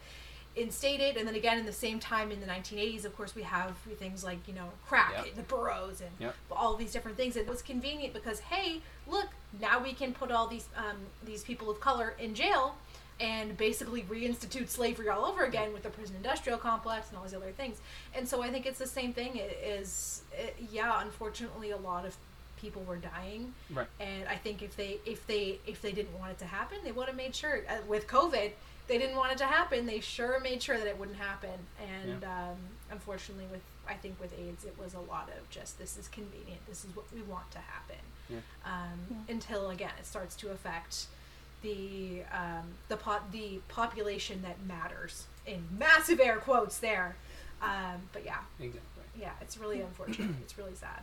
instated, 0.57 1.19
and 1.19 1.29
then 1.29 1.35
again 1.35 1.59
in 1.59 1.67
the 1.67 1.73
same 1.73 2.01
time 2.01 2.33
in 2.33 2.41
the 2.41 2.47
1980s, 2.47 3.05
of 3.05 3.15
course, 3.17 3.35
we 3.35 3.43
have 3.43 3.77
things 3.99 4.25
like 4.25 4.39
you 4.49 4.55
know 4.55 4.71
crack, 4.87 5.13
Yep. 5.27 5.35
the 5.37 5.43
boroughs, 5.43 6.01
and 6.01 6.11
Yep. 6.19 6.35
all 6.51 6.75
these 6.77 6.93
different 6.93 7.17
things. 7.17 7.37
It 7.37 7.47
was 7.47 7.61
convenient 7.63 8.15
because 8.15 8.41
hey, 8.41 8.81
look, 9.07 9.29
now 9.61 9.83
we 9.83 9.93
can 9.93 10.13
put 10.15 10.31
all 10.33 10.47
these 10.47 10.67
um, 10.77 10.97
these 11.25 11.45
people 11.45 11.71
of 11.71 11.79
color 11.81 12.15
in 12.19 12.35
jail 12.35 12.75
and 13.21 13.57
basically 13.57 14.03
reinstitute 14.03 14.69
slavery 14.69 15.09
all 15.09 15.25
over 15.25 15.45
again 15.45 15.73
with 15.73 15.83
the 15.83 15.91
prison 15.91 16.17
industrial 16.17 16.59
complex 16.59 17.09
and 17.09 17.17
all 17.17 17.25
these 17.25 17.35
other 17.35 17.51
things. 17.53 17.79
And 18.15 18.29
so 18.29 18.43
I 18.43 18.51
think 18.51 18.67
it's 18.67 18.79
the 18.79 18.87
same 18.87 19.13
thing. 19.13 19.37
It 19.37 19.59
is 19.65 20.23
it, 20.33 20.57
yeah, 20.71 21.01
unfortunately, 21.01 21.71
a 21.71 21.77
lot 21.79 22.05
of 22.05 22.17
people 22.59 22.83
were 22.85 22.97
dying 22.97 23.53
right 23.71 23.87
and 24.01 24.27
I 24.29 24.37
think 24.37 24.63
if 24.63 24.77
they 24.77 24.99
if 25.05 25.27
they 25.27 25.59
if 25.67 25.83
they 25.83 25.93
didn't 25.93 26.19
want 26.19 26.33
it 26.33 26.39
to 26.39 26.47
happen, 26.47 26.79
they 26.85 26.93
would 26.93 27.07
have 27.07 27.17
made 27.17 27.35
sure 27.35 27.61
uh, 27.69 27.75
with 27.87 28.07
COVID 28.07 28.53
they 28.89 28.99
didn't 28.99 29.17
want 29.17 29.33
it 29.33 29.39
to 29.39 29.47
happen. 29.47 29.87
They 29.87 30.01
sure 30.01 30.39
made 30.41 30.63
sure 30.63 30.79
that 30.79 30.87
it 30.87 30.99
wouldn't 30.99 31.19
happen. 31.19 31.51
And 31.81 32.23
um, 32.25 32.57
unfortunately, 32.91 33.47
with 33.51 33.63
I 33.89 33.95
think 33.95 34.21
with 34.21 34.33
AIDS, 34.39 34.65
it 34.65 34.75
was 34.83 34.95
a 34.95 35.01
lot 35.01 35.29
of 35.37 35.49
just 35.51 35.79
this 35.79 35.97
is 35.97 36.09
convenient. 36.09 36.65
This 36.69 36.85
is 36.85 36.95
what 36.95 37.07
we 37.15 37.23
want 37.23 37.51
to 37.53 37.59
happen. 37.59 37.97
Yeah. 38.29 38.39
Um, 38.65 38.99
Yeah. 39.11 39.35
Until 39.35 39.71
again, 39.71 39.93
it 39.99 40.07
starts 40.07 40.35
to 40.37 40.51
affect 40.51 41.07
the 41.63 42.23
um, 42.33 42.65
the 42.89 42.97
po- 42.97 43.21
the 43.33 43.61
population 43.69 44.43
that 44.43 44.57
matters 44.67 45.27
in 45.47 45.65
massive 45.79 46.21
air 46.21 46.37
quotes 46.37 46.79
there. 46.79 47.17
Um, 47.63 48.03
but 48.13 48.25
yeah, 48.25 48.39
exactly 48.61 48.83
yeah, 49.19 49.31
it's 49.41 49.57
really 49.57 49.81
unfortunate. 49.81 50.37
it's 50.43 50.59
really 50.59 50.75
sad. 50.75 51.01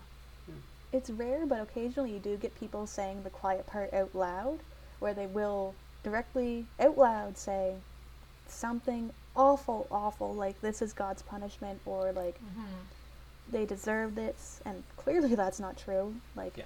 It's 0.92 1.10
rare, 1.10 1.48
but 1.48 1.60
occasionally 1.60 2.12
you 2.14 2.20
do 2.20 2.38
get 2.38 2.54
people 2.60 2.86
saying 2.86 3.24
the 3.24 3.32
quiet 3.32 3.66
part 3.66 3.92
out 3.96 4.14
loud, 4.14 4.60
where 5.00 5.16
they 5.16 5.26
will 5.26 5.74
directly 6.04 6.68
out 6.80 6.96
loud 7.00 7.36
say 7.36 7.74
something 8.48 9.10
awful, 9.36 9.88
awful, 9.90 10.36
like 10.36 10.62
this 10.62 10.84
is 10.84 10.94
God's 10.94 11.24
punishment, 11.24 11.80
or 11.88 12.12
like 12.12 12.36
Mm-hmm. 12.36 12.66
they 13.52 13.66
deserve 13.66 14.14
this, 14.14 14.62
and 14.66 14.84
clearly 14.96 15.34
that's 15.42 15.60
not 15.60 15.78
true. 15.78 16.14
Like, 16.36 16.58
Yeah. 16.58 16.66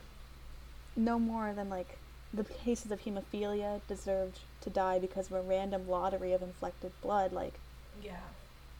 no 0.97 1.17
more 1.19 1.53
than 1.53 1.69
like 1.69 1.97
the 2.37 2.53
cases 2.53 2.91
of 2.91 3.01
hemophilia 3.01 3.81
deserved 3.87 4.39
to 4.61 4.69
die 4.69 4.99
because 4.99 5.27
of 5.27 5.33
a 5.33 5.41
random 5.41 5.87
lottery 5.89 6.33
of 6.33 6.41
inflected 6.41 6.91
blood. 7.01 7.31
Like, 7.33 7.53
Yeah. 8.01 8.19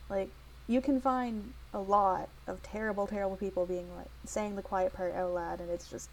like 0.10 0.30
you 0.68 0.82
can 0.82 1.00
find 1.00 1.54
a 1.74 1.80
lot 1.80 2.30
of 2.46 2.62
terrible, 2.64 3.08
terrible 3.08 3.38
people 3.38 3.66
being 3.66 3.96
like 3.96 4.10
saying 4.26 4.56
the 4.56 4.62
quiet 4.62 4.94
part 4.94 5.14
out 5.16 5.34
loud, 5.34 5.60
and 5.62 5.70
it's 5.70 5.90
just 5.90 6.10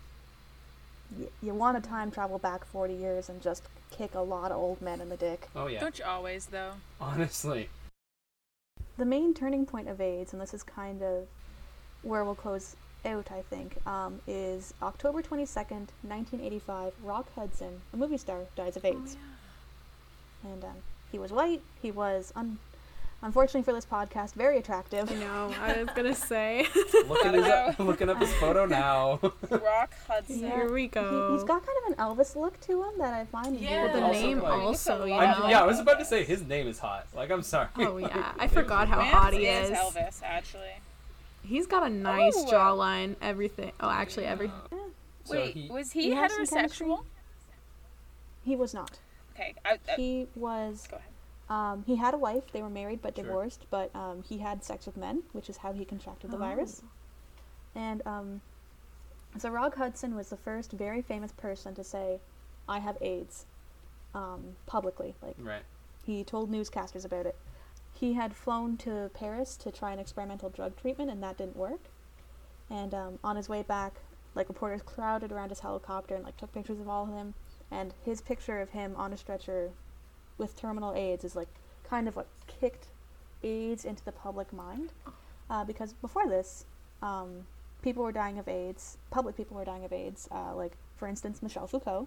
you, 1.18 1.30
you 1.42 1.54
want 1.54 1.82
to 1.82 1.88
time 1.88 2.10
travel 2.10 2.38
back 2.38 2.64
forty 2.64 2.94
years 2.94 3.28
and 3.28 3.42
just 3.42 3.62
kick 3.90 4.14
a 4.14 4.20
lot 4.20 4.50
of 4.50 4.56
old 4.58 4.80
men 4.80 5.00
in 5.00 5.08
the 5.08 5.16
dick. 5.16 5.48
Oh 5.54 5.66
yeah. 5.66 5.80
Don't 5.80 5.98
you 5.98 6.04
always 6.04 6.46
though? 6.46 6.72
Honestly. 7.00 7.68
the 8.96 9.04
main 9.04 9.34
turning 9.34 9.66
point 9.66 9.88
of 9.88 10.00
AIDS, 10.00 10.32
and 10.32 10.40
this 10.40 10.54
is 10.54 10.62
kind 10.62 11.02
of 11.02 11.26
where 12.02 12.24
we'll 12.24 12.34
close 12.34 12.76
out, 13.06 13.30
I 13.30 13.42
think, 13.42 13.76
um, 13.86 14.20
is 14.26 14.74
October 14.82 15.22
22nd, 15.22 15.88
1985. 16.02 16.92
Rock 17.02 17.26
Hudson, 17.34 17.80
a 17.92 17.96
movie 17.96 18.16
star, 18.18 18.40
dies 18.56 18.76
of 18.76 18.84
AIDS. 18.84 19.16
And 20.42 20.62
um, 20.64 20.76
he 21.10 21.18
was 21.18 21.32
white. 21.32 21.62
He 21.80 21.90
was, 21.90 22.32
un- 22.36 22.58
unfortunately 23.22 23.62
for 23.62 23.72
this 23.72 23.86
podcast, 23.86 24.34
very 24.34 24.58
attractive. 24.58 25.10
I 25.10 25.14
know. 25.14 25.54
I 25.60 25.82
was 25.82 25.88
gonna 25.94 26.14
say. 26.32 26.66
Looking, 27.08 27.34
his, 27.42 27.78
looking 27.78 28.10
up 28.10 28.18
his 28.18 28.32
photo 28.34 28.66
now. 28.82 29.20
Rock 29.50 29.94
Hudson. 30.06 30.40
Yeah. 30.40 30.54
Here 30.56 30.72
we 30.72 30.82
He, 30.82 30.88
go. 30.88 31.32
he's 31.34 31.44
got 31.44 31.62
kind 31.64 31.78
of 31.86 31.92
an 31.92 32.04
Elvis 32.04 32.36
look 32.36 32.60
to 32.62 32.82
him 32.82 32.92
that 32.98 33.14
I 33.14 33.24
find 33.24 33.58
Yeah. 33.58 33.84
weird. 33.84 33.94
the 33.94 34.02
Also, 34.02 34.20
name 34.20 34.40
like- 34.40 34.52
also, 34.62 35.04
you 35.04 35.14
I- 35.14 35.38
know. 35.38 35.48
yeah, 35.48 35.62
I 35.62 35.66
was 35.66 35.78
about 35.80 35.98
to 35.98 36.04
say 36.04 36.24
his 36.24 36.42
name 36.42 36.66
is 36.68 36.78
hot. 36.78 37.06
Like, 37.14 37.30
I'm 37.30 37.42
sorry. 37.42 37.68
Oh 37.78 37.96
yeah, 37.96 38.32
I 38.38 38.46
forgot 38.48 38.88
how 38.88 39.00
hot 39.00 39.32
he 39.32 39.46
is 39.46 39.70
is. 39.70 39.76
Elvis, 39.78 40.20
actually. 40.22 40.72
He's 41.44 41.66
got 41.66 41.82
a 41.86 41.90
nice 41.90 42.34
Oh. 42.36 42.46
jawline. 42.50 43.16
Everything. 43.20 43.72
Oh, 43.80 43.90
actually, 43.90 44.26
every. 44.26 44.50
So 45.24 45.34
Wait, 45.34 45.54
he- 45.54 45.68
was 45.70 45.92
he, 45.92 46.02
he 46.04 46.10
has 46.12 46.32
some 46.32 46.46
chemistry. 46.46 46.86
heterosexual? 46.86 47.04
He 48.44 48.56
was 48.56 48.74
not. 48.74 48.98
Okay, 49.34 49.54
I, 49.64 49.78
I, 49.88 49.94
He 49.96 50.26
was 50.34 50.86
go 50.90 50.96
ahead. 50.96 51.08
Um, 51.50 51.84
he 51.86 51.96
had 51.96 52.14
a 52.14 52.18
wife. 52.18 52.44
They 52.52 52.62
were 52.62 52.70
married 52.70 53.00
but 53.02 53.14
Sure. 53.16 53.24
divorced. 53.24 53.64
But 53.70 53.94
um, 53.94 54.22
he 54.28 54.38
had 54.38 54.64
sex 54.64 54.86
with 54.86 54.96
men, 54.96 55.22
which 55.32 55.48
is 55.50 55.58
how 55.58 55.72
he 55.72 55.84
contracted 55.84 56.30
the 56.30 56.36
virus. 56.38 56.82
And 57.74 58.06
um, 58.06 58.40
so 59.38 59.50
Rock 59.50 59.74
Hudson 59.76 60.14
was 60.14 60.28
the 60.30 60.36
first 60.36 60.72
very 60.72 61.02
famous 61.02 61.32
person 61.32 61.74
to 61.74 61.84
say, 61.84 62.20
"I 62.68 62.78
have 62.78 62.96
AIDS," 63.00 63.46
um, 64.14 64.56
publicly. 64.66 65.14
Like 65.22 65.36
Right. 65.38 65.62
he 66.06 66.22
told 66.24 66.50
newscasters 66.50 67.04
about 67.04 67.26
it. 67.26 67.36
He 68.04 68.12
had 68.12 68.36
flown 68.36 68.76
to 68.84 69.10
Paris 69.14 69.56
to 69.56 69.72
try 69.72 69.94
an 69.94 69.98
experimental 69.98 70.50
drug 70.50 70.76
treatment, 70.76 71.10
and 71.10 71.22
that 71.22 71.38
didn't 71.38 71.56
work. 71.56 71.80
And 72.68 72.92
um, 72.92 73.18
on 73.24 73.36
his 73.36 73.48
way 73.48 73.62
back, 73.62 73.94
like 74.34 74.50
reporters 74.50 74.82
crowded 74.82 75.32
around 75.32 75.48
his 75.48 75.60
helicopter 75.60 76.14
and 76.14 76.22
like 76.22 76.36
took 76.36 76.52
pictures 76.52 76.80
of 76.80 76.86
all 76.86 77.04
of 77.04 77.14
him. 77.14 77.32
And 77.70 77.94
his 78.04 78.20
picture 78.20 78.60
of 78.60 78.68
him 78.68 78.94
on 78.96 79.14
a 79.14 79.16
stretcher 79.16 79.70
with 80.36 80.54
terminal 80.54 80.92
AIDS 80.92 81.24
is 81.24 81.34
like 81.34 81.48
kind 81.88 82.06
of 82.06 82.14
what 82.14 82.26
kicked 82.46 82.88
AIDS 83.42 83.86
into 83.86 84.04
the 84.04 84.12
public 84.12 84.52
mind. 84.52 84.90
Uh, 85.48 85.64
because 85.64 85.94
before 85.94 86.28
this, 86.28 86.66
um, 87.00 87.46
people 87.80 88.04
were 88.04 88.12
dying 88.12 88.38
of 88.38 88.48
AIDS. 88.48 88.98
Public 89.10 89.34
people 89.34 89.56
were 89.56 89.64
dying 89.64 89.86
of 89.86 89.94
AIDS. 89.94 90.28
Uh, 90.30 90.54
like 90.54 90.72
for 90.98 91.08
instance, 91.08 91.42
Michel 91.42 91.66
Foucault, 91.66 92.06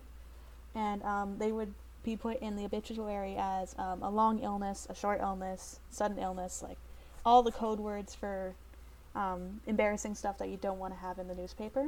and 0.76 1.02
um, 1.02 1.40
they 1.40 1.52
would 1.52 1.74
be 2.04 2.16
put 2.16 2.40
in 2.40 2.56
the 2.56 2.64
obituary 2.66 3.36
as 3.38 3.76
um, 3.78 4.02
a 4.04 4.10
long 4.10 4.40
illness, 4.40 4.88
a 4.90 4.96
short 4.96 5.20
illness, 5.22 5.80
sudden 5.90 6.18
illness, 6.20 6.62
like 6.64 6.78
all 7.26 7.44
the 7.44 7.52
code 7.52 7.80
words 7.80 8.16
for 8.16 8.54
um, 9.16 9.62
embarrassing 9.68 10.16
stuff 10.16 10.38
that 10.38 10.48
you 10.50 10.58
don't 10.58 10.80
want 10.80 10.94
to 10.94 11.00
have 11.00 11.20
in 11.20 11.28
the 11.28 11.36
newspaper. 11.36 11.88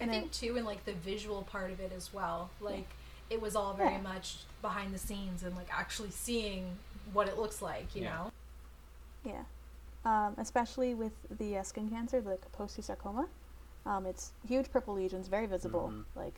And 0.00 0.10
I 0.10 0.14
think 0.14 0.26
it- 0.26 0.32
too, 0.32 0.56
in 0.56 0.64
like 0.64 0.84
the 0.84 0.92
visual 0.92 1.42
part 1.42 1.70
of 1.70 1.80
it 1.80 1.92
as 1.96 2.12
well. 2.12 2.50
Like 2.60 2.86
it 3.30 3.40
was 3.40 3.54
all 3.56 3.74
very 3.74 3.92
Yeah. 3.92 4.00
much 4.00 4.38
behind 4.62 4.92
the 4.94 4.98
scenes 4.98 5.42
and 5.42 5.54
like 5.56 5.68
actually 5.72 6.10
seeing 6.10 6.76
what 7.12 7.28
it 7.28 7.38
looks 7.38 7.62
like. 7.62 7.94
You 7.94 8.02
Yeah. 8.02 8.14
know. 8.16 8.30
Yeah, 9.24 9.44
um, 10.04 10.34
especially 10.38 10.94
with 10.94 11.12
the 11.38 11.58
uh, 11.58 11.62
skin 11.62 11.90
cancer, 11.90 12.20
the 12.20 12.38
Kaposi 12.38 12.82
sarcoma. 12.84 13.28
Um, 13.84 14.06
it's 14.06 14.32
huge 14.46 14.70
purple 14.70 14.94
lesions, 14.94 15.28
very 15.28 15.46
visible. 15.46 15.90
Mhm. 15.92 16.04
Like, 16.14 16.34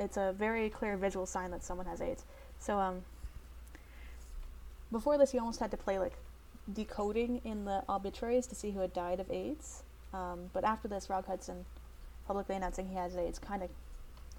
it's 0.00 0.16
a 0.16 0.32
very 0.36 0.70
clear 0.70 0.96
visual 0.96 1.26
sign 1.26 1.50
that 1.50 1.62
someone 1.62 1.86
has 1.86 2.00
AIDS. 2.00 2.24
So, 2.58 2.78
um, 2.78 3.02
before 4.90 5.18
this, 5.18 5.32
you 5.32 5.40
almost 5.40 5.60
had 5.60 5.70
to 5.70 5.76
play 5.76 5.98
like 5.98 6.14
decoding 6.72 7.40
in 7.44 7.64
the 7.64 7.82
obituaries 7.88 8.46
to 8.48 8.54
see 8.54 8.70
who 8.72 8.80
had 8.80 8.92
died 8.92 9.20
of 9.20 9.30
AIDS. 9.30 9.82
Um, 10.12 10.50
but 10.52 10.64
after 10.64 10.88
this, 10.88 11.08
Rock 11.08 11.26
Hudson 11.26 11.64
publicly 12.26 12.56
announcing 12.56 12.88
he 12.88 12.96
has 12.96 13.16
AIDS 13.16 13.38
kind 13.38 13.62
of 13.62 13.70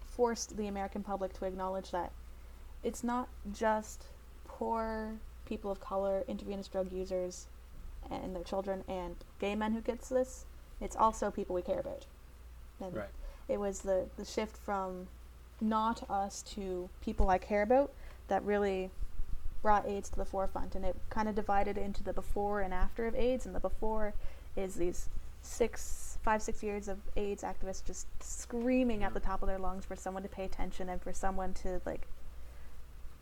forced 0.10 0.58
the 0.58 0.68
American 0.68 1.04
public 1.04 1.34
to 1.34 1.46
acknowledge 1.46 1.92
that 1.92 2.12
it's 2.84 3.04
not 3.04 3.30
just 3.54 4.06
poor 4.46 5.14
people 5.46 5.72
of 5.72 5.80
color, 5.80 6.24
intravenous 6.28 6.68
drug 6.68 6.92
users, 6.92 7.48
and 8.10 8.36
their 8.36 8.44
children, 8.44 8.84
and 8.88 9.16
gay 9.40 9.56
men 9.56 9.74
who 9.74 9.82
gets 9.82 10.10
this. 10.10 10.46
It's 10.80 10.96
also 10.96 11.32
people 11.32 11.56
we 11.56 11.62
care 11.62 11.80
about. 11.80 12.06
And 12.80 12.96
Right. 12.96 13.10
it 13.48 13.60
was 13.60 13.82
the, 13.82 14.08
the 14.18 14.26
shift 14.26 14.58
from 14.58 15.08
not 15.62 16.10
us 16.10 16.42
to 16.56 16.90
people 17.02 17.30
I 17.30 17.38
care 17.38 17.62
about 17.62 17.92
that 18.28 18.44
really 18.44 18.90
brought 19.62 19.88
AIDS 19.88 20.10
to 20.10 20.18
the 20.18 20.26
forefront. 20.26 20.76
And 20.76 20.84
it 20.84 20.96
kind 21.10 21.30
of 21.30 21.36
divided 21.36 21.78
into 21.78 22.04
the 22.04 22.14
before 22.14 22.62
and 22.62 22.74
after 22.74 23.06
of 23.06 23.16
AIDS. 23.16 23.46
And 23.46 23.56
the 23.56 23.60
before 23.60 24.14
is 24.56 24.76
these 24.76 25.10
six, 25.42 26.18
five, 26.24 26.42
six 26.42 26.64
years 26.64 26.88
of 26.88 26.98
AIDS 27.16 27.44
activists 27.44 27.86
just 27.86 28.08
screaming 28.22 29.04
at 29.04 29.14
the 29.14 29.20
top 29.20 29.42
of 29.42 29.48
their 29.48 29.60
lungs 29.60 29.86
for 29.86 29.96
someone 29.96 30.24
to 30.24 30.30
pay 30.30 30.46
attention 30.46 30.90
and 30.90 31.02
for 31.02 31.14
someone 31.14 31.54
to 31.54 31.82
like 31.86 32.08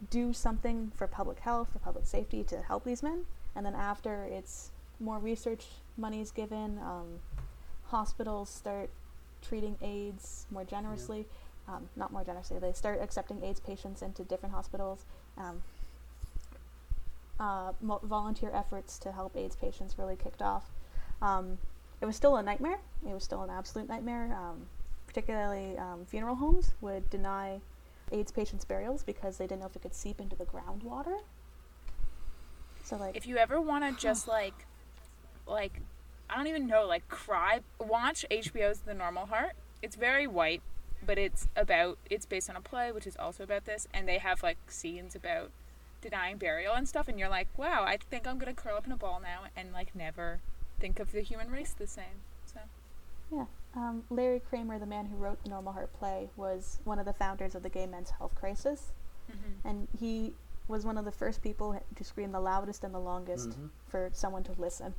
do 0.09 0.31
something 0.31 0.91
for 0.95 1.07
public 1.07 1.39
health, 1.39 1.69
for 1.73 1.79
public 1.79 2.05
safety 2.05 2.43
to 2.45 2.61
help 2.61 2.85
these 2.85 3.03
men. 3.03 3.25
And 3.55 3.65
then 3.65 3.75
after, 3.75 4.23
it's 4.23 4.71
more 4.99 5.19
research 5.19 5.65
money 5.97 6.21
is 6.21 6.31
given. 6.31 6.79
Um, 6.79 7.19
hospitals 7.87 8.49
start 8.49 8.89
treating 9.41 9.77
AIDS 9.81 10.45
more 10.51 10.63
generously. 10.63 11.25
Um, 11.69 11.89
not 11.95 12.11
more 12.11 12.23
generously. 12.23 12.57
They 12.57 12.73
start 12.73 12.99
accepting 13.01 13.43
AIDS 13.43 13.59
patients 13.59 14.01
into 14.01 14.23
different 14.23 14.55
hospitals. 14.55 15.05
Um, 15.37 15.61
uh, 17.39 17.73
mo- 17.81 18.01
volunteer 18.03 18.51
efforts 18.53 18.97
to 18.99 19.11
help 19.11 19.35
AIDS 19.37 19.55
patients 19.55 19.95
really 19.97 20.15
kicked 20.15 20.41
off. 20.41 20.71
Um, 21.21 21.59
it 22.01 22.05
was 22.05 22.15
still 22.15 22.37
a 22.37 22.43
nightmare. 22.43 22.79
It 23.07 23.13
was 23.13 23.23
still 23.23 23.43
an 23.43 23.49
absolute 23.49 23.87
nightmare. 23.87 24.35
Um, 24.35 24.65
particularly, 25.05 25.77
um, 25.77 26.05
funeral 26.05 26.35
homes 26.35 26.73
would 26.81 27.09
deny 27.09 27.61
AIDS 28.11 28.31
patients 28.31 28.65
burials 28.65 29.03
because 29.03 29.37
they 29.37 29.45
didn't 29.45 29.61
know 29.61 29.67
if 29.67 29.75
it 29.75 29.81
could 29.81 29.93
seep 29.93 30.19
into 30.19 30.35
the 30.35 30.45
groundwater. 30.45 31.19
So 32.83 32.97
like, 32.97 33.15
If 33.15 33.27
you 33.27 33.37
ever 33.37 33.61
want 33.61 33.83
to 33.83 34.01
just 34.01 34.27
like, 34.27 34.65
like, 35.45 35.81
I 36.29 36.35
don't 36.35 36.47
even 36.47 36.67
know, 36.67 36.85
like 36.87 37.07
cry, 37.07 37.61
watch 37.79 38.25
HBO's 38.31 38.79
The 38.79 38.93
Normal 38.93 39.27
Heart. 39.27 39.53
It's 39.81 39.95
very 39.95 40.27
white, 40.27 40.61
but 41.05 41.17
it's 41.17 41.47
about, 41.55 41.97
it's 42.09 42.25
based 42.25 42.49
on 42.49 42.55
a 42.55 42.61
play, 42.61 42.91
which 42.91 43.07
is 43.07 43.15
also 43.17 43.43
about 43.43 43.65
this, 43.65 43.87
and 43.93 44.07
they 44.07 44.17
have 44.17 44.43
like 44.43 44.57
scenes 44.67 45.15
about 45.15 45.51
denying 46.01 46.37
burial 46.37 46.73
and 46.75 46.87
stuff, 46.87 47.07
and 47.07 47.19
you're 47.19 47.29
like, 47.29 47.47
wow, 47.57 47.83
I 47.85 47.97
think 47.97 48.27
I'm 48.27 48.37
gonna 48.39 48.53
curl 48.53 48.77
up 48.77 48.85
in 48.85 48.91
a 48.91 48.97
ball 48.97 49.19
now 49.21 49.43
and 49.55 49.71
like 49.73 49.95
never 49.95 50.39
think 50.79 50.99
of 50.99 51.11
the 51.11 51.21
human 51.21 51.49
race 51.51 51.73
the 51.77 51.87
same. 51.87 52.21
So 52.45 52.59
Yeah. 53.31 53.45
Um, 53.75 54.03
Larry 54.09 54.39
Kramer, 54.39 54.79
the 54.79 54.85
man 54.87 55.05
who 55.07 55.15
wrote 55.15 55.43
the 55.43 55.49
Normal 55.49 55.73
Heart 55.73 55.93
play, 55.93 56.29
was 56.35 56.79
one 56.85 56.97
of 56.99 57.05
the 57.05 57.13
founders 57.13 57.53
of 57.53 57.61
the 57.63 57.69
gay 57.69 57.85
men's 57.85 58.09
health 58.11 58.33
crisis. 58.35 58.91
And 59.63 59.87
he 59.99 60.33
was 60.67 60.85
one 60.87 60.97
of 60.97 61.05
the 61.05 61.11
first 61.11 61.43
people 61.43 61.79
to 61.95 62.03
scream 62.03 62.31
the 62.31 62.39
loudest 62.39 62.83
and 62.83 62.93
the 62.95 62.99
longest 62.99 63.49
Mhm. 63.49 63.69
for 63.87 64.09
someone 64.13 64.43
to 64.45 64.53
listen. 64.53 64.95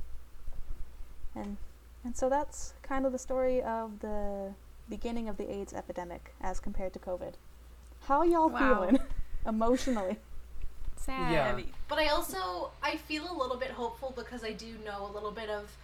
And 1.35 1.57
and 2.03 2.15
so 2.15 2.29
that's 2.29 2.73
kind 2.81 3.05
of 3.05 3.11
the 3.11 3.19
story 3.19 3.61
of 3.61 3.99
the 3.99 4.53
beginning 4.89 5.29
of 5.29 5.37
the 5.37 5.51
AIDS 5.51 5.73
epidemic 5.73 6.33
as 6.41 6.59
compared 6.59 6.93
to 6.93 6.99
COVID. 6.99 7.33
How 8.01 8.23
y'all 8.23 8.49
Wow. 8.49 8.59
feeling 8.87 8.99
emotionally? 9.47 10.17
Sad. 10.95 11.31
Yeah. 11.31 11.59
But 11.87 11.99
I 11.99 12.07
also 12.07 12.71
I 12.83 12.97
feel 12.97 13.31
a 13.31 13.35
little 13.37 13.57
bit 13.57 13.71
hopeful 13.71 14.13
because 14.15 14.43
I 14.43 14.51
do 14.51 14.75
know 14.85 15.07
a 15.09 15.11
little 15.13 15.31
bit 15.31 15.49
of 15.49 15.75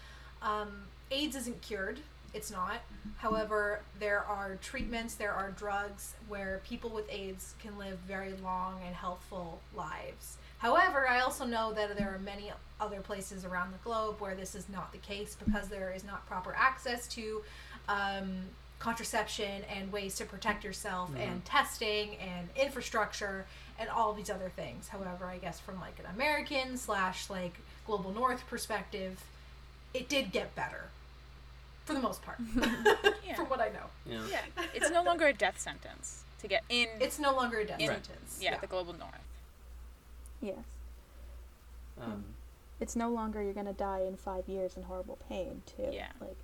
um, 0.41 0.83
AIDS 1.11 1.35
isn't 1.35 1.61
cured. 1.61 1.99
It's 2.33 2.51
not. 2.51 2.81
However, 3.17 3.79
there 3.99 4.19
are 4.25 4.57
treatments, 4.61 5.15
there 5.15 5.31
are 5.31 5.49
drugs 5.51 6.13
where 6.27 6.61
people 6.67 6.89
with 6.91 7.09
AIDS 7.09 7.55
can 7.59 7.77
live 7.79 7.97
very 7.99 8.33
long 8.43 8.79
and 8.85 8.93
healthful 8.93 9.59
lives. 9.75 10.37
However, 10.59 11.07
I 11.07 11.21
also 11.21 11.45
know 11.45 11.71
that 11.73 11.97
there 11.97 12.13
are 12.13 12.19
many 12.19 12.51
other 12.79 12.99
places 13.01 13.45
around 13.45 13.71
the 13.71 13.77
globe 13.83 14.19
where 14.19 14.35
this 14.35 14.55
is 14.55 14.67
not 14.69 14.91
the 14.91 14.97
case 14.99 15.35
because 15.43 15.67
there 15.69 15.91
is 15.95 16.03
not 16.03 16.27
proper 16.27 16.53
access 16.55 17.07
to 17.09 17.41
um, 17.87 18.41
contraception 18.79 19.63
and 19.75 19.91
ways 19.91 20.15
to 20.15 20.25
protect 20.25 20.63
yourself 20.63 21.09
and 21.17 21.43
testing 21.45 22.15
and 22.17 22.47
infrastructure 22.55 23.45
and 23.79 23.89
all 23.89 24.13
these 24.13 24.29
other 24.29 24.49
things. 24.55 24.87
However, 24.89 25.25
I 25.25 25.37
guess 25.37 25.59
from 25.59 25.79
like 25.79 25.97
an 25.99 26.05
American 26.13 26.77
slash 26.77 27.29
like 27.29 27.53
global 27.85 28.11
north 28.11 28.45
perspective, 28.49 29.23
it 29.93 30.07
did 30.09 30.31
get 30.31 30.53
better. 30.55 30.85
for 31.85 31.93
the 31.93 31.99
most 32.01 32.21
part, 32.21 32.37
Yeah. 33.25 33.33
from 33.35 33.45
what 33.47 33.61
I 33.61 33.69
know. 33.69 33.87
Yeah. 34.05 34.21
Yeah, 34.29 34.41
it's 34.73 34.91
no 34.91 35.03
longer 35.03 35.25
a 35.27 35.33
death 35.33 35.59
sentence 35.59 36.23
to 36.41 36.47
get 36.47 36.63
in. 36.69 36.87
It's 36.99 37.17
no 37.17 37.33
longer 37.35 37.59
a 37.59 37.65
death 37.65 37.79
in, 37.79 37.87
sentence. 37.87 38.39
yeah, 38.41 38.57
the 38.59 38.67
global 38.67 38.93
north. 38.93 39.11
Yes. 40.41 40.57
Um, 42.01 42.25
It's 42.79 42.95
no 42.95 43.09
longer 43.09 43.41
you're 43.41 43.53
gonna 43.53 43.73
die 43.73 44.01
in 44.01 44.17
five 44.17 44.47
years 44.47 44.77
in 44.77 44.83
horrible 44.83 45.17
pain 45.29 45.63
too. 45.65 45.89
Yeah. 45.91 46.09
Like 46.21 46.35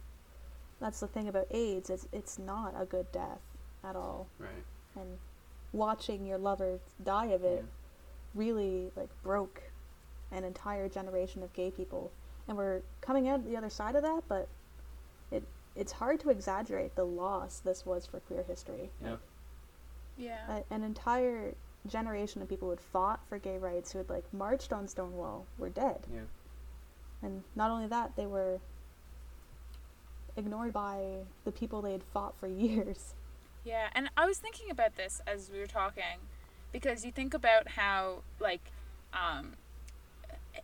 that's 0.79 0.99
the 0.99 1.07
thing 1.07 1.27
about 1.27 1.47
AIDS 1.51 1.89
is 1.89 2.07
it's 2.11 2.37
not 2.39 2.73
a 2.77 2.85
good 2.85 3.11
death 3.11 3.41
at 3.83 3.95
all. 3.95 4.27
right. 4.39 4.49
And 4.95 5.17
watching 5.71 6.25
your 6.25 6.37
lover 6.37 6.79
die 7.03 7.27
of 7.27 7.43
it 7.43 7.63
Yeah. 7.63 7.69
really 8.35 8.91
like 8.95 9.09
broke 9.23 9.63
an 10.31 10.43
entire 10.43 10.87
generation 10.89 11.41
of 11.43 11.51
gay 11.53 11.71
people. 11.71 12.11
And 12.47 12.57
we're 12.57 12.81
coming 13.01 13.27
out 13.27 13.45
the 13.45 13.57
other 13.57 13.69
side 13.69 13.95
of 13.95 14.03
that, 14.03 14.23
but 14.27 14.47
it 15.31 15.43
it's 15.75 15.93
hard 15.93 16.19
to 16.19 16.29
exaggerate 16.29 16.95
the 16.95 17.03
loss 17.05 17.59
this 17.59 17.85
was 17.85 18.05
for 18.05 18.19
queer 18.19 18.43
history. 18.43 18.91
Yep. 19.03 19.19
Yeah. 20.17 20.59
a, 20.69 20.73
an 20.73 20.83
entire 20.83 21.55
generation 21.87 22.41
of 22.43 22.47
people 22.49 22.67
who 22.67 22.71
had 22.71 22.79
fought 22.81 23.25
for 23.27 23.39
gay 23.39 23.57
rights, 23.57 23.91
who 23.91 23.97
had 23.97 24.09
like 24.09 24.31
marched 24.33 24.71
on 24.71 24.87
Stonewall, 24.87 25.45
were 25.57 25.69
dead. 25.69 26.05
Yeah. 26.13 26.21
And 27.23 27.43
not 27.55 27.71
only 27.71 27.87
that, 27.87 28.15
they 28.15 28.25
were 28.27 28.59
ignored 30.35 30.73
by 30.73 31.25
the 31.45 31.51
people 31.51 31.81
they 31.81 31.91
had 31.91 32.03
fought 32.03 32.35
for 32.39 32.47
years. 32.47 33.13
Yeah, 33.63 33.87
and 33.93 34.09
I 34.17 34.25
was 34.25 34.37
thinking 34.37 34.69
about 34.69 34.95
this 34.95 35.21
as 35.25 35.49
we 35.51 35.59
were 35.59 35.67
talking, 35.67 36.27
because 36.71 37.05
you 37.05 37.11
think 37.11 37.33
about 37.33 37.69
how 37.69 38.23
like 38.39 38.71
um, 39.13 39.53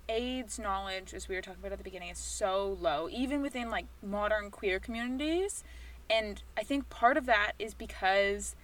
AIDS 0.10 0.60
knowledge, 0.60 1.14
as 1.14 1.30
we 1.30 1.36
were 1.36 1.42
talking 1.42 1.60
about 1.62 1.72
at 1.72 1.78
the 1.78 1.84
beginning, 1.84 2.10
is 2.10 2.18
so 2.18 2.78
low, 2.82 3.08
even 3.10 3.42
within 3.42 3.70
like 3.70 3.86
modern 4.04 4.52
queer 4.52 4.80
communities, 4.80 5.64
and 6.10 6.42
I 6.58 6.64
think 6.64 6.90
part 6.90 7.16
of 7.18 7.26
that 7.28 7.54
is 7.60 7.74
because 7.74 8.56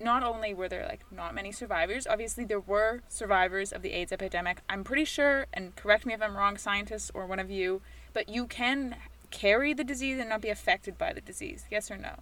not 0.00 0.22
only 0.22 0.54
were 0.54 0.68
there 0.68 0.86
like 0.86 1.00
not 1.10 1.34
many 1.34 1.52
survivors, 1.52 2.06
obviously 2.06 2.44
there 2.44 2.60
were 2.60 3.02
survivors 3.08 3.72
of 3.72 3.82
the 3.82 3.92
AIDS 3.92 4.12
epidemic. 4.12 4.60
I'm 4.68 4.84
pretty 4.84 5.04
sure, 5.04 5.46
and 5.52 5.74
correct 5.76 6.06
me 6.06 6.14
if 6.14 6.22
I'm 6.22 6.36
wrong, 6.36 6.56
scientists 6.56 7.10
or 7.14 7.26
one 7.26 7.38
of 7.38 7.50
you, 7.50 7.82
but 8.12 8.28
you 8.28 8.46
can 8.46 8.96
carry 9.34 9.74
the 9.74 9.84
disease 9.84 10.18
and 10.20 10.28
not 10.28 10.40
be 10.40 10.48
affected 10.48 10.96
by 10.96 11.12
the 11.12 11.20
disease. 11.20 11.64
Yes 11.70 11.90
or 11.90 11.96
no? 11.96 12.14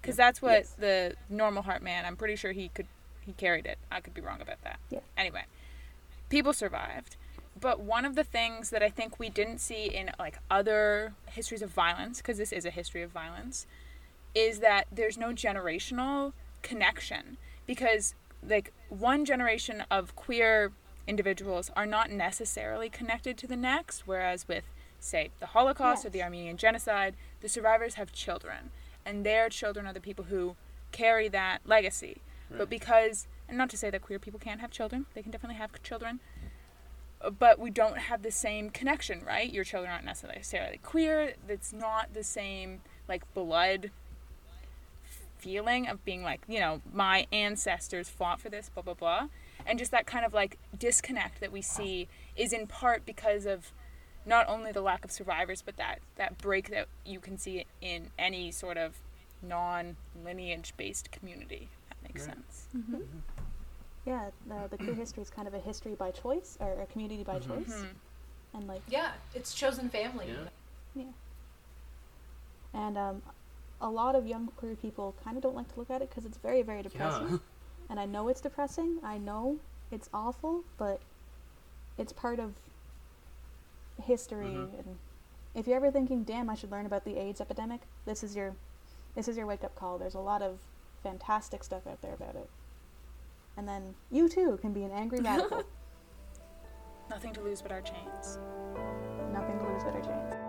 Because 0.00 0.16
that's 0.16 0.42
what 0.42 0.52
Yes. 0.52 0.74
the 0.76 1.14
normal 1.30 1.62
heart 1.62 1.82
man. 1.82 2.04
I'm 2.04 2.16
pretty 2.16 2.36
sure 2.36 2.52
he 2.52 2.68
could 2.68 2.88
he 3.24 3.32
carried 3.34 3.66
it. 3.66 3.78
I 3.90 4.00
could 4.00 4.14
be 4.14 4.20
wrong 4.20 4.40
about 4.40 4.60
that. 4.64 4.80
Yeah. 4.90 4.98
Anyway, 5.16 5.44
people 6.28 6.52
survived. 6.52 7.14
But 7.58 7.78
one 7.78 8.04
of 8.04 8.16
the 8.16 8.24
things 8.24 8.70
that 8.70 8.82
I 8.82 8.88
think 8.88 9.20
we 9.20 9.28
didn't 9.28 9.58
see 9.58 9.84
in 9.84 10.10
like 10.18 10.38
other 10.50 11.14
histories 11.26 11.62
of 11.62 11.70
violence, 11.70 12.18
because 12.18 12.36
this 12.38 12.50
is 12.50 12.64
a 12.64 12.70
history 12.70 13.02
of 13.02 13.10
violence, 13.12 13.66
is 14.34 14.58
that 14.58 14.88
there's 14.90 15.16
no 15.16 15.28
generational 15.28 16.32
connection 16.62 17.36
because 17.64 18.14
like 18.46 18.72
one 18.88 19.24
generation 19.24 19.84
of 19.88 20.16
queer 20.16 20.72
individuals 21.06 21.70
are 21.76 21.86
not 21.86 22.10
necessarily 22.10 22.88
connected 22.88 23.36
to 23.36 23.46
the 23.46 23.56
next 23.56 24.06
whereas 24.06 24.46
with 24.48 24.64
say 25.02 25.30
the 25.40 25.46
holocaust 25.46 26.04
or 26.04 26.10
the 26.10 26.22
armenian 26.22 26.56
genocide 26.56 27.14
the 27.40 27.48
survivors 27.48 27.94
have 27.94 28.12
children 28.12 28.70
and 29.04 29.26
their 29.26 29.48
children 29.48 29.86
are 29.86 29.92
the 29.92 30.00
people 30.00 30.26
who 30.26 30.54
carry 30.92 31.28
that 31.28 31.58
legacy. 31.64 32.18
But 32.50 32.68
because 32.68 33.26
and 33.48 33.56
not 33.56 33.70
to 33.70 33.76
say 33.78 33.88
that 33.88 34.02
queer 34.02 34.18
people 34.18 34.38
can't 34.38 34.60
have 34.60 34.70
children 34.70 35.06
they 35.14 35.22
can 35.22 35.30
definitely 35.30 35.56
have 35.56 35.82
children 35.82 36.20
but 37.38 37.58
we 37.58 37.70
don't 37.70 37.96
have 37.98 38.22
the 38.22 38.30
same 38.30 38.68
connection 38.70 39.22
right? 39.26 39.50
Your 39.52 39.64
children 39.64 39.90
aren't 39.90 40.04
necessarily 40.04 40.78
queer. 40.82 41.34
It's 41.48 41.72
not 41.72 42.12
the 42.12 42.24
same 42.24 42.82
like 43.08 43.22
blood 43.34 43.90
feeling 45.42 45.88
of 45.88 46.04
being 46.04 46.22
like, 46.22 46.40
you 46.46 46.60
know, 46.60 46.80
my 46.92 47.26
ancestors 47.32 48.08
fought 48.08 48.40
for 48.40 48.48
this, 48.48 48.70
blah, 48.72 48.82
blah, 48.82 48.94
blah. 48.94 49.28
And 49.66 49.78
just 49.78 49.90
that 49.90 50.06
kind 50.06 50.24
of 50.24 50.32
like 50.32 50.56
disconnect 50.78 51.40
that 51.40 51.52
we 51.52 51.62
see 51.62 52.08
is 52.36 52.52
in 52.52 52.66
part 52.66 53.04
because 53.04 53.44
of 53.44 53.72
not 54.26 54.48
only 54.48 54.72
the 54.72 54.80
lack 54.80 55.04
of 55.04 55.10
survivors, 55.10 55.62
but 55.62 55.76
that, 55.76 55.98
that 56.16 56.38
break 56.38 56.70
that 56.70 56.86
you 57.04 57.18
can 57.20 57.38
see 57.38 57.66
in 57.80 58.08
any 58.18 58.50
sort 58.50 58.76
of 58.76 58.94
non 59.42 59.96
lineage 60.24 60.72
based 60.76 61.10
community. 61.10 61.68
If 61.72 61.88
that 61.88 62.02
makes 62.08 62.26
Right. 62.26 62.36
sense. 62.36 62.66
Yeah, 64.06 64.30
the, 64.46 64.68
the 64.70 64.76
queer 64.78 64.94
history 64.94 65.22
is 65.22 65.30
kind 65.30 65.46
of 65.46 65.54
a 65.54 65.58
history 65.60 65.94
by 65.94 66.10
choice, 66.10 66.56
or 66.60 66.80
a 66.80 66.86
community 66.86 67.22
by 67.22 67.38
choice. 67.38 67.72
Mhm. 67.72 67.88
And 68.54 68.66
like, 68.68 68.82
Yeah, 68.88 69.12
it's 69.34 69.54
chosen 69.54 69.88
family. 69.88 70.26
Yeah. 70.94 71.04
and 72.74 72.96
um, 72.98 73.22
a 73.80 73.88
lot 73.90 74.14
of 74.14 74.26
young 74.26 74.48
queer 74.56 74.74
people 74.76 75.14
kind 75.24 75.36
of 75.36 75.42
don't 75.42 75.54
like 75.54 75.72
to 75.72 75.78
look 75.78 75.90
at 75.90 76.02
it 76.02 76.08
because 76.10 76.24
it's 76.24 76.38
very, 76.38 76.62
very 76.62 76.82
depressing. 76.82 77.28
Yeah. 77.30 77.38
And 77.90 78.00
I 78.00 78.06
know 78.06 78.28
it's 78.28 78.40
depressing. 78.40 79.00
I 79.02 79.18
know 79.18 79.58
it's 79.90 80.08
awful, 80.14 80.62
but 80.78 81.00
it's 81.98 82.12
part 82.12 82.38
of 82.38 82.54
history. 84.00 84.46
Mhm. 84.46 84.78
And 84.78 84.98
if 85.54 85.66
you're 85.66 85.76
ever 85.76 85.90
thinking, 85.90 86.24
"Damn, 86.24 86.48
I 86.50 86.54
should 86.54 86.70
learn 86.70 86.86
about 86.86 87.04
the 87.04 87.16
AIDS 87.16 87.40
epidemic," 87.40 87.82
this 88.04 88.22
is 88.22 88.34
your, 88.36 88.54
this 89.14 89.28
is 89.28 89.36
your 89.36 89.46
wake 89.46 89.64
up 89.64 89.74
call. 89.74 89.98
There's 89.98 90.14
a 90.14 90.20
lot 90.20 90.42
of 90.42 90.60
fantastic 91.02 91.64
stuff 91.64 91.86
out 91.86 92.00
there 92.00 92.14
about 92.14 92.36
it. 92.36 92.48
And 93.56 93.68
then 93.68 93.94
you 94.10 94.28
too 94.28 94.58
can 94.62 94.72
be 94.72 94.84
an 94.84 94.90
angry 94.92 95.20
radical. 95.20 95.62
Nothing 97.10 97.34
to 97.34 97.40
lose 97.42 97.60
but 97.60 97.72
our 97.72 97.82
chains. 97.82 98.38
Nothing 99.32 99.58
to 99.58 99.66
lose 99.68 99.84
but 99.84 99.94
our 99.94 100.00
chains. 100.02 100.41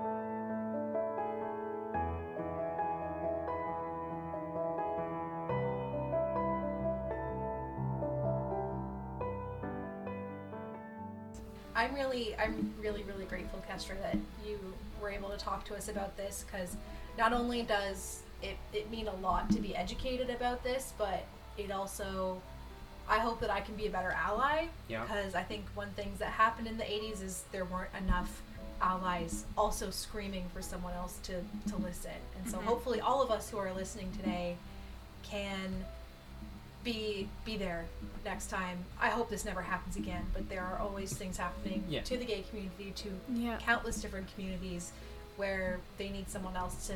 I'm 11.76 11.94
really, 11.96 12.36
I'm 12.38 12.74
really, 12.82 13.04
really 13.04 13.26
grateful, 13.26 13.64
Kestra, 13.70 14.00
that 14.02 14.18
you 14.48 14.60
were 15.02 15.10
able 15.10 15.30
to 15.30 15.38
talk 15.38 15.66
to 15.66 15.76
us 15.76 15.88
about 15.90 16.16
this 16.18 16.46
because 16.46 16.76
not 17.18 17.34
only 17.34 17.64
does 17.64 18.22
it, 18.42 18.58
it 18.74 18.90
mean 18.92 19.08
a 19.08 19.16
lot 19.16 19.50
to 19.52 19.60
be 19.60 19.76
educated 19.76 20.30
about 20.30 20.64
this, 20.64 20.94
but 20.98 21.26
it 21.58 21.72
also, 21.72 22.42
I 23.08 23.20
hope 23.20 23.40
that 23.42 23.50
I 23.50 23.62
can 23.62 23.76
be 23.76 23.88
a 23.88 23.90
better 23.90 24.12
ally 24.12 24.68
Yeah. 24.88 25.02
because 25.04 25.36
I 25.36 25.44
think 25.44 25.66
one 25.76 25.90
things 25.92 26.20
that 26.20 26.30
happened 26.32 26.68
in 26.68 26.78
the 26.78 26.84
80s 26.84 27.22
is 27.24 27.44
there 27.52 27.66
weren't 27.66 27.92
enough 27.98 28.42
allies 28.82 29.46
also 29.58 29.90
screaming 29.90 30.46
for 30.54 30.62
someone 30.62 30.94
else 30.94 31.18
to, 31.24 31.34
to 31.70 31.78
listen. 31.78 32.12
And 32.38 32.50
so 32.50 32.58
Mhm. 32.58 32.64
hopefully 32.64 33.02
all 33.02 33.22
of 33.22 33.32
us 33.32 33.50
who 33.50 33.58
are 33.58 33.72
listening 33.74 34.12
today 34.12 34.58
can 35.24 35.86
be 36.84 37.28
be 37.46 37.58
there 37.58 37.86
next 38.26 38.48
time. 38.50 38.78
I 39.00 39.10
hope 39.10 39.30
this 39.30 39.46
never 39.46 39.62
happens 39.62 39.96
again, 39.96 40.26
but 40.34 40.50
there 40.50 40.62
are 40.64 40.80
always 40.80 41.14
things 41.14 41.38
happening 41.38 41.84
Yeah. 41.88 42.02
to 42.04 42.18
the 42.18 42.26
gay 42.26 42.44
community, 42.50 42.92
to 42.98 43.10
Yeah. 43.34 43.58
countless 43.60 44.02
different 44.02 44.34
communities 44.34 44.92
where 45.38 45.80
they 45.98 46.10
need 46.10 46.30
someone 46.30 46.56
else 46.56 46.88
to 46.88 46.96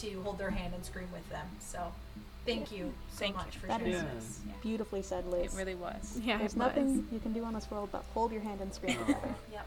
to 0.00 0.22
hold 0.22 0.36
their 0.38 0.50
hand 0.50 0.74
and 0.74 0.84
scream 0.84 1.08
with 1.12 1.26
them. 1.30 1.46
So 1.60 1.92
thank 2.44 2.70
you 2.70 2.92
so 3.12 3.18
Thank 3.20 3.30
you. 3.36 3.42
much 3.44 3.56
for 3.56 3.66
That 3.68 3.80
sharing 3.80 3.94
is- 3.94 4.02
this. 4.02 4.40
Yeah. 4.46 4.52
Beautifully 4.62 5.02
said, 5.02 5.24
Liz. 5.26 5.54
It 5.54 5.56
really 5.56 5.74
was. 5.74 6.18
Yeah, 6.22 6.36
There's 6.36 6.52
it 6.52 6.58
nothing 6.58 7.02
was. 7.04 7.12
you 7.12 7.18
can 7.20 7.32
do 7.32 7.42
on 7.44 7.54
this 7.54 7.70
world 7.70 7.88
but 7.92 8.04
hold 8.12 8.30
your 8.32 8.42
hand 8.42 8.60
and 8.60 8.74
scream 8.74 8.98
Aw. 9.00 9.04
together. 9.06 9.34
Yep. 9.52 9.66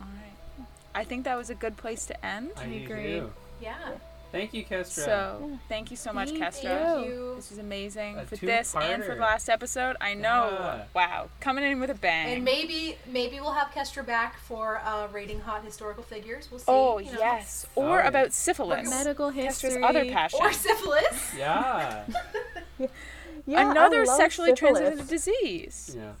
All 0.00 0.06
right. 0.06 0.66
I 0.94 1.04
think 1.04 1.24
that 1.24 1.36
was 1.36 1.48
a 1.48 1.54
good 1.54 1.76
place 1.78 2.04
to 2.06 2.26
end. 2.26 2.50
I 2.58 2.64
I 2.64 2.66
do 2.68 2.84
agree. 2.84 3.22
Yeah. 3.60 3.92
Thank 4.32 4.54
you, 4.54 4.64
Kestra. 4.64 5.04
So 5.04 5.58
thank 5.68 5.90
you 5.90 5.96
so 5.96 6.12
much, 6.12 6.30
Thank 6.30 6.42
Kestra. 6.42 6.62
Thank 6.94 7.06
you. 7.06 7.32
This 7.36 7.50
was 7.50 7.58
amazing 7.58 8.18
A 8.18 8.24
for 8.24 8.36
this 8.36 8.74
and 8.74 9.04
for 9.04 9.14
the 9.14 9.20
last 9.20 9.48
episode. 9.50 9.96
I 10.00 10.14
know. 10.14 10.48
Yeah. 10.58 10.84
Wow, 10.94 11.28
coming 11.40 11.64
in 11.64 11.78
with 11.80 11.90
a 11.90 11.94
bang. 11.94 12.32
And 12.34 12.44
maybe 12.44 12.96
maybe 13.06 13.40
we'll 13.40 13.52
have 13.52 13.68
Kestra 13.68 14.04
back 14.06 14.38
for 14.40 14.80
uh, 14.84 15.06
rating 15.12 15.40
hot 15.40 15.64
historical 15.64 16.02
figures. 16.02 16.48
We'll 16.50 16.60
see. 16.60 16.64
oh 16.68 16.98
you 16.98 17.12
know. 17.12 17.18
yes, 17.18 17.66
Oh, 17.76 17.82
or 17.82 17.98
yeah. 17.98 18.08
about 18.08 18.32
syphilis. 18.32 18.88
Medical 18.88 19.30
Kestra's 19.30 19.62
history. 19.62 19.82
other 19.84 20.04
passion. 20.06 20.40
Or 20.42 20.52
syphilis. 20.52 21.34
Yeah. 21.36 22.04
Yeah, 23.44 23.72
Another 23.72 24.06
sexually 24.06 24.50
syphilis. 24.50 24.78
transmitted 24.78 25.08
disease. 25.08 25.96
yeah. 25.98 26.12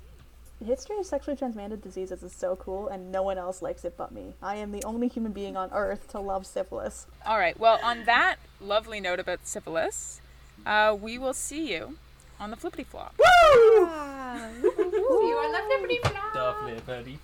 History 0.64 0.96
of 0.98 1.06
sexually 1.06 1.36
transmitted 1.36 1.82
diseases 1.82 2.22
is 2.22 2.32
so 2.32 2.54
cool, 2.54 2.86
and 2.86 3.10
no 3.10 3.22
one 3.22 3.36
else 3.36 3.62
likes 3.62 3.84
it 3.84 3.94
but 3.96 4.12
me. 4.12 4.34
I 4.40 4.56
am 4.56 4.70
the 4.70 4.84
only 4.84 5.08
human 5.08 5.32
being 5.32 5.56
on 5.56 5.70
Earth 5.72 6.06
to 6.12 6.20
love 6.20 6.46
syphilis. 6.46 7.06
All 7.26 7.38
right. 7.38 7.58
Well, 7.58 7.80
on 7.82 8.04
that 8.04 8.36
lovely 8.60 9.00
note 9.00 9.18
about 9.18 9.40
syphilis, 9.42 10.20
uh, 10.64 10.96
we 11.00 11.18
will 11.18 11.34
see 11.34 11.72
you 11.72 11.98
on 12.38 12.50
the 12.50 12.56
flippity 12.56 12.84
flop. 12.84 13.14
Woo! 13.18 13.24
See 13.24 14.68
you 14.68 15.36
on 15.36 15.52
the 15.52 15.58
flippity 15.66 15.98
flop. 16.04 16.32
Definitely 16.32 16.80
very 16.86 17.18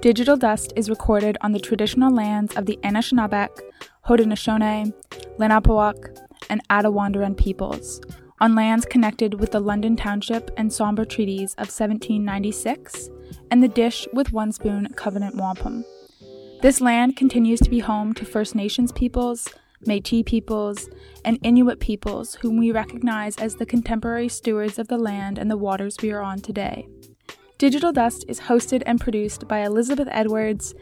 Digital 0.00 0.36
Dust 0.36 0.72
is 0.76 0.88
recorded 0.88 1.36
on 1.40 1.52
the 1.52 1.60
traditional 1.60 2.12
lands 2.14 2.54
of 2.56 2.66
the 2.66 2.78
Anishinaabe, 2.84 3.48
Haudenosaunee, 4.06 4.94
Lenape, 5.36 5.94
and 6.48 6.66
Attawandaron 6.68 7.36
peoples, 7.36 8.00
on 8.40 8.54
lands 8.54 8.86
connected 8.86 9.38
with 9.38 9.52
the 9.52 9.60
London 9.60 9.96
Township 9.96 10.50
and 10.56 10.70
Sombra 10.70 11.08
Treaties 11.08 11.52
of 11.54 11.68
1796 11.68 13.10
and 13.50 13.62
the 13.62 13.68
dish 13.68 14.08
with 14.12 14.32
one 14.32 14.50
spoon 14.50 14.88
covenant 14.96 15.36
wampum. 15.36 15.84
This 16.62 16.80
land 16.80 17.16
continues 17.16 17.60
to 17.60 17.70
be 17.70 17.80
home 17.80 18.14
to 18.14 18.24
First 18.24 18.54
Nations 18.54 18.92
peoples, 18.92 19.48
Metis 19.86 20.22
peoples, 20.24 20.88
and 21.24 21.38
Inuit 21.42 21.80
peoples 21.80 22.36
whom 22.36 22.58
we 22.58 22.72
recognize 22.72 23.36
as 23.36 23.56
the 23.56 23.66
contemporary 23.66 24.28
stewards 24.28 24.78
of 24.78 24.88
the 24.88 24.98
land 24.98 25.38
and 25.38 25.50
the 25.50 25.56
waters 25.56 25.96
we 26.02 26.10
are 26.10 26.22
on 26.22 26.40
today. 26.40 26.86
Digital 27.58 27.92
Dust 27.92 28.24
is 28.26 28.40
hosted 28.40 28.82
and 28.86 29.00
produced 29.00 29.46
by 29.46 29.60
Elizabeth 29.60 30.08
Edwards, 30.10 30.74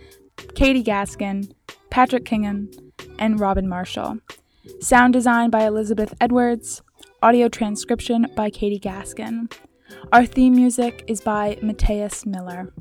Katie 0.55 0.85
Gaskin, 0.85 1.53
Patrick 1.91 2.25
Kingan, 2.25 2.73
and 3.19 3.41
Robin 3.41 3.69
Marshall. 3.69 4.19
Sound 4.81 5.13
design 5.13 5.51
by 5.51 5.65
Elizabeth 5.65 6.15
Edwards, 6.21 6.83
audio 7.21 7.49
transcription 7.49 8.27
by 8.37 8.49
Katie 8.49 8.79
Gaskin. 8.79 9.53
Our 10.13 10.25
theme 10.25 10.55
music 10.55 11.03
is 11.09 11.21
by 11.21 11.59
Mateus 11.63 12.25
Miller. 12.25 12.73